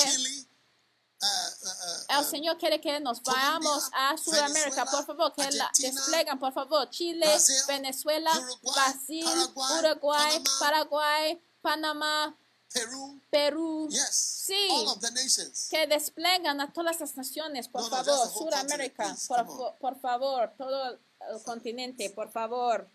el 2.09 2.25
Señor 2.25 2.59
quiere 2.59 2.81
que 2.81 2.99
nos 3.01 3.23
vayamos 3.23 3.91
a 3.93 4.17
Sudamérica, 4.17 4.85
por 4.87 5.07
favor, 5.07 5.33
que 5.33 5.51
la 5.53 5.71
desplegan, 5.79 6.39
por 6.39 6.53
favor. 6.53 6.91
Chile, 6.91 7.27
Venezuela, 7.69 8.33
Brasil, 8.63 9.27
Uruguay, 9.55 10.43
Paraguay, 10.59 11.43
Panamá, 11.61 12.37
Perú. 12.73 13.21
Perú. 13.31 13.89
Sí. 14.11 14.69
Que 15.71 15.87
desplegan 15.87 16.61
a 16.61 16.73
todas 16.73 17.01
las 17.01 17.17
naciones, 17.17 17.69
por 17.69 17.89
favor. 17.89 18.29
Sudamérica, 18.31 19.15
por, 19.29 19.79
por, 19.79 20.01
favor, 20.01 20.53
todo 20.57 20.99
el 21.31 21.43
continente, 21.43 22.11
por 22.11 22.31
favor. 22.31 22.91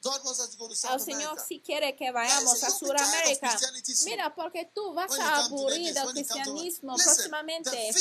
El 0.94 1.00
Señor 1.00 1.40
si 1.40 1.62
quiere 1.62 1.96
que 1.96 2.12
vayamos 2.12 2.64
a 2.64 2.70
Sudamérica. 2.70 3.58
Mira, 4.06 4.36
porque 4.36 4.70
tú 4.74 4.94
vas 4.94 5.18
a 5.20 5.46
aburrir 5.46 5.94
del 5.94 6.08
cristianismo 6.10 6.96
próximamente. 6.96 7.92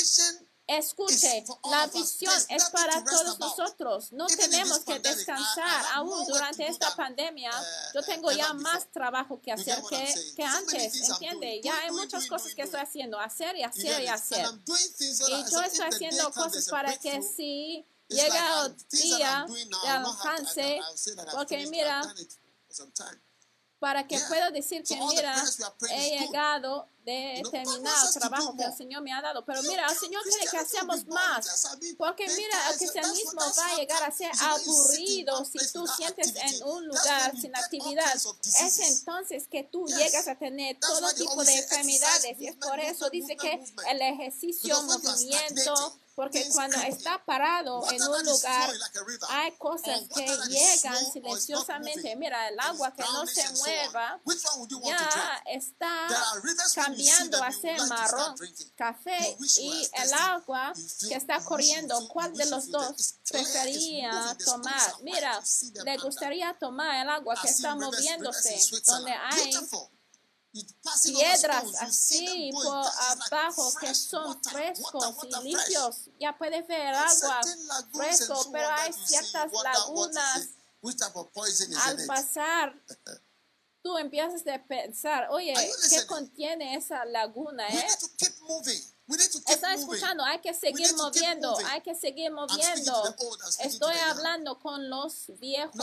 Escuche, 0.69 1.45
la 1.71 1.87
visión 1.87 2.33
es 2.49 2.69
para 2.71 3.01
todos 3.01 3.39
nosotros. 3.39 4.11
No 4.11 4.27
tenemos 4.27 4.79
que 4.79 4.99
descansar 4.99 5.85
aún 5.93 6.25
durante 6.27 6.67
esta 6.67 6.93
pandemia. 6.93 7.51
Yo 7.93 8.03
tengo 8.03 8.29
ya 8.33 8.51
más 8.51 8.91
trabajo 8.91 9.39
que 9.41 9.53
hacer 9.53 9.81
que, 9.89 10.33
que 10.35 10.43
antes, 10.43 11.09
¿entiende? 11.09 11.61
Ya 11.63 11.79
hay 11.79 11.91
muchas 11.91 12.27
cosas 12.27 12.53
que 12.53 12.63
estoy 12.63 12.81
haciendo, 12.81 13.17
hacer 13.17 13.55
y 13.55 13.63
hacer 13.63 14.03
y 14.03 14.07
hacer. 14.07 14.45
Y 14.65 15.51
yo 15.51 15.61
estoy 15.61 15.85
haciendo 15.87 16.31
cosas 16.33 16.67
para 16.67 16.97
que 16.97 17.21
sí. 17.21 17.85
Si 17.87 17.96
llega 18.07 18.65
el 18.65 18.77
día 18.89 19.45
de 19.83 19.89
alcance, 19.89 20.79
porque 21.33 21.67
mira, 21.67 22.01
para 23.79 24.07
que 24.07 24.19
pueda 24.27 24.49
decir 24.49 24.83
que 24.83 24.95
mira, 24.95 25.43
he 25.91 26.19
llegado 26.19 26.89
de 27.05 27.43
terminar 27.51 27.95
el 28.05 28.13
trabajo 28.19 28.57
que 28.57 28.63
el 28.63 28.73
Señor 28.75 29.01
me 29.03 29.13
ha 29.13 29.21
dado. 29.21 29.45
Pero 29.45 29.61
mira, 29.63 29.85
el 29.87 29.95
Señor 29.95 30.23
quiere 30.23 30.47
que 30.49 30.57
hacemos 30.57 31.05
más. 31.05 31.69
Porque 31.97 32.27
mira, 32.27 32.71
el 32.71 32.77
cristianismo 32.77 33.39
va 33.39 33.67
a 33.67 33.75
llegar 33.77 34.03
a 34.03 34.11
ser 34.11 34.31
aburrido 34.41 35.45
si 35.45 35.59
tú 35.71 35.85
sientes 35.87 36.33
en 36.35 36.63
un 36.63 36.87
lugar 36.87 37.39
sin 37.39 37.55
actividad. 37.55 38.15
Es 38.15 38.79
entonces 38.79 39.47
que 39.47 39.63
tú 39.63 39.85
llegas 39.85 40.27
a 40.27 40.35
tener 40.35 40.79
todo 40.79 41.13
tipo 41.13 41.43
de 41.43 41.57
enfermedades. 41.57 42.35
Y 42.39 42.47
es 42.47 42.55
por 42.55 42.79
eso 42.79 43.09
dice 43.09 43.37
que 43.37 43.63
el 43.89 44.01
ejercicio, 44.01 44.81
movimiento, 44.83 45.99
porque 46.17 46.49
cuando 46.51 46.75
está 46.79 47.23
parado 47.23 47.79
en 47.91 48.01
un 48.01 48.25
lugar, 48.25 48.71
hay 49.29 49.51
cosas 49.55 50.01
que 50.15 50.25
llegan 50.49 51.11
silenciosamente. 51.13 52.15
Mira, 52.15 52.49
el 52.49 52.59
agua 52.59 52.91
que 52.91 53.03
no 53.03 53.27
se 53.27 53.47
mueva 53.53 54.19
ya 54.83 55.43
está 55.45 56.07
cambiando 56.73 57.43
a 57.43 57.51
ser 57.51 57.79
marrón, 57.83 58.35
café 58.75 59.37
y 59.57 59.87
el 59.93 60.13
agua 60.15 60.73
que 61.07 61.13
está 61.13 61.39
corriendo. 61.43 62.07
¿Cuál 62.07 62.33
de 62.33 62.47
los 62.47 62.71
dos 62.71 63.19
prefería 63.29 64.35
tomar? 64.43 64.93
Mira, 65.03 65.39
le 65.85 65.97
gustaría 65.97 66.57
tomar 66.59 66.95
el 66.95 67.09
agua 67.11 67.35
que 67.39 67.47
está 67.47 67.75
moviéndose, 67.75 68.59
donde 68.87 69.11
hay 69.11 69.53
piedras 71.03 71.65
así 71.81 72.49
por 72.51 72.85
abajo 73.31 73.73
que 73.79 73.93
son 73.93 74.41
frescos 74.43 75.15
y 75.23 75.43
limpios. 75.43 76.09
Ya 76.19 76.37
puedes 76.37 76.67
ver 76.67 76.93
agua 76.93 77.41
fresco, 77.93 78.49
pero 78.51 78.67
hay 78.69 78.93
ciertas 78.93 79.51
lagunas. 79.63 80.49
Al 81.85 82.05
pasar, 82.05 82.81
tú 83.81 83.97
empiezas 83.97 84.45
a 84.47 84.63
pensar, 84.65 85.27
oye, 85.31 85.53
¿qué 85.89 86.05
contiene 86.05 86.75
esa 86.75 87.03
laguna? 87.05 87.67
Eh? 87.67 87.87
Está 89.47 89.73
escuchando, 89.73 90.23
hay 90.25 90.39
que 90.41 90.53
seguir 90.53 90.93
moviendo, 90.95 91.57
hay 91.67 91.81
que 91.81 91.95
seguir 91.95 92.29
moviendo. 92.31 93.15
Estoy 93.59 93.95
hablando 93.99 94.59
con 94.59 94.89
los 94.89 95.27
viejos, 95.39 95.75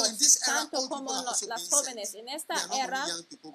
tanto 0.44 0.88
como 0.90 1.10
los, 1.22 1.42
las 1.42 1.70
jóvenes. 1.70 2.14
En 2.14 2.28
esta 2.28 2.54
era, 2.76 3.06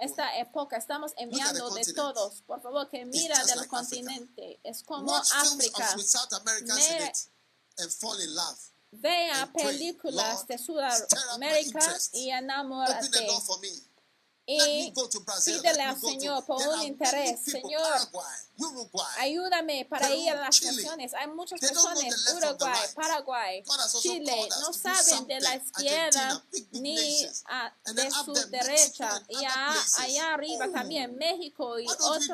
esta 0.02 0.38
época, 0.38 0.78
estamos 0.78 1.14
enviando 1.18 1.70
de 1.70 1.94
todos. 1.94 2.42
Por 2.48 2.62
favor, 2.62 2.90
que 2.90 3.06
mira 3.06 3.44
del 3.46 3.68
continente. 3.68 4.60
Es 4.64 4.82
como 4.84 5.06
África. 5.62 5.96
Vea 8.92 9.52
películas 9.54 10.48
de 10.48 10.58
Sudamérica 10.58 11.80
y 12.14 12.32
enamórate 12.32 13.28
y 14.52 14.92
pídele 15.46 15.84
al 15.84 16.00
Señor 16.00 16.44
por 16.44 16.68
un 16.68 16.82
interés. 16.82 17.40
Señor, 17.44 17.86
ayúdame 19.20 19.86
para 19.86 20.14
ir 20.16 20.32
a 20.32 20.42
las 20.42 20.60
naciones. 20.60 21.14
Hay 21.14 21.28
muchas 21.28 21.60
personas, 21.60 22.04
Uruguay, 22.34 22.80
Paraguay, 22.96 23.64
Chile, 24.02 24.50
no 24.62 24.74
saben 24.74 25.28
de 25.28 25.40
la 25.40 25.56
izquierda 25.56 26.44
ni 26.72 26.98
a, 27.46 27.72
de 27.94 28.10
su 28.10 28.34
derecha. 28.50 29.24
Y 29.30 29.46
a, 29.46 29.76
allá 30.00 30.34
arriba 30.34 30.68
también, 30.74 31.16
México 31.16 31.80
y 31.80 31.88
otras 31.88 32.28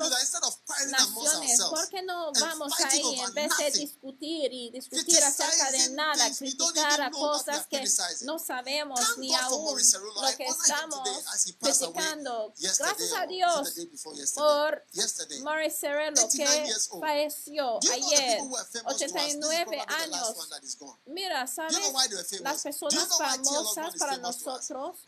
naciones. 0.87 1.59
¿Por 1.69 1.89
qué 1.89 2.01
no 2.01 2.31
vamos 2.39 2.73
ahí 2.79 3.19
en 3.19 3.33
vez 3.33 3.51
de 3.57 3.71
discutir 3.71 4.53
y 4.53 4.71
discutir 4.71 5.21
acerca 5.21 5.69
de 5.71 5.89
nada, 5.89 6.33
criticar 6.33 7.01
a 7.01 7.11
cosas 7.11 7.67
que 7.67 7.83
no 8.21 8.39
sabemos 8.39 9.01
ni 9.17 9.35
aún 9.35 9.77
lo 10.21 10.37
que 10.37 10.45
estamos 10.45 11.09
criticando? 11.59 12.05
gracias 12.60 13.14
a 13.14 13.26
Dios, 13.27 13.73
por 14.36 14.86
Maurice 15.44 15.77
Cerello, 15.77 16.27
que 16.30 16.73
falleció 16.99 17.80
ayer, 17.91 18.41
89 18.86 19.86
años. 19.88 20.36
Mira, 21.06 21.48
¿sabes? 21.48 21.77
Las 22.41 22.61
personas 22.61 23.07
famosas 23.18 23.95
para 23.98 24.18
nosotros. 24.18 24.99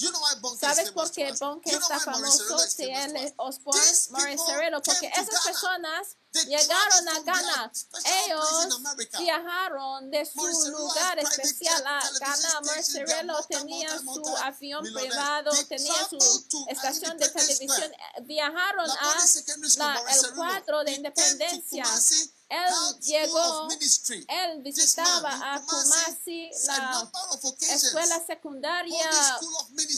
¿Sabes 0.60 0.92
por 0.92 1.12
qué 1.12 1.32
Bonke 1.40 1.72
está 1.72 2.00
famoso? 2.00 2.60
Si 2.60 2.84
él 2.84 3.34
os 3.38 3.60
pone 3.60 3.80
Maurice 4.12 4.44
Cerello, 4.46 4.82
porque 4.82 5.08
esas 5.08 5.44
personas 5.44 6.18
llegaron 6.46 7.10
a 7.10 7.20
Ghana. 7.22 7.72
Ellos 8.26 8.82
viajaron 9.18 10.12
de 10.12 10.26
su 10.26 10.72
lugar 10.72 11.20
especial 11.20 11.86
a 11.86 12.00
Ghana. 12.20 12.62
Marcerello 12.66 13.44
tenía 13.50 13.98
su 14.00 14.38
avión 14.38 14.84
privado, 14.84 15.52
tenía 15.68 16.08
su 16.10 16.66
estación 16.68 17.18
de 17.18 17.30
televisión. 17.30 17.92
Eh, 17.92 18.22
viajaron 18.24 18.90
a 18.90 19.16
la, 19.78 20.04
el 20.10 20.34
cuadro 20.36 20.84
de 20.84 20.92
independencia. 20.94 21.86
Él 22.50 23.00
llegó, 23.02 23.68
él 23.70 24.62
visitaba 24.62 25.54
a 25.54 25.62
Kumasi, 25.66 26.50
la 26.66 27.10
escuela 27.76 28.26
secundaria, 28.26 29.10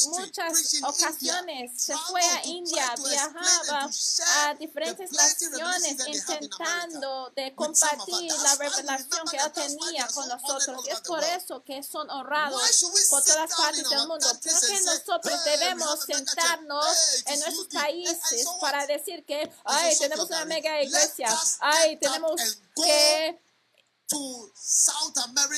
muchas 0.07 0.81
ocasiones. 0.81 1.71
Se 1.75 1.95
fue 1.95 2.21
a 2.21 2.45
India, 2.45 2.95
viajaba 3.07 3.89
a 4.37 4.53
diferentes 4.55 5.11
naciones 5.11 5.97
intentando 6.07 7.31
de 7.35 7.53
compartir 7.53 8.31
la 8.41 8.55
revelación 8.55 9.27
que 9.29 9.37
él 9.37 9.51
tenía 9.53 10.07
con 10.07 10.27
nosotros. 10.27 10.87
Y 10.87 10.89
es 10.89 11.01
por 11.01 11.23
eso 11.23 11.63
que 11.63 11.83
son 11.83 12.09
honrados 12.09 12.83
por 13.11 13.23
todas 13.23 13.55
partes 13.55 13.87
del 13.87 14.07
mundo. 14.07 14.27
¿Por 14.27 14.39
qué 14.39 14.81
nosotros 14.81 15.43
debemos 15.43 15.99
sentarnos 16.03 16.85
en 17.27 17.39
nuestros 17.41 17.67
países 17.67 18.47
para 18.59 18.87
decir 18.87 19.23
que, 19.23 19.51
ay, 19.65 19.95
tenemos 19.99 20.27
una 20.29 20.45
mega 20.45 20.81
iglesia, 20.81 21.27
ay, 21.59 21.97
tenemos 21.97 22.38
que 22.75 23.39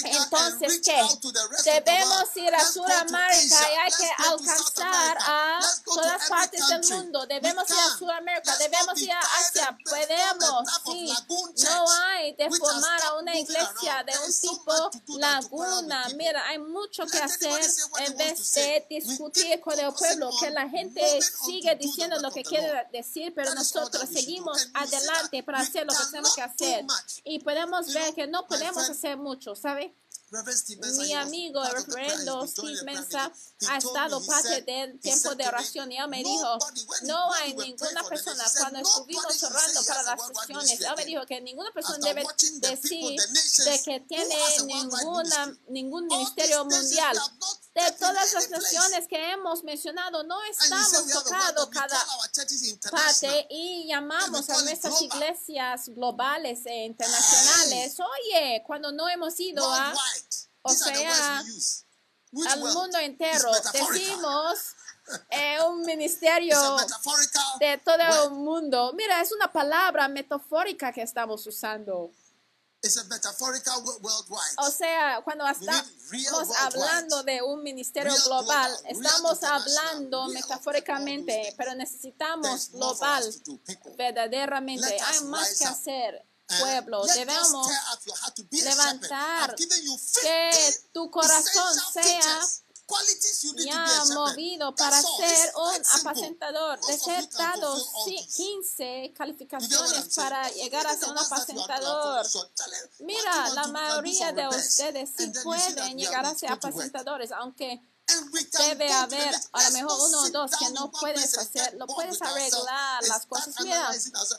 entonces, 0.04 0.82
¿qué? 0.84 1.02
Debemos 1.64 2.36
ir 2.36 2.54
a 2.54 2.66
Sudamérica 2.66 3.72
y 3.72 3.76
hay 3.76 3.92
que 3.92 4.10
alcanzar 4.18 5.18
a 5.22 5.60
todas 5.86 6.30
partes 6.30 6.68
del 6.68 6.88
mundo. 6.90 7.26
Debemos 7.28 7.70
ir 7.70 7.78
a 7.78 7.98
Sudamérica, 7.98 8.58
debemos 8.58 9.02
ir 9.02 9.12
a 9.12 9.20
Asia. 9.20 9.78
Podemos, 9.86 10.64
sí. 10.86 11.14
No 11.64 11.92
hay 11.92 12.34
de 12.34 12.50
formar 12.52 13.02
a 13.04 13.14
una 13.16 13.38
iglesia 13.38 14.04
de 14.04 14.14
un 14.20 14.34
tipo 14.34 15.18
laguna. 15.18 16.08
Mira, 16.16 16.46
hay 16.48 16.60
mucho 16.60 17.06
que 17.06 17.18
hacer 17.20 17.62
en 18.00 18.18
vez 18.18 18.54
de 18.54 18.86
discutir 18.90 19.60
con 19.62 19.80
el 19.80 19.94
pueblo, 19.94 20.30
que 20.40 20.50
la 20.50 20.68
gente 20.70 21.22
sigue 21.46 21.76
diciendo 21.76 22.18
lo 22.20 22.32
que 22.32 22.44
quiere 22.44 22.88
decir, 22.92 23.34
pero 23.36 23.54
nosotros 23.54 24.10
seguimos 24.12 24.70
adelante 24.74 25.44
para 25.44 25.60
hacer 25.60 25.86
lo 25.86 25.94
que 25.94 26.06
tenemos 26.06 26.36
que 26.36 26.42
hacer. 26.42 26.86
Y 27.24 27.40
podemos 27.40 27.94
ver 27.94 28.14
que 28.14 28.28
no 28.28 28.41
no 28.42 28.48
podemos 28.48 28.90
hacer 28.90 29.18
mucho, 29.18 29.56
¿sabe? 29.56 29.96
Mi 30.98 31.14
amigo, 31.14 31.62
el 31.62 31.86
reverendo 31.86 32.48
Steve 32.48 32.84
Mensah, 32.84 33.34
ha 33.68 33.78
estado 33.78 34.26
parte 34.26 34.62
del 34.62 34.98
tiempo 35.02 35.36
de 35.36 35.46
oración 35.46 35.92
y 35.92 35.98
él 35.98 36.08
me 36.08 36.24
dijo, 36.24 36.58
no 37.04 37.34
hay 37.34 37.54
ninguna 37.54 38.02
persona, 38.08 38.42
cuando 38.58 38.80
estuvimos 38.80 39.44
orando 39.44 39.84
para 39.86 40.04
las 40.04 40.28
sesiones, 40.28 40.80
él 40.80 40.94
me 40.96 41.06
dijo 41.06 41.26
que 41.26 41.42
ninguna 41.42 41.72
persona 41.72 41.98
debe 41.98 42.24
decir 42.62 43.20
de 43.66 43.82
que 43.84 44.00
tiene 44.08 44.36
ninguna, 44.66 45.58
ningún 45.68 46.08
ministerio 46.08 46.64
mundial 46.64 47.18
de 47.74 47.92
todas 47.94 48.34
las 48.34 48.50
naciones 48.50 49.08
que 49.08 49.32
hemos 49.32 49.64
mencionado, 49.64 50.24
no 50.24 50.44
estamos 50.44 51.08
tocando 51.08 51.70
cada 51.70 51.98
parte 52.92 53.48
y 53.50 53.88
llamamos 53.88 54.50
a 54.50 54.62
nuestras 54.64 55.02
iglesias 55.02 55.88
globales 55.90 56.66
e 56.66 56.86
internacionales. 56.86 57.98
Oye, 58.00 58.64
cuando 58.68 58.92
no 58.92 59.08
hemos 59.08 59.40
ido 59.40 59.64
a, 59.72 59.94
o 60.64 60.74
sea, 60.74 61.44
al 62.50 62.60
mundo 62.60 62.98
entero, 63.00 63.52
decimos 63.72 64.60
eh, 65.30 65.58
un 65.66 65.82
ministerio 65.84 66.58
de 67.60 67.78
todo 67.78 68.26
el 68.26 68.32
mundo. 68.32 68.92
Mira, 68.96 69.22
es 69.22 69.32
una 69.32 69.52
palabra 69.52 70.10
metafórica 70.10 70.92
que 70.92 71.02
estamos 71.02 71.48
usando. 71.48 72.12
O 74.58 74.72
sea, 74.72 75.22
cuando 75.24 75.48
estamos 75.48 76.58
hablando 76.58 77.24
de 77.24 77.42
un 77.42 77.62
ministerio 77.62 78.14
global, 78.26 78.76
estamos 78.86 79.44
hablando 79.44 80.28
metafóricamente, 80.30 81.54
pero 81.58 81.76
necesitamos 81.76 82.72
global. 82.72 83.24
Verdaderamente, 83.98 85.00
hay 85.00 85.24
más 85.26 85.58
que 85.60 85.66
hacer 85.66 86.26
pueblo. 86.60 87.06
Debemos 87.06 87.68
levantar 88.52 89.56
que 89.56 90.76
tu 90.92 91.10
corazón 91.10 91.80
sea 91.94 92.42
me 93.56 93.72
ha 93.72 94.06
movido 94.14 94.76
para 94.76 95.02
ser 95.02 95.54
un 95.56 95.82
apacentador. 96.00 96.80
De 96.86 96.98
ser 96.98 97.30
dado 97.30 97.78
15 98.36 99.14
calificaciones 99.16 100.16
para 100.16 100.50
llegar 100.50 100.88
a 100.88 100.96
ser 100.96 101.10
un 101.10 101.18
apacentador. 101.18 102.26
Mira, 103.00 103.50
la 103.54 103.68
mayoría 103.68 104.32
de 104.32 104.48
ustedes 104.48 105.12
sí 105.18 105.32
pueden 105.44 105.98
llegar 105.98 106.26
a 106.26 106.36
ser 106.36 106.52
apacentadores, 106.52 107.32
aunque 107.32 107.82
debe 108.58 108.92
haber 108.92 109.36
a 109.52 109.64
lo 109.64 109.72
mejor 109.72 110.00
uno 110.08 110.22
o 110.22 110.30
dos 110.30 110.52
que 110.60 110.70
no 110.72 110.92
puedes 110.92 111.38
hacer, 111.38 111.74
lo 111.76 111.88
puedes 111.88 112.22
arreglar 112.22 113.04
las 113.08 113.26
cosas. 113.26 113.56
Mira, 113.62 113.90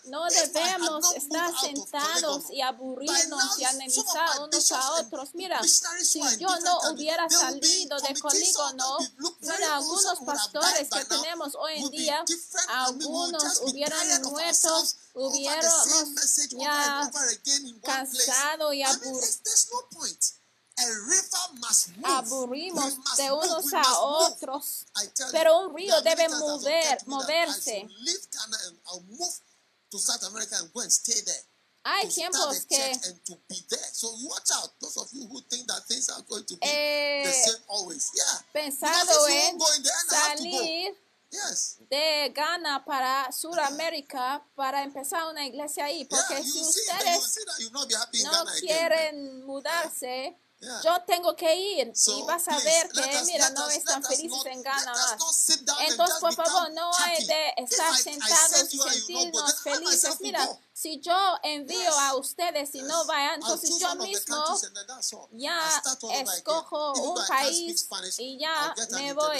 no 0.06 0.26
debemos 0.26 1.12
estar 1.14 1.52
sentados 1.60 2.51
y 2.51 2.60
aburrirnos 2.60 3.59
y 3.59 3.64
analizar 3.64 4.40
unos 4.43 4.72
a 4.72 4.93
otros. 4.93 5.30
Mira, 5.34 5.60
si 5.62 6.20
yo 6.39 6.48
no 6.60 6.93
hubiera 6.93 7.28
salido 7.28 7.98
de 8.01 8.14
polígono, 8.20 8.98
mira, 9.40 9.76
algunos 9.76 10.18
pastores 10.20 10.89
que 10.89 11.05
tenemos 11.05 11.55
hoy 11.55 11.74
en 11.76 11.90
día, 11.90 12.24
algunos 12.68 13.60
hubieran 13.62 14.22
muerto 14.22 14.84
hubiéramos 15.14 15.89
ya 16.51 17.10
cansado 17.82 18.72
y 18.72 18.82
aburrido 18.82 19.20
aburrimos 22.05 22.94
de 23.16 23.31
unos 23.32 23.73
a 23.73 23.99
otros, 24.01 24.85
pero 25.31 25.61
un 25.66 25.77
río 25.77 26.01
debe 26.03 26.28
mover, 26.28 26.99
moverse. 27.07 27.89
Hay 31.85 32.09
tiempos 32.09 32.65
que 32.66 32.93
eh, 36.61 37.23
pensado 38.53 39.28
en 39.28 39.59
salir 40.09 40.97
de 41.89 42.32
Ghana 42.35 42.85
para 42.85 43.32
Sudamérica 43.32 44.47
para 44.55 44.82
empezar 44.85 45.27
una 45.28 45.44
iglesia 45.47 45.86
ahí, 45.86 46.05
porque 46.05 46.43
si 46.44 46.61
ustedes 46.61 47.39
no 48.24 48.44
quieren 48.61 49.44
mudarse, 49.44 50.39
yo 50.84 51.02
tengo 51.06 51.34
que 51.34 51.56
ir 51.56 51.93
y 51.93 52.22
vas 52.22 52.47
a 52.47 52.56
ver 52.56 52.89
que, 52.90 53.22
mira, 53.26 53.51
no 53.51 53.68
están 53.68 54.02
felices 54.05 54.47
en 54.47 54.62
Ghana 54.62 54.93
más. 54.93 55.51
Entonces, 55.89 56.18
por 56.20 56.34
favor, 56.34 56.72
no 56.72 56.90
hay 56.98 57.26
de 57.26 57.55
estar 57.56 57.97
sentados 57.97 58.72
y 58.72 58.78
sentirnos 58.78 59.60
felices. 59.60 60.20
Mira, 60.20 60.48
si 60.72 61.01
yo 61.01 61.16
envío 61.43 61.93
a 61.98 62.14
ustedes 62.14 62.74
y 62.76 62.82
no 62.82 63.05
vayan, 63.06 63.34
entonces 63.40 63.76
yo 63.78 63.94
mismo 63.97 64.60
ya 65.32 65.82
escojo 66.10 66.93
un 66.93 67.26
país 67.26 67.89
y 68.18 68.39
ya 68.39 68.72
me 68.90 69.12
voy. 69.14 69.39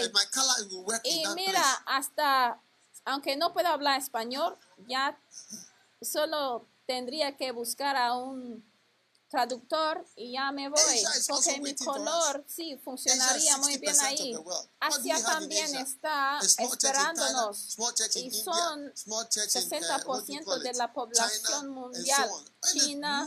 Y 1.05 1.25
mira, 1.37 1.85
hasta, 1.87 2.61
aunque 3.05 3.37
no 3.37 3.53
pueda 3.53 3.73
hablar 3.73 4.01
español, 4.01 4.59
ya 4.89 5.17
solo 6.01 6.67
tendría 6.87 7.37
que 7.37 7.53
buscar 7.53 7.97
a 7.97 8.15
un 8.15 8.72
traductor 9.33 10.07
y 10.15 10.35
ya 10.35 10.53
me 10.53 10.69
voy, 10.69 11.05
porque 11.27 11.59
mi 11.61 11.75
color 11.75 12.45
sí 12.47 12.79
funcionaría 12.85 13.57
muy 13.57 13.79
bien 13.79 13.99
ahí. 14.01 14.37
Asia 14.79 15.23
también 15.25 15.75
está 15.75 16.39
esperándonos 16.59 17.79
y 18.17 18.31
son 18.31 18.93
60% 18.95 20.63
de 20.63 20.73
la 20.75 20.93
población 20.93 21.71
mundial. 21.71 22.31
China, 22.73 23.27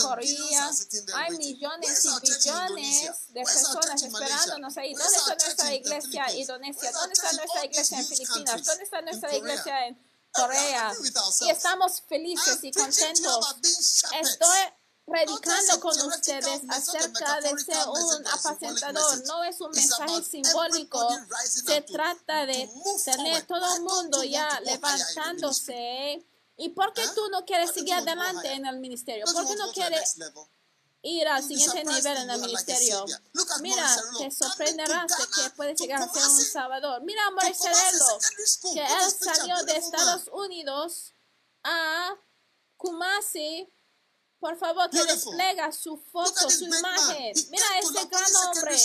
Corea, 0.00 0.70
hay 1.14 1.36
millones 1.36 2.04
y 2.06 2.20
billones 2.20 3.12
de 3.28 3.42
personas 3.42 4.02
esperándonos 4.02 4.76
ahí. 4.78 4.94
¿Dónde 4.94 5.16
está 5.16 5.34
nuestra 5.36 5.74
iglesia 5.74 6.24
en 6.30 6.38
Indonesia? 6.38 6.90
¿Dónde 6.90 7.12
está 7.12 7.32
nuestra 7.34 7.64
iglesia 7.66 7.98
en 7.98 8.06
Filipinas? 8.06 8.64
¿Dónde 8.64 8.84
está 8.84 9.02
nuestra 9.02 9.36
iglesia 9.36 9.88
en 9.88 10.02
Corea? 10.32 10.90
Y 11.42 11.50
estamos 11.50 12.02
felices 12.08 12.60
y 12.62 12.72
contentos. 12.72 13.56
Estoy 14.22 14.58
predicando 15.06 15.80
con 15.80 16.00
ustedes 16.06 16.62
acerca 16.68 17.40
de 17.40 17.58
ser 17.58 17.88
un 17.88 18.26
apacentador. 18.26 19.26
No 19.26 19.44
es 19.44 19.60
un 19.60 19.70
mensaje 19.70 20.22
simbólico. 20.22 21.08
Se 21.44 21.82
trata 21.82 22.46
de 22.46 22.68
tener 23.04 23.46
todo 23.46 23.76
el 23.76 23.82
mundo 23.82 24.22
ya 24.24 24.60
levantándose. 24.60 26.24
¿Y 26.56 26.68
por 26.70 26.92
qué 26.92 27.02
tú 27.14 27.28
no 27.30 27.44
quieres 27.44 27.72
seguir 27.72 27.94
adelante 27.94 28.52
en 28.52 28.66
el 28.66 28.78
ministerio? 28.78 29.24
¿Por 29.32 29.46
qué 29.46 29.56
no 29.56 29.72
quieres 29.72 30.16
ir 31.04 31.28
al 31.28 31.42
siguiente 31.42 31.84
nivel 31.84 32.16
en 32.16 32.30
el 32.30 32.40
ministerio. 32.40 33.04
Mira, 33.60 33.96
te 34.18 34.30
sorprenderás 34.30 35.06
de 35.08 35.42
que 35.42 35.50
puede 35.50 35.74
llegar 35.74 36.02
a 36.02 36.08
ser 36.08 36.24
un 36.24 36.40
salvador. 36.40 37.02
Mira 37.02 37.26
a 37.26 37.30
Marcelo, 37.30 38.18
que 38.72 38.80
él 38.80 39.10
salió 39.10 39.62
de 39.64 39.76
Estados 39.76 40.30
Unidos 40.32 41.12
a 41.62 42.14
Kumasi 42.78 43.70
por 44.44 44.58
favor, 44.58 44.90
que 44.90 44.98
Beautiful. 44.98 45.38
desplega 45.38 45.72
su 45.72 45.96
foco, 45.96 46.50
su 46.50 46.64
imagen. 46.64 47.32
Mira 47.50 47.64
este 47.78 48.06
gran 48.08 48.36
hombre. 48.44 48.76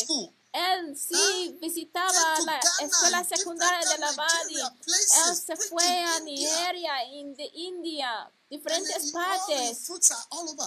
Él 0.53 0.98
sí 0.98 1.57
visitaba 1.60 2.40
la 2.45 2.61
escuela 2.80 3.26
secundaria 3.26 3.90
de 3.90 3.98
la 3.98 4.11
Bali. 4.14 4.56
Él 4.56 5.36
se 5.36 5.57
fue 5.57 5.84
a 5.84 6.22
Nigeria, 6.22 7.03
India, 7.52 8.31
diferentes 8.49 9.11
partes. 9.11 9.89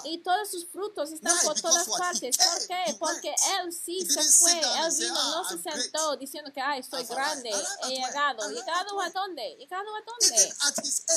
Y 0.04 0.18
todos 0.22 0.50
sus 0.50 0.68
frutos 0.68 1.10
están 1.10 1.36
por 1.44 1.60
todas 1.60 1.88
partes. 1.88 2.36
¿Por 2.36 2.66
qué? 2.66 2.96
Porque 2.98 3.34
él 3.60 3.72
sí 3.72 4.04
se 4.06 4.22
fue, 4.22 4.52
él 4.52 4.94
vino, 4.98 5.14
no 5.14 5.44
se 5.48 5.58
sentó 5.58 6.16
diciendo 6.16 6.52
que, 6.52 6.60
ay, 6.60 6.80
estoy 6.80 7.04
grande, 7.04 7.50
he 7.84 7.88
llegado. 7.88 8.48
¿Llegado 8.50 9.00
a 9.00 9.10
dónde? 9.10 9.56
¿Llegado 9.58 9.88
a 9.94 10.00
dónde? 10.06 10.54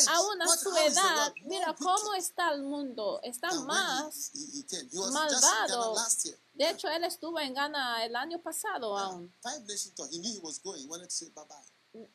Aún 0.07 0.41
a 0.41 0.47
su 0.47 0.75
edad, 0.75 1.33
mira 1.43 1.75
cómo 1.77 2.13
está 2.15 2.51
el 2.53 2.63
mundo. 2.63 3.19
Está 3.23 3.53
más 3.53 4.31
malvado. 5.11 5.95
De 6.53 6.69
hecho, 6.69 6.87
él 6.89 7.03
estuvo 7.03 7.39
en 7.39 7.53
Ghana 7.53 8.05
el 8.05 8.15
año 8.15 8.41
pasado 8.41 8.97
aún. 8.97 9.33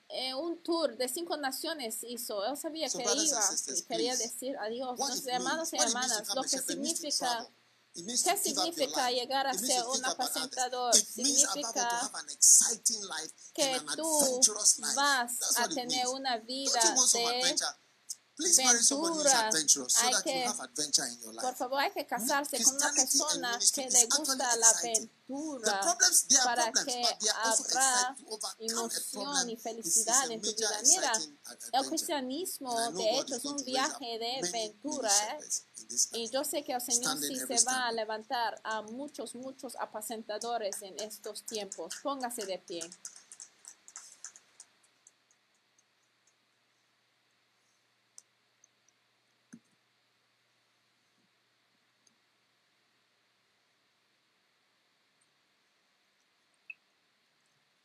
Eh, 0.09 0.35
un 0.35 0.63
tour 0.63 0.97
de 0.97 1.09
cinco 1.09 1.37
naciones 1.37 1.99
hizo. 2.03 2.45
Él 2.45 2.57
sabía 2.57 2.89
so 2.89 2.99
que 2.99 3.05
iba 3.05 3.41
y 3.77 3.83
quería 3.83 4.17
decir 4.17 4.57
adiós. 4.59 4.99
Nuestros 4.99 5.27
hermanos 5.27 5.73
y 5.73 5.77
hermanas, 5.77 6.35
lo 6.35 6.43
que 6.43 6.59
significa 6.59 7.49
¿Qué 7.93 8.37
significa 8.37 9.11
llegar 9.11 9.47
a 9.47 9.55
ser 9.55 9.85
un 9.85 10.05
apacentador? 10.05 10.95
Significa 10.95 12.11
que 13.53 13.81
tú 13.97 14.41
vas 14.95 15.59
a 15.59 15.69
tener 15.69 16.07
una 16.07 16.39
vida 16.39 16.81
de 17.13 17.57
por 21.43 21.55
favor, 21.57 21.81
hay 21.81 21.91
que 21.93 22.07
casarse 22.07 22.63
con 22.63 22.75
una 22.75 22.93
persona 22.93 23.59
que 23.75 23.91
le 23.91 24.07
gusta 24.07 24.57
la 24.57 24.71
aventura 24.71 25.97
para 26.45 26.73
que 26.73 27.03
habrá 27.35 28.17
emoción 28.59 29.51
y 29.51 29.57
felicidad 29.57 30.31
en 30.31 30.41
tu 30.41 30.53
vida. 30.55 30.81
Mira, 30.87 31.13
el 31.73 31.87
cristianismo, 31.89 32.91
de 32.93 33.19
hecho, 33.19 33.37
es 33.37 33.45
un 33.45 33.65
viaje 33.65 34.19
de 34.19 34.49
aventura. 34.49 35.11
¿eh? 35.39 35.39
Y 36.13 36.31
yo 36.31 36.45
sé 36.45 36.65
que 36.65 36.73
el 36.73 36.81
Señor 36.81 37.19
sí 37.19 37.37
se 37.37 37.65
va 37.65 37.89
a 37.89 37.93
levantar 37.93 38.61
a 38.65 38.83
muchos, 38.83 39.35
muchos 39.35 39.77
apacentadores 39.77 40.83
en 40.83 40.99
estos 41.01 41.45
tiempos. 41.45 41.95
Póngase 42.03 42.47
de 42.47 42.59
pie. 42.59 42.91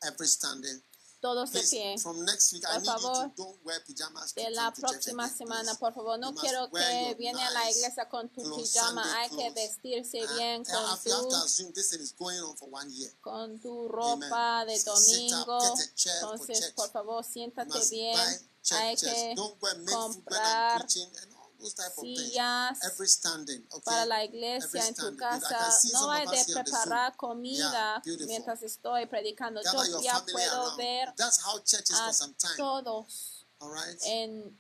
every 0.06 0.28
standing. 0.28 0.82
Todos 1.22 1.52
de 1.52 1.62
pie. 1.62 1.98
From 1.98 2.24
next 2.24 2.54
week, 2.54 2.64
por 2.64 2.82
I 2.82 2.86
favor, 2.86 3.32
don't 3.36 3.58
wear 3.66 3.82
pajamas 3.84 4.36
de 4.36 4.50
la 4.52 4.72
próxima 4.72 5.28
semana, 5.28 5.74
por 5.76 5.92
favor, 5.92 6.20
no 6.20 6.36
quiero 6.36 6.70
que 6.70 7.16
viene 7.18 7.42
a 7.44 7.50
la 7.50 7.72
iglesia 7.72 8.08
con 8.08 8.30
tu 8.30 8.44
pijama. 8.56 9.02
Hay 9.18 9.30
que 9.30 9.50
vestirse 9.50 10.20
bien 10.36 10.64
con, 10.64 11.00
tu, 11.04 11.30
con 13.22 13.60
tu 13.60 13.88
ropa 13.88 14.66
de 14.66 14.80
domingo. 14.84 15.60
Entonces, 15.64 16.74
por 16.76 16.92
favor, 16.92 17.24
siéntate 17.26 17.80
bien. 17.90 18.20
Hay 18.72 18.96
que 18.96 19.36
comprar 19.86 20.86
sillas 22.00 22.80
para 23.84 24.06
la 24.06 24.24
iglesia 24.24 24.88
en 24.88 24.96
tu 24.96 25.16
casa. 25.16 25.70
No 25.94 26.12
hay 26.12 26.28
de 26.28 26.54
preparar 26.54 27.16
comida 27.16 28.02
mientras 28.26 28.64
estoy 28.64 29.06
predicando. 29.06 29.62
Yo 29.62 30.02
ya 30.02 30.24
puedo 30.26 30.76
ver 30.78 31.10
a 31.10 32.56
todos. 32.58 33.36
En 34.04 34.58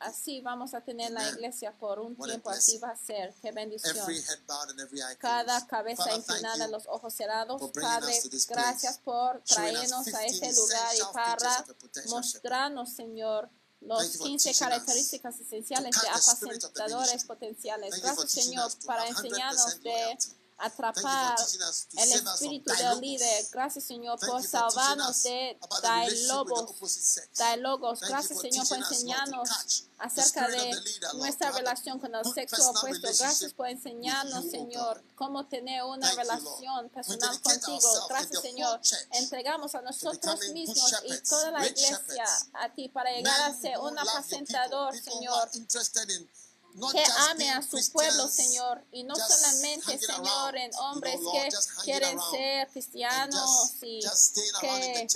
Así 0.00 0.40
vamos 0.40 0.74
a 0.74 0.80
tener 0.80 1.12
Amen. 1.12 1.22
la 1.22 1.30
iglesia 1.30 1.76
por 1.78 1.98
un 1.98 2.14
What 2.16 2.28
tiempo. 2.28 2.50
Así 2.50 2.78
va 2.78 2.90
a 2.90 2.96
ser. 2.96 3.34
Qué 3.42 3.52
bendición. 3.52 3.96
Every 3.96 4.16
head 4.16 4.40
bowed 4.46 4.70
and 4.70 4.80
every 4.80 5.00
eye 5.00 5.16
Cada 5.18 5.66
cabeza 5.66 6.14
inclinada, 6.14 6.66
los 6.68 6.86
ojos 6.86 7.12
cerrados. 7.14 7.62
Padre, 7.72 8.18
gracias 8.48 8.98
por 8.98 9.42
traernos 9.44 10.06
a 10.08 10.24
este 10.24 10.52
lugar 10.54 10.94
y 10.96 11.12
para 11.12 11.64
mostrarnos, 12.08 12.92
Señor, 12.94 13.50
los 13.80 14.18
15 14.18 14.54
características 14.54 15.40
esenciales 15.40 15.94
de 16.00 16.08
apacentadores 16.08 17.24
potenciales. 17.24 18.00
Gracias, 18.00 18.30
Señor, 18.30 18.70
para 18.84 19.06
enseñarnos 19.08 19.80
de 19.82 20.18
atrapar 20.58 21.36
el 21.98 22.12
espíritu 22.12 22.72
del 22.72 23.00
líder. 23.00 23.46
Gracias, 23.52 23.84
Señor, 23.84 24.18
por 24.18 24.42
salvarnos 24.42 25.22
de 25.22 25.58
diálogos. 25.82 26.74
Gracias, 28.00 28.40
Señor, 28.40 28.66
por 28.68 28.78
enseñarnos 28.78 29.48
acerca 29.98 30.48
de 30.48 30.72
nuestra 31.14 31.50
relación 31.52 31.98
con 31.98 32.14
el 32.14 32.24
sexo 32.32 32.70
opuesto. 32.70 33.08
Gracias 33.18 33.52
por 33.52 33.68
enseñarnos, 33.68 34.50
Señor, 34.50 35.02
cómo 35.14 35.46
tener 35.46 35.82
una 35.84 36.10
relación 36.12 36.88
personal 36.90 37.40
contigo. 37.40 38.06
Gracias, 38.08 38.42
Señor. 38.42 38.80
Entregamos 39.12 39.74
a 39.74 39.82
nosotros 39.82 40.40
mismos 40.52 40.94
y 41.04 41.18
toda 41.28 41.50
la 41.50 41.66
iglesia 41.66 42.24
a 42.54 42.72
ti 42.74 42.88
para 42.88 43.10
llegar 43.12 43.40
a 43.42 43.54
ser 43.54 43.78
un 43.78 43.98
apacentador, 43.98 44.94
Señor 44.96 45.50
que 46.92 47.04
ame 47.30 47.50
a 47.50 47.62
su 47.62 47.78
pueblo, 47.92 48.28
Señor, 48.28 48.84
y 48.92 49.04
no 49.04 49.14
solamente, 49.14 49.98
Señor, 49.98 50.56
en 50.56 50.74
hombres 50.76 51.20
que 51.32 51.48
quieren 51.84 52.18
ser 52.30 52.68
cristianos 52.68 53.74
y 53.82 54.00
que 54.60 55.06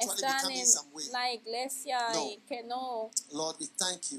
están 0.00 0.50
en 0.50 0.66
la 1.12 1.32
iglesia 1.32 1.98
y 2.22 2.38
que 2.48 2.62
no 2.64 3.10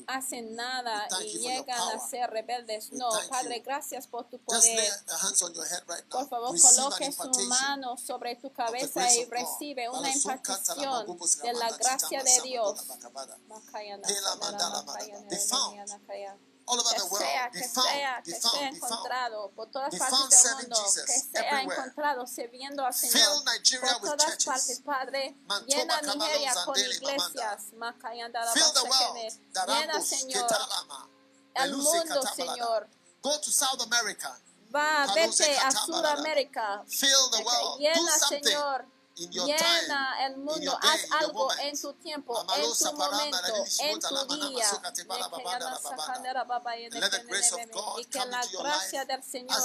hacen 0.07 0.55
nada 0.55 1.07
y 1.23 1.37
llegan 1.39 1.79
a 1.79 1.99
ser 2.07 2.29
rebeldes. 2.29 2.91
No, 2.93 3.09
Padre, 3.29 3.59
gracias 3.59 4.07
por 4.07 4.29
tu 4.29 4.39
poder. 4.39 4.91
Por 6.09 6.29
favor, 6.29 6.59
coloque 6.59 7.11
su 7.11 7.39
mano 7.47 7.97
sobre 7.97 8.35
tu 8.35 8.51
cabeza 8.51 9.13
y 9.13 9.25
recibe 9.25 9.89
una 9.89 10.13
impartición 10.13 11.17
de 11.43 11.53
la 11.53 11.71
gracia 11.71 12.23
de 12.23 12.41
Dios 12.41 12.85
all 16.67 16.79
over 16.79 16.93
que 16.93 16.99
the 16.99 17.05
world. 17.07 17.25
sea, 17.25 17.49
que 17.51 17.63
found, 17.63 17.87
sea, 17.87 18.21
que 18.23 18.35
found, 18.35 18.55
sea 18.55 18.67
encontrado 18.67 19.51
por 19.55 19.71
todas 19.71 19.95
partes 19.95 20.43
del 20.43 20.53
mundo, 20.55 20.75
Jesus 20.75 21.05
que 21.05 21.19
sea 21.31 21.49
everywhere. 21.49 21.79
encontrado 21.79 22.27
sirviendo 22.27 22.85
al 22.85 22.93
Señor 22.93 23.43
por 23.99 24.17
todas 24.17 24.45
partes, 24.45 24.81
Padre. 24.81 25.35
Llena 25.67 26.01
Nigeria 26.01 26.53
con 26.65 26.79
iglesias. 26.79 27.71
Llena, 29.67 30.01
Señor, 30.01 30.47
al 31.55 31.71
mundo. 31.71 32.21
Señor. 32.35 32.89
Go 33.21 33.39
to 33.39 33.51
South 33.51 33.81
America. 33.81 34.37
Va, 34.73 35.07
vete 35.13 35.57
a. 35.57 35.71
Sudamérica. 35.71 36.83
Fill 36.87 37.29
the 37.31 37.43
world. 37.43 37.79
Do 37.79 37.83
Llena, 37.83 38.19
something 38.19 38.43
Señor. 38.43 38.85
Llena 39.17 40.25
el 40.27 40.37
mundo, 40.37 40.77
haz 40.81 41.01
algo 41.19 41.51
en 41.59 41.79
tu 41.79 41.93
tiempo, 41.93 42.39
en 42.55 42.77
tu 42.77 42.93
momento, 42.93 43.37
en 43.79 43.99
tu 43.99 44.35
día. 44.35 44.65
Y 47.97 48.05
que 48.05 48.25
la 48.25 48.45
gracia 48.45 49.05
del 49.05 49.23
Señor 49.23 49.59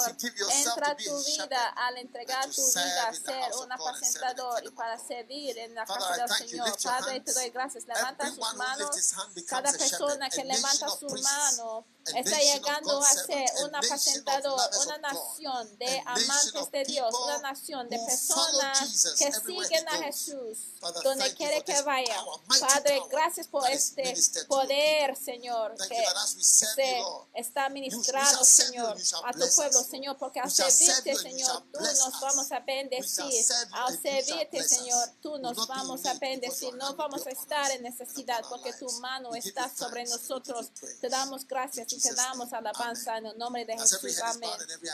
entra 0.51 0.97
tu 0.97 1.25
vida 1.25 1.69
al 1.77 1.99
entregar 1.99 2.49
tu 2.51 2.67
vida 2.67 3.09
a 3.09 3.15
ser 3.15 3.53
un 3.63 3.73
apacentador 3.73 4.65
y 4.65 4.71
para 4.71 4.99
servir 4.99 5.59
en 5.59 5.75
la 5.75 5.85
casa 5.85 6.17
del. 6.17 6.29
Señor. 6.49 6.83
Padre, 6.83 7.21
te 7.21 7.33
doy 7.33 7.51
gracias. 7.51 7.87
Levanta 7.87 8.29
sus 8.31 8.55
manos. 8.55 8.91
Cada 9.47 9.73
persona 9.73 10.31
que 10.31 10.45
levanta 10.45 10.89
su 10.89 11.09
mano 11.09 11.85
está 12.07 12.39
llegando 12.39 13.03
a 13.03 13.13
ser 13.13 13.51
un 13.65 13.75
apacentador, 13.75 14.61
una 14.87 14.99
nación 14.99 15.79
de 15.79 16.03
amantes 16.05 16.71
de 16.71 16.85
Dios, 16.85 17.15
una 17.15 17.39
nación 17.39 17.89
de 17.89 17.99
personas 17.99 19.15
que 19.19 19.31
siguen 19.43 19.89
a. 19.89 20.03
Jesús 20.03 20.73
donde 21.03 21.35
quiere 21.35 21.63
que 21.65 21.81
vaya. 21.83 22.17
Padre, 22.61 23.01
gracias 23.11 23.47
por 23.49 23.69
este 23.69 24.15
poder. 24.47 25.17
Señor, 25.17 25.75
que 25.89 26.05
se 26.39 27.03
está 27.35 27.69
ministrado, 27.69 28.45
Señor, 28.45 28.97
a 29.25 29.33
tu 29.33 29.45
pueblo. 29.55 29.83
Señor, 29.83 30.17
porque 30.19 30.41
al 30.41 30.51
servirte, 30.51 31.15
Señor, 31.15 31.63
tú 31.73 31.81
nos 31.81 32.21
vamos 32.21 32.53
a 32.53 32.61
bendecir. 32.61 33.45
Al 33.73 34.01
servirte, 34.01 34.63
Señor, 34.63 35.09
tú 35.21 35.39
nos 35.39 35.67
vamos 35.67 36.05
a 36.07 36.15
bendecir. 36.15 36.75
No 36.75 36.95
vamos 36.95 37.27
a 37.27 37.31
estar 37.31 37.71
en 37.71 37.83
necesidad 37.83 38.43
porque 38.49 38.73
tu 38.73 38.91
mano 39.01 39.35
está 39.35 39.69
sobre 39.69 40.05
nosotros. 40.05 40.71
Te 41.01 41.09
damos 41.09 41.47
gracias 41.47 41.93
y 41.93 42.01
te 42.01 42.15
damos 42.15 42.53
alabanza 42.53 43.19
en 43.19 43.27
el 43.27 43.39
nombre 43.39 43.65
de 43.65 43.79
Jesús. 43.79 44.21
Amén. 44.21 44.51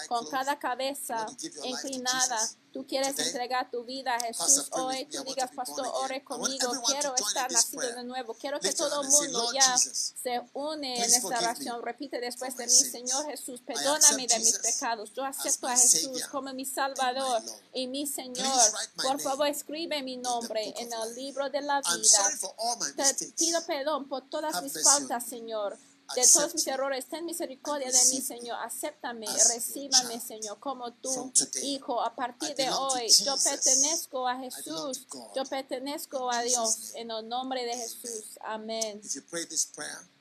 Con 0.09 0.29
cada 0.29 0.59
cabeza 0.59 1.27
inclinada, 1.65 2.49
tú 2.73 2.87
quieres 2.87 3.19
entregar 3.19 3.71
tu 3.71 3.85
vida 3.85 4.15
a 4.15 4.19
Pastor, 4.19 4.38
Jesús 4.45 4.69
hoy. 4.73 5.07
Tú 5.07 5.25
digas, 5.25 5.51
Pastor, 5.55 5.87
ore 5.87 6.23
conmigo. 6.25 6.73
Quiero 6.87 7.15
estar 7.15 7.51
nacido 7.51 7.95
de 7.95 8.05
nuevo. 8.05 8.35
Quiero 8.35 8.61
que 8.61 8.73
todo 8.73 9.03
el 9.03 9.09
mundo 9.09 9.53
ya 9.53 9.77
se 9.77 10.41
une 10.55 10.97
en 10.97 11.15
esta 11.15 11.27
oración. 11.27 11.83
Repite 11.83 12.21
después 12.21 12.57
de 12.57 12.67
mí. 12.67 12.73
Señor 12.73 13.27
Jesús, 13.27 13.61
perdóname 13.61 14.27
de 14.27 14.39
mis 14.39 14.59
pecados. 14.59 15.13
Yo 15.15 15.25
acepto 15.25 15.67
a 15.67 15.77
Jesús 15.77 16.25
como 16.29 16.53
mi 16.55 16.65
Salvador 16.65 17.43
y 17.73 17.87
mi 17.87 18.07
Señor. 18.07 18.47
Por 19.03 19.21
favor, 19.21 19.47
escribe 19.47 20.03
mi 20.03 20.17
nombre 20.17 20.75
en 20.79 20.93
el 20.93 21.15
libro 21.15 21.51
de 21.51 21.61
la 21.61 21.81
vida. 21.81 23.05
Te 23.15 23.27
pido 23.33 23.65
perdón 23.67 24.09
por 24.09 24.29
todas 24.29 24.63
mis 24.63 24.83
faltas. 24.83 25.25
Señor. 25.29 25.77
De 26.15 26.27
todos 26.27 26.55
mis 26.55 26.67
errores, 26.67 27.07
ten 27.07 27.25
misericordia 27.25 27.91
de 27.91 28.05
mí, 28.13 28.21
Señor. 28.21 28.59
Acéptame, 28.63 29.27
recíbame. 29.27 30.21
Señor, 30.21 30.59
como 30.59 30.93
tu 30.95 31.33
hijo. 31.63 32.01
A 32.03 32.15
partir 32.15 32.55
de 32.55 32.71
hoy, 32.71 33.09
yo 33.25 33.37
pertenezco 33.43 34.27
a 34.27 34.37
Jesús. 34.39 35.07
Yo 35.35 35.45
pertenezco 35.45 36.31
a 36.31 36.43
Dios. 36.43 36.93
En 36.95 37.11
el 37.11 37.29
nombre 37.29 37.65
de 37.65 37.77
Jesús. 37.77 38.39
Amén. 38.43 39.01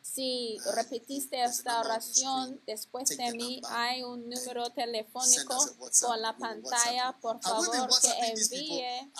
Si 0.02 0.58
Uh, 0.66 0.72
repetiste 0.72 1.44
esta 1.44 1.80
oración 1.80 2.60
después 2.66 3.10
de 3.10 3.32
mí, 3.34 3.62
hay 3.70 4.02
un 4.04 4.28
número 4.28 4.68
telefónico 4.72 5.56
por 6.02 6.18
la 6.18 6.36
pantalla. 6.36 7.16
Por 7.22 7.40
favor, 7.42 7.90
que 8.02 8.10
envíe 8.32 9.12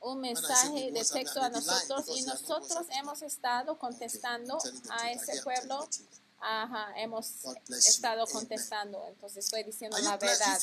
Un 0.00 0.20
mensaje 0.20 0.92
de 0.92 1.04
texto 1.04 1.40
a 1.40 1.48
nosotros 1.48 2.04
y 2.16 2.22
nosotros 2.22 2.86
hemos 2.90 3.22
estado 3.22 3.78
contestando 3.78 4.58
a 4.90 5.10
ese 5.10 5.42
pueblo. 5.42 5.88
Ajá, 6.38 6.92
hemos 6.98 7.42
you. 7.42 7.54
estado 7.74 8.26
contestando, 8.26 9.02
entonces 9.08 9.46
estoy 9.46 9.64
diciendo 9.64 9.96
la 9.98 10.16
you? 10.16 10.20
You 10.20 10.26
verdad. 10.26 10.60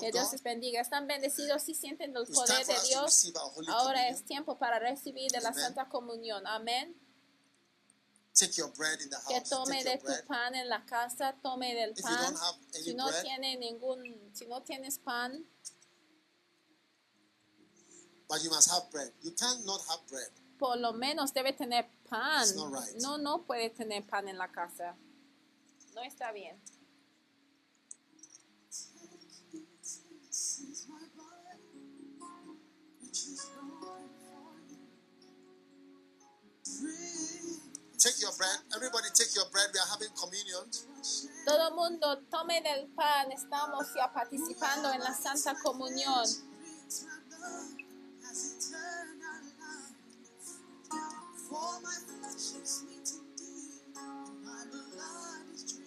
Que 0.00 0.12
Dios 0.12 0.30
les 0.32 0.42
bendiga. 0.42 0.80
¿Están 0.82 1.06
bendecidos? 1.06 1.62
¿Sí 1.62 1.74
sienten 1.74 2.14
el 2.14 2.26
poder 2.26 2.66
de 2.66 2.74
Dios? 2.88 3.32
Ahora 3.68 4.08
es 4.08 4.24
tiempo 4.26 4.58
para 4.58 4.78
recibir 4.78 5.30
de 5.32 5.40
la. 5.40 5.52
Santa 5.54 5.88
Comunión. 5.88 6.46
Amén. 6.46 6.94
Take 8.38 8.52
your 8.54 8.70
bread 8.76 9.00
in 9.00 9.08
the 9.10 9.16
Que 9.28 9.34
house. 9.36 9.48
tome 9.48 9.78
Take 9.82 9.90
de 9.90 9.98
tu 9.98 10.06
bread. 10.06 10.26
pan 10.26 10.54
en 10.56 10.68
la 10.68 10.84
casa, 10.84 11.34
tome 11.40 11.72
del 11.74 11.92
If 11.92 11.98
you 11.98 12.02
pan. 12.02 12.22
don't 12.34 12.36
have 12.42 12.56
any 12.74 12.82
Si 12.84 12.94
no 12.94 13.06
bread, 13.06 13.22
tiene 13.22 13.56
ningún, 13.56 14.30
si 14.34 14.46
no 14.46 14.60
tienes 14.62 14.98
pan, 14.98 15.46
but 18.34 18.42
you 18.42 18.50
must 18.50 18.68
have 18.70 18.90
bread. 18.90 19.10
You 19.22 19.30
cannot 19.30 19.80
have 19.88 20.00
bread. 20.10 20.30
por 20.58 20.76
lo 20.78 20.92
menos 20.92 21.32
debe 21.32 21.52
tener 21.52 21.86
pan. 22.08 22.42
It's 22.42 22.56
not 22.56 22.72
right. 22.72 22.94
No, 23.00 23.16
no 23.18 23.42
puede 23.42 23.70
tener 23.70 24.02
pan 24.06 24.28
en 24.28 24.38
la 24.38 24.48
casa. 24.48 24.96
No 25.94 26.02
está 26.02 26.32
bien. 26.32 26.60
Take 37.98 38.20
your 38.20 38.32
bread. 38.36 38.58
Everybody 38.74 39.08
take 39.14 39.34
your 39.34 39.48
bread. 39.50 39.70
We 39.72 39.80
are 39.80 39.88
having 39.90 40.10
communion. 40.16 40.70
Todo 41.46 41.74
mundo 41.74 42.18
tome 42.30 42.60
del 42.62 42.88
pan. 42.94 43.32
Estamos 43.32 43.86
ya 43.94 44.12
participando 44.12 44.92
en 44.92 45.00
la 45.00 45.14
Santa 45.14 45.54
Comunión. 45.62 46.24
My 51.54 51.60
flesh 52.08 52.62
is 52.62 52.82
thee, 53.38 54.02
my 54.44 54.64
blood 54.72 55.46
is. 55.54 55.78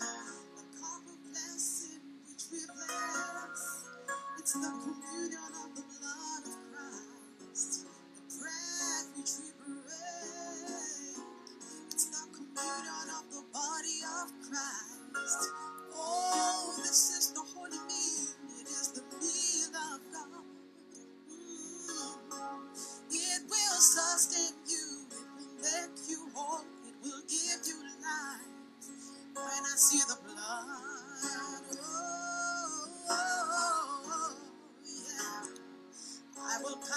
The 0.00 0.64
cup 0.80 1.02
of 1.08 1.18
blessing 1.32 2.02
which 2.28 2.44
we 2.52 2.60
bless, 2.66 3.84
it's 4.38 4.52
the 4.54 4.60
communion 4.60 5.52
of 5.64 5.70
the 5.76 5.84
blood 5.96 6.44
of 6.46 6.56
Christ. 6.72 7.86
The 8.16 8.22
bread 8.40 9.06
which 9.16 9.32
we 9.40 9.48
break, 9.64 11.24
it's 11.92 12.06
the 12.12 12.24
communion 12.36 13.08
of 13.18 13.24
the 13.32 13.44
body 13.52 14.00
of 14.20 14.28
Christ. 14.48 15.42
Oh, 15.94 16.55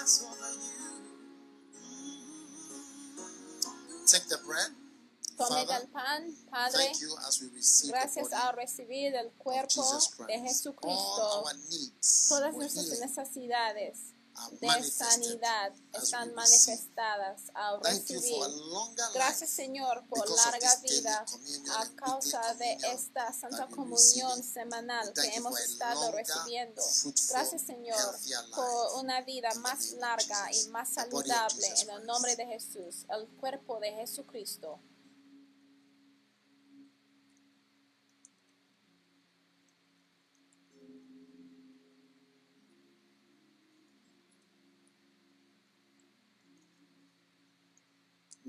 pass 0.00 0.24
over 0.24 0.50
you. 0.56 0.80
Mm. 1.76 2.12
Take 4.10 4.28
the 4.28 4.38
bread. 4.46 4.72
Del 5.38 5.88
pan, 5.88 6.36
Padre. 6.52 6.84
Thank 6.84 7.00
you 7.00 7.16
as 7.26 7.40
we 7.40 7.48
receive 7.56 7.92
the 7.92 7.98
Gracias 7.98 8.30
a 8.32 8.52
recibir 8.52 9.14
el 9.14 9.30
cuerpo 9.38 9.82
de 10.26 10.38
Jesucristo. 10.38 11.44
Todas 12.28 12.54
nuestras 12.56 13.00
necesidades 13.00 14.09
de 14.60 14.90
sanidad 14.90 15.72
están 15.92 16.34
manifestadas 16.34 17.42
al 17.54 17.80
recibir. 17.82 18.42
Gracias 19.14 19.50
Señor 19.50 20.04
por 20.08 20.28
larga 20.28 20.76
vida 20.76 21.24
a 21.78 21.88
causa 21.96 22.54
de 22.54 22.72
esta 22.92 23.32
Santa 23.32 23.66
Comunión 23.68 24.42
semanal 24.42 25.12
que 25.12 25.34
hemos 25.34 25.58
estado 25.60 26.12
recibiendo. 26.12 26.82
Gracias 27.30 27.62
Señor 27.62 27.98
por 28.54 29.00
una 29.00 29.20
vida 29.22 29.52
más 29.56 29.92
larga 29.92 30.52
y 30.52 30.68
más 30.68 30.90
saludable 30.90 31.66
en 31.82 31.90
el 31.90 32.06
nombre 32.06 32.36
de 32.36 32.46
Jesús, 32.46 33.06
el 33.08 33.26
cuerpo 33.38 33.80
de 33.80 33.92
Jesucristo. 33.92 34.80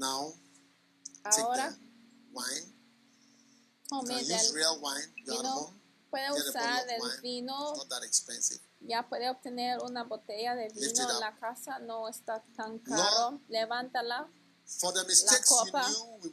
Now, 0.01 0.33
Ahora 1.23 1.77
wine. 2.33 2.65
Can 4.07 4.17
use 4.17 4.51
real 4.55 4.81
wine. 4.81 4.97
At 4.97 5.37
vino, 5.37 5.49
home. 5.49 5.81
puede 6.09 6.31
usar 6.31 6.81
wine. 6.99 7.21
vino 7.21 7.69
It's 7.69 7.77
not 7.77 7.89
that 7.89 8.03
expensive. 8.03 8.59
Ya 8.79 9.07
puede 9.07 9.29
obtener 9.29 9.77
una 9.83 10.03
botella 10.03 10.55
de 10.55 10.69
vino 10.73 11.07
en 11.07 11.19
la 11.19 11.35
casa, 11.35 11.77
no 11.77 12.09
está 12.09 12.43
tan 12.57 12.79
caro. 12.79 13.39
Levántala. 13.47 14.27
For 14.65 14.93
the 14.93 15.03
mistakes 15.05 15.49
copa, 15.49 15.85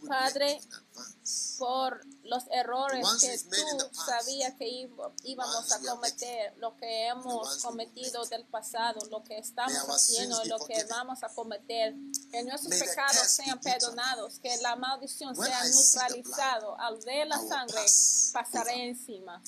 Padre, 0.09 0.47
make 0.47 0.63
in 0.63 0.73
advance. 0.73 1.57
por 1.59 2.01
los 2.23 2.45
errores 2.51 3.07
que 3.21 3.39
tú 3.39 3.91
sabías 3.93 4.55
que 4.55 4.89
íbamos 5.25 5.73
a 5.73 5.81
cometer, 5.81 6.55
lo 6.59 6.77
que 6.77 7.09
hemos 7.09 7.63
cometido 7.63 8.25
del 8.27 8.45
pasado, 8.47 9.01
lo 9.11 9.23
que 9.25 9.39
estamos 9.39 9.77
haciendo 9.89 10.43
lo 10.45 10.59
que 10.67 10.85
vamos 10.85 11.23
a 11.23 11.29
cometer, 11.29 11.95
que 12.31 12.43
nuestros 12.45 12.79
pecados 12.79 13.27
sean 13.29 13.61
perdonados, 13.61 14.39
que 14.39 14.57
la 14.59 14.77
maldición 14.77 15.35
sea 15.35 15.65
neutralizado. 15.65 16.79
Al 16.79 16.99
ver 17.05 17.27
la 17.27 17.39
sangre, 17.39 17.85
pasaré 18.33 18.89
encima. 18.89 19.43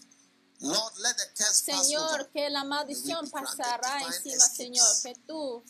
Lord, 0.61 0.93
let 0.99 1.17
the 1.17 1.27
curse 1.35 1.65
pass 1.73 1.87
Señor, 1.87 2.31
que 2.33 2.51
la 2.51 2.65
maldición 2.65 3.31
pasará 3.31 4.03
encima. 4.03 4.45
Señor, 4.47 4.87
que 5.03 5.15
tú 5.27 5.65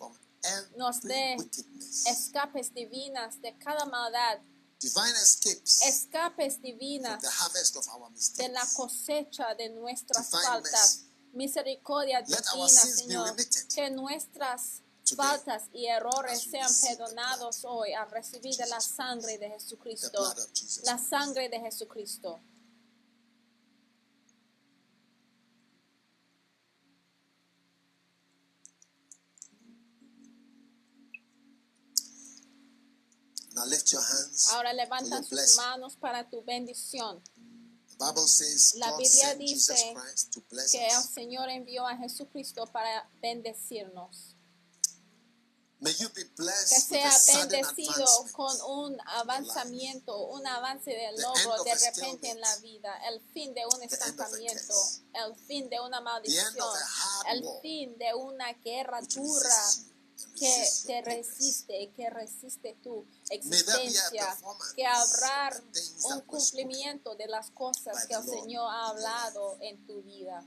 nos 0.76 1.00
dé 1.02 1.36
escapes 2.06 2.72
divinas 2.72 3.40
de 3.40 3.56
cada 3.58 3.84
maldad, 3.86 4.38
Divine 4.80 5.12
escapes 5.12 5.82
escapes 5.82 6.62
divinas 6.62 7.20
the 7.20 7.28
harvest 7.28 7.76
of 7.76 7.86
our 7.88 8.10
de 8.36 8.48
la 8.48 8.66
cosecha 8.74 9.54
de 9.54 9.68
nuestras 9.70 10.30
Divine 10.30 10.46
faltas. 10.46 11.04
Misericordia 11.32 12.22
divina, 12.22 12.68
Señor. 12.68 13.36
Que 13.74 13.90
nuestras 13.90 14.82
faltas 15.16 15.64
y 15.72 15.86
errores 15.86 16.42
sean 16.42 16.70
perdonados 16.82 17.64
hoy 17.64 17.92
al 17.92 18.10
recibir 18.10 18.56
de 18.56 18.66
la 18.66 18.80
sangre 18.80 19.38
de 19.38 19.50
Jesucristo. 19.50 20.34
La 20.84 20.98
sangre 20.98 21.48
de 21.48 21.60
Jesucristo. 21.60 22.40
Now 33.60 33.66
lift 33.66 33.92
your 33.92 34.00
hands. 34.00 34.48
Ahora 34.54 34.72
levanta 34.72 35.22
sus 35.22 35.56
manos 35.56 35.96
para 35.96 36.28
tu 36.30 36.42
bendición. 36.42 37.22
The 37.90 38.06
Bible 38.06 38.26
says 38.26 38.74
La 38.76 38.90
God 38.90 38.98
Biblia 38.98 39.34
dice 39.34 39.74
Christ 39.94 40.32
to 40.32 40.40
bless 40.48 40.72
Que 40.72 40.86
el. 40.86 41.02
Señor 41.02 41.50
envió 41.50 41.86
a 41.86 41.94
Jesucristo 41.98 42.64
para 42.72 43.06
bendecirnos. 43.20 44.36
May 45.80 45.92
you 45.98 46.08
be 46.08 46.24
que 46.24 46.30
blessed 46.36 46.90
with 46.90 47.00
sea 47.00 47.42
bendecido 47.42 48.06
con 48.32 48.54
un 48.62 48.98
avanzamiento, 49.06 50.28
un 50.28 50.46
avance 50.46 50.90
de 50.90 51.12
logro 51.20 51.62
de 51.62 51.74
repente 51.74 52.30
en 52.30 52.40
la 52.40 52.56
vida, 52.58 52.98
el 53.10 53.20
fin 53.32 53.52
de 53.52 53.62
un 53.66 53.82
estancamiento, 53.82 54.74
el 55.14 55.36
fin 55.46 55.68
de 55.68 55.80
una 55.80 56.00
maldición, 56.00 56.54
el 57.30 57.44
fin 57.60 57.96
de 57.98 58.14
una 58.14 58.52
guerra 58.54 59.00
dura 59.02 59.54
que 60.38 60.68
te 60.86 61.02
resiste, 61.02 61.92
que 61.96 62.10
resiste 62.10 62.76
tu 62.82 63.06
existencia, 63.28 64.36
que 64.74 64.86
habrá 64.86 65.62
un 66.04 66.20
cumplimiento 66.22 67.14
de 67.14 67.26
las 67.26 67.50
cosas 67.50 68.06
que 68.06 68.14
el 68.14 68.24
Señor 68.24 68.68
ha 68.70 68.88
hablado 68.88 69.58
en 69.60 69.84
tu 69.86 70.02
vida. 70.02 70.44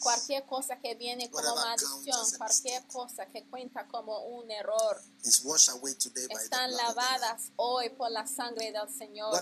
Cualquier 0.00 0.44
cosa 0.44 0.76
que 0.80 0.96
viene 0.96 1.30
como 1.30 1.54
maldición, 1.54 2.30
cualquier 2.36 2.84
cosa 2.88 3.26
que 3.26 3.46
cuenta 3.48 3.86
como 3.86 4.26
un 4.26 4.50
error, 4.50 5.00
están 5.22 6.72
lavadas 6.72 7.52
hoy 7.54 7.90
por 7.90 8.10
la 8.10 8.26
sangre 8.26 8.72
del 8.72 8.92
Señor. 8.92 9.40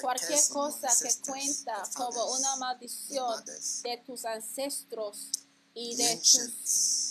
Cualquier 0.00 0.48
cosa 0.50 0.88
que 1.02 1.12
cuenta 1.26 1.82
como 1.96 2.32
una 2.32 2.54
maldición 2.56 3.44
de 3.44 4.02
tus 4.06 4.24
ancestros 4.24 5.30
y 5.74 5.96
de 5.96 6.16
tus 6.16 7.07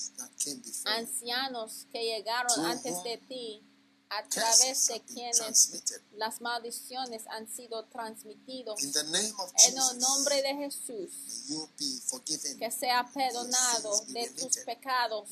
ancianos 0.85 1.87
que 1.91 2.03
llegaron 2.03 2.65
antes 2.65 3.03
de 3.03 3.17
ti, 3.27 3.63
a 4.09 4.23
través 4.27 4.87
de 4.87 5.01
quienes 5.01 5.71
las 6.13 6.39
maldiciones 6.41 7.23
han 7.27 7.47
sido 7.53 7.85
of 8.67 8.79
En 9.67 9.77
el 9.77 9.99
nombre 9.99 10.41
de 10.41 10.55
Jesús, 10.55 11.11
que 12.57 12.71
sea 12.71 13.09
perdonado 13.13 14.05
de 14.07 14.29
tus 14.29 14.57
pecados. 14.65 15.29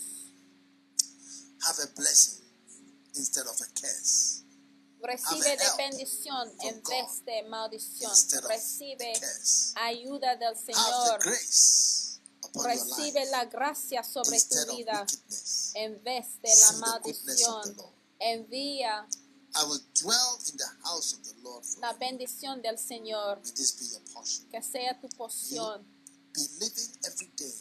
Have 1.62 1.80
a 1.82 1.88
blessing 1.96 2.44
instead 3.16 3.48
of 3.48 3.60
a 3.62 3.66
curse. 3.74 4.44
Recibe 5.02 5.58
de 5.58 5.66
bendición 5.78 6.52
en 6.62 6.82
vez 6.84 7.26
de 7.26 7.44
maldición. 7.44 8.12
Recibe 8.48 9.14
ayuda 9.76 10.36
del 10.36 10.56
Señor. 10.58 11.20
Recibe 12.64 13.26
la 13.32 13.46
gracia 13.46 14.04
sobre 14.04 14.40
tu 14.42 14.76
vida 14.76 15.06
en 15.74 16.04
vez 16.04 16.42
de 16.42 16.50
la 16.56 16.72
maldición. 16.74 17.78
Envía 18.20 19.08
I 19.58 19.64
will 19.64 19.80
dwell 19.94 20.38
in 20.52 20.58
the 20.58 20.68
house 20.84 21.14
of 21.14 21.24
the 21.24 21.34
Lord 21.42 21.64
la 21.80 21.94
bendición 21.94 22.62
del 22.62 22.78
Señor. 22.78 23.42
Que 24.52 24.62
sea 24.62 25.00
tu 25.00 25.08
porción. 25.10 25.86
Be 26.34 26.42
living 26.60 26.92
every 27.06 27.32
day 27.38 27.54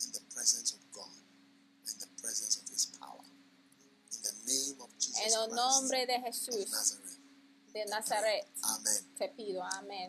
in 0.00 0.12
the 0.12 0.20
presence 0.32 0.72
of 0.72 0.80
God, 0.92 1.12
in 1.86 1.98
the 1.98 2.06
presence 2.22 2.56
of 2.56 2.68
His 2.70 2.86
power. 2.98 3.20
In 4.12 4.22
the 4.22 4.32
name 4.46 4.80
of 4.80 4.90
Jesus 4.98 5.20
En 5.26 5.32
el 5.34 5.54
nombre 5.54 6.06
de 6.06 6.20
Jesús 6.20 6.70
de 7.74 7.84
Nazaret. 7.86 8.46
Amen. 8.62 9.14
Te 9.18 9.28
pido, 9.28 9.62
amén. 9.62 10.08